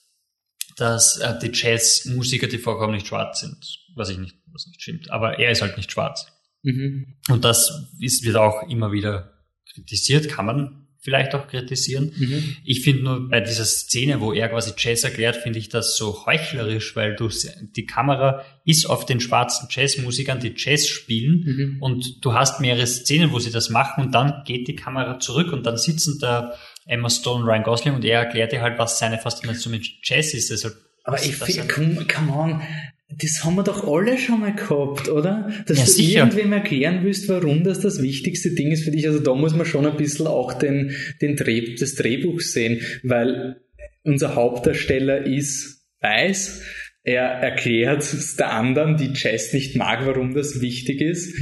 dass 0.76 1.18
äh, 1.18 1.34
die 1.42 1.50
Jazzmusiker, 1.52 2.46
die 2.46 2.58
vorkommen, 2.58 2.94
nicht 2.94 3.06
schwarz 3.06 3.40
sind, 3.40 3.56
was 3.94 4.10
ich 4.10 4.18
nicht, 4.18 4.36
was 4.52 4.66
nicht 4.66 4.82
stimmt. 4.82 5.10
Aber 5.10 5.38
er 5.38 5.50
ist 5.50 5.62
halt 5.62 5.76
nicht 5.76 5.90
schwarz. 5.90 6.26
Mhm. 6.62 7.16
Und 7.28 7.44
das 7.44 7.90
ist, 8.00 8.24
wird 8.24 8.36
auch 8.36 8.68
immer 8.68 8.92
wieder 8.92 9.32
kritisiert, 9.72 10.28
kann 10.28 10.46
man 10.46 10.85
vielleicht 11.06 11.36
auch 11.36 11.46
kritisieren. 11.46 12.12
Mhm. 12.16 12.56
Ich 12.64 12.82
finde 12.82 13.04
nur 13.04 13.28
bei 13.28 13.40
dieser 13.40 13.64
Szene, 13.64 14.20
wo 14.20 14.32
er 14.32 14.48
quasi 14.48 14.72
Jazz 14.76 15.04
erklärt, 15.04 15.36
finde 15.36 15.60
ich 15.60 15.68
das 15.68 15.96
so 15.96 16.26
heuchlerisch, 16.26 16.96
weil 16.96 17.14
du 17.14 17.28
die 17.76 17.86
Kamera 17.86 18.44
ist 18.64 18.86
auf 18.86 19.06
den 19.06 19.20
schwarzen 19.20 19.68
Jazzmusikern, 19.70 20.40
die 20.40 20.52
Jazz 20.56 20.88
spielen 20.88 21.44
mhm. 21.44 21.76
und 21.80 22.24
du 22.24 22.34
hast 22.34 22.60
mehrere 22.60 22.88
Szenen, 22.88 23.30
wo 23.30 23.38
sie 23.38 23.52
das 23.52 23.70
machen 23.70 24.06
und 24.06 24.16
dann 24.16 24.42
geht 24.44 24.66
die 24.66 24.74
Kamera 24.74 25.20
zurück 25.20 25.52
und 25.52 25.64
dann 25.64 25.78
sitzen 25.78 26.18
da 26.20 26.54
Emma 26.86 27.08
Stone, 27.08 27.44
Ryan 27.44 27.62
Gosling 27.62 27.94
und 27.94 28.04
er 28.04 28.18
erklärt 28.18 28.50
dir 28.50 28.60
halt, 28.60 28.76
was 28.76 28.98
seine 28.98 29.18
Faszination 29.18 29.74
mit 29.74 29.86
Jazz 30.02 30.34
ist. 30.34 30.50
Also, 30.50 30.70
aber 31.04 31.22
ich 31.22 31.36
finde, 31.36 31.72
come, 31.72 32.04
come 32.12 32.32
on, 32.32 32.62
das 33.08 33.44
haben 33.44 33.54
wir 33.54 33.62
doch 33.62 33.86
alle 33.86 34.18
schon 34.18 34.40
mal 34.40 34.54
gehabt, 34.54 35.08
oder? 35.08 35.50
Dass 35.66 35.78
ja, 35.78 35.84
du 35.84 35.90
sicher. 35.90 36.18
irgendwem 36.20 36.52
erklären 36.52 37.00
willst, 37.04 37.28
warum 37.28 37.62
das 37.62 37.80
das 37.80 38.02
wichtigste 38.02 38.50
Ding 38.50 38.72
ist 38.72 38.84
für 38.84 38.90
dich. 38.90 39.06
Also 39.06 39.20
da 39.20 39.34
muss 39.34 39.54
man 39.54 39.64
schon 39.64 39.86
ein 39.86 39.96
bisschen 39.96 40.26
auch 40.26 40.54
den, 40.54 40.94
den 41.22 41.36
Dreh, 41.36 41.76
das 41.76 41.94
Drehbuch 41.94 42.40
sehen, 42.40 42.80
weil 43.02 43.60
unser 44.02 44.34
Hauptdarsteller 44.34 45.24
ist 45.24 45.84
weiß. 46.00 46.62
Er 47.04 47.22
erklärt 47.22 48.04
der 48.38 48.52
anderen, 48.52 48.96
die 48.96 49.12
Jazz 49.14 49.52
nicht 49.52 49.76
mag, 49.76 50.04
warum 50.04 50.34
das 50.34 50.60
wichtig 50.60 51.00
ist 51.00 51.32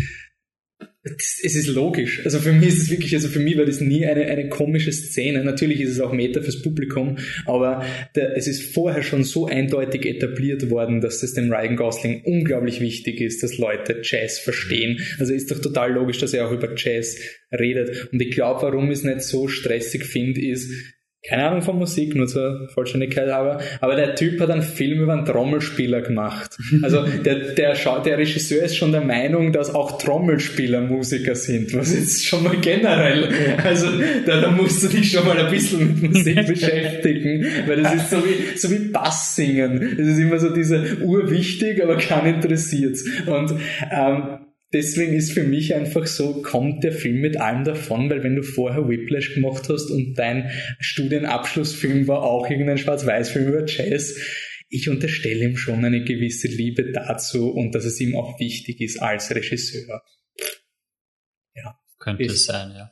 es 1.05 1.55
ist 1.55 1.67
logisch. 1.67 2.23
Also 2.25 2.39
für 2.39 2.53
mich 2.53 2.69
ist 2.69 2.83
es 2.83 2.91
wirklich, 2.91 3.15
also 3.15 3.29
für 3.29 3.39
mich 3.39 3.59
war 3.59 3.67
das 3.67 3.81
nie 3.81 4.07
eine, 4.07 4.25
eine 4.25 4.49
komische 4.49 4.91
Szene. 4.91 5.45
Natürlich 5.45 5.81
ist 5.81 5.91
es 5.91 6.01
auch 6.01 6.13
Meta 6.13 6.41
fürs 6.41 6.63
Publikum, 6.63 7.19
aber 7.45 7.85
der, 8.15 8.37
es 8.37 8.47
ist 8.47 8.73
vorher 8.73 9.03
schon 9.03 9.23
so 9.23 9.47
eindeutig 9.47 10.07
etabliert 10.07 10.71
worden, 10.71 11.03
dass 11.03 11.23
es 11.23 11.35
dem 11.35 11.53
Ryan 11.53 11.77
Gosling 11.77 12.23
unglaublich 12.25 12.81
wichtig 12.81 13.21
ist, 13.21 13.43
dass 13.43 13.59
Leute 13.59 14.01
Jazz 14.03 14.39
verstehen. 14.39 14.99
Also 15.19 15.35
ist 15.35 15.51
doch 15.51 15.61
total 15.61 15.93
logisch, 15.93 16.19
dass 16.19 16.33
er 16.33 16.49
auch 16.49 16.53
über 16.53 16.75
Jazz 16.75 17.19
redet. 17.53 18.09
Und 18.11 18.23
ich 18.23 18.31
glaube, 18.31 18.63
warum 18.63 18.91
ich 18.91 18.99
es 18.99 19.05
nicht 19.05 19.21
so 19.21 19.47
stressig 19.47 20.05
finde, 20.05 20.41
ist, 20.41 20.71
keine 21.27 21.47
Ahnung 21.47 21.63
von 21.63 21.79
Musik, 21.79 22.15
nur 22.15 22.27
zur 22.27 22.69
Vollständigkeit 22.69 23.29
aber, 23.31 23.59
aber 23.81 23.97
der 23.97 24.15
Typ 24.15 24.41
hat 24.41 24.51
einen 24.51 24.63
Film 24.63 25.01
über 25.01 25.15
einen 25.15 25.25
Trommelspieler 25.25 26.03
gemacht. 26.03 26.59
Also 26.83 27.03
der, 27.03 27.55
der, 27.55 27.75
der 27.75 28.19
Regisseur 28.19 28.65
ist 28.65 28.77
schon 28.77 28.93
der 28.93 29.01
Meinung, 29.01 29.53
dass 29.53 29.75
auch 29.75 29.99
Trommelspieler 29.99 30.83
Musiker 30.83 31.35
sind, 31.35 31.75
was 31.75 31.95
jetzt 31.95 32.27
schon 32.27 32.45
mal 32.45 32.57
generell, 32.61 33.29
also 33.63 33.87
da, 34.27 34.41
da 34.43 34.51
musst 34.51 34.83
du 34.85 34.89
dich 34.89 35.11
schon 35.11 35.27
mal 35.27 35.39
ein 35.39 35.51
bisschen 35.51 36.01
mit 36.01 36.13
Musik 36.13 36.47
beschäftigen, 36.47 37.47
weil 37.67 37.83
das 37.83 37.95
ist 37.95 38.11
so 38.11 38.17
wie, 38.19 38.59
so 38.59 38.71
wie 38.71 38.91
Bass 38.91 39.37
singen. 39.37 39.95
Das 39.97 40.07
ist 40.07 40.19
immer 40.19 40.39
so 40.39 40.51
diese 40.51 40.99
urwichtig, 41.03 41.83
aber 41.83 41.97
keinen 41.97 42.35
interessiert. 42.35 42.99
Und 43.27 43.55
ähm, 43.91 44.44
deswegen 44.75 45.15
ist 45.15 45.33
für 45.33 45.45
mich 45.45 45.75
einfach 45.75 46.07
so, 46.07 46.43
kommt 46.43 46.85
der 46.85 46.93
Film 46.93 47.21
mit 47.21 47.39
allem 47.41 47.65
davon, 47.65 48.11
weil 48.11 48.23
wenn 48.23 48.37
du 48.37 48.43
vorher 48.43 48.89
Whiplash 48.89 49.35
gemacht 49.35 49.69
hast 49.69 49.91
und 49.91 50.15
dein 50.15 50.51
Studienabschlussfilm 50.81 52.07
war 52.09 52.23
auch 52.23 52.51
irgendein 52.51 52.79
Schwarz-Weiß-Film 52.79 53.49
über 53.49 53.65
Jazz, 53.67 54.17
ich 54.69 54.89
unterstelle 54.89 55.45
ihm 55.45 55.57
schon 55.57 55.85
eine 55.85 56.03
gewisse 56.05 56.49
Liebe 56.49 56.91
dazu 56.93 57.51
und 57.51 57.75
dass 57.75 57.85
es 57.85 58.01
ihm 58.01 58.17
auch 58.17 58.41
wichtig 58.41 58.81
ist 58.81 59.01
als 59.01 59.31
Regisseur. 59.35 60.03
Ja. 61.55 61.79
Könnte 61.99 62.25
es 62.25 62.45
sein, 62.45 62.73
ja. 62.75 62.91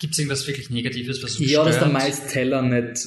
Gibt 0.00 0.14
es 0.14 0.18
irgendwas 0.18 0.46
wirklich 0.46 0.70
Negatives, 0.70 1.22
was 1.22 1.36
du 1.36 1.44
Ja, 1.44 1.60
stört? 1.60 1.68
dass 1.68 1.78
der 1.78 1.88
Miles 1.88 2.26
Teller 2.26 2.62
nicht 2.62 3.04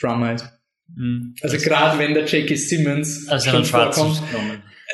Drummer 0.00 0.34
ist. 0.34 0.46
Mhm. 0.88 1.34
Also 1.42 1.58
gerade 1.58 1.98
wenn 1.98 2.14
der 2.14 2.24
J.K. 2.24 2.56
Simmons 2.56 3.28
also 3.28 3.50
schon 3.50 3.64
vorkommt, 3.64 4.22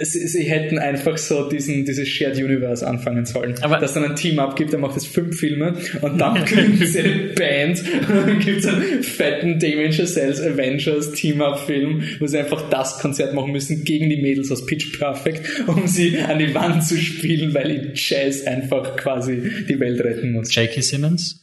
sie, 0.01 0.27
sie 0.27 0.45
hätten 0.45 0.79
einfach 0.79 1.19
so 1.19 1.49
diesen, 1.49 1.85
dieses 1.85 2.09
Shared 2.09 2.37
Universe 2.37 2.87
anfangen 2.87 3.27
sollen. 3.27 3.55
Aber 3.63 3.79
dass 3.79 3.95
dann 3.95 4.05
ein 4.05 4.17
Team 4.17 4.39
abgibt, 4.39 4.73
der 4.73 4.79
macht 4.79 4.95
jetzt 4.95 5.09
fünf 5.09 5.39
Filme 5.39 5.77
und 6.03 6.19
dann 6.19 6.45
gründen 6.45 6.85
sie 6.85 7.01
eine 7.01 7.35
Band 7.35 7.83
und 8.09 8.27
dann 8.27 8.39
gibt 8.39 8.61
es 8.61 8.67
einen 8.67 9.03
fetten 9.03 9.59
Damien 9.59 9.93
Chazelles 9.93 10.41
Avengers 10.41 11.13
Team-Up-Film, 11.13 12.03
wo 12.21 12.27
sie 12.27 12.39
einfach 12.39 12.69
das 12.71 12.99
Konzert 13.01 13.35
machen 13.35 13.53
müssen 13.53 13.85
gegen 13.85 14.09
die 14.09 14.21
Mädels 14.21 14.51
aus 14.53 14.67
Pitch 14.67 14.99
Perfect, 14.99 15.67
um 15.67 15.87
sie 15.87 16.19
an 16.19 16.39
die 16.39 16.55
Wand 16.55 16.85
zu 16.85 16.97
spielen, 16.97 17.55
weil 17.55 17.93
Jazz 17.95 18.45
einfach 18.45 18.97
quasi 18.97 19.43
die 19.69 19.81
Welt 19.81 20.01
retten 20.01 20.33
muss. 20.33 20.55
J.K. 20.55 20.81
Simmons? 20.81 21.43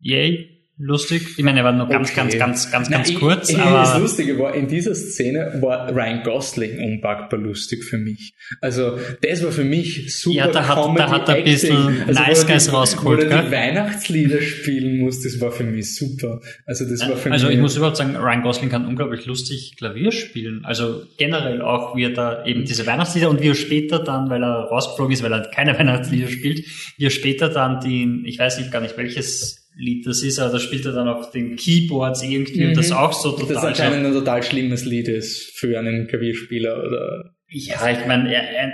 Yay? 0.00 0.59
Lustig. 0.80 1.34
Ich 1.36 1.44
meine, 1.44 1.60
er 1.60 1.64
war 1.64 1.72
nur 1.72 1.86
ganz, 1.88 2.10
okay. 2.10 2.16
ganz, 2.16 2.38
ganz, 2.38 2.70
ganz, 2.70 2.90
ganz, 2.90 3.08
ganz 3.08 3.20
kurz. 3.20 3.50
Ich, 3.50 3.58
aber 3.58 3.80
das 3.80 3.98
Lustige 3.98 4.38
war, 4.38 4.54
in 4.54 4.66
dieser 4.66 4.94
Szene 4.94 5.58
war 5.60 5.94
Ryan 5.94 6.22
Gosling 6.22 6.78
unpackbar 6.78 7.38
lustig 7.38 7.84
für 7.84 7.98
mich. 7.98 8.34
Also, 8.60 8.98
das 9.20 9.44
war 9.44 9.52
für 9.52 9.64
mich 9.64 10.18
super 10.18 10.36
Ja, 10.36 10.48
da 10.48 10.66
hat, 10.66 10.98
da 10.98 11.10
hat 11.10 11.28
er 11.28 11.34
ein 11.36 11.44
bisschen 11.44 12.02
also, 12.06 12.20
Nice 12.20 12.46
Guys 12.46 12.72
rausgeholt, 12.72 13.20
Wo 13.20 13.30
er 13.30 13.42
die 13.42 13.50
Weihnachtslieder 13.50 14.40
spielen 14.40 14.98
muss, 15.00 15.22
das 15.22 15.40
war 15.40 15.52
für 15.52 15.64
mich 15.64 15.94
super. 15.94 16.40
Also, 16.64 16.88
das 16.88 17.06
war 17.08 17.16
für 17.16 17.30
also 17.30 17.46
mich... 17.46 17.56
ich 17.56 17.60
muss 17.60 17.76
überhaupt 17.76 17.98
sagen, 17.98 18.16
Ryan 18.16 18.42
Gosling 18.42 18.70
kann 18.70 18.86
unglaublich 18.86 19.26
lustig 19.26 19.74
Klavier 19.76 20.12
spielen. 20.12 20.64
Also, 20.64 21.02
generell 21.18 21.60
auch, 21.60 21.94
wie 21.94 22.04
er 22.04 22.10
da 22.10 22.44
eben 22.46 22.64
diese 22.64 22.86
Weihnachtslieder 22.86 23.28
und 23.28 23.42
wie 23.42 23.48
er 23.48 23.54
später 23.54 23.98
dann, 23.98 24.30
weil 24.30 24.42
er 24.42 24.68
rausgeflogen 24.70 25.12
ist, 25.12 25.22
weil 25.22 25.32
er 25.32 25.42
keine 25.50 25.78
Weihnachtslieder 25.78 26.28
spielt, 26.28 26.64
wie 26.96 27.04
er 27.04 27.10
später 27.10 27.50
dann 27.50 27.80
die, 27.80 28.22
ich 28.24 28.38
weiß 28.38 28.58
nicht 28.58 28.72
gar 28.72 28.80
nicht 28.80 28.96
welches 28.96 29.59
Lied 29.80 30.06
das 30.06 30.22
ist, 30.22 30.38
aber 30.38 30.52
da 30.52 30.60
spielt 30.60 30.84
er 30.84 30.92
dann 30.92 31.08
auf 31.08 31.30
den 31.30 31.56
Keyboards 31.56 32.22
irgendwie 32.22 32.62
mhm. 32.62 32.68
und 32.68 32.76
das 32.76 32.92
auch 32.92 33.12
so 33.12 33.32
total. 33.32 33.54
Das 33.54 33.64
anscheinend 33.64 34.06
ein 34.06 34.12
total 34.12 34.42
schlimmes 34.42 34.84
Lied 34.84 35.08
ist 35.08 35.58
für 35.58 35.78
einen 35.78 36.06
Klavierspieler 36.06 36.84
oder. 36.84 37.34
Ja, 37.52 37.90
ich 37.90 38.06
meine, 38.06 38.28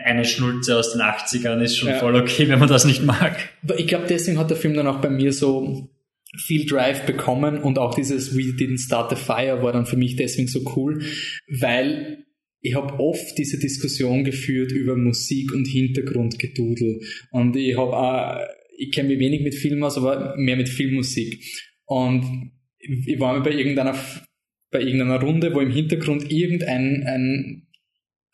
eine 0.04 0.26
Schnulze 0.26 0.76
aus 0.76 0.92
den 0.92 1.00
80ern 1.00 1.62
ist 1.62 1.78
schon 1.78 1.88
ja. 1.88 1.98
voll 1.98 2.14
okay, 2.14 2.46
wenn 2.48 2.58
man 2.58 2.68
das 2.68 2.84
nicht 2.84 3.02
mag. 3.02 3.38
Ich 3.78 3.86
glaube, 3.86 4.04
deswegen 4.06 4.38
hat 4.38 4.50
der 4.50 4.58
Film 4.58 4.74
dann 4.74 4.86
auch 4.86 5.00
bei 5.00 5.08
mir 5.08 5.32
so 5.32 5.88
viel 6.36 6.66
Drive 6.66 7.06
bekommen 7.06 7.58
und 7.58 7.78
auch 7.78 7.94
dieses 7.94 8.36
We 8.36 8.52
Didn't 8.52 8.84
Start 8.84 9.08
the 9.10 9.16
Fire 9.16 9.62
war 9.62 9.72
dann 9.72 9.86
für 9.86 9.96
mich 9.96 10.16
deswegen 10.16 10.48
so 10.48 10.60
cool, 10.76 11.02
weil 11.48 12.26
ich 12.60 12.74
habe 12.74 12.98
oft 12.98 13.38
diese 13.38 13.58
Diskussion 13.58 14.24
geführt 14.24 14.72
über 14.72 14.96
Musik 14.96 15.52
und 15.54 15.66
Hintergrundgedudel 15.66 17.00
und 17.30 17.56
ich 17.56 17.78
habe 17.78 17.96
auch 17.96 18.40
ich 18.76 18.92
kenne 18.92 19.08
mich 19.08 19.18
wenig 19.18 19.42
mit 19.42 19.54
Film 19.54 19.82
aus, 19.82 19.96
aber 19.96 20.36
mehr 20.36 20.56
mit 20.56 20.68
Filmmusik. 20.68 21.42
Und 21.84 22.52
ich 22.78 23.18
war 23.18 23.34
mal 23.34 23.42
bei 23.42 23.52
irgendeiner, 23.52 23.98
bei 24.70 24.80
irgendeiner 24.80 25.20
Runde, 25.20 25.54
wo 25.54 25.60
im 25.60 25.70
Hintergrund 25.70 26.30
irgendein 26.30 27.04
ein 27.04 27.65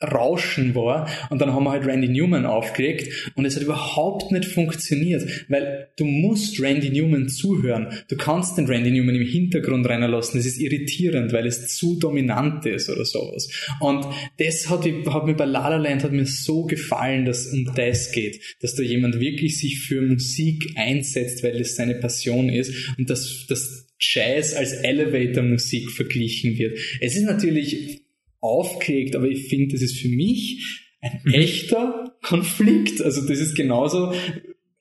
Rauschen 0.03 0.75
war 0.75 1.09
und 1.31 1.41
dann 1.41 1.53
haben 1.53 1.65
wir 1.65 1.71
halt 1.71 1.87
Randy 1.87 2.09
Newman 2.09 2.47
aufgelegt 2.47 3.33
und 3.35 3.45
es 3.45 3.57
hat 3.57 3.63
überhaupt 3.63 4.33
nicht 4.33 4.45
funktioniert, 4.45 5.47
weil 5.49 5.89
du 5.97 6.05
musst 6.05 6.61
Randy 6.61 6.91
Newman 6.91 7.29
zuhören. 7.29 7.89
Du 8.09 8.17
kannst 8.17 8.59
den 8.59 8.67
Randy 8.67 8.91
Newman 8.91 9.15
im 9.15 9.27
Hintergrund 9.27 9.89
reinlassen. 9.89 10.39
Das 10.39 10.47
ist 10.47 10.61
irritierend, 10.61 11.33
weil 11.33 11.47
es 11.47 11.69
zu 11.77 11.99
dominant 11.99 12.67
ist 12.67 12.89
oder 12.91 13.05
sowas. 13.05 13.49
Und 13.81 14.07
das 14.39 14.69
hat, 14.69 14.85
hat 14.85 15.27
mir 15.27 15.35
bei 15.35 15.45
La 15.45 15.69
La 15.69 15.77
Land 15.77 16.05
hat 16.05 16.13
mir 16.13 16.27
so 16.27 16.65
gefallen, 16.65 17.25
dass 17.25 17.47
um 17.47 17.73
das 17.75 18.13
geht, 18.13 18.57
dass 18.61 18.75
da 18.75 18.83
jemand 18.83 19.21
wirklich 19.21 19.59
sich 19.59 19.81
für 19.81 20.03
Musik 20.03 20.73
einsetzt, 20.77 21.43
weil 21.43 21.61
es 21.61 21.77
seine 21.77 21.95
Passion 21.95 22.49
ist 22.49 22.97
und 22.99 23.11
dass, 23.11 23.47
dass 23.49 23.87
Jazz 24.03 24.55
als 24.55 24.73
Elevator-Musik 24.73 25.93
verglichen 25.93 26.59
wird. 26.59 26.79
Es 27.01 27.17
ist 27.17 27.23
natürlich 27.23 28.02
aufgeregt, 28.43 29.17
aber 29.17 29.29
ich 29.29 29.49
finde, 29.49 29.73
das 29.73 29.83
ist 29.83 29.99
für 29.99 30.09
mich 30.09 30.91
ein 31.01 31.21
mhm. 31.25 31.33
echter 31.33 32.15
Konflikt. 32.23 33.01
Also 33.01 33.27
das 33.27 33.39
ist 33.39 33.55
genauso 33.55 34.13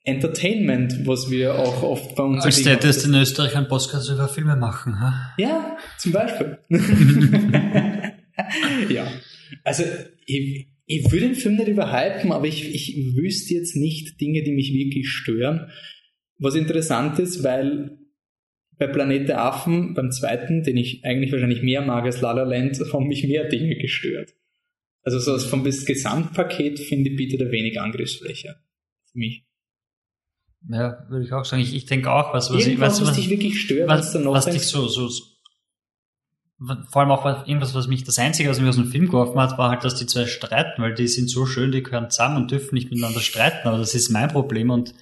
Entertainment, 0.04 1.06
was 1.06 1.30
wir 1.30 1.58
auch 1.58 1.82
oft 1.82 2.16
bei 2.16 2.24
uns... 2.24 2.44
Als 2.44 2.66
hättest 2.66 3.06
in 3.06 3.14
Österreich 3.14 3.56
einen 3.56 3.68
Podcast 3.68 4.10
über 4.10 4.28
Filme 4.28 4.56
machen, 4.56 5.00
ha? 5.00 5.32
Ja, 5.38 5.76
zum 5.98 6.12
Beispiel. 6.12 6.58
ja, 8.90 9.06
also 9.62 9.84
ich, 10.26 10.66
ich 10.86 11.04
würde 11.12 11.28
den 11.28 11.34
Film 11.36 11.54
nicht 11.56 11.68
überhypen, 11.68 12.32
aber 12.32 12.46
ich, 12.46 12.74
ich 12.74 13.16
wüsste 13.16 13.54
jetzt 13.54 13.76
nicht 13.76 14.20
Dinge, 14.20 14.42
die 14.42 14.52
mich 14.52 14.74
wirklich 14.74 15.08
stören. 15.08 15.70
Was 16.38 16.56
interessant 16.56 17.20
ist, 17.20 17.44
weil 17.44 18.01
bei 18.82 18.88
Planet 18.92 19.28
der 19.28 19.44
Affen, 19.44 19.94
beim 19.94 20.10
zweiten, 20.10 20.64
den 20.64 20.76
ich 20.76 21.04
eigentlich 21.04 21.30
wahrscheinlich 21.30 21.62
mehr 21.62 21.82
mag 21.82 22.04
als 22.04 22.20
La 22.20 22.32
La 22.32 22.42
Land, 22.42 22.80
haben 22.92 23.06
mich 23.06 23.24
mehr 23.24 23.48
Dinge 23.48 23.76
gestört. 23.76 24.34
Also 25.04 25.18
so 25.20 25.38
vom 25.38 25.62
Gesamtpaket 25.62 26.80
finde 26.80 27.10
ich 27.10 27.16
bietet 27.16 27.40
er 27.40 27.52
wenig 27.52 27.80
Angriffsfläche. 27.80 28.56
Für 29.10 29.18
mich. 29.18 29.44
Ja, 30.68 31.06
würde 31.08 31.24
ich 31.24 31.32
auch 31.32 31.44
sagen. 31.44 31.62
Ich, 31.62 31.74
ich 31.74 31.86
denke 31.86 32.10
auch, 32.10 32.34
was, 32.34 32.52
was, 32.52 32.66
Irgendwas, 32.66 32.96
ich, 32.96 33.00
was, 33.00 33.00
was 33.02 33.08
was, 33.08 33.16
dich 33.16 33.30
wirklich 33.30 33.60
stört, 33.60 33.88
was, 33.88 34.14
was 34.14 34.44
denkst, 34.44 34.60
dich 34.60 34.68
so, 34.68 34.88
so, 34.88 35.08
vor 36.90 37.02
allem 37.02 37.10
auch 37.10 37.24
was, 37.24 37.46
irgendwas, 37.46 37.74
was 37.74 37.86
mich 37.86 38.04
das 38.04 38.18
Einzige, 38.18 38.48
was 38.48 38.58
mich 38.60 38.68
aus 38.68 38.76
dem 38.76 38.90
Film 38.90 39.06
geworfen 39.06 39.40
hat, 39.40 39.58
war 39.58 39.70
halt, 39.70 39.84
dass 39.84 39.94
die 39.94 40.06
zwei 40.06 40.26
streiten, 40.26 40.82
weil 40.82 40.94
die 40.94 41.08
sind 41.08 41.28
so 41.28 41.46
schön, 41.46 41.70
die 41.70 41.82
gehören 41.82 42.10
zusammen 42.10 42.36
und 42.36 42.50
dürfen 42.50 42.74
nicht 42.74 42.90
miteinander 42.90 43.20
streiten, 43.20 43.66
aber 43.66 43.78
das 43.78 43.94
ist 43.94 44.10
mein 44.10 44.28
Problem 44.28 44.70
und 44.70 44.94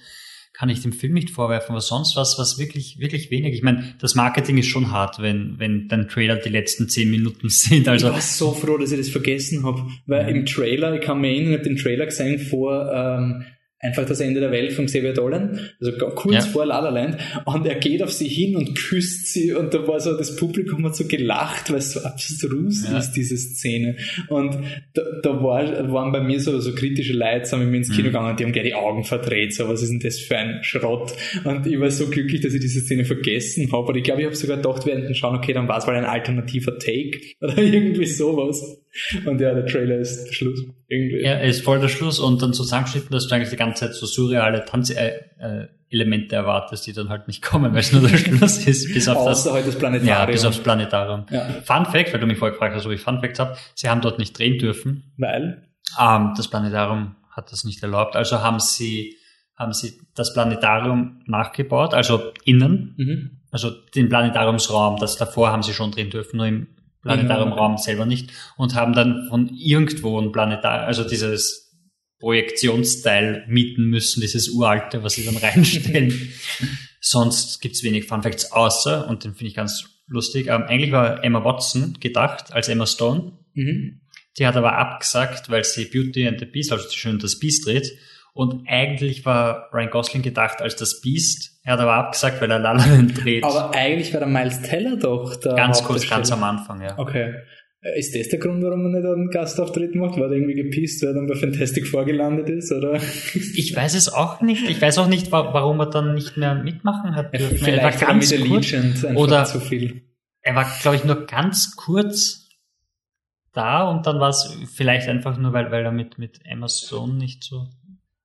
kann 0.61 0.69
ich 0.69 0.83
dem 0.83 0.93
Film 0.93 1.13
nicht 1.13 1.31
vorwerfen, 1.31 1.71
aber 1.71 1.81
sonst 1.81 2.15
was, 2.15 2.37
was 2.37 2.59
wirklich, 2.59 2.99
wirklich 2.99 3.31
wenig. 3.31 3.55
Ich 3.55 3.63
meine, 3.63 3.95
das 3.99 4.13
Marketing 4.13 4.59
ist 4.59 4.67
schon 4.67 4.91
hart, 4.91 5.19
wenn, 5.19 5.55
wenn 5.57 5.87
dein 5.87 6.07
Trailer 6.07 6.35
die 6.35 6.49
letzten 6.49 6.87
zehn 6.87 7.09
Minuten 7.09 7.49
sind. 7.49 7.87
Also, 7.87 8.09
ich 8.09 8.13
war 8.13 8.21
so 8.21 8.53
froh, 8.53 8.77
dass 8.77 8.91
ich 8.91 8.99
das 8.99 9.09
vergessen 9.09 9.65
habe, 9.65 9.87
weil 10.05 10.29
im 10.29 10.45
Trailer, 10.45 10.93
ich 10.93 11.01
kann 11.01 11.19
mir 11.19 11.29
erinnern, 11.29 11.53
ich 11.53 11.57
habe 11.57 11.67
den 11.67 11.77
Trailer 11.77 12.05
gesehen 12.05 12.37
vor 12.37 12.91
ähm, 12.93 13.43
einfach 13.81 14.05
das 14.05 14.19
Ende 14.19 14.39
der 14.39 14.51
Welt 14.51 14.73
von 14.73 14.85
Xavier 14.85 15.13
Dolan, 15.13 15.59
also 15.79 15.91
kurz 16.15 16.33
Ja. 16.35 16.41
vor 16.51 16.65
La 16.65 16.79
La 16.79 16.89
Land, 16.89 17.17
und 17.45 17.65
er 17.65 17.75
geht 17.75 18.03
auf 18.03 18.11
sie 18.11 18.27
hin 18.27 18.55
und 18.55 18.75
küsst 18.77 19.33
sie 19.33 19.53
und 19.53 19.73
da 19.73 19.87
war 19.87 19.99
so, 19.99 20.15
das 20.15 20.35
Publikum 20.35 20.85
hat 20.85 20.95
so 20.95 21.05
gelacht, 21.05 21.69
weil 21.71 21.79
es 21.79 21.91
so 21.93 22.01
abstrus 22.01 22.85
Ja. 22.89 22.97
ist, 22.99 23.13
diese 23.13 23.37
Szene. 23.37 23.95
Und 24.29 24.57
da, 24.93 25.01
da 25.23 25.43
war, 25.43 25.91
waren 25.91 26.11
bei 26.11 26.21
mir 26.21 26.39
so, 26.39 26.59
so 26.59 26.73
kritische 26.73 27.13
Leute, 27.13 27.45
sind 27.45 27.59
mit 27.59 27.69
mir 27.69 27.77
ins 27.77 27.89
Kino 27.89 28.01
Mhm. 28.03 28.05
gegangen 28.05 28.29
und 28.31 28.39
die 28.39 28.43
haben 28.45 28.51
gleich 28.51 28.65
die 28.65 28.73
Augen 28.75 29.03
verdreht, 29.03 29.53
so, 29.53 29.67
was 29.67 29.81
ist 29.81 29.89
denn 29.91 29.99
das 29.99 30.19
für 30.19 30.37
ein 30.37 30.63
Schrott? 30.63 31.13
Und 31.43 31.65
ich 31.65 31.79
war 31.79 31.89
so 31.91 32.07
glücklich, 32.07 32.41
dass 32.41 32.53
ich 32.53 32.61
diese 32.61 32.81
Szene 32.81 33.05
vergessen 33.05 33.71
habe, 33.71 33.87
und 33.87 33.97
ich 33.97 34.03
glaube, 34.03 34.21
ich 34.21 34.25
habe 34.27 34.35
sogar 34.35 34.57
gedacht 34.57 34.85
während 34.85 35.05
dem 35.05 35.13
Schauen, 35.15 35.35
okay, 35.37 35.53
dann 35.53 35.67
war 35.67 35.77
es 35.79 35.87
mal 35.87 35.95
ein 35.95 36.05
alternativer 36.05 36.77
Take 36.77 37.19
oder 37.41 37.57
irgendwie 37.57 38.05
sowas. 38.05 38.77
Und 39.25 39.39
ja, 39.39 39.53
der 39.53 39.65
Trailer 39.65 39.97
ist 39.97 40.25
der 40.25 40.33
Schluss. 40.33 40.59
Irgendwie. 40.87 41.23
ja, 41.23 41.39
ist 41.39 41.63
voll 41.63 41.79
der 41.79 41.87
Schluss 41.87 42.19
und 42.19 42.41
dann 42.41 42.51
so 42.53 42.63
zusammengeschnitten, 42.63 43.11
dass 43.11 43.27
du 43.27 43.35
eigentlich 43.35 43.49
die 43.49 43.55
ganze 43.55 43.85
Zeit 43.85 43.95
so 43.95 44.05
surreale 44.05 44.65
Tanzelemente 44.65 45.29
äh, 45.39 45.67
Elemente 45.93 46.35
erwartest, 46.35 46.87
die 46.87 46.93
dann 46.93 47.09
halt 47.09 47.27
nicht 47.27 47.41
kommen, 47.41 47.71
weil 47.73 47.79
es 47.81 47.91
nur 47.93 48.01
der 48.01 48.17
Schluss 48.17 48.65
ist, 48.67 48.93
bis 48.93 49.07
auf 49.07 49.25
das, 49.25 49.39
Außer 49.45 49.53
halt 49.53 49.67
das 49.67 49.73
ja, 49.75 49.79
Planetarium. 49.79 50.31
bis 50.31 50.45
aufs 50.45 50.59
Planetarium. 50.59 51.25
Ja. 51.31 51.47
Fun 51.63 51.85
Fact, 51.85 52.13
weil 52.13 52.19
du 52.19 52.27
mich 52.27 52.37
vorher 52.37 52.51
gefragt 52.53 52.75
hast, 52.75 52.85
ob 52.85 52.91
ich 52.91 53.01
Fun 53.01 53.19
Facts 53.21 53.39
habe, 53.39 53.57
sie 53.75 53.89
haben 53.89 54.01
dort 54.01 54.19
nicht 54.19 54.37
drehen 54.37 54.57
dürfen, 54.57 55.13
Weil? 55.17 55.67
Ähm, 55.99 56.33
das 56.37 56.49
Planetarium 56.49 57.15
hat 57.29 57.51
das 57.51 57.63
nicht 57.65 57.81
erlaubt. 57.83 58.15
Also 58.15 58.39
haben 58.41 58.59
sie, 58.59 59.15
haben 59.57 59.73
sie 59.73 59.99
das 60.15 60.33
Planetarium 60.33 61.21
nachgebaut, 61.27 61.93
also 61.93 62.31
innen, 62.45 62.93
Mhm. 62.97 63.39
also 63.51 63.69
den 63.95 64.07
Planetariumsraum, 64.09 64.97
das 64.99 65.15
davor 65.17 65.51
haben 65.51 65.63
sie 65.63 65.73
schon 65.73 65.91
drehen 65.91 66.09
dürfen, 66.09 66.37
nur 66.37 66.45
im 66.47 66.67
Planetariumraum 67.01 67.77
selber 67.77 68.05
nicht 68.05 68.31
und 68.57 68.75
haben 68.75 68.93
dann 68.93 69.27
von 69.29 69.49
irgendwo 69.55 70.19
ein 70.19 70.31
Planetarium, 70.31 70.87
also 70.87 71.03
dieses 71.07 71.71
Projektionsteil 72.19 73.45
mieten 73.47 73.85
müssen, 73.85 74.21
dieses 74.21 74.49
uralte, 74.49 75.03
was 75.03 75.13
sie 75.13 75.25
dann 75.25 75.37
reinstellen. 75.41 76.13
Sonst 76.99 77.61
gibt's 77.61 77.83
wenig 77.83 78.05
Fun 78.05 78.21
Facts, 78.23 78.51
außer, 78.51 79.07
und 79.07 79.23
den 79.23 79.33
finde 79.33 79.49
ich 79.49 79.55
ganz 79.55 79.85
lustig, 80.07 80.47
ähm, 80.47 80.63
eigentlich 80.67 80.91
war 80.91 81.23
Emma 81.23 81.43
Watson 81.43 81.97
gedacht 81.99 82.53
als 82.53 82.67
Emma 82.67 82.85
Stone, 82.85 83.33
Mhm. 83.53 83.99
die 84.37 84.47
hat 84.47 84.55
aber 84.55 84.77
abgesagt, 84.77 85.49
weil 85.49 85.65
sie 85.65 85.83
Beauty 85.85 86.25
and 86.25 86.39
the 86.39 86.45
Beast, 86.45 86.71
also 86.71 86.87
schön 86.89 87.19
das 87.19 87.37
Beast 87.37 87.65
dreht. 87.65 87.91
Und 88.33 88.63
eigentlich 88.67 89.25
war 89.25 89.69
Ryan 89.73 89.89
Gosling 89.89 90.21
gedacht 90.23 90.61
als 90.61 90.75
das 90.77 91.01
Beast. 91.01 91.59
Er 91.63 91.73
hat 91.73 91.79
aber 91.81 91.93
abgesagt, 91.95 92.41
weil 92.41 92.49
er 92.49 92.59
La 92.59 92.71
La 92.71 92.85
Land 92.85 93.23
dreht. 93.23 93.43
Aber 93.43 93.71
eigentlich 93.75 94.13
war 94.13 94.21
der 94.21 94.29
Miles 94.29 94.61
Teller 94.61 94.95
doch 94.95 95.35
der 95.35 95.53
ganz 95.55 95.83
kurz, 95.83 96.09
ganz 96.09 96.31
am 96.31 96.43
Anfang, 96.43 96.81
ja. 96.81 96.97
Okay. 96.97 97.33
Äh, 97.81 97.99
Ist 97.99 98.15
das 98.15 98.29
der 98.29 98.39
Grund, 98.39 98.63
warum 98.63 98.85
er 98.85 98.99
nicht 99.01 99.05
einen 99.05 99.29
Gastauftritt 99.29 99.95
macht? 99.95 100.17
War 100.17 100.29
der 100.29 100.37
irgendwie 100.37 100.53
gepisst, 100.55 101.01
weil 101.01 101.09
er 101.09 101.15
dann 101.15 101.27
bei 101.27 101.35
Fantastic 101.35 101.85
vorgelandet 101.87 102.47
ist, 102.49 102.71
oder? 102.71 102.93
Ich 103.33 103.75
weiß 103.75 103.95
es 103.95 104.07
auch 104.13 104.39
nicht. 104.41 104.67
Ich 104.69 104.81
weiß 104.81 104.97
auch 104.99 105.07
nicht, 105.07 105.31
wa- 105.31 105.53
warum 105.53 105.79
er 105.81 105.89
dann 105.89 106.13
nicht 106.13 106.37
mehr 106.37 106.55
mitmachen 106.55 107.15
hat 107.15 107.33
dürfen. 107.33 107.55
Er 107.57 107.83
war 107.83 107.91
Vielleicht 107.91 108.01
er 108.01 108.07
ganz 108.07 108.31
mit 108.31 108.47
kurz. 108.47 109.03
Oder- 109.15 109.45
zu 109.45 109.59
viel. 109.59 110.03
Er 110.43 110.55
war, 110.55 110.65
glaube 110.81 110.95
ich, 110.95 111.03
nur 111.03 111.25
ganz 111.25 111.75
kurz 111.75 112.47
da 113.53 113.83
und 113.89 114.07
dann 114.07 114.19
war 114.19 114.29
es 114.29 114.57
vielleicht 114.73 115.07
einfach 115.09 115.37
nur, 115.37 115.51
weil, 115.53 115.71
weil 115.71 115.83
er 115.83 115.91
mit, 115.91 116.17
mit 116.17 116.39
Emma 116.45 116.69
Stone 116.69 117.15
nicht 117.15 117.43
so. 117.43 117.67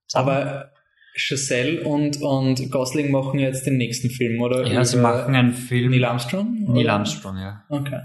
Zusammen- 0.07 0.29
Aber 0.31 0.73
Giselle 1.17 1.83
und, 1.85 2.21
und 2.21 2.71
Gosling 2.71 3.11
machen 3.11 3.41
jetzt 3.41 3.67
den 3.67 3.79
nächsten 3.79 4.11
Film, 4.11 4.41
oder? 4.43 4.67
ja, 4.67 4.85
sie 4.85 4.99
machen 4.99 5.35
einen 5.35 5.55
Film. 5.55 5.91
Neil 5.91 6.05
Armstrong? 6.05 6.65
Neil 6.69 6.85
oder? 6.85 6.93
Armstrong, 6.93 7.37
ja. 7.39 7.65
Okay. 7.71 8.01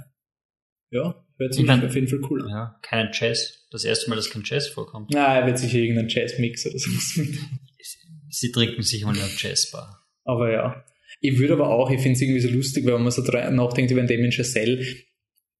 Ja, 0.91 1.15
hört 1.37 1.53
sich 1.53 1.69
auf 1.69 1.95
jeden 1.95 2.07
Fall 2.07 2.21
cool 2.29 2.43
an. 2.43 2.49
Ja, 2.49 2.79
keinen 2.81 3.09
Jazz. 3.13 3.67
Das 3.71 3.83
erste 3.83 4.09
Mal, 4.09 4.15
dass 4.15 4.29
kein 4.29 4.43
Jazz 4.45 4.67
vorkommt. 4.67 5.09
Na, 5.13 5.35
er 5.39 5.45
wird 5.45 5.57
sicher 5.57 5.77
irgendeinen 5.77 6.09
Jazzmix 6.09 6.65
oder 6.65 6.77
so. 6.77 6.89
Sie 8.29 8.51
trinken 8.51 8.81
sich 8.81 9.03
mal 9.03 9.13
in 9.15 9.21
einer 9.21 9.29
Jazzbar. 9.37 10.05
Aber 10.23 10.51
ja. 10.51 10.85
Ich 11.19 11.37
würde 11.37 11.53
aber 11.53 11.69
auch, 11.69 11.89
ich 11.91 11.99
finde 12.01 12.13
es 12.13 12.21
irgendwie 12.21 12.39
so 12.39 12.49
lustig, 12.49 12.85
weil 12.85 12.93
wenn 12.95 13.03
man 13.03 13.11
so 13.11 13.21
nachdenkt 13.21 13.91
über 13.91 14.01
den 14.01 14.07
Damien 14.07 14.31
Chazelle, 14.31 14.83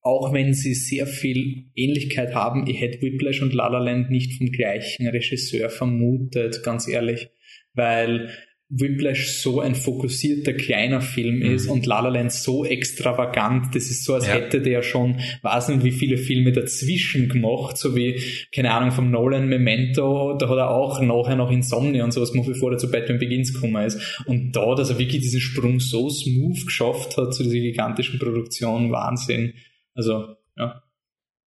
auch 0.02 0.32
wenn 0.32 0.52
sie 0.52 0.74
sehr 0.74 1.06
viel 1.06 1.66
Ähnlichkeit 1.76 2.34
haben, 2.34 2.66
ich 2.68 2.80
hätte 2.80 3.00
Whiplash 3.02 3.40
und 3.42 3.54
La 3.54 3.68
La 3.68 3.78
Land 3.78 4.10
nicht 4.10 4.34
vom 4.34 4.50
gleichen 4.50 5.06
Regisseur 5.06 5.70
vermutet, 5.70 6.62
ganz 6.64 6.88
ehrlich, 6.88 7.28
weil 7.74 8.30
Whiplash 8.74 9.28
so 9.42 9.60
ein 9.60 9.74
fokussierter 9.74 10.54
kleiner 10.54 11.02
Film 11.02 11.40
Mhm. 11.40 11.54
ist 11.54 11.66
und 11.68 11.84
La 11.84 12.00
La 12.00 12.08
Land 12.08 12.32
so 12.32 12.64
extravagant, 12.64 13.74
das 13.74 13.90
ist 13.90 14.04
so, 14.04 14.14
als 14.14 14.26
Ja. 14.26 14.32
hätte 14.34 14.62
der 14.62 14.82
schon, 14.82 15.20
weiß 15.42 15.68
nicht 15.68 15.84
wie 15.84 15.90
viele 15.92 16.16
Filme 16.16 16.52
dazwischen 16.52 17.28
gemacht, 17.28 17.76
so 17.76 17.94
wie, 17.94 18.18
keine 18.54 18.72
Ahnung, 18.72 18.90
vom 18.92 19.10
Nolan 19.10 19.46
Memento, 19.46 20.36
da 20.38 20.48
hat 20.48 20.56
er 20.56 20.70
auch 20.70 21.00
nachher 21.02 21.36
noch 21.36 21.50
Insomnia 21.50 22.02
und 22.02 22.12
sowas 22.12 22.32
gemacht, 22.32 22.48
bevor 22.48 22.72
er 22.72 22.78
zu 22.78 22.90
Batman 22.90 23.18
Begins 23.18 23.52
gekommen 23.52 23.84
ist. 23.84 24.22
Und 24.26 24.52
da, 24.56 24.74
dass 24.74 24.88
er 24.90 24.98
wirklich 24.98 25.20
diesen 25.20 25.40
Sprung 25.40 25.78
so 25.78 26.08
smooth 26.08 26.64
geschafft 26.64 27.18
hat 27.18 27.34
zu 27.34 27.42
dieser 27.42 27.58
gigantischen 27.60 28.18
Produktion, 28.18 28.90
Wahnsinn. 28.90 29.52
Also, 29.94 30.36
ja. 30.56 30.82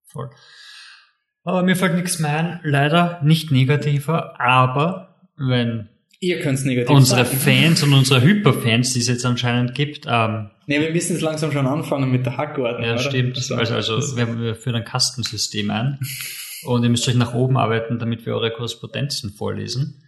Voll. 0.07 0.31
Aber 1.45 1.63
mir 1.63 1.77
fällt 1.77 1.95
nichts 1.95 2.19
mehr 2.19 2.37
ein. 2.39 2.61
Leider 2.63 3.21
nicht 3.23 3.51
negativer, 3.51 4.41
aber 4.41 5.17
wenn 5.37 5.89
Ihr 6.21 6.41
könnt 6.41 6.59
es 6.59 6.65
negativ 6.65 6.95
unsere 6.97 7.25
sagen. 7.27 7.39
Fans 7.39 7.83
und 7.83 7.93
unsere 7.93 8.23
Hyperfans, 8.23 8.95
die 8.95 9.01
es 9.01 9.09
jetzt 9.09 9.27
anscheinend 9.27 9.75
gibt, 9.75 10.07
ähm, 10.09 10.51
Ne, 10.67 10.81
wir 10.81 10.91
müssen 10.93 11.13
jetzt 11.13 11.23
langsam 11.23 11.53
schon 11.53 11.67
anfangen 11.67 12.11
mit 12.11 12.25
der 12.25 12.39
Hackordnung, 12.39 12.87
ja, 12.87 12.93
oder? 12.95 13.03
stimmt. 13.03 13.37
Also, 13.37 13.55
Also, 13.57 13.75
also 13.75 14.17
wir, 14.17 14.39
wir 14.39 14.55
führen 14.55 14.77
ein 14.77 14.85
Kastensystem 14.85 15.71
ein 15.71 15.99
und 16.65 16.83
ihr 16.83 16.89
müsst 16.89 17.07
euch 17.09 17.17
nach 17.17 17.35
oben 17.35 17.59
arbeiten, 17.59 17.99
damit 17.99 18.25
wir 18.25 18.35
eure 18.35 18.51
Korrespondenzen 18.51 19.31
vorlesen. 19.35 20.04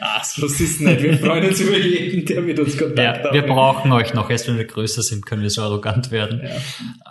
Ah, 0.00 0.22
so 0.22 0.46
ist 0.46 0.60
es 0.60 0.80
nicht. 0.80 1.02
Wir 1.02 1.18
freuen 1.18 1.48
uns 1.48 1.60
über 1.60 1.76
jeden, 1.76 2.24
der 2.24 2.40
mit 2.40 2.58
uns 2.60 2.78
Kontakt 2.78 2.98
Ja, 2.98 3.24
hat. 3.24 3.32
wir 3.34 3.42
brauchen 3.42 3.90
euch 3.92 4.14
noch. 4.14 4.30
Erst 4.30 4.46
wenn 4.48 4.56
wir 4.56 4.64
größer 4.64 5.02
sind, 5.02 5.26
können 5.26 5.42
wir 5.42 5.50
so 5.50 5.62
arrogant 5.62 6.10
werden. 6.10 6.40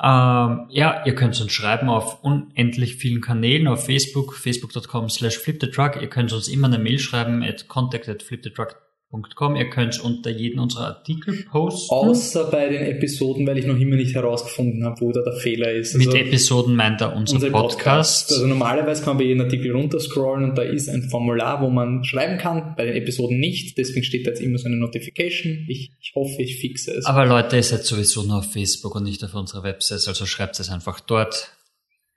Ja. 0.02 0.46
Ähm, 0.48 0.68
ja, 0.70 1.04
ihr 1.06 1.14
könnt 1.16 1.40
uns 1.42 1.52
schreiben 1.52 1.90
auf 1.90 2.24
unendlich 2.24 2.96
vielen 2.96 3.20
Kanälen, 3.22 3.68
auf 3.68 3.86
Facebook, 3.86 4.36
facebook.com 4.36 5.10
slash 5.10 5.38
flipthetruck. 5.38 6.02
Ihr 6.02 6.08
könnt 6.10 6.32
uns 6.32 6.48
immer 6.48 6.68
eine 6.68 6.80
Mail 6.80 7.00
schreiben 7.00 7.44
at 7.44 7.68
contact 7.68 8.08
at 8.08 8.24
flipthetruck.com. 8.24 8.87
Ihr 9.10 9.70
könnt 9.70 10.02
unter 10.04 10.30
jeden 10.30 10.60
unserer 10.60 10.88
Artikel 10.88 11.46
posten. 11.50 11.96
Außer 11.96 12.52
bei 12.52 12.68
den 12.68 12.82
Episoden, 12.84 13.48
weil 13.48 13.58
ich 13.58 13.66
noch 13.66 13.80
immer 13.80 13.96
nicht 13.96 14.14
herausgefunden 14.14 14.84
habe, 14.84 15.00
wo 15.00 15.14
da 15.14 15.22
der 15.22 15.32
Fehler 15.40 15.72
ist. 15.72 15.96
Mit 15.96 16.08
Also, 16.08 16.18
Episoden 16.18 16.76
meint 16.76 17.00
er 17.00 17.16
unser, 17.16 17.36
unser 17.36 17.50
Podcast. 17.50 18.30
Also 18.34 18.46
normalerweise 18.46 19.02
kann 19.04 19.12
man 19.16 19.20
bei 19.20 19.24
jedem 19.30 19.46
Artikel 19.46 19.72
runterscrollen 19.72 20.50
und 20.50 20.58
da 20.58 20.64
ist 20.64 20.90
ein 20.90 21.04
Formular, 21.04 21.62
wo 21.62 21.70
man 21.70 22.04
schreiben 22.04 22.38
kann, 22.38 22.74
bei 22.76 22.84
den 22.86 22.96
Episoden 22.98 23.40
nicht. 23.40 23.78
Deswegen 23.78 24.04
steht 24.04 24.28
da 24.28 24.32
jetzt 24.32 24.42
immer 24.42 24.58
so 24.58 24.66
eine 24.66 24.76
Notification. 24.76 25.66
Ich, 25.70 25.94
ich 26.02 26.12
hoffe, 26.14 26.42
ich 26.42 26.58
fixe 26.60 26.92
es. 26.92 27.06
Aber 27.06 27.26
Leute, 27.26 27.56
ihr 27.56 27.64
seid 27.64 27.86
sowieso 27.86 28.24
nur 28.24 28.40
auf 28.40 28.52
Facebook 28.52 28.94
und 28.96 29.04
nicht 29.04 29.24
auf 29.24 29.34
unserer 29.34 29.64
Website, 29.64 30.06
also 30.06 30.26
schreibt 30.26 30.60
es 30.60 30.70
einfach 30.70 31.00
dort. 31.00 31.54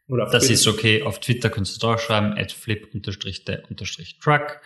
Oder 0.08 0.24
auf 0.24 0.32
Das 0.32 0.42
Twitter. 0.42 0.54
ist 0.54 0.66
okay. 0.66 1.02
Auf 1.04 1.20
Twitter 1.20 1.50
könnt 1.50 1.68
ihr 1.68 1.72
es 1.76 1.84
auch 1.84 2.00
schreiben, 2.00 2.36
at 2.36 2.50
flip-the-truck. 2.50 4.60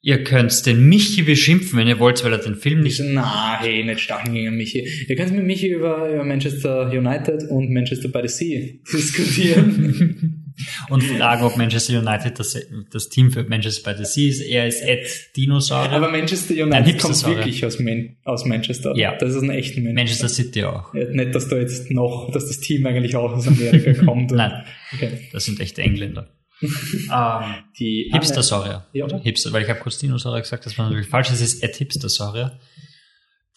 Ihr 0.00 0.22
könnt 0.22 0.64
den 0.64 0.88
Michi 0.88 1.22
beschimpfen, 1.22 1.76
wenn 1.76 1.88
ihr 1.88 1.98
wollt, 1.98 2.22
weil 2.24 2.32
er 2.32 2.38
den 2.38 2.54
Film 2.54 2.86
Ich 2.86 3.00
nicht 3.00 3.10
na, 3.12 3.58
hey, 3.60 3.82
nicht 3.82 3.98
stacheln 3.98 4.32
gegen 4.32 4.56
Michi. 4.56 4.88
Ihr 5.08 5.16
könnt 5.16 5.34
mit 5.34 5.44
Michi 5.44 5.68
über, 5.68 6.08
über 6.08 6.24
Manchester 6.24 6.88
United 6.92 7.50
und 7.50 7.70
Manchester 7.72 8.08
by 8.08 8.20
the 8.22 8.28
Sea 8.28 8.78
diskutieren. 8.92 10.44
und 10.88 11.02
fragen, 11.02 11.42
ob 11.42 11.56
Manchester 11.56 11.98
United 11.98 12.38
das, 12.38 12.56
das 12.92 13.08
Team 13.08 13.32
für 13.32 13.42
Manchester 13.44 13.92
by 13.92 13.98
the 13.98 14.04
Sea 14.04 14.28
ist. 14.28 14.40
Er 14.40 14.68
ist 14.68 14.82
at 14.84 15.36
Dinosaurier. 15.36 15.90
Aber 15.90 16.10
Manchester 16.10 16.54
United 16.54 17.00
kommt 17.00 17.26
wirklich 17.26 17.66
aus, 17.66 17.80
Man 17.80 18.16
aus 18.22 18.44
Manchester. 18.44 18.96
Ja. 18.96 19.16
Das 19.16 19.34
ist 19.34 19.42
ein 19.42 19.50
echter 19.50 19.80
Manchester. 19.80 19.94
Manchester 19.94 20.28
City 20.28 20.62
auch. 20.62 20.92
Nicht, 20.94 21.34
dass 21.34 21.48
da 21.48 21.56
jetzt 21.56 21.90
noch, 21.90 22.30
dass 22.32 22.46
das 22.46 22.60
Team 22.60 22.86
eigentlich 22.86 23.16
auch 23.16 23.32
aus 23.32 23.48
Amerika 23.48 24.04
kommt. 24.04 24.30
Nein, 24.30 24.64
Okay. 24.94 25.28
das 25.32 25.44
sind 25.44 25.60
echte 25.60 25.82
Engländer. 25.82 26.30
ähm, 26.62 27.54
Die 27.78 28.10
Hipster-Saurier. 28.12 28.86
Ja. 28.92 29.04
Oder? 29.04 29.18
Hipster, 29.20 29.52
weil 29.52 29.62
ich 29.62 29.68
habe 29.68 29.80
kurz 29.80 29.98
Dinosaurier 29.98 30.42
gesagt, 30.42 30.66
das 30.66 30.76
war 30.78 30.86
natürlich 30.86 31.08
falsch. 31.08 31.30
Es 31.30 31.40
ist 31.40 31.64
at 31.64 31.76
Hipster-Saurier. 31.76 32.58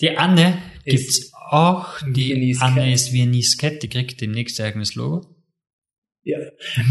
Die 0.02 0.18
Anne 0.18 0.58
gibt's 0.86 1.32
auch. 1.50 2.00
Die 2.08 2.30
Viennese 2.30 2.62
Anne 2.62 2.82
Cat. 2.82 2.94
ist 2.94 3.14
Viennese 3.14 3.58
Cat, 3.58 3.84
die 3.84 3.88
kriegt 3.88 4.20
demnächst 4.22 4.58
ihr 4.60 4.66
eigenes 4.66 4.96
Logo. 4.96 5.28
Ja, 6.24 6.38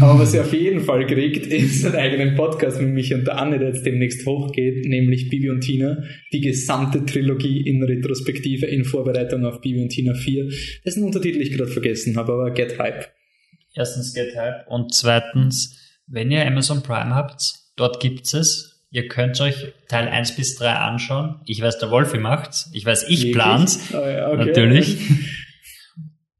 aber 0.01 0.19
was 0.19 0.33
sie 0.33 0.41
auf 0.41 0.51
jeden 0.51 0.81
Fall 0.81 1.07
kriegt, 1.07 1.45
ist 1.47 1.85
einen 1.85 1.95
eigenen 1.95 2.35
Podcast 2.35 2.81
mit 2.81 2.89
mich 2.89 3.13
und 3.13 3.25
der 3.25 3.37
Anne, 3.37 3.59
der 3.59 3.69
jetzt 3.69 3.85
demnächst 3.85 4.25
hochgeht, 4.25 4.85
nämlich 4.85 5.29
Bibi 5.29 5.49
und 5.49 5.61
Tina, 5.61 6.03
die 6.33 6.41
gesamte 6.41 7.05
Trilogie 7.05 7.61
in 7.61 7.81
Retrospektive 7.81 8.65
in 8.65 8.83
Vorbereitung 8.83 9.45
auf 9.45 9.61
Bibi 9.61 9.83
und 9.83 9.89
Tina 9.89 10.15
4, 10.15 10.49
dessen 10.85 11.03
Untertitel 11.05 11.41
ich 11.41 11.53
gerade 11.53 11.71
vergessen 11.71 12.17
habe, 12.17 12.33
aber 12.33 12.51
Get 12.51 12.77
Hype. 12.77 13.07
Erstens 13.73 14.13
Get 14.13 14.35
Hype 14.35 14.67
und 14.67 14.93
zweitens, 14.93 15.80
wenn 16.11 16.29
ihr 16.31 16.45
Amazon 16.45 16.83
Prime 16.83 17.15
habt, 17.15 17.41
dort 17.75 17.99
gibt's 17.99 18.33
es. 18.33 18.83
Ihr 18.91 19.07
könnt 19.07 19.39
euch 19.39 19.73
Teil 19.87 20.07
1 20.09 20.35
bis 20.35 20.55
3 20.57 20.69
anschauen. 20.69 21.39
Ich 21.45 21.61
weiß, 21.61 21.79
der 21.79 21.91
Wolfi 21.91 22.17
macht's. 22.17 22.69
Ich 22.73 22.85
weiß, 22.85 23.05
ich 23.07 23.31
plan's. 23.31 23.93
Ah, 23.93 24.09
ja, 24.09 24.27
okay. 24.27 24.45
Natürlich. 24.45 24.97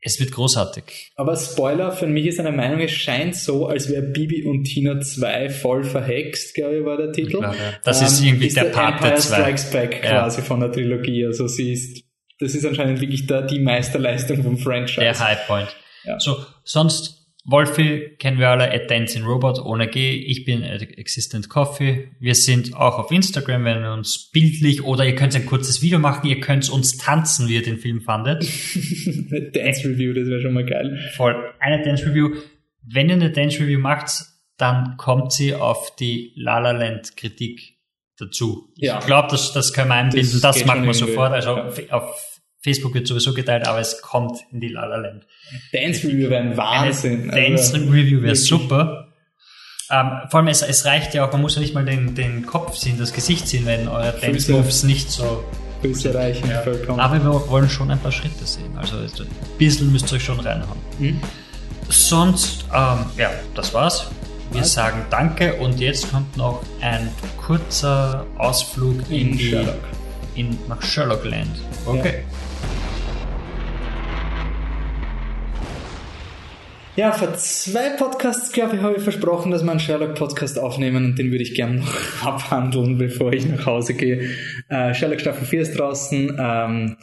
Es 0.03 0.19
wird 0.19 0.31
großartig. 0.31 1.11
Aber 1.15 1.35
Spoiler, 1.35 1.91
für 1.91 2.07
mich 2.07 2.26
ist 2.26 2.39
eine 2.39 2.52
Meinung, 2.52 2.80
es 2.80 2.91
scheint 2.91 3.35
so, 3.35 3.68
als 3.68 3.88
wäre 3.88 4.02
Bibi 4.02 4.45
und 4.45 4.64
Tina 4.64 4.99
2 4.99 5.49
voll 5.52 5.84
verhext, 5.84 6.56
glaube 6.56 6.80
ich, 6.80 6.84
war 6.85 6.98
der 6.98 7.11
Titel. 7.11 7.30
glaube, 7.38 7.56
ja. 7.56 7.73
Das 7.84 8.02
ist 8.02 8.19
irgendwie 8.19 8.49
der 8.49 8.64
Part 8.64 8.95
Empire 8.95 9.11
der 9.11 9.19
zwei. 9.19 9.35
Strikes 9.41 9.69
Back 9.72 10.02
Ja. 10.03 10.10
quasi 10.22 10.41
von 10.41 10.60
der 10.60 10.72
Trilogie. 10.72 11.23
Also 11.27 11.45
sie 11.48 11.72
ist, 11.73 12.03
das 12.39 12.56
ist 12.56 12.65
anscheinend 12.65 12.99
wirklich 12.99 13.27
da 13.27 13.43
die 13.43 13.60
Meisterleistung 13.60 14.41
vom 14.41 14.57
Franchise. 14.57 15.02
Der 15.02 15.19
Highpoint. 15.19 15.69
Ja. 16.03 16.19
So, 16.19 16.43
sonst, 16.64 17.20
Wolfi 17.44 18.16
kennen 18.20 18.38
wir 18.38 18.50
alle, 18.50 18.72
at 18.72 18.90
Dancing 18.92 19.24
Robot 19.24 19.60
ohne 19.60 19.88
G. 19.88 20.12
Ich 20.14 20.46
bin 20.46 20.64
at 20.64 20.82
Existent 20.82 21.50
Coffee. 21.50 22.12
Wir 22.20 22.36
sind 22.36 22.76
auch 22.76 23.00
auf 23.00 23.12
Instagram, 23.12 23.66
wenn 23.66 23.82
ihr 23.84 23.94
uns 23.94 24.30
bildlich 24.32 24.84
oder 24.84 25.06
ihr 25.06 25.16
könnt 25.16 25.36
ein 25.36 25.46
kurzes 25.48 25.82
Video 25.82 25.98
machen, 25.98 26.28
ihr 26.30 26.40
könnt 26.40 26.70
uns 26.70 26.98
tanzen, 26.98 27.48
wie 27.48 27.56
ihr 27.56 27.64
den 27.64 27.78
Film 27.80 28.02
fandet. 28.02 28.44
Dance 29.56 29.88
Review, 29.88 30.14
das 30.14 30.28
wäre 30.28 30.42
schon 30.42 30.54
mal 30.54 30.66
geil. 30.66 31.00
Voll. 31.16 31.36
Eine 31.60 31.84
Dance 31.84 32.06
Review. 32.06 32.36
Wenn 32.84 33.10
ihr 33.10 33.16
eine 33.16 33.32
Dance 33.32 33.60
Review 33.60 33.80
macht, 33.80 34.12
dann 34.58 34.96
kommt 34.98 35.32
sie 35.34 35.56
auf 35.56 35.96
die 35.96 36.34
La 36.36 36.60
La 36.60 36.72
Land 36.72 37.18
Kritik 37.18 37.78
dazu. 38.20 38.72
Ja. 38.76 39.00
Ich 39.00 39.06
glaube, 39.08 39.30
das, 39.32 39.52
das 39.54 39.74
können 39.74 39.90
wir 39.90 39.96
einbinden. 39.96 40.40
Das 40.42 40.58
Das, 40.58 40.66
machen 40.66 40.86
wir 40.86 40.94
sofort. 40.94 41.32
Also 41.34 41.56
Ja. 41.58 41.66
auf- 41.68 41.92
auf 41.92 42.31
Facebook 42.64 42.94
wird 42.94 43.08
sowieso 43.08 43.34
geteilt, 43.34 43.68
aber 43.68 43.80
es 43.80 44.02
kommt 44.02 44.40
in 44.52 44.60
die 44.60 44.68
La 44.70 44.86
La 44.86 44.98
Land. 44.98 45.26
Dance 45.74 46.08
Review 46.08 46.30
wäre 46.30 46.44
ein 46.44 46.58
Wahnsinn. 46.58 47.32
Eine 47.32 47.50
Dance 47.50 47.74
Also, 47.74 47.90
Review 47.90 48.22
wäre 48.22 48.36
super. 48.36 49.08
Ähm, 49.90 50.12
vor 50.30 50.40
allem, 50.40 50.48
es, 50.48 50.62
es 50.62 50.86
reicht 50.86 51.14
ja 51.14 51.26
auch, 51.26 51.32
man 51.34 51.42
muss 51.42 51.56
ja 51.56 51.62
nicht 51.62 51.74
mal 51.74 51.84
den, 51.84 52.16
den 52.16 52.46
Kopf 52.46 52.78
sehen, 52.78 52.98
das 52.98 53.12
Gesicht 53.12 53.48
sehen, 53.48 53.66
wenn 53.66 53.88
eure 53.88 54.12
Dance 54.14 54.32
Füße. 54.32 54.52
Moves 54.54 54.84
nicht 54.84 55.10
so. 55.10 55.44
Österreich 55.84 56.42
vollkommen. 56.64 57.00
Aber 57.00 57.16
wir 57.16 57.50
wollen 57.50 57.68
schon 57.68 57.90
ein 57.90 58.00
paar 58.00 58.12
Schritte 58.12 58.46
sehen. 58.46 58.78
Also 58.78 58.98
ein 58.98 59.10
bisschen 59.58 59.92
müsst 59.92 60.12
ihr 60.12 60.18
euch 60.18 60.24
schon 60.24 60.40
reinhauen. 60.40 60.78
Hm? 61.00 61.20
Sonst, 61.90 62.66
ähm, 62.74 63.06
ja, 63.18 63.32
das 63.56 63.74
war's. 63.74 64.12
Wir 64.52 64.62
Was? 64.62 64.74
sagen 64.74 65.06
Danke 65.10 65.56
und 65.56 65.80
jetzt 65.80 66.12
kommt 66.12 66.38
noch 66.38 66.62
ein 66.82 67.10
kurzer 67.38 68.26
Ausflug 68.38 69.10
in, 69.10 69.32
In 69.32 69.38
die 69.38 69.50
Sherlock. 69.50 69.80
In, 70.36 70.58
nach 70.68 70.82
Sherlockland. 70.82 71.50
Okay. 71.86 72.20
Ja, 72.20 72.38
vor 77.14 77.34
zwei 77.36 77.90
Podcasts, 77.92 78.52
glaube 78.52 78.76
ich, 78.76 78.82
habe 78.82 78.96
ich 78.98 79.04
versprochen, 79.04 79.52
dass 79.52 79.64
wir 79.64 79.72
einen 79.72 79.80
Sherlock-Podcast 79.80 80.60
aufnehmen 80.60 81.06
und 81.06 81.20
den 81.20 81.32
würde 81.32 81.44
ich 81.44 81.56
gerne 81.56 81.80
noch 81.80 82.24
abhandeln, 82.26 82.98
bevor 82.98 83.32
ich 83.32 83.46
nach 83.46 83.66
Hause 83.66 83.94
gehe. 83.94 84.30
Äh, 84.70 84.94
Sherlock 84.94 85.22
Staffel 85.22 85.46
4 85.46 85.62
ist 85.62 85.80
draußen. 85.80 86.38
Ähm, 86.38 86.98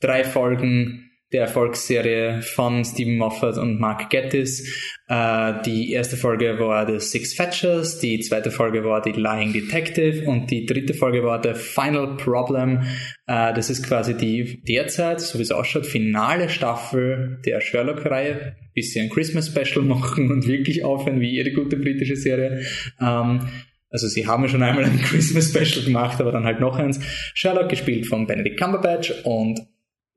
drei 0.00 0.22
Folgen 0.22 1.10
der 1.32 1.42
Erfolgsserie 1.42 2.42
von 2.42 2.84
Stephen 2.84 3.18
Moffat 3.18 3.58
und 3.58 3.80
Mark 3.80 4.08
Gatiss. 4.08 4.72
Äh, 5.08 5.54
die 5.66 5.90
erste 5.90 6.16
Folge 6.16 6.60
war 6.60 6.86
The 6.86 7.00
Six 7.00 7.34
Fetchers, 7.34 7.98
die 7.98 8.20
zweite 8.20 8.52
Folge 8.52 8.84
war 8.84 9.02
The 9.02 9.10
Lying 9.10 9.52
Detective 9.52 10.30
und 10.30 10.48
die 10.52 10.64
dritte 10.64 10.94
Folge 10.94 11.24
war 11.24 11.42
The 11.42 11.54
Final 11.54 12.16
Problem. 12.16 12.82
Äh, 13.26 13.52
das 13.52 13.68
ist 13.68 13.84
quasi 13.84 14.14
die 14.14 14.62
derzeit, 14.62 15.20
so 15.20 15.38
wie 15.40 15.42
es 15.42 15.50
ausschaut, 15.50 15.86
finale 15.86 16.48
Staffel 16.48 17.40
der 17.44 17.60
Sherlock-Reihe, 17.60 18.54
bis 18.74 18.92
sie 18.92 19.00
ein 19.00 19.10
Christmas-Special 19.10 19.84
machen 19.84 20.30
und 20.30 20.46
wirklich 20.46 20.84
aufhören 20.84 21.20
wie 21.20 21.30
jede 21.30 21.52
gute 21.52 21.76
britische 21.76 22.16
Serie. 22.16 22.64
Ähm, 23.00 23.48
also 23.90 24.08
sie 24.08 24.26
haben 24.26 24.42
ja 24.42 24.48
schon 24.48 24.62
einmal 24.62 24.84
ein 24.84 25.00
Christmas-Special 25.00 25.84
gemacht, 25.84 26.20
aber 26.20 26.32
dann 26.32 26.44
halt 26.44 26.60
noch 26.60 26.76
eins. 26.76 27.00
Sherlock 27.34 27.68
gespielt 27.68 28.06
von 28.06 28.26
Benedict 28.26 28.58
Cumberbatch 28.58 29.12
und 29.24 29.60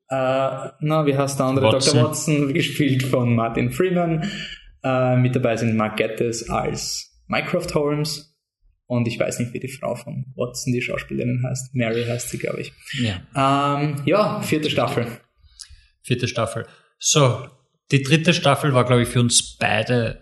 äh, 0.10 0.70
na, 0.80 1.06
wie 1.06 1.18
heißt 1.18 1.40
der 1.40 1.48
andere? 1.48 1.74
Watson. 1.74 1.94
Dr. 1.94 2.10
Watson, 2.10 2.54
gespielt 2.54 3.04
von 3.04 3.36
Martin 3.36 3.72
Freeman. 3.72 4.30
Äh, 4.84 5.18
mit 5.18 5.36
dabei 5.36 5.58
sind 5.58 5.76
Mark 5.76 5.98
Gatiss 5.98 6.50
als 6.50 7.22
Mycroft 7.28 7.76
Holmes. 7.76 8.34
Und 8.86 9.06
ich 9.08 9.20
weiß 9.20 9.40
nicht, 9.40 9.54
wie 9.54 9.60
die 9.60 9.68
Frau 9.68 9.96
von 9.96 10.26
Watson, 10.36 10.72
die 10.72 10.82
Schauspielerin 10.82 11.44
heißt. 11.46 11.76
Mary 11.76 12.06
heißt 12.06 12.30
sie, 12.30 12.38
glaube 12.38 12.62
ich. 12.62 12.72
Ja. 13.02 13.80
Ähm, 13.82 14.02
ja, 14.06 14.42
vierte 14.42 14.70
Staffel. 14.70 15.08
Vierte 16.04 16.28
Staffel. 16.30 16.66
So, 16.98 17.48
die 17.92 18.04
dritte 18.04 18.34
Staffel 18.34 18.74
war, 18.74 18.86
glaube 18.86 19.04
ich, 19.04 19.10
für 19.10 19.20
uns 19.20 19.58
beide 19.58 20.22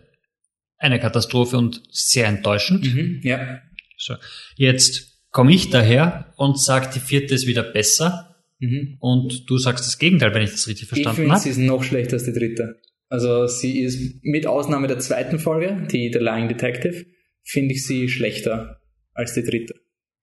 eine 0.78 1.00
Katastrophe 1.00 1.58
und 1.58 1.82
sehr 1.90 2.28
enttäuschend. 2.28 2.84
Mhm, 2.94 3.22
ja. 3.24 3.62
So, 3.98 4.16
jetzt 4.56 5.22
komme 5.32 5.54
ich 5.54 5.70
daher 5.70 6.34
und 6.38 6.60
sage, 6.60 6.90
die 6.94 7.00
vierte 7.00 7.34
ist 7.34 7.48
wieder 7.48 7.64
besser. 7.64 8.36
Mhm. 8.60 8.98
Und 9.00 9.50
du 9.50 9.58
sagst 9.58 9.86
das 9.86 9.98
Gegenteil, 9.98 10.34
wenn 10.34 10.44
ich 10.44 10.52
das 10.52 10.68
richtig 10.68 10.84
Ich 10.84 10.90
verstanden 10.90 11.16
finde, 11.18 11.32
habe. 11.32 11.42
sie 11.42 11.50
ist 11.50 11.58
noch 11.58 11.84
schlechter 11.84 12.14
als 12.14 12.26
die 12.26 12.34
dritte. 12.34 12.82
Also 13.10 13.48
sie 13.48 13.82
ist 13.82 14.24
mit 14.24 14.48
Ausnahme 14.48 14.88
der 14.88 15.00
zweiten 15.00 15.40
Folge, 15.40 15.88
die 15.92 16.12
The 16.12 16.20
Lying 16.20 16.48
Detective, 16.48 17.06
finde 17.44 17.74
ich 17.74 17.86
sie 17.86 18.10
schlechter 18.10 18.82
als 19.14 19.34
die 19.34 19.44
dritte. 19.44 19.76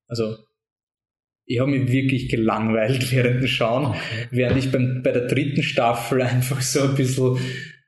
Also 0.07 0.37
ich 1.53 1.61
habe 1.61 1.71
mich 1.71 1.91
wirklich 1.91 2.29
gelangweilt 2.29 3.13
während 3.13 3.41
dem 3.43 3.47
Schauen, 3.49 3.95
während 4.31 4.59
ich 4.59 4.71
beim, 4.73 5.03
bei 5.03 5.13
der 5.13 5.27
dritten 5.27 5.63
Staffel 5.63 6.23
einfach 6.23 6.61
so 6.63 6.83
ein 6.83 6.95
bisschen, 6.95 7.37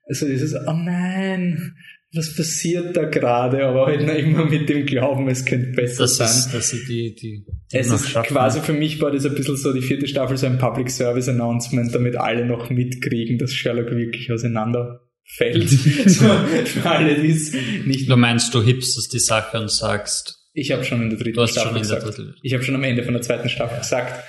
also 0.07 0.27
dieses, 0.27 0.55
oh 0.55 0.73
nein, 0.73 1.75
was 2.17 2.37
passiert 2.37 2.97
da 2.97 3.05
gerade, 3.07 3.65
aber 3.67 3.87
halt 3.87 4.07
noch 4.07 4.15
immer 4.15 4.45
mit 4.45 4.69
dem 4.69 4.87
Glauben, 4.87 5.29
es 5.29 5.45
könnte 5.45 5.73
besser 5.73 6.05
Das 6.05 6.17
sein. 6.17 6.29
ist, 6.29 6.51
das 6.55 6.73
ist 6.73 6.89
die, 6.89 7.15
die, 7.15 7.45
die 7.45 7.77
Es 7.77 7.91
ist 7.91 8.11
schaffen. 8.11 8.29
quasi 8.29 8.61
für 8.61 8.73
mich 8.73 9.01
war 9.01 9.11
das 9.11 9.27
ein 9.27 9.35
bisschen 9.35 9.57
so 9.57 9.73
die 9.73 9.81
vierte 9.83 10.07
Staffel 10.07 10.37
so 10.37 10.47
ein 10.47 10.59
Public 10.59 10.91
Service 10.91 11.29
Announcement, 11.29 11.93
damit 11.93 12.17
alle 12.17 12.47
noch 12.47 12.71
mitkriegen, 12.71 13.39
dass 13.39 13.53
Sherlock 13.53 13.91
wirklich 13.91 14.31
auseinanderfällt. 14.31 15.69
so, 16.07 16.25
für 16.67 16.89
alle, 16.91 17.21
die 17.21 17.31
es 17.33 17.53
nicht. 17.85 18.09
Du 18.09 18.17
meinst, 18.17 18.55
du 18.55 18.63
hipstest 18.63 19.13
die 19.13 19.19
Sache 19.19 19.59
und 19.59 19.71
sagst, 19.71 20.41
Ich 20.57 20.71
habe 20.73 20.85
schon 20.85 21.03
in 21.03 21.11
der 21.11 21.19
dritten 21.19 21.47
Staffel 21.49 21.79
gesagt. 21.81 22.05
dritten. 22.07 22.35
Ich 22.43 22.55
habe 22.55 22.63
schon 22.63 22.75
am 22.77 22.85
Ende 22.85 23.03
von 23.03 23.13
der 23.13 23.23
zweiten 23.23 23.49
Staffel 23.49 23.79
gesagt. 23.79 24.23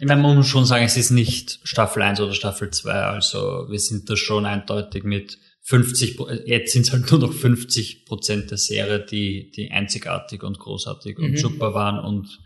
Ich 0.00 0.06
meine, 0.06 0.20
man 0.20 0.36
muss 0.36 0.46
schon 0.48 0.64
sagen, 0.64 0.84
es 0.84 0.96
ist 0.96 1.10
nicht 1.10 1.60
Staffel 1.62 2.02
1 2.02 2.20
oder 2.20 2.34
Staffel 2.34 2.70
2, 2.70 2.90
also 2.92 3.66
wir 3.70 3.78
sind 3.78 4.10
da 4.10 4.16
schon 4.16 4.44
eindeutig 4.44 5.04
mit 5.04 5.38
50, 5.62 6.16
Pro- 6.16 6.28
jetzt 6.30 6.72
sind 6.72 6.82
es 6.82 6.92
halt 6.92 7.10
nur 7.10 7.20
noch 7.20 7.32
50 7.32 8.06
Prozent 8.06 8.50
der 8.50 8.58
Serie, 8.58 9.04
die, 9.04 9.50
die 9.54 9.70
einzigartig 9.70 10.42
und 10.42 10.58
großartig 10.58 11.18
und 11.18 11.32
Mhm. 11.32 11.36
super 11.36 11.74
waren 11.74 11.98
und 12.04 12.38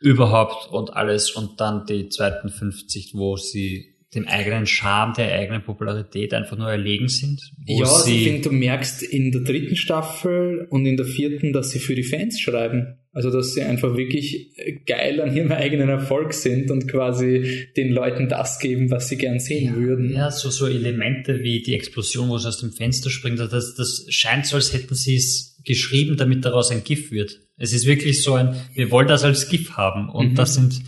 überhaupt 0.00 0.70
und 0.70 0.92
alles 0.94 1.30
und 1.32 1.60
dann 1.60 1.86
die 1.86 2.08
zweiten 2.08 2.48
50, 2.50 3.12
wo 3.14 3.36
sie 3.36 3.93
dem 4.14 4.26
eigenen 4.28 4.66
Charme, 4.66 5.14
der 5.16 5.32
eigenen 5.34 5.62
Popularität 5.62 6.32
einfach 6.34 6.56
nur 6.56 6.70
erlegen 6.70 7.08
sind. 7.08 7.40
Ja, 7.66 7.84
also 7.84 8.10
ich 8.10 8.24
finde, 8.24 8.42
du 8.42 8.52
merkst 8.52 9.02
in 9.02 9.32
der 9.32 9.42
dritten 9.42 9.76
Staffel 9.76 10.66
und 10.70 10.86
in 10.86 10.96
der 10.96 11.06
vierten, 11.06 11.52
dass 11.52 11.70
sie 11.70 11.78
für 11.78 11.94
die 11.94 12.02
Fans 12.02 12.40
schreiben. 12.40 12.98
Also, 13.12 13.30
dass 13.30 13.54
sie 13.54 13.62
einfach 13.62 13.96
wirklich 13.96 14.48
geil 14.86 15.20
an 15.20 15.36
ihrem 15.36 15.52
eigenen 15.52 15.88
Erfolg 15.88 16.34
sind 16.34 16.70
und 16.72 16.88
quasi 16.88 17.68
den 17.76 17.92
Leuten 17.92 18.28
das 18.28 18.58
geben, 18.58 18.90
was 18.90 19.08
sie 19.08 19.16
gern 19.16 19.38
sehen 19.38 19.76
würden. 19.76 20.12
ja, 20.12 20.32
so, 20.32 20.50
so 20.50 20.66
Elemente 20.66 21.40
wie 21.44 21.62
die 21.62 21.74
Explosion, 21.74 22.28
wo 22.28 22.38
sie 22.38 22.48
aus 22.48 22.58
dem 22.58 22.72
Fenster 22.72 23.10
springt, 23.10 23.38
das, 23.38 23.76
das 23.76 24.06
scheint 24.08 24.46
so, 24.46 24.56
als 24.56 24.72
hätten 24.72 24.96
sie 24.96 25.14
es 25.14 25.60
geschrieben, 25.64 26.16
damit 26.16 26.44
daraus 26.44 26.72
ein 26.72 26.82
GIF 26.82 27.12
wird. 27.12 27.38
Es 27.56 27.72
ist 27.72 27.86
wirklich 27.86 28.20
so 28.22 28.34
ein, 28.34 28.56
wir 28.74 28.90
wollen 28.90 29.06
das 29.06 29.22
als 29.22 29.48
GIF 29.48 29.70
haben. 29.76 30.08
Und 30.08 30.32
Mhm. 30.32 30.34
das 30.34 30.54
sind, 30.54 30.82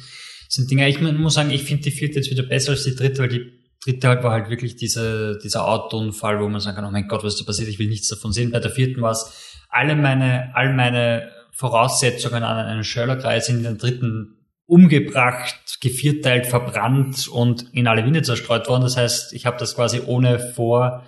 sind 0.57 0.70
Dinge, 0.70 0.89
ich 0.89 1.01
muss 1.01 1.35
sagen, 1.35 1.51
ich 1.51 1.62
finde 1.62 1.85
die 1.85 1.91
vierte 1.91 2.16
jetzt 2.16 2.31
wieder 2.31 2.43
besser 2.43 2.73
als 2.73 2.85
die 2.85 2.97
dritte, 2.97 3.23
weil 3.23 3.28
die 3.28 3.53
dritte 3.85 4.09
halt 4.09 4.24
war 4.24 4.33
halt 4.33 4.51
wirklich 4.51 4.77
diese, 4.77 5.39
dieser 5.43 5.69
Autounfall, 5.69 6.41
wo 6.41 6.49
man 6.49 6.61
sagen 6.61 6.77
kann, 6.77 6.85
oh 6.85 6.91
mein 6.91 7.09
Gott, 7.09 7.23
was 7.23 7.35
ist 7.35 7.43
da 7.43 7.47
passiert, 7.47 7.69
ich 7.69 7.78
will 7.78 7.89
nichts 7.89 8.09
davon 8.09 8.33
sehen. 8.33 8.51
Bei 8.51 8.59
der 8.59 8.70
vierten 8.70 9.01
war 9.03 9.12
es, 9.12 9.62
alle 9.69 9.95
meine, 9.95 10.55
all 10.55 10.74
meine 10.74 11.31
Voraussetzungen 11.53 12.43
an 12.43 12.66
einen 12.66 12.83
sind 12.83 13.59
in 13.59 13.62
der 13.62 13.74
dritten 13.74 14.37
umgebracht, 14.66 15.78
gevierteilt, 15.81 16.47
verbrannt 16.47 17.28
und 17.28 17.73
in 17.73 17.87
alle 17.87 18.05
Winde 18.05 18.23
zerstreut 18.23 18.69
worden. 18.69 18.83
Das 18.83 18.97
heißt, 18.97 19.33
ich 19.33 19.47
habe 19.47 19.59
das 19.59 19.77
quasi 19.77 20.01
ohne 20.05 20.39
vor, 20.39 21.05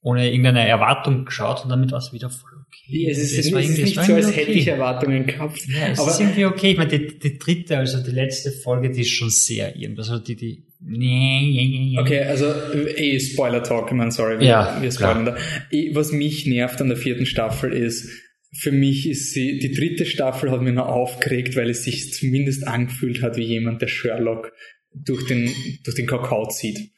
ohne 0.00 0.30
irgendeine 0.30 0.68
Erwartung 0.68 1.24
geschaut 1.24 1.64
und 1.64 1.70
damit 1.70 1.90
war 1.90 1.98
es 1.98 2.12
wieder 2.12 2.30
voll 2.30 2.55
okay. 2.88 3.08
Es 3.10 3.18
ist, 3.18 3.38
es 3.38 3.52
war 3.52 3.60
ist 3.60 3.66
irgendwie- 3.66 3.82
nicht 3.82 3.94
so, 3.94 4.00
als 4.00 4.08
irgendwie 4.10 4.32
hätte 4.32 4.50
okay. 4.50 4.58
ich 4.60 4.66
Erwartungen 4.68 5.26
gehabt. 5.26 5.60
Ja, 5.68 5.88
es 5.88 5.98
aber 5.98 6.10
ist 6.10 6.20
irgendwie 6.20 6.44
okay. 6.44 6.70
Ich 6.72 6.76
meine, 6.76 6.98
die, 6.98 7.18
die 7.18 7.38
dritte, 7.38 7.78
also 7.78 8.02
die 8.02 8.10
letzte 8.10 8.52
Folge, 8.52 8.90
die 8.90 9.00
ist 9.02 9.10
schon 9.10 9.30
sehr 9.30 9.74
irgendwas. 9.76 10.10
Also 10.10 10.22
die, 10.22 10.36
die, 10.36 10.64
nee, 10.80 11.40
nee, 11.42 11.68
nee, 11.68 11.90
nee. 11.92 11.98
Okay, 11.98 12.20
also 12.20 12.46
eh 12.96 13.18
Spoiler 13.20 13.62
Talk, 13.62 13.88
ich 13.88 13.96
meine, 13.96 14.10
sorry, 14.12 14.38
wir, 14.40 14.46
Ja, 14.46 14.78
wir 14.80 14.90
spoilern 14.90 15.24
da. 15.24 15.36
Was 15.92 16.12
mich 16.12 16.46
nervt 16.46 16.80
an 16.80 16.88
der 16.88 16.96
vierten 16.96 17.26
Staffel 17.26 17.72
ist, 17.72 18.08
für 18.58 18.72
mich 18.72 19.08
ist 19.08 19.32
sie, 19.32 19.58
die 19.58 19.72
dritte 19.72 20.06
Staffel 20.06 20.50
hat 20.50 20.62
mich 20.62 20.72
noch 20.74 20.86
aufgeregt, 20.88 21.56
weil 21.56 21.68
es 21.70 21.84
sich 21.84 22.12
zumindest 22.14 22.66
angefühlt 22.66 23.22
hat 23.22 23.36
wie 23.36 23.44
jemand, 23.44 23.82
der 23.82 23.88
Sherlock 23.88 24.52
durch 24.94 25.26
den, 25.26 25.50
durch 25.84 25.94
den 25.96 26.06
Kakao 26.06 26.48
zieht. 26.48 26.90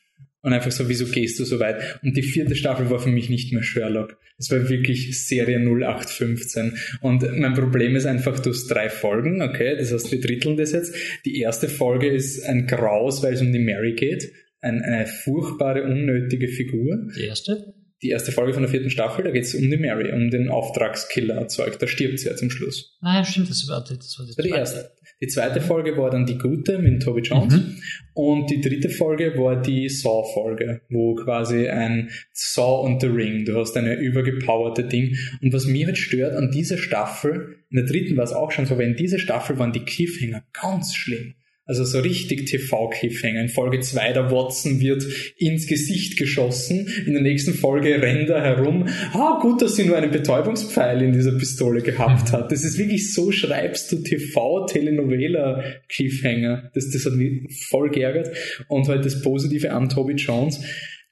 Und 0.43 0.53
einfach 0.53 0.71
so, 0.71 0.89
wieso 0.89 1.07
gehst 1.07 1.41
du 1.41 1.45
so 1.45 1.59
weit? 1.59 2.01
Und 2.03 2.17
die 2.17 2.23
vierte 2.23 2.55
Staffel 2.55 2.91
war 2.91 3.01
für 3.01 3.09
mich 3.09 3.29
nicht 3.29 3.53
mehr 3.53 3.63
Sherlock. 3.63 4.17
Es 4.39 4.51
war 4.53 4.69
wirklich 4.69 5.27
Serie 5.27 5.59
0815. 5.59 6.79
Und 7.01 7.39
mein 7.39 7.55
Problem 7.55 7.97
ist 7.97 8.07
einfach, 8.07 8.39
du 8.39 8.51
hast 8.51 8.69
drei 8.69 8.89
Folgen, 8.89 9.43
okay, 9.43 9.77
das 9.77 9.93
heißt, 9.93 10.13
wir 10.13 10.21
dritteln 10.21 10.57
das 10.57 10.73
jetzt. 10.73 10.95
Die 11.25 11.41
erste 11.41 11.69
Folge 11.69 12.09
ist 12.09 12.45
ein 12.45 12.69
Graus, 12.69 13.23
weil 13.23 13.35
es 13.35 13.41
um 13.41 13.53
die 13.53 13.59
Mary 13.59 13.95
geht. 13.95 14.33
Ein, 14.61 14.83
eine 14.83 15.07
furchtbare, 15.07 15.83
unnötige 15.83 16.49
Figur. 16.49 17.09
Die 17.17 17.25
erste? 17.25 17.75
Die 18.01 18.11
erste 18.11 18.31
Folge 18.31 18.53
von 18.53 18.63
der 18.63 18.71
vierten 18.71 18.91
Staffel, 18.91 19.25
da 19.25 19.33
geht 19.33 19.43
es 19.43 19.57
um 19.57 19.69
die 19.69 19.77
Mary, 19.77 20.13
um 20.13 20.31
den 20.31 20.51
Auftragskiller-Zeug. 20.51 21.81
Da 21.81 21.89
stirbt 21.89 22.21
sie 22.21 22.29
ja 22.29 22.37
zum 22.37 22.49
Schluss. 22.49 22.97
Ah, 23.01 23.19
ja, 23.19 23.25
stimmt, 23.25 23.51
das 23.51 23.67
war, 23.67 23.83
das 23.83 24.17
war 24.19 24.25
die, 24.25 24.35
Das 24.37 24.39
war 24.39 24.45
die 24.45 24.51
erste. 24.51 24.91
Die 25.21 25.27
zweite 25.27 25.61
Folge 25.61 25.97
war 25.97 26.11
dann 26.11 26.27
die 26.27 26.39
gute 26.39 26.79
mit 26.79 27.03
Toby 27.03 27.23
Jones. 27.23 27.55
Mhm. 27.55 27.77
Und 28.15 28.51
die 28.51 28.61
dritte 28.61 28.89
Folge 28.89 29.37
war 29.37 29.61
die 29.61 29.89
Saw-Folge, 29.89 30.83
wo 30.91 31.17
quasi 31.17 31.69
ein 31.69 32.11
Saw 32.33 32.85
und 32.85 33.01
The 33.01 33.09
Ring, 33.09 33.45
du 33.45 33.59
hast 33.59 33.77
eine 33.77 33.97
übergepowerte 33.97 34.85
Ding. 34.85 35.17
Und 35.43 35.53
was 35.53 35.67
mir 35.67 35.87
halt 35.87 35.99
stört 35.99 36.37
an 36.37 36.51
dieser 36.53 36.79
Staffel, 36.79 37.57
in 37.71 37.77
der 37.79 37.87
dritten 37.87 38.17
war 38.17 38.25
es 38.25 38.33
auch 38.33 38.53
schon 38.53 38.67
so, 38.67 38.75
aber 38.75 38.85
in 38.85 38.97
dieser 38.97 39.19
Staffel 39.19 39.59
waren 39.59 39.73
die 39.73 39.85
Cliffhanger 39.85 40.45
ganz 40.53 40.95
schlimm. 40.95 41.35
Also 41.69 41.85
so 41.85 42.01
richtig 42.01 42.47
TV-Cliffhanger. 42.47 43.43
In 43.43 43.49
Folge 43.51 43.79
2 43.81 44.15
der 44.15 44.31
Watson 44.31 44.81
wird 44.81 45.05
ins 45.37 45.67
Gesicht 45.67 46.17
geschossen. 46.17 46.89
In 47.07 47.13
der 47.13 47.21
nächsten 47.21 47.53
Folge 47.53 48.01
rennt 48.01 48.31
er 48.31 48.41
herum. 48.41 48.89
Ah, 49.13 49.39
gut, 49.43 49.61
dass 49.61 49.77
sie 49.77 49.85
nur 49.85 49.99
einen 49.99 50.11
Betäubungspfeil 50.11 51.03
in 51.03 51.13
dieser 51.13 51.33
Pistole 51.33 51.83
gehabt 51.83 52.33
hat. 52.33 52.51
Das 52.51 52.65
ist 52.65 52.79
wirklich 52.79 53.13
so, 53.13 53.31
schreibst 53.33 53.93
du 53.93 53.97
TV-Telenovela-Cliffhanger. 53.97 56.71
Das, 56.73 56.89
das 56.91 57.05
hat 57.05 57.13
mich 57.13 57.67
voll 57.69 57.91
geärgert. 57.91 58.35
Und 58.69 58.89
halt 58.89 59.05
das 59.05 59.21
Positive 59.21 59.71
an 59.71 59.91
Toby 59.91 60.15
Jones, 60.15 60.63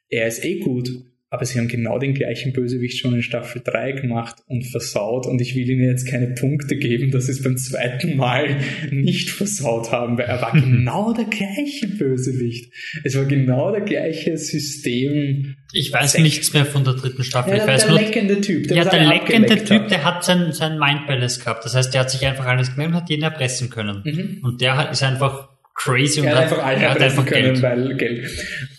er 0.09 0.27
ist 0.27 0.43
eh 0.43 0.61
gut. 0.61 0.89
Aber 1.37 1.45
sie 1.45 1.59
haben 1.59 1.69
genau 1.69 1.99
den 1.99 2.15
gleichen 2.15 2.55
Bösewicht 2.55 2.99
schon 2.99 3.15
in 3.15 3.21
Staffel 3.21 3.61
3 3.63 3.93
gemacht 3.93 4.37
und 4.47 4.65
versaut. 4.65 5.27
Und 5.27 5.39
ich 5.43 5.55
will 5.55 5.69
ihnen 5.69 5.85
jetzt 5.85 6.09
keine 6.09 6.29
Punkte 6.29 6.77
geben, 6.77 7.11
dass 7.11 7.27
sie 7.27 7.33
es 7.33 7.43
beim 7.43 7.59
zweiten 7.59 8.17
Mal 8.17 8.57
nicht 8.91 9.29
versaut 9.29 9.93
haben, 9.93 10.17
weil 10.17 10.25
er 10.25 10.41
war 10.41 10.53
genau 10.53 11.13
der 11.13 11.27
gleiche 11.27 11.89
Bösewicht. 11.89 12.73
Es 13.05 13.19
war 13.19 13.27
genau 13.27 13.71
der 13.71 13.83
gleiche 13.83 14.39
System. 14.39 15.57
Ich 15.75 15.93
weiß 15.93 16.13
Sekt. 16.13 16.25
nichts 16.25 16.55
mehr 16.55 16.65
von 16.65 16.85
der 16.85 16.95
dritten 16.95 17.23
Staffel. 17.23 17.51
Ja, 17.51 17.57
ich 17.59 17.65
der, 17.65 17.75
weiß 17.75 17.83
der 17.83 17.91
nur, 17.91 18.01
leckende 18.01 18.41
Typ. 18.41 18.71
ja, 18.71 18.87
was 18.87 18.89
der 18.89 19.05
leckende 19.05 19.57
Typ, 19.63 19.83
hat. 19.83 19.91
der 19.91 20.05
hat 20.07 20.25
sein, 20.25 20.53
sein 20.53 20.79
Mind 20.79 21.07
Palace 21.07 21.39
gehabt. 21.41 21.67
Das 21.67 21.75
heißt, 21.75 21.93
der 21.93 22.01
hat 22.01 22.11
sich 22.11 22.25
einfach 22.25 22.47
alles 22.47 22.71
gemerkt 22.71 22.95
und 22.95 23.01
hat 23.03 23.11
jeden 23.11 23.25
erpressen 23.25 23.69
können. 23.69 24.01
Mhm. 24.07 24.39
Und 24.43 24.63
der 24.63 24.79
hat, 24.79 24.91
ist 24.91 25.03
einfach 25.03 25.51
crazy 25.77 26.21
und 26.21 26.27
Er 26.27 26.37
hat 26.37 26.43
einfach 26.45 26.65
hat 26.65 27.01
einfach 27.01 27.27
können, 27.27 27.53
Geld. 27.55 27.63
weil 27.63 27.97
Geld. 27.97 28.31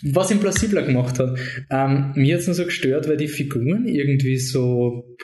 Was 0.02 0.30
ihn 0.30 0.40
plausibler 0.40 0.82
gemacht 0.82 1.18
hat. 1.18 1.38
Ähm, 1.70 2.12
mir 2.14 2.34
hat's 2.36 2.46
nur 2.46 2.54
so 2.54 2.64
gestört, 2.64 3.08
weil 3.08 3.16
die 3.16 3.28
Figuren 3.28 3.86
irgendwie 3.86 4.36
so. 4.38 5.16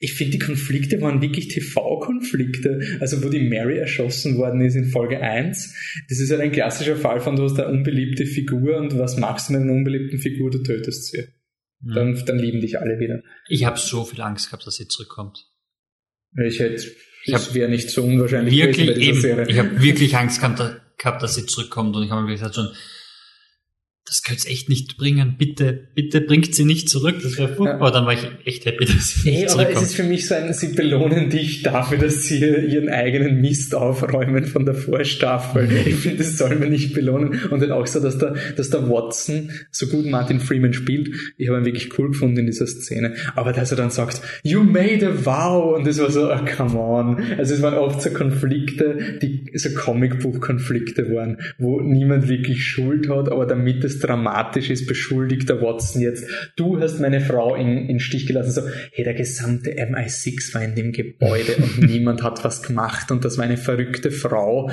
Ich 0.00 0.14
finde, 0.14 0.32
die 0.32 0.38
Konflikte 0.38 1.00
waren 1.00 1.22
wirklich 1.22 1.48
TV-Konflikte. 1.48 2.98
Also, 3.00 3.22
wo 3.22 3.28
die 3.28 3.48
Mary 3.48 3.78
erschossen 3.78 4.36
worden 4.36 4.60
ist 4.60 4.74
in 4.74 4.86
Folge 4.90 5.20
1. 5.20 5.74
Das 6.08 6.18
ist 6.18 6.30
halt 6.30 6.40
ein 6.40 6.52
klassischer 6.52 6.96
Fall 6.96 7.20
von, 7.20 7.36
du 7.36 7.44
hast 7.44 7.58
eine 7.58 7.68
unbeliebte 7.68 8.26
Figur 8.26 8.76
und 8.76 8.98
was 8.98 9.16
machst 9.16 9.48
du 9.48 9.54
mit 9.54 9.62
einer 9.62 9.72
unbeliebten 9.72 10.18
Figur? 10.18 10.50
Du 10.50 10.62
tötest 10.62 11.06
sie. 11.12 11.28
Mhm. 11.80 11.94
Dann, 11.94 12.24
dann 12.26 12.38
lieben 12.38 12.60
dich 12.60 12.78
alle 12.78 12.98
wieder. 12.98 13.22
Ich 13.48 13.64
habe 13.64 13.78
so 13.78 14.04
viel 14.04 14.20
Angst 14.20 14.46
gehabt, 14.46 14.66
dass 14.66 14.76
sie 14.76 14.88
zurückkommt. 14.88 15.46
Ich 16.44 16.58
hätte, 16.58 16.84
Ich 17.24 17.32
das 17.32 17.54
wäre 17.54 17.68
nicht 17.68 17.90
so 17.90 18.02
unwahrscheinlich 18.02 18.54
gewesen 18.54 18.86
Wirklich 18.86 19.18
dieser 19.18 19.38
eben. 19.38 19.50
Ich 19.50 19.58
habe 19.58 19.82
wirklich 19.82 20.16
Angst 20.16 20.40
gehabt, 20.40 20.80
gehabt, 20.96 21.22
dass 21.22 21.34
sie 21.34 21.46
zurückkommt 21.46 21.96
und 21.96 22.04
ich 22.04 22.10
habe 22.10 22.22
mir 22.22 22.32
gesagt 22.32 22.54
schon, 22.54 22.68
das 24.08 24.22
könnt's 24.22 24.46
echt 24.46 24.70
nicht 24.70 24.96
bringen. 24.96 25.34
Bitte, 25.36 25.88
bitte 25.94 26.22
bringt 26.22 26.54
sie 26.54 26.64
nicht 26.64 26.88
zurück. 26.88 27.16
Das 27.22 27.36
wäre 27.36 27.54
furchtbar. 27.54 27.92
Dann 27.92 28.06
war 28.06 28.14
ich 28.14 28.26
echt 28.46 28.64
happy, 28.64 28.84
dass 28.86 29.10
sie 29.10 29.30
nicht 29.30 29.36
aber 29.36 29.44
es 29.44 29.52
zurückkommt. 29.52 29.86
ist 29.86 29.94
für 29.94 30.02
mich 30.02 30.26
so 30.26 30.34
ein, 30.34 30.52
sie 30.54 30.68
belohnen 30.68 31.28
dich 31.28 31.62
dafür, 31.62 31.98
dass 31.98 32.22
sie 32.22 32.38
ihren 32.38 32.88
eigenen 32.88 33.42
Mist 33.42 33.74
aufräumen 33.74 34.46
von 34.46 34.64
der 34.64 34.74
Vorstaffel. 34.74 35.66
Mhm. 35.66 35.76
Ich 35.84 35.96
finde, 35.96 36.18
das 36.18 36.38
soll 36.38 36.56
man 36.56 36.70
nicht 36.70 36.94
belohnen. 36.94 37.38
Und 37.50 37.60
dann 37.60 37.70
auch 37.70 37.86
so, 37.86 38.00
dass 38.00 38.16
der, 38.16 38.34
dass 38.56 38.70
der 38.70 38.88
Watson 38.88 39.50
so 39.70 39.86
gut 39.88 40.06
Martin 40.06 40.40
Freeman 40.40 40.72
spielt. 40.72 41.10
Ich 41.36 41.48
habe 41.48 41.58
ihn 41.58 41.66
wirklich 41.66 41.98
cool 41.98 42.08
gefunden 42.08 42.38
in 42.38 42.46
dieser 42.46 42.66
Szene. 42.66 43.14
Aber 43.36 43.52
dass 43.52 43.70
er 43.70 43.76
dann 43.76 43.90
sagt, 43.90 44.22
you 44.42 44.64
made 44.64 45.06
a 45.06 45.12
vow. 45.12 45.76
Und 45.76 45.86
das 45.86 45.98
war 45.98 46.10
so, 46.10 46.32
oh, 46.32 46.38
come 46.56 46.78
on. 46.78 47.22
Also 47.36 47.54
es 47.54 47.60
waren 47.60 47.74
oft 47.74 48.00
so 48.00 48.08
Konflikte, 48.08 49.18
die 49.20 49.50
so 49.54 49.68
Comicbuch-Konflikte 49.68 51.14
waren, 51.14 51.36
wo 51.58 51.82
niemand 51.82 52.28
wirklich 52.28 52.64
Schuld 52.64 53.10
hat, 53.10 53.30
aber 53.30 53.44
damit 53.44 53.84
es 53.84 53.97
dramatisch 54.00 54.70
ist, 54.70 54.86
beschuldigt 54.86 55.48
der 55.48 55.60
Watson 55.60 56.02
jetzt, 56.02 56.24
du 56.56 56.80
hast 56.80 57.00
meine 57.00 57.20
Frau 57.20 57.54
in, 57.54 57.88
in 57.88 58.00
Stich 58.00 58.26
gelassen. 58.26 58.52
So, 58.52 58.62
hey, 58.92 59.04
der 59.04 59.14
gesamte 59.14 59.70
MI6 59.72 60.54
war 60.54 60.62
in 60.62 60.74
dem 60.74 60.92
Gebäude 60.92 61.56
und 61.56 61.78
niemand 61.88 62.22
hat 62.22 62.44
was 62.44 62.62
gemacht 62.62 63.10
und 63.10 63.24
das 63.24 63.38
war 63.38 63.44
eine 63.44 63.56
verrückte 63.56 64.10
Frau. 64.10 64.70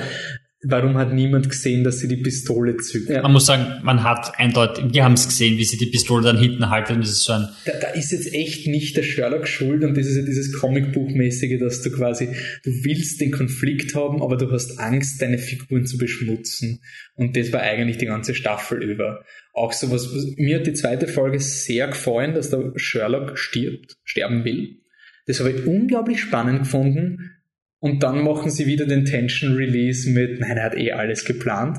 Warum 0.62 0.96
hat 0.96 1.12
niemand 1.12 1.50
gesehen, 1.50 1.84
dass 1.84 1.98
sie 1.98 2.08
die 2.08 2.16
Pistole 2.16 2.78
zückt? 2.78 3.10
Ja. 3.10 3.20
Man 3.20 3.32
muss 3.32 3.44
sagen, 3.44 3.84
man 3.84 4.02
hat 4.02 4.38
eindeutig, 4.38 4.86
wir 4.88 5.04
haben 5.04 5.12
es 5.12 5.28
gesehen, 5.28 5.58
wie 5.58 5.64
sie 5.64 5.76
die 5.76 5.90
Pistole 5.90 6.24
dann 6.24 6.38
hinten 6.38 6.70
halten. 6.70 6.94
Und 6.94 7.02
das 7.02 7.10
ist 7.10 7.24
so 7.24 7.34
ein, 7.34 7.48
da, 7.66 7.72
da 7.78 7.88
ist 7.88 8.10
jetzt 8.10 8.32
echt 8.32 8.66
nicht 8.66 8.96
der 8.96 9.02
Sherlock 9.02 9.46
schuld 9.46 9.84
und 9.84 9.96
das 9.98 10.06
ist 10.06 10.16
ja 10.16 10.22
dieses 10.22 10.54
Comicbuchmäßige, 10.54 11.60
dass 11.60 11.82
du 11.82 11.90
quasi, 11.90 12.28
du 12.64 12.70
willst 12.84 13.20
den 13.20 13.32
Konflikt 13.32 13.94
haben, 13.94 14.22
aber 14.22 14.38
du 14.38 14.50
hast 14.50 14.78
Angst, 14.78 15.20
deine 15.20 15.36
Figuren 15.36 15.84
zu 15.84 15.98
beschmutzen. 15.98 16.80
Und 17.16 17.36
das 17.36 17.52
war 17.52 17.60
eigentlich 17.60 17.98
die 17.98 18.06
ganze 18.06 18.34
Staffel 18.34 18.82
über. 18.82 19.24
Auch 19.52 19.74
sowas, 19.74 20.08
was, 20.14 20.36
mir 20.36 20.56
hat 20.56 20.66
die 20.66 20.72
zweite 20.72 21.06
Folge 21.06 21.38
sehr 21.38 21.88
gefallen, 21.88 22.34
dass 22.34 22.48
der 22.48 22.72
Sherlock 22.76 23.38
stirbt, 23.38 23.98
sterben 24.04 24.44
will. 24.44 24.78
Das 25.26 25.40
habe 25.40 25.50
ich 25.50 25.66
unglaublich 25.66 26.20
spannend 26.20 26.60
gefunden. 26.60 27.35
Und 27.78 28.02
dann 28.02 28.24
machen 28.24 28.50
sie 28.50 28.66
wieder 28.66 28.86
den 28.86 29.04
Tension 29.04 29.54
Release 29.54 30.08
mit, 30.08 30.40
nein, 30.40 30.56
er 30.56 30.64
hat 30.64 30.78
eh 30.78 30.92
alles 30.92 31.26
geplant. 31.26 31.78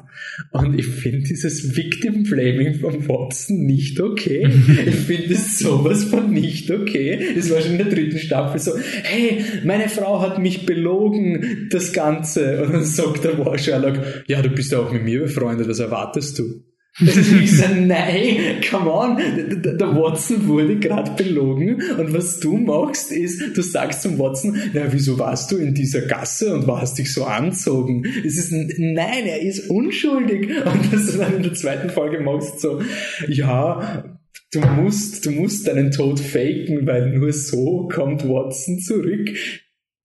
Und 0.52 0.78
ich 0.78 0.86
finde 0.86 1.28
dieses 1.28 1.76
Victim 1.76 2.24
Blaming 2.24 2.76
von 2.76 3.08
Watson 3.08 3.66
nicht 3.66 4.00
okay. 4.00 4.48
ich 4.86 4.96
finde 4.96 5.34
es 5.34 5.58
sowas 5.58 6.04
von 6.04 6.32
nicht 6.32 6.70
okay. 6.70 7.34
Das 7.36 7.50
war 7.50 7.62
schon 7.62 7.72
in 7.72 7.78
der 7.80 7.90
dritten 7.90 8.20
Staffel 8.20 8.60
so, 8.60 8.74
hey, 8.78 9.44
meine 9.66 9.90
Frau 9.90 10.22
hat 10.22 10.38
mich 10.38 10.68
belogen, 10.68 11.68
das 11.72 11.94
Ganze. 11.94 12.62
Und 12.62 12.74
dann 12.74 12.84
sagt 12.84 13.24
der 13.24 13.40
War 13.40 13.58
Sherlock, 13.58 14.00
ja, 14.28 14.44
du 14.44 14.50
bist 14.50 14.72
ja 14.72 14.80
auch 14.80 14.92
mit 14.92 15.04
mir 15.04 15.22
befreundet, 15.22 15.68
was 15.68 15.80
erwartest 15.80 16.38
du? 16.38 16.64
Das 17.00 17.16
ist 17.16 17.64
nein, 17.76 18.60
come 18.68 18.92
on, 18.92 19.18
der, 19.18 19.96
Watson 19.96 20.48
wurde 20.48 20.78
gerade 20.80 21.12
belogen 21.12 21.76
und 21.98 22.12
was 22.12 22.40
du 22.40 22.58
machst 22.58 23.12
ist, 23.12 23.56
du 23.56 23.62
sagst 23.62 24.02
zum 24.02 24.18
Watson, 24.18 24.58
na, 24.74 24.82
wieso 24.92 25.20
warst 25.20 25.52
du 25.52 25.58
in 25.58 25.76
dieser 25.76 26.02
Gasse 26.02 26.54
und 26.56 26.66
warst 26.66 26.98
dich 26.98 27.14
so 27.14 27.26
anzogen? 27.26 28.04
Es 28.26 28.38
ist, 28.38 28.52
ein- 28.52 28.72
nein, 28.78 29.26
er 29.28 29.42
ist 29.42 29.70
unschuldig 29.70 30.50
und 30.50 30.92
das 30.94 31.16
dann 31.18 31.36
in 31.38 31.44
der 31.44 31.54
zweiten 31.54 31.92
Folge 31.92 32.20
machst 32.20 32.62
so, 32.62 32.82
ja, 33.28 34.04
du 34.52 34.60
musst, 34.62 35.24
du 35.26 35.32
musst 35.32 35.68
deinen 35.68 35.92
Tod 35.92 36.20
faken, 36.20 36.88
weil 36.88 37.12
nur 37.16 37.32
so 37.32 37.88
kommt 37.94 38.28
Watson 38.28 38.80
zurück. 38.80 39.30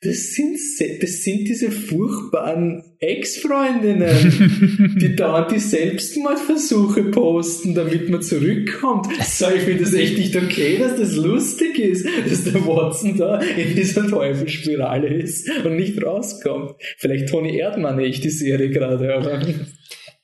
Das 0.05 0.33
sind, 0.35 0.59
das 1.01 1.23
sind 1.23 1.47
diese 1.49 1.71
furchtbaren 1.71 2.83
Ex-Freundinnen, 2.99 4.97
die 5.01 5.15
dauernd 5.15 5.53
die 5.53 5.59
Selbstmordversuche 5.61 7.05
posten, 7.05 7.75
damit 7.75 8.09
man 8.09 8.21
zurückkommt. 8.23 9.07
So, 9.25 9.47
ich 9.55 9.63
finde 9.63 9.85
das 9.85 9.95
echt 9.95 10.19
nicht 10.19 10.35
okay, 10.37 10.79
dass 10.79 10.97
das 10.97 11.15
lustig 11.15 11.79
ist, 11.79 12.07
dass 12.29 12.45
der 12.45 12.67
Watson 12.67 13.17
da 13.17 13.39
in 13.41 13.77
dieser 13.77 14.07
Teufelsspirale 14.09 15.07
ist 15.09 15.49
und 15.65 15.77
nicht 15.77 16.03
rauskommt. 16.05 16.73
Vielleicht 16.99 17.29
Toni 17.29 17.57
Erdmann 17.57 17.99
echt 18.01 18.25
die 18.25 18.31
Serie 18.31 18.71
gerade, 18.71 19.15
aber 19.15 19.41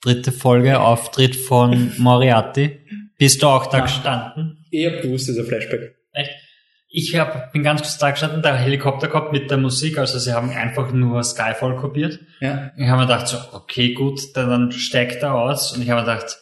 dritte 0.02 0.32
Folge, 0.32 0.80
Auftritt 0.80 1.36
von 1.36 1.92
Moriarty. 1.98 2.70
Bist 3.18 3.42
du 3.42 3.46
auch 3.46 3.66
da 3.66 3.78
Ja. 3.78 3.82
gestanden? 3.84 4.64
eher 4.70 5.00
Boost 5.02 5.28
als 5.28 5.38
ein 5.38 5.46
Flashback. 5.46 5.94
Ich 6.90 7.14
hab, 7.16 7.52
bin 7.52 7.62
ganz 7.62 7.82
kurz 7.82 7.98
da 7.98 8.10
gestanden, 8.10 8.40
der 8.40 8.56
Helikopter 8.56 9.08
kommt 9.08 9.32
mit 9.32 9.50
der 9.50 9.58
Musik, 9.58 9.98
also 9.98 10.18
sie 10.18 10.32
haben 10.32 10.50
einfach 10.50 10.90
nur 10.92 11.22
Skyfall 11.22 11.76
kopiert. 11.76 12.18
Ja. 12.40 12.72
Ich 12.76 12.86
habe 12.86 13.02
mir 13.02 13.06
gedacht, 13.06 13.28
so, 13.28 13.36
okay, 13.52 13.92
gut, 13.92 14.20
dann, 14.34 14.48
dann 14.48 14.72
steigt 14.72 15.22
er 15.22 15.34
aus 15.34 15.72
und 15.72 15.82
ich 15.82 15.90
habe 15.90 16.00
mir 16.00 16.14
gedacht, 16.14 16.38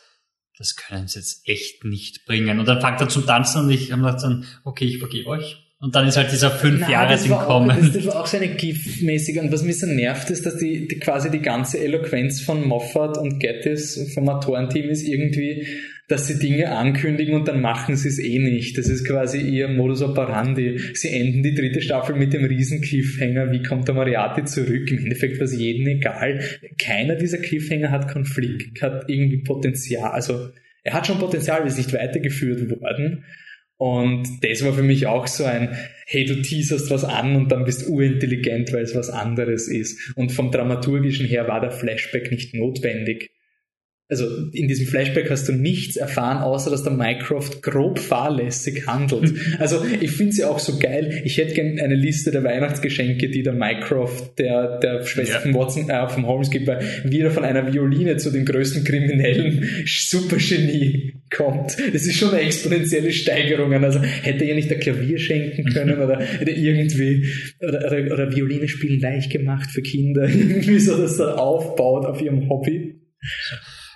das 0.59 0.77
können 0.77 1.09
sie 1.09 1.19
jetzt 1.19 1.47
echt 1.49 1.85
nicht 1.85 2.25
bringen. 2.27 2.61
Und 2.61 2.67
dann 2.67 2.81
fängt 2.81 3.01
er 3.01 3.09
zum 3.09 3.27
Tanzen 3.27 3.65
und 3.65 3.71
ich 3.71 3.91
habe 3.93 4.03
mir 4.03 4.09
gedacht, 4.09 4.25
dann, 4.25 4.47
okay, 4.65 4.85
ich 4.85 4.99
vergebe 4.99 5.29
euch. 5.29 5.63
Und 5.79 5.95
dann 5.95 6.09
ist 6.09 6.17
halt 6.17 6.33
dieser 6.33 6.51
fünf 6.51 6.81
Nein, 6.81 6.91
Jahre 6.91 7.13
das 7.13 7.25
Ding 7.25 7.33
kommen. 7.33 7.69
das, 7.69 7.93
das 7.93 8.07
war 8.07 8.23
auch 8.23 8.27
so 8.27 8.39
eine 8.39 8.49
GIF-mäßige. 8.49 9.39
Und 9.41 9.53
was 9.53 9.63
mich 9.63 9.79
so 9.79 9.87
nervt, 9.87 10.31
ist, 10.31 10.47
dass 10.47 10.57
die, 10.57 10.89
die 10.89 10.99
quasi 10.99 11.31
die 11.31 11.43
ganze 11.43 11.79
Eloquenz 11.79 12.41
von 12.41 12.67
Moffat 12.67 13.19
und 13.19 13.39
Gettis 13.41 14.13
vom 14.15 14.29
Autorenteam 14.29 14.89
ist 14.89 15.03
irgendwie, 15.03 15.67
dass 16.09 16.29
sie 16.29 16.39
Dinge 16.39 16.71
ankündigen 16.71 17.35
und 17.35 17.49
dann 17.49 17.61
machen 17.61 17.97
sie 17.97 18.09
es 18.09 18.19
eh 18.19 18.39
nicht. 18.39 18.79
Das 18.79 18.89
ist 18.89 19.07
quasi 19.07 19.41
ihr 19.41 19.69
Modus 19.69 20.03
operandi. 20.03 20.79
Sie 20.95 21.09
enden 21.09 21.43
die 21.43 21.55
dritte 21.55 21.83
Staffel 21.83 22.15
mit 22.15 22.33
dem 22.33 22.45
riesen 22.45 22.81
Cliffhanger. 22.81 23.51
Wie 23.51 23.63
kommt 23.63 23.89
der 23.89 23.95
Moriarty 23.97 24.45
zurück? 24.45 24.91
Im 24.91 24.99
Endeffekt 24.99 25.39
war 25.39 25.47
es 25.47 25.57
jedem 25.57 25.87
egal. 25.89 26.41
Keiner 26.79 27.17
dieser 27.17 27.39
Cliffhanger 27.39 27.91
hat 27.91 28.09
Konflikt, 28.09 28.81
hat 28.83 29.09
irgendwie 29.09 29.43
Potenzial. 29.43 30.13
Also, 30.13 30.51
er 30.85 30.93
hat 30.93 31.07
schon 31.09 31.19
Potenzial, 31.19 31.67
ist 31.67 31.79
nicht 31.79 31.93
weitergeführt 31.93 32.71
worden. 32.71 33.25
Und 33.79 34.27
das 34.43 34.65
war 34.65 34.73
für 34.73 34.83
mich 34.83 35.07
auch 35.07 35.27
so 35.27 35.45
ein, 35.45 35.77
hey, 36.07 36.25
du 36.25 36.41
teaserst 36.41 36.91
was 36.91 37.05
an 37.05 37.37
und 37.37 37.53
dann 37.53 37.65
bist 37.65 37.89
urintelligent, 37.89 38.73
weil 38.73 38.85
es 38.85 38.95
was 38.95 39.11
anderes 39.11 39.69
ist. 39.69 40.17
Und 40.17 40.33
vom 40.33 40.51
Dramaturgischen 40.51 41.27
her 41.27 41.47
war 41.49 41.61
der 41.61 41.73
Flashback 41.73 42.31
nicht 42.31 42.55
notwendig. 42.55 43.31
Also 44.09 44.27
in 44.53 44.69
diesem 44.69 44.87
Flashback 44.87 45.29
hast 45.31 45.49
du 45.49 45.53
nichts 45.53 45.97
erfahren, 45.97 46.39
außer 46.39 46.71
dass 46.71 46.85
der 46.85 46.93
Mycroft 46.93 47.61
grob 47.61 47.99
fahrlässig 47.99 48.87
handelt. 48.87 49.35
Also 49.59 49.85
ich 50.01 50.13
finde 50.13 50.33
sie 50.33 50.45
auch 50.45 50.61
so 50.61 50.79
geil. 50.79 51.23
Ich 51.25 51.39
hätte 51.39 51.55
gerne 51.55 51.83
eine 51.83 51.97
Liste 51.97 52.31
der 52.31 52.45
Weihnachtsgeschenke, 52.45 53.29
die 53.29 53.43
der 53.43 53.53
Mycroft, 53.55 54.39
der, 54.39 54.79
der 54.79 55.05
Schwester 55.05 55.35
Ja. 55.35 55.41
von 55.41 55.55
Watson, 55.55 55.91
äh, 55.91 56.09
vom 56.09 56.25
Holmes 56.27 56.51
gibt, 56.51 56.69
weil 56.69 56.85
wieder 57.05 57.33
von 57.33 57.45
einer 57.45 57.73
Violine 57.73 58.17
zu 58.17 58.31
den 58.31 58.45
größten 58.45 58.85
kriminellen 58.85 59.69
Supergenie 59.87 61.15
kommt. 61.35 61.77
Das 61.93 62.07
ist 62.07 62.15
schon 62.17 62.31
eine 62.31 62.43
exponentielle 62.43 63.11
Steigerung. 63.11 63.73
Also 63.83 64.01
hätte 64.03 64.45
er 64.45 64.55
nicht 64.55 64.71
ein 64.73 64.79
Klavier 64.79 65.19
schenken 65.19 65.65
können 65.73 65.99
oder 66.01 66.21
hätte 66.21 66.53
irgendwie 66.53 67.27
oder, 67.61 67.85
oder, 67.87 68.13
oder 68.15 68.37
Violine 68.37 68.69
spielen 68.69 69.01
leicht 69.01 69.33
gemacht 69.33 69.71
für 69.71 69.83
Kinder. 69.83 70.29
Irgendwie 70.29 70.79
so, 70.79 70.97
dass 70.97 71.19
er 71.19 71.41
aufbaut 71.41 72.07
auf 72.07 72.21
ihrem 72.23 72.49
Hobby. 72.49 73.01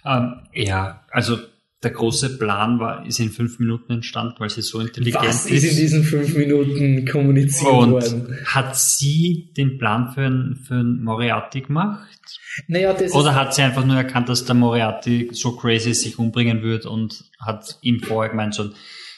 Ähm, 0.04 0.34
ja, 0.52 1.04
also 1.10 1.38
der 1.82 1.92
große 1.92 2.36
Plan 2.36 2.78
war, 2.78 3.06
ist 3.06 3.20
in 3.20 3.30
fünf 3.30 3.58
Minuten 3.58 3.92
entstanden, 3.92 4.34
weil 4.38 4.50
sie 4.50 4.60
so 4.60 4.80
intelligent 4.80 5.24
Was 5.24 5.46
ist 5.46 5.64
in 5.64 5.76
diesen 5.76 6.04
fünf 6.04 6.36
Minuten 6.36 7.06
kommuniziert 7.06 7.72
Und 7.72 7.90
worden? 7.92 8.36
hat 8.44 8.76
sie 8.76 9.50
den 9.56 9.78
Plan 9.78 10.12
für 10.12 10.26
einen 10.26 10.56
für 10.56 10.74
einen 10.74 11.02
Moriarty 11.02 11.62
gemacht? 11.62 12.18
Naja, 12.68 12.92
das 12.92 13.14
Oder 13.14 13.30
ist, 13.30 13.36
hat 13.36 13.54
sie 13.54 13.62
einfach 13.62 13.86
nur 13.86 13.96
erkannt, 13.96 14.28
dass 14.28 14.44
der 14.44 14.56
Moriarty 14.56 15.30
so 15.32 15.56
crazy 15.56 15.90
ist, 15.90 16.02
sich 16.02 16.18
umbringen 16.18 16.62
wird 16.62 16.84
und 16.84 17.24
hat 17.40 17.78
ihm 17.80 18.00
vorher 18.00 18.30
gemeint, 18.30 18.52
so, 18.52 18.70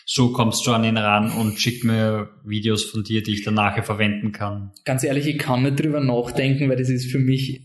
so 0.06 0.32
kommst 0.32 0.64
du 0.64 0.72
an 0.72 0.84
ihn 0.84 0.98
ran 0.98 1.32
und 1.32 1.58
schick 1.58 1.82
mir 1.82 2.28
Videos 2.44 2.84
von 2.84 3.02
dir, 3.02 3.24
die 3.24 3.32
ich 3.32 3.42
dann 3.42 3.54
nachher 3.54 3.82
verwenden 3.82 4.30
kann. 4.30 4.70
ganz 4.84 5.02
ehrlich, 5.02 5.26
ich 5.26 5.38
kann 5.38 5.64
nicht 5.64 5.82
drüber 5.82 5.98
nachdenken, 6.00 6.68
weil 6.68 6.76
das 6.76 6.90
ist 6.90 7.10
für 7.10 7.18
mich, 7.18 7.62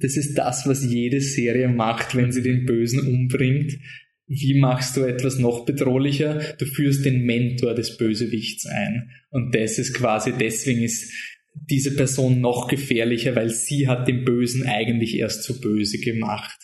das 0.00 0.16
ist 0.16 0.36
das, 0.36 0.66
was 0.66 0.84
jede 0.84 1.20
Serie 1.20 1.68
macht, 1.68 2.14
wenn 2.14 2.32
sie 2.32 2.42
den 2.42 2.66
Bösen 2.66 3.00
umbringt. 3.00 3.78
Wie 4.26 4.58
machst 4.58 4.96
du 4.96 5.02
etwas 5.02 5.38
noch 5.38 5.66
bedrohlicher? 5.66 6.40
Du 6.58 6.64
führst 6.64 7.04
den 7.04 7.24
Mentor 7.24 7.74
des 7.74 7.96
Bösewichts 7.96 8.66
ein. 8.66 9.10
Und 9.30 9.54
das 9.54 9.78
ist 9.78 9.94
quasi, 9.94 10.32
deswegen 10.38 10.82
ist 10.82 11.12
diese 11.54 11.94
Person 11.94 12.40
noch 12.40 12.68
gefährlicher, 12.68 13.36
weil 13.36 13.50
sie 13.50 13.86
hat 13.86 14.08
den 14.08 14.24
Bösen 14.24 14.66
eigentlich 14.66 15.18
erst 15.18 15.44
zu 15.44 15.60
böse 15.60 15.98
gemacht. 15.98 16.58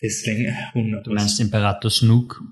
Deswegen, 0.00 0.44
äh, 0.44 1.02
Du 1.02 1.12
meinst 1.12 1.40
Imperator 1.40 1.90
Snook? 1.90 2.42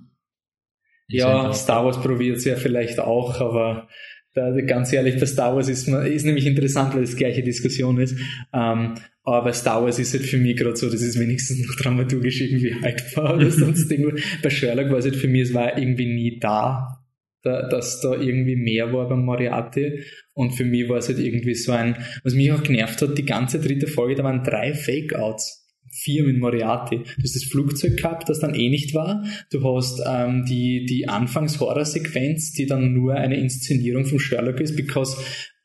Ja, 1.09 1.53
Star 1.53 1.85
Wars 1.85 2.01
probiert 2.01 2.39
es 2.39 2.45
ja 2.45 2.57
vielleicht 2.57 2.99
auch, 2.99 3.41
aber 3.41 3.89
da, 4.33 4.51
ganz 4.63 4.93
ehrlich, 4.93 5.21
bei 5.21 5.27
Star 5.27 5.55
Wars 5.55 5.69
ist, 5.69 5.87
ist 5.87 6.25
nämlich 6.25 6.47
interessant, 6.47 6.95
weil 6.95 7.03
das 7.03 7.17
gleiche 7.17 7.43
Diskussion 7.43 8.01
ist. 8.01 8.17
Ähm, 8.53 8.95
aber 9.25 9.45
bei 9.45 9.53
Star 9.53 9.83
Wars 9.83 9.99
ist 9.99 10.13
halt 10.13 10.25
für 10.25 10.37
mich 10.37 10.57
gerade 10.57 10.77
so, 10.77 10.91
das 10.91 11.01
ist 11.01 11.19
wenigstens 11.19 11.67
noch 11.67 11.75
dramaturgisch 11.77 12.43
irgendwie 12.43 12.75
haltbar 12.75 13.37
oder 13.37 13.51
sonst 13.51 13.91
irgendwo. 13.91 14.17
Bei 14.43 14.51
Sherlock 14.51 14.91
war 14.91 14.99
es 14.99 15.07
halt 15.07 15.17
für 15.17 15.29
mich, 15.29 15.43
es 15.43 15.55
war 15.55 15.79
irgendwie 15.79 16.07
nie 16.07 16.39
da, 16.39 17.03
da, 17.43 17.67
dass 17.69 18.01
da 18.03 18.15
irgendwie 18.15 18.57
mehr 18.57 18.93
war 18.93 19.09
beim 19.09 19.25
Moriarty. 19.25 20.05
Und 20.35 20.53
für 20.53 20.67
mich 20.67 20.89
war 20.91 20.99
es 20.99 21.09
halt 21.09 21.19
irgendwie 21.19 21.55
so 21.55 21.73
ein, 21.73 21.97
was 22.23 22.35
mich 22.35 22.53
auch 22.53 22.63
genervt 22.63 23.01
hat, 23.01 23.17
die 23.17 23.25
ganze 23.25 23.61
dritte 23.61 23.87
Folge, 23.87 24.17
da 24.17 24.25
waren 24.25 24.45
drei 24.45 24.75
Fake-Outs. 24.75 25.63
Vier 25.97 26.25
mit 26.25 26.39
Moriarty. 26.39 26.97
Du 26.97 27.23
hast 27.23 27.37
das 27.37 27.45
Flugzeug 27.45 27.99
gehabt, 27.99 28.29
das 28.29 28.41
dann 28.41 28.55
eh 28.55 28.69
nicht 28.69 28.95
war. 28.95 29.25
Du 29.53 29.63
hast 29.63 30.03
ähm, 30.05 30.45
die, 30.45 30.87
die 30.87 31.09
Anfangs-Horror-Sequenz, 31.09 32.53
die 32.53 32.67
dann 32.67 32.93
nur 32.93 33.15
eine 33.15 33.39
Inszenierung 33.39 34.05
von 34.05 34.19
Sherlock 34.19 34.61
ist, 34.61 34.75
because 34.75 35.17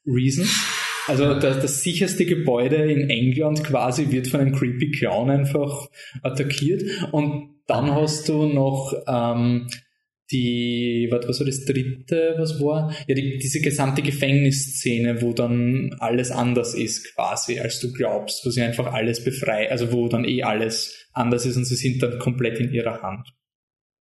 reasons. 0.05 0.55
Also 1.09 1.33
das, 1.33 1.59
das 1.59 1.81
sicherste 1.81 2.25
Gebäude 2.25 2.75
in 2.75 3.09
England 3.09 3.63
quasi 3.63 4.11
wird 4.11 4.27
von 4.27 4.41
einem 4.41 4.53
creepy 4.53 4.91
Clown 4.91 5.31
einfach 5.31 5.87
attackiert. 6.21 6.83
Und 7.11 7.55
dann 7.65 7.95
hast 7.95 8.29
du 8.29 8.45
noch 8.45 8.93
ähm, 9.07 9.67
die, 10.31 11.07
was 11.11 11.39
war 11.39 11.47
das 11.47 11.65
dritte, 11.65 12.35
was 12.37 12.61
war? 12.61 12.93
Ja, 13.07 13.15
die, 13.15 13.39
diese 13.39 13.59
gesamte 13.61 14.03
Gefängnisszene, 14.03 15.21
wo 15.23 15.33
dann 15.33 15.95
alles 15.99 16.29
anders 16.29 16.75
ist 16.75 17.15
quasi, 17.15 17.59
als 17.59 17.79
du 17.79 17.91
glaubst, 17.91 18.45
wo 18.45 18.51
sie 18.51 18.61
einfach 18.61 18.93
alles 18.93 19.23
befreit, 19.23 19.71
also 19.71 19.91
wo 19.91 20.07
dann 20.07 20.25
eh 20.25 20.43
alles 20.43 21.07
anders 21.13 21.45
ist 21.47 21.57
und 21.57 21.65
sie 21.65 21.75
sind 21.75 22.03
dann 22.03 22.19
komplett 22.19 22.59
in 22.59 22.71
ihrer 22.71 23.01
Hand. 23.01 23.27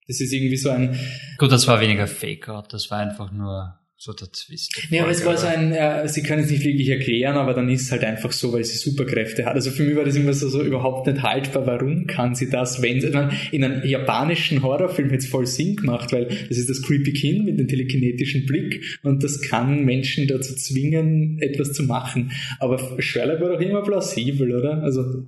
Das 0.07 0.19
ist 0.19 0.33
irgendwie 0.33 0.57
so 0.57 0.69
ein, 0.69 0.99
Gut, 1.37 1.51
das 1.51 1.67
war 1.67 1.79
weniger 1.79 2.07
Fake-Out, 2.07 2.73
das 2.73 2.91
war 2.91 2.99
einfach 2.99 3.31
nur 3.31 3.79
so 3.99 4.13
der 4.13 4.31
Twist. 4.31 4.79
Ja, 4.91 5.01
aber 5.01 5.11
es 5.11 5.25
war 5.25 5.35
so 5.37 5.47
ein, 5.47 5.71
äh, 5.71 6.07
sie 6.07 6.21
können 6.21 6.43
es 6.43 6.51
nicht 6.51 6.63
wirklich 6.63 6.87
erklären, 6.87 7.35
aber 7.35 7.55
dann 7.55 7.67
ist 7.67 7.81
es 7.81 7.91
halt 7.91 8.03
einfach 8.03 8.31
so, 8.31 8.53
weil 8.53 8.63
sie 8.63 8.77
Superkräfte 8.77 9.45
hat. 9.45 9.55
Also 9.55 9.71
für 9.71 9.83
mich 9.83 9.95
war 9.95 10.05
das 10.05 10.15
immer 10.15 10.33
so, 10.33 10.49
so 10.49 10.61
überhaupt 10.61 11.07
nicht 11.07 11.23
haltbar. 11.23 11.65
Warum 11.65 12.05
kann 12.05 12.35
sie 12.35 12.47
das, 12.47 12.83
wenn 12.83 13.01
sie, 13.01 13.07
ich 13.07 13.13
meine, 13.13 13.31
in 13.51 13.63
einem 13.63 13.83
japanischen 13.83 14.61
Horrorfilm 14.61 15.11
es 15.15 15.25
voll 15.25 15.47
Sinn 15.47 15.77
gemacht, 15.77 16.13
weil 16.13 16.25
das 16.25 16.59
ist 16.59 16.69
das 16.69 16.83
creepy 16.83 17.11
Kind 17.11 17.45
mit 17.45 17.59
dem 17.59 17.67
telekinetischen 17.67 18.45
Blick 18.45 18.99
und 19.01 19.23
das 19.23 19.41
kann 19.41 19.83
Menschen 19.83 20.27
dazu 20.27 20.55
zwingen, 20.55 21.39
etwas 21.39 21.73
zu 21.73 21.81
machen. 21.83 22.31
Aber 22.59 23.01
Sherlock 23.01 23.41
war 23.41 23.49
doch 23.49 23.61
immer 23.61 23.81
plausibel, 23.81 24.55
oder? 24.55 24.83
Also 24.83 25.25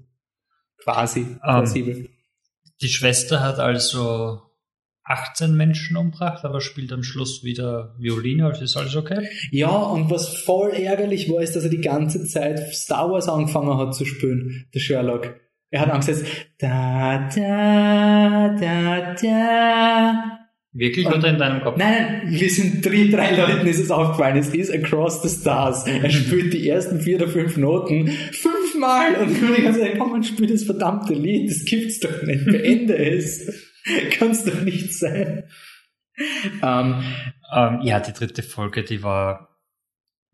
quasi 0.77 1.25
plausibel. 1.41 2.07
Die 2.83 2.87
Schwester 2.87 3.41
hat 3.41 3.57
also 3.57 4.41
18 5.09 5.55
Menschen 5.55 5.97
umgebracht, 5.97 6.45
aber 6.45 6.61
spielt 6.61 6.91
am 6.93 7.03
Schluss 7.03 7.43
wieder 7.43 7.95
Violine, 7.97 8.45
also 8.45 8.63
ist 8.63 8.77
alles 8.77 8.95
okay? 8.95 9.27
Ja, 9.49 9.69
und 9.69 10.11
was 10.11 10.29
voll 10.29 10.69
ärgerlich 10.71 11.29
war, 11.31 11.41
ist, 11.41 11.55
dass 11.55 11.63
er 11.63 11.71
die 11.71 11.81
ganze 11.81 12.25
Zeit 12.25 12.59
Star 12.73 13.11
Wars 13.11 13.27
angefangen 13.27 13.75
hat 13.77 13.95
zu 13.95 14.05
spielen, 14.05 14.67
der 14.73 14.79
Sherlock. 14.79 15.35
Er 15.71 15.81
hat 15.81 15.89
angesetzt, 15.91 16.25
da, 16.59 17.27
da, 17.35 18.55
da, 18.59 19.15
da. 19.21 20.39
Wirklich 20.71 21.07
Und- 21.07 21.15
oder 21.15 21.29
in 21.29 21.39
deinem 21.39 21.61
Kopf? 21.61 21.77
Nein, 21.77 21.93
nein, 21.93 22.21
wir 22.27 22.49
sind 22.49 22.85
drei, 22.85 23.07
drei 23.07 23.35
Leuten 23.35 23.65
ist 23.65 23.79
es 23.79 23.89
aufgefallen. 23.89 24.37
Es 24.37 24.49
ist 24.49 24.71
Across 24.71 25.23
the 25.23 25.29
Stars. 25.29 25.87
Er 25.87 26.09
spielt 26.11 26.53
die 26.53 26.69
ersten 26.69 27.01
vier 27.01 27.15
oder 27.17 27.27
fünf 27.27 27.57
Noten 27.57 28.07
fünfmal 28.07 29.15
und 29.15 29.31
ich 29.31 29.39
die 29.39 29.63
ganze 29.63 29.79
Zeit, 29.79 29.97
komm, 29.97 30.11
man 30.11 30.23
spielt 30.23 30.51
das 30.53 30.63
verdammte 30.63 31.13
Lied. 31.13 31.49
Das 31.49 31.65
gibt's 31.65 31.99
doch 31.99 32.21
nicht. 32.21 32.45
Beende 32.45 32.95
es. 32.95 33.68
Kann's 34.11 34.43
doch 34.45 34.61
nicht 34.61 34.93
sein. 34.93 35.43
Ähm, 36.61 37.03
Ähm, 37.51 37.79
ja, 37.81 37.99
die 37.99 38.13
dritte 38.13 38.43
Folge, 38.43 38.83
die 38.83 39.01
war. 39.01 39.57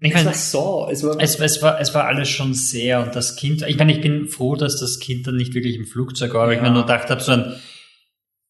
Ich 0.02 0.10
es 0.10 0.16
meine, 0.16 0.26
war 0.28 0.34
so, 0.34 0.88
es 0.92 1.04
war, 1.04 1.16
es, 1.22 1.40
es, 1.40 1.62
war, 1.62 1.80
es 1.80 1.94
war 1.94 2.06
alles 2.06 2.28
schon 2.30 2.54
sehr 2.54 3.02
und 3.02 3.16
das 3.16 3.38
Kind, 3.38 3.62
ich 3.62 3.78
meine, 3.78 3.94
ich 3.94 4.02
bin 4.02 4.28
froh, 4.28 4.56
dass 4.58 4.80
das 4.80 5.00
Kind 5.00 5.26
dann 5.26 5.38
nicht 5.38 5.54
wirklich 5.54 5.78
im 5.78 5.86
Flugzeug 5.86 6.34
war, 6.34 6.48
weil 6.48 6.54
ich 6.54 6.58
Ja. 6.58 6.64
mir 6.64 6.72
nur 6.72 6.82
gedacht 6.82 7.10
habe, 7.10 7.22
so 7.22 7.32
ein, 7.32 7.56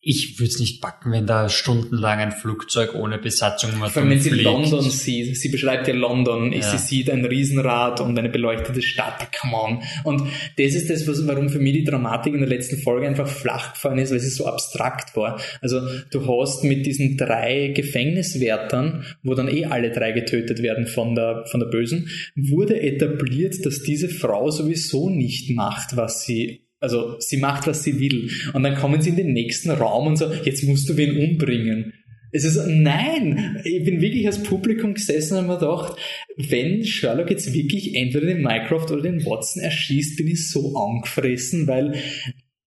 ich 0.08 0.38
würde 0.38 0.52
es 0.52 0.60
nicht 0.60 0.82
backen, 0.82 1.12
wenn 1.12 1.26
da 1.26 1.50
stundenlang 1.50 2.20
ein 2.20 2.32
Flugzeug 2.32 2.94
ohne 2.94 3.18
Besatzung 3.18 3.76
mal 3.80 3.90
Vor 3.90 4.04
allem, 4.04 4.12
wenn 4.12 4.20
sie 4.22 4.30
fliegt. 4.30 4.44
London 4.44 4.88
sieht, 4.88 5.36
sie 5.36 5.50
beschreibt 5.50 5.88
ja 5.88 5.96
London, 5.96 6.54
Ja. 6.54 6.62
sie 6.62 6.78
sieht 6.78 7.10
ein 7.10 7.26
Riesenrad 7.26 8.02
und 8.02 8.18
eine 8.20 8.30
beleuchtete 8.30 8.84
Stadt, 8.84 9.28
come 9.42 9.56
on. 9.56 9.84
Und 10.04 10.22
das 10.60 10.76
ist 10.76 10.92
das, 10.92 11.08
was, 11.08 11.26
warum 11.26 11.50
für 11.50 11.58
mich 11.58 11.74
die 11.74 11.84
Dramatik 11.84 12.36
in 12.36 12.42
der 12.42 12.50
letzten 12.50 12.78
Folge 12.78 13.08
einfach 13.08 13.28
flach 13.28 13.74
gefallen 13.74 13.98
ist, 13.98 14.12
weil 14.12 14.20
sie 14.20 14.30
so 14.30 14.46
abstrakt 14.46 15.16
war. 15.16 15.42
Also 15.62 15.82
du 16.12 16.28
hast 16.28 16.64
mit 16.64 16.86
diesen 16.86 17.18
drei 17.18 17.70
Gefängniswärtern, 17.70 19.06
wo 19.24 19.34
dann 19.34 19.48
eh 19.48 19.66
alle 19.66 19.92
drei 19.92 20.12
getötet 20.12 20.62
werden 20.62 20.86
von 20.86 21.16
der, 21.16 21.46
von 21.50 21.60
der 21.60 21.68
Bösen, 21.68 22.10
wurde 22.36 22.80
etabliert, 22.80 23.66
dass 23.66 23.82
diese 23.82 24.08
Frau 24.10 24.52
sowieso 24.52 25.10
nicht 25.10 25.50
macht, 25.50 25.98
was 25.98 26.24
sie 26.26 26.65
also 26.80 27.20
sie 27.20 27.38
macht, 27.38 27.68
was 27.68 27.84
sie 27.84 28.00
will. 28.00 28.30
Und 28.54 28.64
dann 28.64 28.76
kommen 28.76 29.02
sie 29.02 29.10
in 29.12 29.16
den 29.16 29.34
nächsten 29.34 29.72
Raum 29.72 30.08
und 30.08 30.18
so, 30.18 30.32
jetzt 30.32 30.64
musst 30.64 30.90
du 30.90 30.98
wen 30.98 31.18
umbringen. 31.18 31.94
Es 32.32 32.44
ist, 32.44 32.60
nein, 32.68 33.62
ich 33.64 33.86
bin 33.86 34.02
wirklich 34.02 34.28
als 34.28 34.44
Publikum 34.44 34.94
gesessen 34.94 35.38
und 35.38 35.48
habe 35.48 35.54
mir 35.54 35.60
gedacht, 35.60 35.98
wenn 36.36 36.84
Sherlock 36.84 37.30
jetzt 37.30 37.54
wirklich 37.54 37.96
entweder 37.96 38.28
den 38.28 38.42
Mycroft 38.42 38.92
oder 38.92 39.04
den 39.04 39.26
Watson 39.26 39.64
erschießt, 39.64 40.18
bin 40.18 40.28
ich 40.28 40.50
so 40.50 40.76
angefressen, 40.76 41.66
weil 41.68 41.98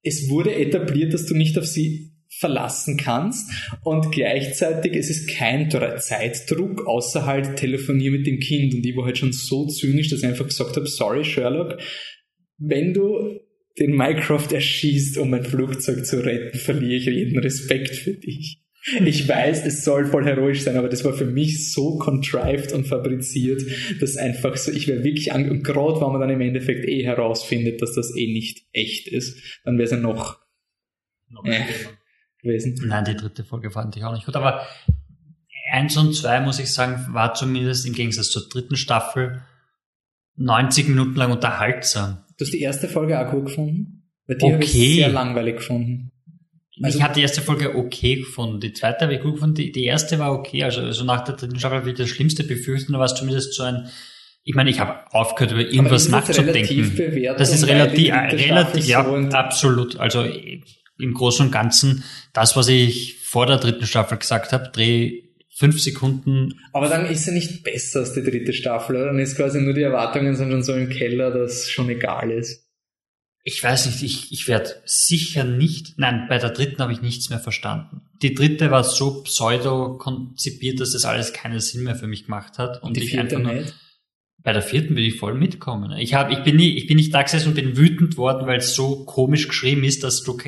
es 0.02 0.30
wurde 0.30 0.54
etabliert, 0.54 1.12
dass 1.12 1.26
du 1.26 1.34
nicht 1.34 1.58
auf 1.58 1.66
sie 1.66 2.12
verlassen 2.30 2.96
kannst 2.96 3.50
und 3.82 4.12
gleichzeitig 4.12 4.94
es 4.94 5.10
ist 5.10 5.28
kein 5.28 5.70
Zeitdruck, 5.70 6.86
außer 6.86 7.26
halt 7.26 7.56
telefonier 7.56 8.10
mit 8.10 8.26
dem 8.26 8.38
Kind 8.38 8.74
und 8.74 8.86
ich 8.86 8.96
war 8.96 9.06
halt 9.06 9.18
schon 9.18 9.32
so 9.32 9.66
zynisch, 9.66 10.08
dass 10.08 10.20
ich 10.20 10.26
einfach 10.26 10.46
gesagt 10.46 10.76
habe, 10.76 10.86
sorry 10.86 11.24
Sherlock, 11.24 11.78
wenn 12.58 12.94
du 12.94 13.40
den 13.78 13.96
Mycroft 13.96 14.52
erschießt, 14.52 15.18
um 15.18 15.30
mein 15.30 15.44
Flugzeug 15.44 16.04
zu 16.04 16.24
retten, 16.24 16.58
verliere 16.58 16.96
ich 16.96 17.06
jeden 17.06 17.38
Respekt 17.38 17.94
für 17.96 18.14
dich. 18.14 18.62
Ich 19.04 19.28
weiß, 19.28 19.66
es 19.66 19.84
soll 19.84 20.06
voll 20.06 20.24
heroisch 20.24 20.62
sein, 20.62 20.76
aber 20.76 20.88
das 20.88 21.04
war 21.04 21.12
für 21.12 21.26
mich 21.26 21.72
so 21.72 21.98
contrived 21.98 22.72
und 22.72 22.86
fabriziert, 22.86 23.62
dass 24.00 24.16
einfach 24.16 24.56
so, 24.56 24.70
ich 24.70 24.88
wäre 24.88 25.04
wirklich 25.04 25.32
an, 25.32 25.50
und 25.50 25.62
gerade 25.62 26.00
wenn 26.00 26.12
man 26.12 26.20
dann 26.20 26.30
im 26.30 26.40
Endeffekt 26.40 26.86
eh 26.88 27.04
herausfindet, 27.04 27.82
dass 27.82 27.92
das 27.92 28.16
eh 28.16 28.32
nicht 28.32 28.66
echt 28.72 29.08
ist, 29.08 29.38
dann 29.64 29.76
wäre 29.76 29.84
es 29.84 29.90
ja 29.90 29.98
noch, 29.98 30.38
noch 31.28 31.44
äh, 31.44 31.60
gewesen. 32.40 32.80
Nein, 32.86 33.04
die 33.04 33.16
dritte 33.16 33.44
Folge 33.44 33.70
fand 33.70 33.96
ich 33.96 34.04
auch 34.04 34.14
nicht 34.14 34.26
gut, 34.26 34.36
aber 34.36 34.66
eins 35.70 35.96
und 35.96 36.14
zwei, 36.14 36.40
muss 36.40 36.58
ich 36.58 36.72
sagen, 36.72 37.12
war 37.12 37.34
zumindest 37.34 37.86
im 37.86 37.92
Gegensatz 37.92 38.30
zur 38.30 38.48
dritten 38.48 38.76
Staffel 38.76 39.42
90 40.36 40.88
Minuten 40.88 41.16
lang 41.16 41.32
unterhaltsam. 41.32 42.24
Du 42.38 42.44
hast 42.44 42.52
die 42.52 42.60
erste 42.60 42.88
Folge 42.88 43.20
auch 43.20 43.30
gut 43.30 43.46
gefunden? 43.46 44.08
Weil 44.26 44.36
die 44.36 44.44
okay. 44.44 44.54
habe 44.54 44.64
ich 44.64 44.72
sehr 44.72 45.08
langweilig 45.08 45.56
gefunden. 45.56 46.12
Also, 46.80 46.98
ich 46.98 47.04
habe 47.04 47.14
die 47.14 47.22
erste 47.22 47.42
Folge 47.42 47.74
okay 47.76 48.16
gefunden. 48.16 48.60
Die 48.60 48.72
zweite 48.72 49.04
habe 49.04 49.14
ich 49.14 49.20
gut 49.20 49.34
gefunden. 49.34 49.56
Die, 49.56 49.72
die 49.72 49.84
erste 49.84 50.18
war 50.20 50.32
okay. 50.32 50.62
Also, 50.62 50.82
also 50.82 51.04
nach 51.04 51.24
der 51.24 51.34
dritten 51.34 51.58
Staffel 51.58 51.78
habe 51.78 51.90
ich 51.90 51.96
das 51.96 52.08
Schlimmste 52.08 52.44
befürchten. 52.44 52.92
Da 52.92 53.00
war 53.00 53.06
es 53.06 53.14
zumindest 53.14 53.54
so 53.54 53.64
ein, 53.64 53.88
ich 54.44 54.54
meine, 54.54 54.70
ich 54.70 54.78
habe 54.78 55.12
aufgehört, 55.12 55.52
über 55.52 55.62
irgendwas 55.62 56.08
nachzudenken. 56.08 57.34
Das 57.36 57.52
ist 57.52 57.66
relativ, 57.66 58.14
relativ, 58.14 58.86
ja, 58.86 59.04
so 59.04 59.16
absolut. 59.36 59.98
Also 59.98 60.24
im 60.24 61.14
Großen 61.14 61.46
und 61.46 61.52
Ganzen, 61.52 62.04
das, 62.32 62.56
was 62.56 62.68
ich 62.68 63.18
vor 63.22 63.46
der 63.46 63.58
dritten 63.58 63.86
Staffel 63.86 64.18
gesagt 64.18 64.52
habe, 64.52 64.70
dreh 64.72 65.27
fünf 65.58 65.80
Sekunden. 65.80 66.60
Aber 66.72 66.88
dann 66.88 67.06
ist 67.06 67.24
sie 67.24 67.32
nicht 67.32 67.64
besser 67.64 68.00
als 68.00 68.12
die 68.12 68.22
dritte 68.22 68.52
Staffel, 68.52 68.94
oder? 68.96 69.06
Dann 69.06 69.18
ist 69.18 69.36
quasi 69.36 69.60
nur 69.60 69.74
die 69.74 69.82
Erwartungen 69.82 70.36
sind 70.36 70.52
schon 70.52 70.62
so 70.62 70.72
im 70.72 70.88
Keller, 70.88 71.32
dass 71.32 71.68
schon 71.68 71.90
egal 71.90 72.30
ist. 72.30 72.64
Ich 73.42 73.62
weiß 73.62 73.86
nicht, 73.86 74.02
ich, 74.02 74.32
ich 74.32 74.46
werde 74.46 74.70
sicher 74.84 75.42
nicht, 75.42 75.98
nein, 75.98 76.26
bei 76.28 76.38
der 76.38 76.50
dritten 76.50 76.80
habe 76.80 76.92
ich 76.92 77.02
nichts 77.02 77.30
mehr 77.30 77.40
verstanden. 77.40 78.02
Die 78.22 78.34
dritte 78.34 78.70
war 78.70 78.84
so 78.84 79.22
pseudo 79.22 79.96
konzipiert, 79.96 80.80
dass 80.80 80.92
das 80.92 81.04
alles 81.04 81.32
keinen 81.32 81.58
Sinn 81.58 81.84
mehr 81.84 81.96
für 81.96 82.06
mich 82.06 82.26
gemacht 82.26 82.58
hat. 82.58 82.82
Und, 82.82 82.88
und 82.88 82.96
die 82.96 83.04
ich 83.04 83.10
vierte 83.10 83.36
einfach 83.36 83.52
nur, 83.52 83.60
nicht? 83.60 83.74
Bei 84.38 84.52
der 84.52 84.62
vierten 84.62 84.94
will 84.94 85.06
ich 85.06 85.18
voll 85.18 85.34
mitkommen. 85.34 85.90
Ich, 85.98 86.14
hab, 86.14 86.30
ich, 86.30 86.44
bin, 86.44 86.56
nie, 86.56 86.76
ich 86.76 86.86
bin 86.86 86.96
nicht 86.96 87.12
da 87.12 87.22
gesessen 87.22 87.48
und 87.48 87.54
bin 87.54 87.76
wütend 87.76 88.16
worden, 88.16 88.46
weil 88.46 88.58
es 88.58 88.74
so 88.74 89.04
komisch 89.04 89.48
geschrieben 89.48 89.82
ist, 89.82 90.04
dass 90.04 90.22
du, 90.22 90.38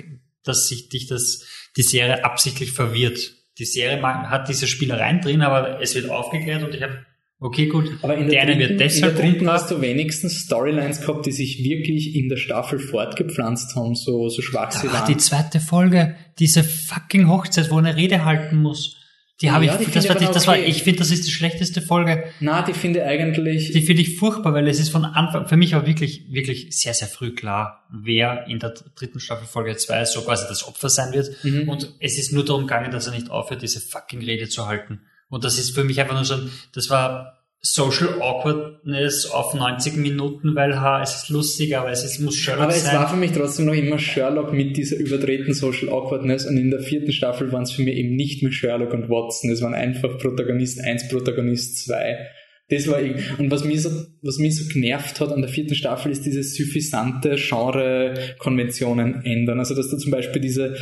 dass 0.44 0.68
sich 0.68 0.88
dich 0.88 1.06
das, 1.06 1.44
die 1.76 1.82
Serie 1.82 2.24
absichtlich 2.24 2.70
verwirrt. 2.72 3.34
Die 3.60 3.66
Serie 3.66 4.02
hat 4.02 4.48
diese 4.48 4.66
Spielereien 4.66 5.20
drin, 5.20 5.42
aber 5.42 5.80
es 5.80 5.94
wird 5.94 6.08
aufgeklärt 6.08 6.64
und 6.64 6.74
ich 6.74 6.82
habe 6.82 7.04
Okay, 7.42 7.68
gut. 7.68 7.90
Aber 8.02 8.18
in 8.18 8.28
der, 8.28 8.44
der 8.44 8.54
dritten, 8.54 8.68
wird 8.68 8.80
deshalb 8.80 9.12
in 9.12 9.16
der 9.16 9.30
dritten 9.30 9.50
hast 9.50 9.70
du 9.70 9.80
wenigstens 9.80 10.40
Storylines 10.40 11.00
gehabt, 11.00 11.24
die 11.24 11.32
sich 11.32 11.64
wirklich 11.64 12.14
in 12.14 12.28
der 12.28 12.36
Staffel 12.36 12.78
fortgepflanzt 12.78 13.74
haben, 13.76 13.94
so, 13.94 14.28
so 14.28 14.42
schwach 14.42 14.70
sie 14.72 14.92
waren. 14.92 15.06
Die 15.06 15.16
zweite 15.16 15.58
Folge, 15.58 16.16
diese 16.38 16.62
fucking 16.62 17.28
Hochzeit, 17.28 17.70
wo 17.70 17.76
er 17.76 17.86
eine 17.86 17.96
Rede 17.96 18.26
halten 18.26 18.60
muss. 18.60 18.99
Die 19.40 19.50
habe 19.50 19.64
ja, 19.64 19.80
ich, 19.80 19.90
das 19.90 20.06
war, 20.06 20.16
die, 20.16 20.26
das 20.26 20.36
okay. 20.36 20.46
war, 20.46 20.58
ich 20.58 20.82
finde, 20.82 20.98
das 20.98 21.10
ist 21.10 21.26
die 21.26 21.30
schlechteste 21.30 21.80
Folge. 21.80 22.24
Na, 22.40 22.60
die 22.60 22.74
finde 22.74 23.04
eigentlich. 23.04 23.72
Die 23.72 23.80
finde 23.80 24.02
ich 24.02 24.18
furchtbar, 24.18 24.52
weil 24.52 24.68
es 24.68 24.78
ist 24.78 24.90
von 24.90 25.06
Anfang, 25.06 25.48
für 25.48 25.56
mich 25.56 25.72
war 25.72 25.86
wirklich, 25.86 26.30
wirklich 26.30 26.76
sehr, 26.78 26.92
sehr 26.92 27.08
früh 27.08 27.34
klar, 27.34 27.86
wer 27.90 28.46
in 28.48 28.58
der 28.58 28.74
dritten 28.94 29.18
Staffel 29.18 29.46
Folge 29.46 29.74
2 29.74 30.04
so 30.04 30.22
quasi 30.22 30.44
das 30.46 30.68
Opfer 30.68 30.90
sein 30.90 31.14
wird. 31.14 31.42
Mhm. 31.42 31.70
Und 31.70 31.94
es 32.00 32.18
ist 32.18 32.32
nur 32.32 32.44
darum 32.44 32.66
gegangen, 32.66 32.90
dass 32.90 33.06
er 33.06 33.14
nicht 33.14 33.30
aufhört, 33.30 33.62
diese 33.62 33.80
fucking 33.80 34.22
Rede 34.22 34.48
zu 34.48 34.66
halten. 34.66 35.00
Und 35.30 35.44
das 35.44 35.58
ist 35.58 35.70
für 35.70 35.84
mich 35.84 35.98
einfach 36.00 36.14
nur 36.14 36.24
so 36.24 36.34
ein, 36.34 36.50
das 36.74 36.90
war 36.90 37.39
Social 37.62 38.22
Awkwardness 38.22 39.26
auf 39.26 39.52
90 39.52 39.96
Minuten, 39.96 40.54
weil 40.54 40.80
ha, 40.80 41.02
es 41.02 41.16
ist 41.16 41.28
lustig, 41.28 41.76
aber 41.76 41.90
es 41.90 42.04
ist, 42.04 42.18
muss 42.20 42.36
Sherlock 42.36 42.64
aber 42.64 42.72
sein. 42.72 42.96
Aber 42.96 42.96
es 42.96 43.02
war 43.02 43.10
für 43.10 43.20
mich 43.20 43.32
trotzdem 43.32 43.66
noch 43.66 43.74
immer 43.74 43.98
Sherlock 43.98 44.52
mit 44.54 44.78
dieser 44.78 44.96
überdrehten 44.96 45.52
Social 45.52 45.90
Awkwardness 45.90 46.46
und 46.46 46.56
in 46.56 46.70
der 46.70 46.80
vierten 46.80 47.12
Staffel 47.12 47.52
waren 47.52 47.64
es 47.64 47.72
für 47.72 47.82
mich 47.82 47.96
eben 47.96 48.16
nicht 48.16 48.42
mehr 48.42 48.52
Sherlock 48.52 48.94
und 48.94 49.10
Watson, 49.10 49.50
es 49.50 49.60
waren 49.60 49.74
einfach 49.74 50.16
Protagonist 50.18 50.80
1, 50.80 51.08
Protagonist 51.08 51.84
2. 51.84 52.28
Das 52.70 52.88
war 52.88 53.02
ich. 53.02 53.38
Und 53.38 53.50
was 53.50 53.64
mich 53.64 53.82
so, 53.82 53.90
was 54.22 54.38
mich 54.38 54.56
so 54.56 54.72
genervt 54.72 55.20
hat 55.20 55.32
an 55.32 55.42
der 55.42 55.50
vierten 55.50 55.74
Staffel 55.74 56.12
ist 56.12 56.24
diese 56.24 56.44
suffisante 56.44 57.34
Genre-Konventionen 57.36 59.24
ändern. 59.24 59.58
Also, 59.58 59.74
dass 59.74 59.90
du 59.90 59.96
zum 59.96 60.12
Beispiel 60.12 60.40
diese 60.40 60.76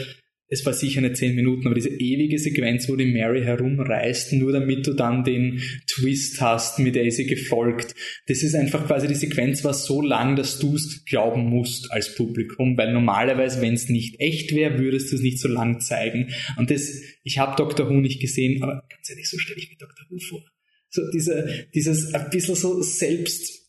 es 0.48 0.64
war 0.64 0.72
sicher 0.72 1.02
nicht 1.02 1.16
zehn 1.16 1.34
Minuten, 1.34 1.66
aber 1.66 1.74
diese 1.74 1.90
ewige 1.90 2.38
Sequenz, 2.38 2.88
wo 2.88 2.96
die 2.96 3.06
Mary 3.06 3.42
herumreist, 3.42 4.32
nur 4.32 4.52
damit 4.52 4.86
du 4.86 4.94
dann 4.94 5.22
den 5.22 5.60
Twist 5.86 6.40
hast, 6.40 6.78
mit 6.78 6.94
der 6.94 7.10
sie 7.10 7.26
gefolgt. 7.26 7.94
Das 8.26 8.42
ist 8.42 8.54
einfach 8.54 8.86
quasi, 8.86 9.06
die 9.06 9.14
Sequenz 9.14 9.62
war 9.64 9.74
so 9.74 10.00
lang, 10.00 10.36
dass 10.36 10.58
du 10.58 10.74
es 10.74 11.04
glauben 11.04 11.44
musst 11.44 11.92
als 11.92 12.14
Publikum, 12.14 12.78
weil 12.78 12.92
normalerweise, 12.92 13.60
wenn 13.60 13.74
es 13.74 13.88
nicht 13.90 14.20
echt 14.20 14.54
wäre, 14.54 14.78
würdest 14.78 15.12
du 15.12 15.16
es 15.16 15.22
nicht 15.22 15.38
so 15.38 15.48
lang 15.48 15.80
zeigen. 15.80 16.32
Und 16.56 16.70
das, 16.70 16.90
ich 17.24 17.38
habe 17.38 17.56
Dr. 17.56 17.90
Who 17.90 18.00
nicht 18.00 18.20
gesehen, 18.20 18.62
aber 18.62 18.82
ganz 18.88 19.10
ehrlich, 19.10 19.28
so 19.28 19.38
stelle 19.38 19.58
ich 19.58 19.68
mir 19.68 19.76
Dr. 19.76 20.06
Who 20.08 20.18
vor. 20.18 20.44
So 20.90 21.02
diese, 21.12 21.66
dieses 21.74 22.14
ein 22.14 22.30
bisschen 22.30 22.54
so 22.54 22.80
selbst 22.80 23.67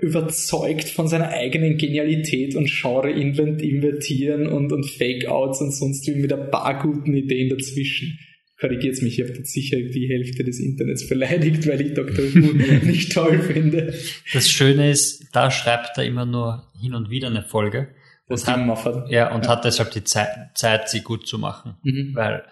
überzeugt 0.00 0.88
von 0.88 1.06
seiner 1.06 1.28
eigenen 1.28 1.76
Genialität 1.76 2.56
und 2.56 2.70
Genre 2.70 3.10
invertieren 3.10 4.46
und, 4.46 4.72
und 4.72 4.86
Fake-Outs 4.86 5.60
und 5.60 5.72
sonst 5.72 6.06
wie 6.06 6.14
mit 6.14 6.32
ein 6.32 6.50
paar 6.50 6.80
guten 6.82 7.14
Ideen 7.14 7.50
dazwischen. 7.50 8.18
Korrigiert 8.58 9.02
mich, 9.02 9.18
ich 9.18 9.26
habe 9.26 9.36
jetzt 9.36 9.52
sicher 9.52 9.76
die 9.76 10.08
Hälfte 10.08 10.42
des 10.42 10.60
Internets 10.60 11.06
beleidigt, 11.06 11.66
weil 11.68 11.80
ich 11.82 11.92
Dr. 11.92 12.24
Who 12.24 12.86
nicht 12.86 13.12
toll 13.12 13.38
finde. 13.40 13.92
Das 14.32 14.48
Schöne 14.48 14.90
ist, 14.90 15.26
da 15.32 15.50
schreibt 15.50 15.98
er 15.98 16.04
immer 16.04 16.24
nur 16.24 16.72
hin 16.80 16.94
und 16.94 17.10
wieder 17.10 17.28
eine 17.28 17.42
Folge. 17.42 17.88
Das 18.28 18.44
und 18.44 18.48
hat, 18.48 18.66
Moffat. 18.66 19.10
Ja, 19.10 19.34
und 19.34 19.44
ja. 19.44 19.50
hat 19.50 19.66
deshalb 19.66 19.90
die 19.90 20.04
Zeit, 20.04 20.30
Zeit, 20.54 20.88
sie 20.88 21.02
gut 21.02 21.26
zu 21.26 21.38
machen. 21.38 21.74
Mhm. 21.82 22.12
Weil 22.14 22.44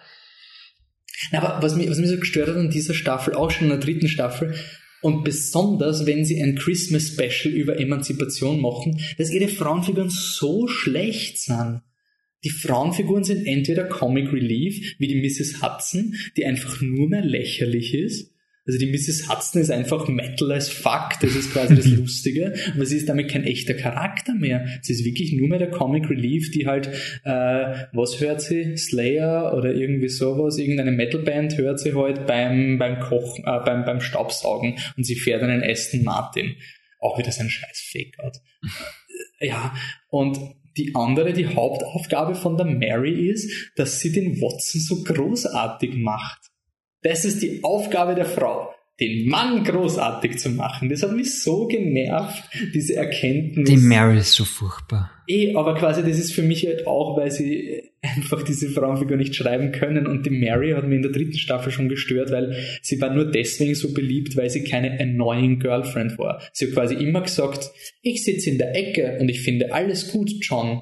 Na, 1.31 1.41
aber 1.41 1.63
was 1.63 1.75
mich, 1.75 1.89
was 1.89 1.97
mich 1.97 2.09
so 2.09 2.17
gestört 2.17 2.49
hat 2.49 2.57
an 2.57 2.69
dieser 2.69 2.93
Staffel, 2.93 3.33
auch 3.33 3.49
schon 3.49 3.63
in 3.63 3.71
der 3.71 3.79
dritten 3.79 4.07
Staffel, 4.07 4.53
und 5.05 5.23
besonders, 5.23 6.07
wenn 6.07 6.25
sie 6.25 6.41
ein 6.41 6.55
Christmas 6.55 7.09
Special 7.09 7.53
über 7.53 7.79
Emanzipation 7.79 8.59
machen, 8.59 8.99
dass 9.19 9.29
ihre 9.29 9.49
Frauenfiguren 9.49 10.09
so 10.09 10.67
schlecht 10.67 11.39
sind. 11.39 11.83
Die 12.43 12.49
Frauenfiguren 12.49 13.23
sind 13.23 13.45
entweder 13.45 13.83
Comic 13.83 14.33
Relief, 14.33 14.95
wie 14.97 15.07
die 15.07 15.21
Mrs. 15.21 15.61
Hudson, 15.61 16.15
die 16.35 16.45
einfach 16.45 16.81
nur 16.81 17.07
mehr 17.07 17.23
lächerlich 17.23 17.93
ist, 17.93 18.33
also 18.67 18.79
die 18.79 18.87
Mrs. 18.87 19.29
Hudson 19.29 19.61
ist 19.61 19.69
einfach 19.69 20.07
Metal 20.07 20.51
as 20.51 20.69
fuck, 20.69 21.19
das 21.21 21.35
ist 21.35 21.53
quasi 21.53 21.75
das 21.75 21.85
Lustige, 21.85 22.55
aber 22.73 22.85
sie 22.85 22.97
ist 22.97 23.07
damit 23.07 23.29
kein 23.29 23.43
echter 23.43 23.75
Charakter 23.75 24.33
mehr. 24.33 24.65
Sie 24.81 24.93
ist 24.93 25.05
wirklich 25.05 25.33
nur 25.33 25.47
mehr 25.47 25.59
der 25.59 25.69
Comic 25.69 26.09
Relief, 26.09 26.51
die 26.51 26.65
halt, 26.65 26.87
äh, 27.23 27.85
was 27.93 28.19
hört 28.19 28.41
sie? 28.41 28.75
Slayer 28.77 29.53
oder 29.55 29.73
irgendwie 29.73 30.09
sowas, 30.09 30.57
irgendeine 30.57 30.91
Metalband 30.91 31.57
hört 31.57 31.79
sie 31.79 31.93
halt 31.93 32.25
beim, 32.25 32.79
beim 32.79 32.99
Kochen, 32.99 33.43
äh, 33.45 33.59
beim, 33.63 33.85
beim 33.85 34.01
Staubsaugen 34.01 34.79
und 34.97 35.03
sie 35.03 35.15
fährt 35.15 35.43
einen 35.43 35.63
Aston 35.63 36.03
Martin. 36.03 36.55
Auch 36.99 37.19
wieder 37.19 37.31
sein 37.31 37.49
scheiß 37.49 37.87
Fake-Out. 37.91 38.37
ja, 39.39 39.75
und 40.09 40.39
die 40.75 40.95
andere, 40.95 41.33
die 41.33 41.47
Hauptaufgabe 41.47 42.33
von 42.33 42.57
der 42.57 42.65
Mary 42.65 43.29
ist, 43.29 43.71
dass 43.75 43.99
sie 43.99 44.11
den 44.11 44.41
Watson 44.41 44.81
so 44.81 45.03
großartig 45.03 45.95
macht. 45.95 46.51
Das 47.05 47.23
ist 47.23 47.43
die 47.43 47.63
Aufgabe 47.63 48.15
der 48.15 48.25
Frau, 48.25 48.73
den 48.99 49.29
Mann 49.29 49.63
großartig 49.63 50.39
zu 50.39 50.49
machen. 50.49 50.89
Das 50.89 51.03
hat 51.03 51.11
mich 51.15 51.39
so 51.39 51.67
genervt, 51.67 52.43
diese 52.73 52.95
Erkenntnis. 52.95 53.69
Die 53.69 53.77
Mary 53.77 54.17
ist 54.17 54.31
so 54.31 54.43
furchtbar. 54.43 55.11
Eh, 55.27 55.53
aber 55.53 55.75
quasi 55.75 56.01
das 56.01 56.17
ist 56.17 56.33
für 56.33 56.41
mich 56.41 56.65
halt 56.65 56.87
auch, 56.87 57.15
weil 57.15 57.29
sie 57.29 57.83
einfach 58.01 58.41
diese 58.41 58.69
Frauenfigur 58.69 59.17
nicht 59.17 59.35
schreiben 59.35 59.71
können. 59.71 60.07
Und 60.07 60.25
die 60.25 60.31
Mary 60.31 60.71
hat 60.71 60.87
mich 60.87 60.95
in 60.95 61.03
der 61.03 61.11
dritten 61.11 61.37
Staffel 61.37 61.71
schon 61.71 61.89
gestört, 61.89 62.31
weil 62.31 62.57
sie 62.81 62.99
war 62.99 63.13
nur 63.13 63.29
deswegen 63.29 63.75
so 63.75 63.93
beliebt, 63.93 64.35
weil 64.35 64.49
sie 64.49 64.63
keine 64.63 64.99
annoying 64.99 65.59
Girlfriend 65.59 66.17
war. 66.17 66.41
Sie 66.53 66.65
hat 66.65 66.73
quasi 66.73 66.95
immer 66.95 67.21
gesagt, 67.21 67.69
ich 68.01 68.23
sitze 68.23 68.49
in 68.49 68.57
der 68.57 68.75
Ecke 68.75 69.19
und 69.21 69.29
ich 69.29 69.41
finde 69.41 69.71
alles 69.71 70.11
gut, 70.11 70.31
John 70.41 70.81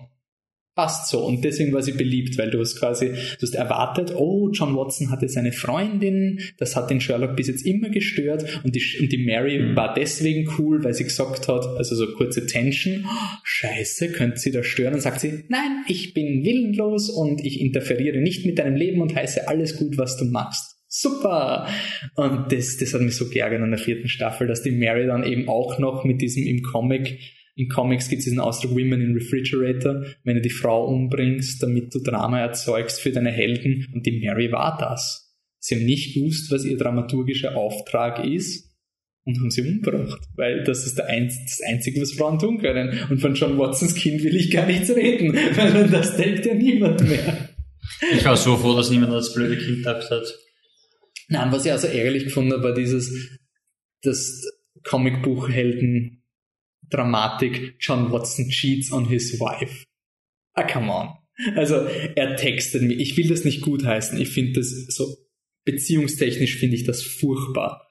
passt 0.75 1.09
so. 1.09 1.25
Und 1.25 1.43
deswegen 1.43 1.73
war 1.73 1.81
sie 1.81 1.91
beliebt, 1.91 2.37
weil 2.37 2.49
du 2.49 2.59
hast 2.59 2.79
quasi, 2.79 3.09
du 3.09 3.41
hast 3.41 3.55
erwartet, 3.55 4.13
oh, 4.15 4.49
John 4.51 4.75
Watson 4.75 5.11
hatte 5.11 5.27
seine 5.29 5.51
Freundin, 5.51 6.39
das 6.57 6.75
hat 6.75 6.89
den 6.89 7.01
Sherlock 7.01 7.35
bis 7.35 7.47
jetzt 7.47 7.65
immer 7.65 7.89
gestört 7.89 8.61
und 8.63 8.75
die, 8.75 8.83
und 8.99 9.11
die 9.11 9.23
Mary 9.25 9.59
mhm. 9.59 9.75
war 9.75 9.93
deswegen 9.93 10.49
cool, 10.57 10.83
weil 10.83 10.93
sie 10.93 11.03
gesagt 11.03 11.47
hat, 11.47 11.65
also 11.65 11.95
so 11.95 12.07
kurze 12.13 12.45
Tension, 12.45 13.05
oh, 13.05 13.37
scheiße, 13.43 14.11
könnte 14.11 14.39
sie 14.39 14.51
da 14.51 14.63
stören? 14.63 14.95
Und 14.95 15.01
sagt 15.01 15.19
sie, 15.19 15.45
nein, 15.49 15.83
ich 15.87 16.13
bin 16.13 16.43
willenlos 16.43 17.09
und 17.09 17.45
ich 17.45 17.61
interferiere 17.61 18.19
nicht 18.19 18.45
mit 18.45 18.59
deinem 18.59 18.75
Leben 18.75 19.01
und 19.01 19.15
heiße 19.15 19.47
alles 19.47 19.77
gut, 19.77 19.97
was 19.97 20.17
du 20.17 20.25
machst. 20.25 20.77
Super! 20.87 21.67
Und 22.15 22.51
das, 22.51 22.77
das 22.77 22.93
hat 22.93 23.01
mich 23.01 23.15
so 23.15 23.27
geärgert 23.27 23.61
an 23.61 23.71
der 23.71 23.79
vierten 23.79 24.07
Staffel, 24.07 24.45
dass 24.45 24.61
die 24.61 24.71
Mary 24.71 25.07
dann 25.07 25.23
eben 25.23 25.49
auch 25.49 25.79
noch 25.79 26.03
mit 26.03 26.21
diesem 26.21 26.45
im 26.45 26.61
Comic 26.61 27.19
In 27.55 27.69
Comics 27.69 28.09
gibt 28.09 28.19
es 28.19 28.25
diesen 28.25 28.39
Ausdruck 28.39 28.71
Women 28.71 29.01
in 29.01 29.13
Refrigerator, 29.13 30.03
wenn 30.23 30.35
du 30.35 30.41
die 30.41 30.49
Frau 30.49 30.87
umbringst, 30.87 31.61
damit 31.61 31.93
du 31.93 31.99
Drama 31.99 32.39
erzeugst 32.39 32.99
für 32.99 33.11
deine 33.11 33.31
Helden. 33.31 33.87
Und 33.93 34.05
die 34.05 34.19
Mary 34.19 34.51
war 34.51 34.77
das. 34.79 35.35
Sie 35.59 35.75
haben 35.75 35.85
nicht 35.85 36.15
gewusst, 36.15 36.51
was 36.51 36.65
ihr 36.65 36.77
dramaturgischer 36.77 37.55
Auftrag 37.55 38.25
ist 38.25 38.73
und 39.25 39.39
haben 39.39 39.51
sie 39.51 39.61
umgebracht, 39.61 40.19
weil 40.35 40.63
das 40.63 40.85
ist 40.85 40.99
Einz 40.99 41.37
das 41.45 41.61
Einzige, 41.65 42.01
was 42.01 42.13
Frauen 42.13 42.39
tun 42.39 42.59
können. 42.59 42.99
Und 43.09 43.21
von 43.21 43.35
John 43.35 43.57
Watsons 43.57 43.95
Kind 43.95 44.23
will 44.23 44.35
ich 44.35 44.51
gar 44.51 44.65
nichts 44.65 44.89
reden, 44.89 45.33
weil 45.33 45.89
das 45.89 46.17
denkt 46.17 46.45
ja 46.45 46.53
niemand 46.53 47.01
mehr. 47.07 47.49
Ich 48.11 48.25
war 48.25 48.35
so 48.35 48.57
froh, 48.57 48.75
dass 48.75 48.89
niemand 48.89 49.13
das 49.13 49.33
blöde 49.33 49.57
Kind 49.57 49.83
gehabt 49.83 50.09
hat. 50.09 50.39
Nein, 51.29 51.51
was 51.51 51.65
ich 51.65 51.71
also 51.71 51.87
ärgerlich 51.87 52.25
gefunden 52.25 52.51
habe, 52.53 52.63
war 52.63 52.73
dieses, 52.73 53.39
das 54.01 54.41
Comicbuchhelden 54.83 56.22
Dramatik, 56.89 57.75
John 57.79 58.11
Watson 58.11 58.49
cheats 58.49 58.91
on 58.91 59.05
his 59.05 59.39
wife. 59.39 59.85
Ah, 60.53 60.63
come 60.63 60.89
on. 60.91 61.09
Also, 61.55 61.87
er 62.15 62.35
textet 62.35 62.83
mir. 62.83 62.93
Ich 62.93 63.17
will 63.17 63.27
das 63.27 63.43
nicht 63.43 63.61
gutheißen. 63.61 64.19
Ich 64.19 64.29
finde 64.29 64.59
das 64.59 64.69
so, 64.89 65.17
beziehungstechnisch 65.65 66.57
finde 66.57 66.75
ich 66.75 66.83
das 66.83 67.01
furchtbar. 67.01 67.87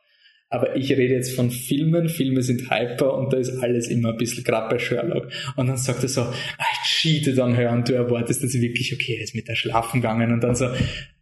Aber 0.52 0.76
ich 0.76 0.92
rede 0.92 1.14
jetzt 1.14 1.34
von 1.34 1.50
Filmen, 1.50 2.10
Filme 2.10 2.42
sind 2.42 2.70
hyper 2.70 3.14
und 3.14 3.32
da 3.32 3.38
ist 3.38 3.62
alles 3.62 3.88
immer 3.88 4.10
ein 4.10 4.18
bisschen, 4.18 4.44
gerade 4.44 4.68
bei 4.68 4.78
Sherlock. 4.78 5.28
Und 5.56 5.66
dann 5.66 5.78
sagt 5.78 6.02
er 6.02 6.08
so, 6.10 6.20
ah, 6.20 6.34
ich 6.58 6.90
cheate 6.90 7.34
dann 7.34 7.56
hören, 7.56 7.78
und 7.78 7.88
du 7.88 7.94
erwartest 7.94 8.42
jetzt 8.42 8.60
wirklich, 8.60 8.92
okay, 8.92 9.16
er 9.16 9.24
ist 9.24 9.34
mit 9.34 9.48
der 9.48 9.54
schlafen 9.54 10.02
gegangen 10.02 10.30
und 10.30 10.42
dann 10.42 10.54
so, 10.54 10.68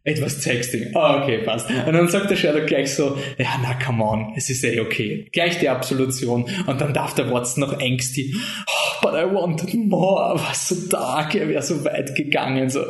etwas 0.03 0.41
Texting. 0.41 0.95
Ah, 0.95 1.21
okay, 1.21 1.43
passt. 1.43 1.69
Und 1.69 1.93
dann 1.93 2.07
sagt 2.07 2.29
der 2.29 2.35
Sherlock 2.35 2.67
gleich 2.67 2.93
so, 2.93 3.17
ja, 3.37 3.59
na, 3.61 3.75
come 3.85 4.03
on, 4.03 4.33
es 4.35 4.49
ist 4.49 4.63
eh 4.63 4.79
okay. 4.79 5.29
Gleich 5.31 5.59
die 5.59 5.69
Absolution. 5.69 6.45
Und 6.65 6.81
dann 6.81 6.93
darf 6.93 7.13
der 7.13 7.31
Watson 7.31 7.61
noch 7.61 7.79
ängstlich, 7.79 8.35
oh, 8.35 9.01
but 9.01 9.13
I 9.13 9.31
wanted 9.31 9.73
more. 9.75 10.33
Was 10.35 10.67
so 10.67 10.89
dark, 10.89 11.35
er 11.35 11.47
wäre 11.47 11.61
so 11.61 11.85
weit 11.85 12.15
gegangen. 12.15 12.69
So, 12.69 12.85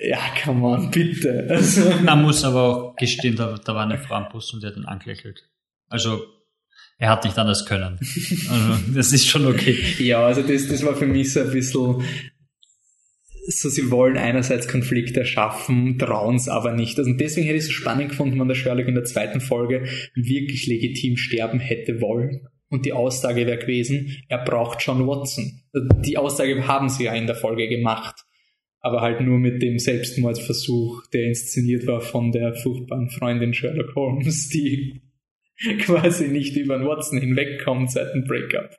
ja, 0.00 0.20
come 0.42 0.64
on, 0.64 0.90
bitte. 0.90 1.48
Also, 1.50 1.82
Man 2.02 2.22
muss 2.22 2.44
aber 2.44 2.62
auch 2.62 2.96
gestehen, 2.96 3.36
da, 3.36 3.56
da 3.62 3.74
war 3.74 3.82
eine 3.82 3.98
Frau 3.98 4.14
am 4.14 4.28
Bus 4.30 4.54
und 4.54 4.62
die 4.62 4.68
hat 4.68 4.76
ihn 4.76 4.86
angelächelt. 4.86 5.44
Also 5.92 6.22
er 6.98 7.10
hat 7.10 7.24
nicht 7.24 7.38
anders 7.38 7.66
können. 7.66 7.98
Also, 8.00 8.92
das 8.94 9.12
ist 9.12 9.26
schon 9.26 9.46
okay. 9.46 9.76
ja, 9.98 10.24
also 10.24 10.42
das, 10.42 10.68
das 10.68 10.84
war 10.84 10.94
für 10.94 11.06
mich 11.06 11.32
so 11.32 11.40
ein 11.40 11.50
bisschen 11.50 12.02
so, 13.48 13.68
sie 13.68 13.90
wollen 13.90 14.16
einerseits 14.16 14.68
Konflikte 14.68 15.20
erschaffen, 15.20 15.98
trauen 15.98 16.36
es 16.36 16.48
aber 16.48 16.72
nicht. 16.72 16.98
Also 16.98 17.12
deswegen 17.12 17.46
hätte 17.46 17.58
ich 17.58 17.64
es 17.64 17.68
so 17.68 17.72
spannend 17.72 18.10
gefunden, 18.10 18.38
wenn 18.38 18.46
der 18.48 18.54
Sherlock 18.54 18.86
in 18.86 18.94
der 18.94 19.04
zweiten 19.04 19.40
Folge 19.40 19.84
wirklich 20.14 20.66
legitim 20.66 21.16
sterben 21.16 21.58
hätte 21.58 22.00
wollen. 22.00 22.46
Und 22.68 22.86
die 22.86 22.92
Aussage 22.92 23.46
wäre 23.46 23.58
gewesen, 23.58 24.16
er 24.28 24.44
braucht 24.44 24.80
John 24.80 25.06
Watson. 25.06 25.60
Die 26.04 26.16
Aussage 26.16 26.68
haben 26.68 26.88
sie 26.88 27.04
ja 27.04 27.14
in 27.14 27.26
der 27.26 27.36
Folge 27.36 27.68
gemacht. 27.68 28.24
Aber 28.80 29.00
halt 29.00 29.20
nur 29.20 29.38
mit 29.38 29.62
dem 29.62 29.78
Selbstmordversuch, 29.78 31.06
der 31.12 31.24
inszeniert 31.24 31.86
war 31.86 32.00
von 32.00 32.32
der 32.32 32.54
furchtbaren 32.54 33.10
Freundin 33.10 33.54
Sherlock 33.54 33.94
Holmes, 33.94 34.48
die 34.48 35.02
quasi 35.80 36.28
nicht 36.28 36.56
über 36.56 36.78
den 36.78 36.86
Watson 36.86 37.18
hinwegkommt 37.18 37.90
seit 37.90 38.14
dem 38.14 38.24
Breakup. 38.24 38.70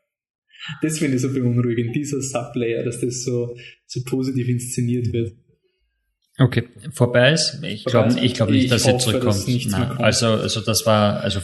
Das 0.81 0.99
finde 0.99 1.15
ich 1.15 1.21
so 1.21 1.33
beunruhigend, 1.33 1.95
dieser 1.95 2.21
Sublayer, 2.21 2.83
dass 2.83 3.01
das 3.01 3.23
so, 3.23 3.57
so 3.85 4.01
positiv 4.05 4.47
inszeniert 4.47 5.11
wird. 5.11 5.33
Okay, 6.37 6.63
vorbei 6.91 7.33
ist. 7.33 7.59
Ich 7.63 7.85
glaube 7.85 8.19
ich 8.19 8.33
glaub 8.33 8.49
nicht, 8.49 8.63
ich 8.63 8.69
dass 8.69 8.87
er 8.87 8.97
zurückkommt. 8.97 9.47
Dass 9.47 9.99
also, 9.99 10.27
also 10.27 10.61
das 10.61 10.85
war, 10.85 11.19
also 11.19 11.41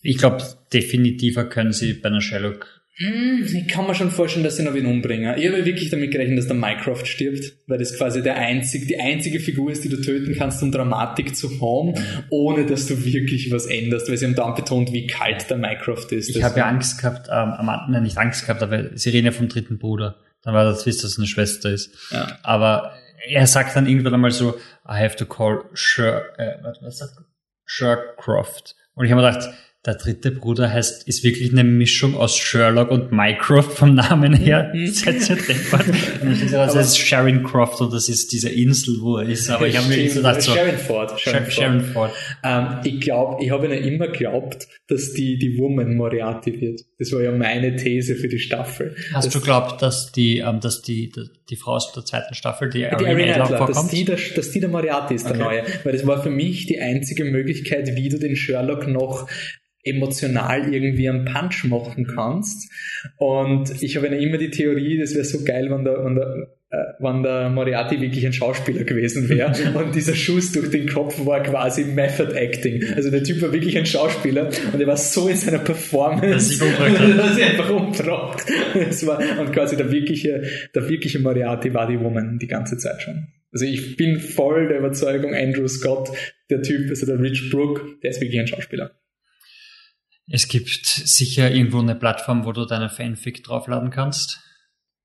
ich 0.00 0.16
glaube, 0.16 0.42
definitiver 0.72 1.44
können 1.44 1.72
sie 1.72 1.94
bei 1.94 2.08
einer 2.08 2.20
Sherlock 2.20 2.75
ich 2.98 3.68
kann 3.68 3.86
mir 3.86 3.94
schon 3.94 4.10
vorstellen, 4.10 4.42
dass 4.42 4.56
sie 4.56 4.62
noch 4.62 4.72
wen 4.72 4.86
umbringen. 4.86 5.36
Ich 5.36 5.46
habe 5.46 5.66
wirklich 5.66 5.90
damit 5.90 6.12
gerechnet, 6.12 6.38
dass 6.38 6.46
der 6.46 6.56
Mycroft 6.56 7.06
stirbt, 7.06 7.52
weil 7.66 7.76
das 7.76 7.96
quasi 7.98 8.22
der 8.22 8.36
einzig, 8.36 8.86
die 8.86 8.98
einzige 8.98 9.38
Figur 9.38 9.70
ist, 9.70 9.84
die 9.84 9.90
du 9.90 10.00
töten 10.00 10.34
kannst, 10.34 10.62
um 10.62 10.72
Dramatik 10.72 11.36
zu 11.36 11.50
haben, 11.60 11.94
ohne 12.30 12.64
dass 12.64 12.86
du 12.86 13.04
wirklich 13.04 13.52
was 13.52 13.66
änderst, 13.66 14.08
weil 14.08 14.16
sie 14.16 14.24
haben 14.24 14.34
dann 14.34 14.54
betont, 14.54 14.92
wie 14.92 15.06
kalt 15.06 15.50
der 15.50 15.58
Mycroft 15.58 16.10
ist. 16.12 16.30
Ich 16.30 16.42
habe 16.42 16.58
ja 16.58 16.66
Angst 16.66 16.98
gehabt, 16.98 17.28
ähm, 17.28 17.52
am 17.52 17.68
Anfang, 17.68 18.02
nicht 18.02 18.16
Angst 18.16 18.46
gehabt, 18.46 18.62
aber 18.62 18.96
sie 18.96 19.10
reden 19.10 19.26
ja 19.26 19.32
vom 19.32 19.48
dritten 19.48 19.78
Bruder. 19.78 20.16
Dann 20.42 20.54
war 20.54 20.64
das 20.64 20.84
Twist, 20.84 21.04
dass 21.04 21.12
es 21.12 21.18
eine 21.18 21.26
Schwester 21.26 21.70
ist. 21.70 21.94
Ja. 22.10 22.38
Aber 22.42 22.94
er 23.28 23.46
sagt 23.46 23.76
dann 23.76 23.86
irgendwann 23.86 24.14
einmal 24.14 24.30
so, 24.30 24.54
I 24.88 24.94
have 25.02 25.16
to 25.16 25.26
call 25.26 25.64
Sher, 25.74 26.22
äh, 26.38 26.54
was 26.62 26.96
sagt 26.96 27.16
Shercroft. 27.66 28.74
Und 28.94 29.04
ich 29.04 29.12
habe 29.12 29.20
mir 29.20 29.30
gedacht, 29.30 29.50
der 29.86 29.94
dritte 29.94 30.32
Bruder 30.32 30.72
heißt, 30.72 31.06
ist 31.06 31.22
wirklich 31.22 31.52
eine 31.52 31.62
Mischung 31.62 32.16
aus 32.16 32.36
Sherlock 32.36 32.90
und 32.90 33.12
Mycroft 33.12 33.72
vom 33.72 33.94
Namen 33.94 34.34
her. 34.34 34.72
Mhm. 34.74 34.86
Das 34.86 36.74
heißt 36.74 36.98
Sharon 37.06 37.44
Croft 37.44 37.80
und 37.80 37.92
das 37.92 38.08
ist 38.08 38.32
diese 38.32 38.48
Insel, 38.48 38.96
wo 39.00 39.18
er 39.18 39.28
ist. 39.28 39.48
Aber 39.48 39.68
ich 39.68 39.76
habe 39.76 39.88
mir 39.88 40.10
so 40.10 40.16
gedacht, 40.16 40.42
so. 40.42 40.52
Sharon 40.52 40.78
Ford. 40.78 41.20
Sharon, 41.20 41.50
Sharon 41.50 41.80
Ford. 41.80 42.12
Ähm, 42.42 42.66
ich 42.84 43.00
glaube, 43.00 43.44
ich 43.44 43.50
habe 43.50 43.66
ihnen 43.66 43.84
immer 43.84 44.08
geglaubt, 44.08 44.66
dass 44.88 45.12
die, 45.12 45.38
die 45.38 45.56
Woman 45.58 45.94
Moriarty 45.94 46.60
wird. 46.60 46.80
Das 46.98 47.12
war 47.12 47.22
ja 47.22 47.30
meine 47.30 47.76
These 47.76 48.16
für 48.16 48.28
die 48.28 48.38
Staffel. 48.38 48.96
Hast 49.12 49.34
du 49.34 49.40
glaubt, 49.40 49.82
dass 49.82 50.10
die, 50.10 50.38
ähm, 50.38 50.60
dass 50.60 50.82
die, 50.82 51.10
die, 51.10 51.28
die 51.48 51.56
Frau 51.56 51.74
aus 51.74 51.92
der 51.92 52.04
zweiten 52.04 52.34
Staffel, 52.34 52.70
die, 52.70 52.80
die 52.80 52.86
Arena 52.86 53.44
Adler, 53.44 53.58
vorkommt? 53.58 53.76
Dass 53.76 53.88
die, 53.88 54.04
der, 54.04 54.18
dass 54.34 54.50
die 54.50 54.60
der 54.60 54.68
Moriarty 54.68 55.14
ist, 55.14 55.26
der 55.28 55.36
okay. 55.36 55.44
neue. 55.44 55.62
Weil 55.84 55.92
das 55.92 56.06
war 56.06 56.22
für 56.22 56.30
mich 56.30 56.66
die 56.66 56.80
einzige 56.80 57.24
Möglichkeit, 57.24 57.94
wie 57.94 58.08
du 58.08 58.18
den 58.18 58.34
Sherlock 58.34 58.88
noch 58.88 59.28
emotional 59.86 60.72
irgendwie 60.72 61.08
einen 61.08 61.24
Punch 61.24 61.64
machen 61.64 62.06
kannst. 62.06 62.70
Und 63.16 63.82
ich 63.82 63.96
habe 63.96 64.08
immer 64.08 64.38
die 64.38 64.50
Theorie, 64.50 64.98
das 64.98 65.14
wäre 65.14 65.24
so 65.24 65.44
geil, 65.44 65.70
wenn 65.70 65.84
der, 65.84 66.04
wenn 66.04 66.14
der, 66.16 66.48
äh, 66.70 66.92
wenn 66.98 67.22
der 67.22 67.48
Moriarty 67.48 68.00
wirklich 68.00 68.26
ein 68.26 68.32
Schauspieler 68.32 68.84
gewesen 68.84 69.28
wäre 69.28 69.52
und 69.74 69.94
dieser 69.94 70.14
Schuss 70.14 70.52
durch 70.52 70.70
den 70.70 70.88
Kopf 70.88 71.24
war 71.24 71.42
quasi 71.42 71.84
Method 71.84 72.32
Acting. 72.34 72.82
Also 72.94 73.10
der 73.10 73.22
Typ 73.22 73.40
war 73.42 73.52
wirklich 73.52 73.78
ein 73.78 73.86
Schauspieler 73.86 74.50
und 74.72 74.80
er 74.80 74.86
war 74.86 74.96
so 74.96 75.28
in 75.28 75.36
seiner 75.36 75.60
Performance, 75.60 76.58
dass 77.16 77.38
er 77.38 77.50
einfach 77.50 77.70
umgebracht. 77.70 78.44
und 78.74 79.52
quasi 79.52 79.76
der 79.76 79.90
wirkliche, 79.92 80.42
der 80.74 80.88
wirkliche 80.88 81.20
Moriarty 81.20 81.72
war 81.72 81.86
die 81.86 82.00
Woman 82.00 82.38
die 82.38 82.48
ganze 82.48 82.76
Zeit 82.78 83.02
schon. 83.02 83.28
Also 83.52 83.64
ich 83.64 83.96
bin 83.96 84.18
voll 84.18 84.68
der 84.68 84.80
Überzeugung, 84.80 85.34
Andrew 85.34 85.66
Scott, 85.68 86.10
der 86.50 86.62
Typ, 86.62 86.90
also 86.90 87.06
der 87.06 87.18
Rich 87.20 87.48
Brook, 87.50 88.00
der 88.02 88.10
ist 88.10 88.20
wirklich 88.20 88.40
ein 88.40 88.46
Schauspieler. 88.46 88.90
Es 90.28 90.48
gibt 90.48 90.86
sicher 90.86 91.50
irgendwo 91.50 91.78
eine 91.78 91.94
Plattform, 91.94 92.44
wo 92.44 92.52
du 92.52 92.64
deine 92.64 92.90
Fanfic 92.90 93.44
draufladen 93.44 93.90
kannst. 93.90 94.40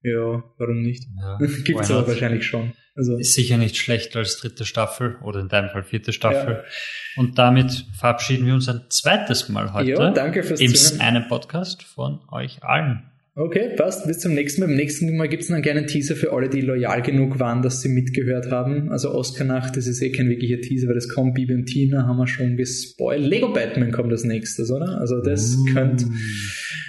Ja, 0.02 0.44
warum 0.58 0.82
nicht? 0.82 1.08
Ja, 1.20 1.38
Gibt 1.64 1.82
es 1.82 1.92
aber 1.92 2.08
wahrscheinlich 2.08 2.46
schon. 2.46 2.74
Also. 2.96 3.18
Ist 3.18 3.36
sicher 3.36 3.58
nicht 3.58 3.78
schlecht 3.78 4.16
als 4.16 4.38
dritte 4.38 4.66
Staffel 4.66 5.18
oder 5.24 5.40
in 5.40 5.48
deinem 5.48 5.70
Fall 5.70 5.84
vierte 5.84 6.12
Staffel. 6.12 6.56
Ja. 6.56 7.22
Und 7.22 7.38
damit 7.38 7.86
verabschieden 7.98 8.46
wir 8.46 8.54
uns 8.54 8.68
ein 8.68 8.82
zweites 8.90 9.48
Mal 9.48 9.74
heute. 9.74 9.92
Ja, 9.92 10.12
danke 10.12 10.44
fürs 10.44 10.60
Im 10.60 10.74
Zuhören. 10.74 11.02
einem 11.02 11.28
Podcast 11.28 11.84
von 11.84 12.22
euch 12.30 12.64
allen. 12.64 13.11
Okay, 13.34 13.76
passt. 13.78 14.06
Bis 14.08 14.20
zum 14.20 14.34
nächsten 14.34 14.60
Mal. 14.60 14.68
Beim 14.68 14.76
nächsten 14.76 15.16
Mal 15.16 15.30
gibt 15.30 15.44
es 15.44 15.52
einen 15.52 15.62
kleinen 15.62 15.88
Teaser 15.88 16.18
für 16.18 16.34
alle, 16.34 16.50
die 16.50 16.60
loyal 16.60 17.02
genug 17.02 17.40
waren, 17.40 17.62
dass 17.62 17.82
sie 17.82 17.88
mitgehört 17.88 18.52
haben. 18.52 18.92
Also 18.92 19.14
Oscar-Nacht, 19.14 19.78
das 19.78 19.88
ist 19.88 20.02
eh 20.02 20.12
kein 20.12 20.30
wirklicher 20.30 20.60
Teaser, 20.60 20.88
weil 20.90 20.96
das 20.96 21.08
kommt. 21.08 21.36
Bibi 21.36 21.54
und 21.54 21.66
Tina 21.66 22.06
haben 22.06 22.18
wir 22.18 22.28
schon 22.28 22.58
gespoilt. 22.58 23.26
Lego 23.26 23.54
Batman 23.54 23.92
kommt 23.92 24.12
als 24.12 24.26
nächstes, 24.26 24.70
oder? 24.70 25.00
Also 25.00 25.22
das 25.22 25.56
uh. 25.56 25.66
könnte 25.74 26.08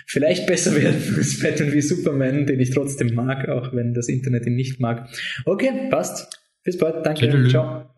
vielleicht 0.08 0.48
besser 0.48 0.74
werden 0.74 1.00
als 1.16 1.38
Batman 1.38 1.72
wie 1.72 1.80
Superman, 1.80 2.46
den 2.46 2.58
ich 2.58 2.70
trotzdem 2.70 3.14
mag, 3.14 3.48
auch 3.48 3.72
wenn 3.72 3.94
das 3.94 4.08
Internet 4.08 4.44
ihn 4.46 4.56
nicht 4.56 4.80
mag. 4.80 5.08
Okay, 5.44 5.88
passt. 5.90 6.28
Bis 6.64 6.76
bald. 6.76 7.06
Danke. 7.06 7.48
Ciao. 7.48 7.91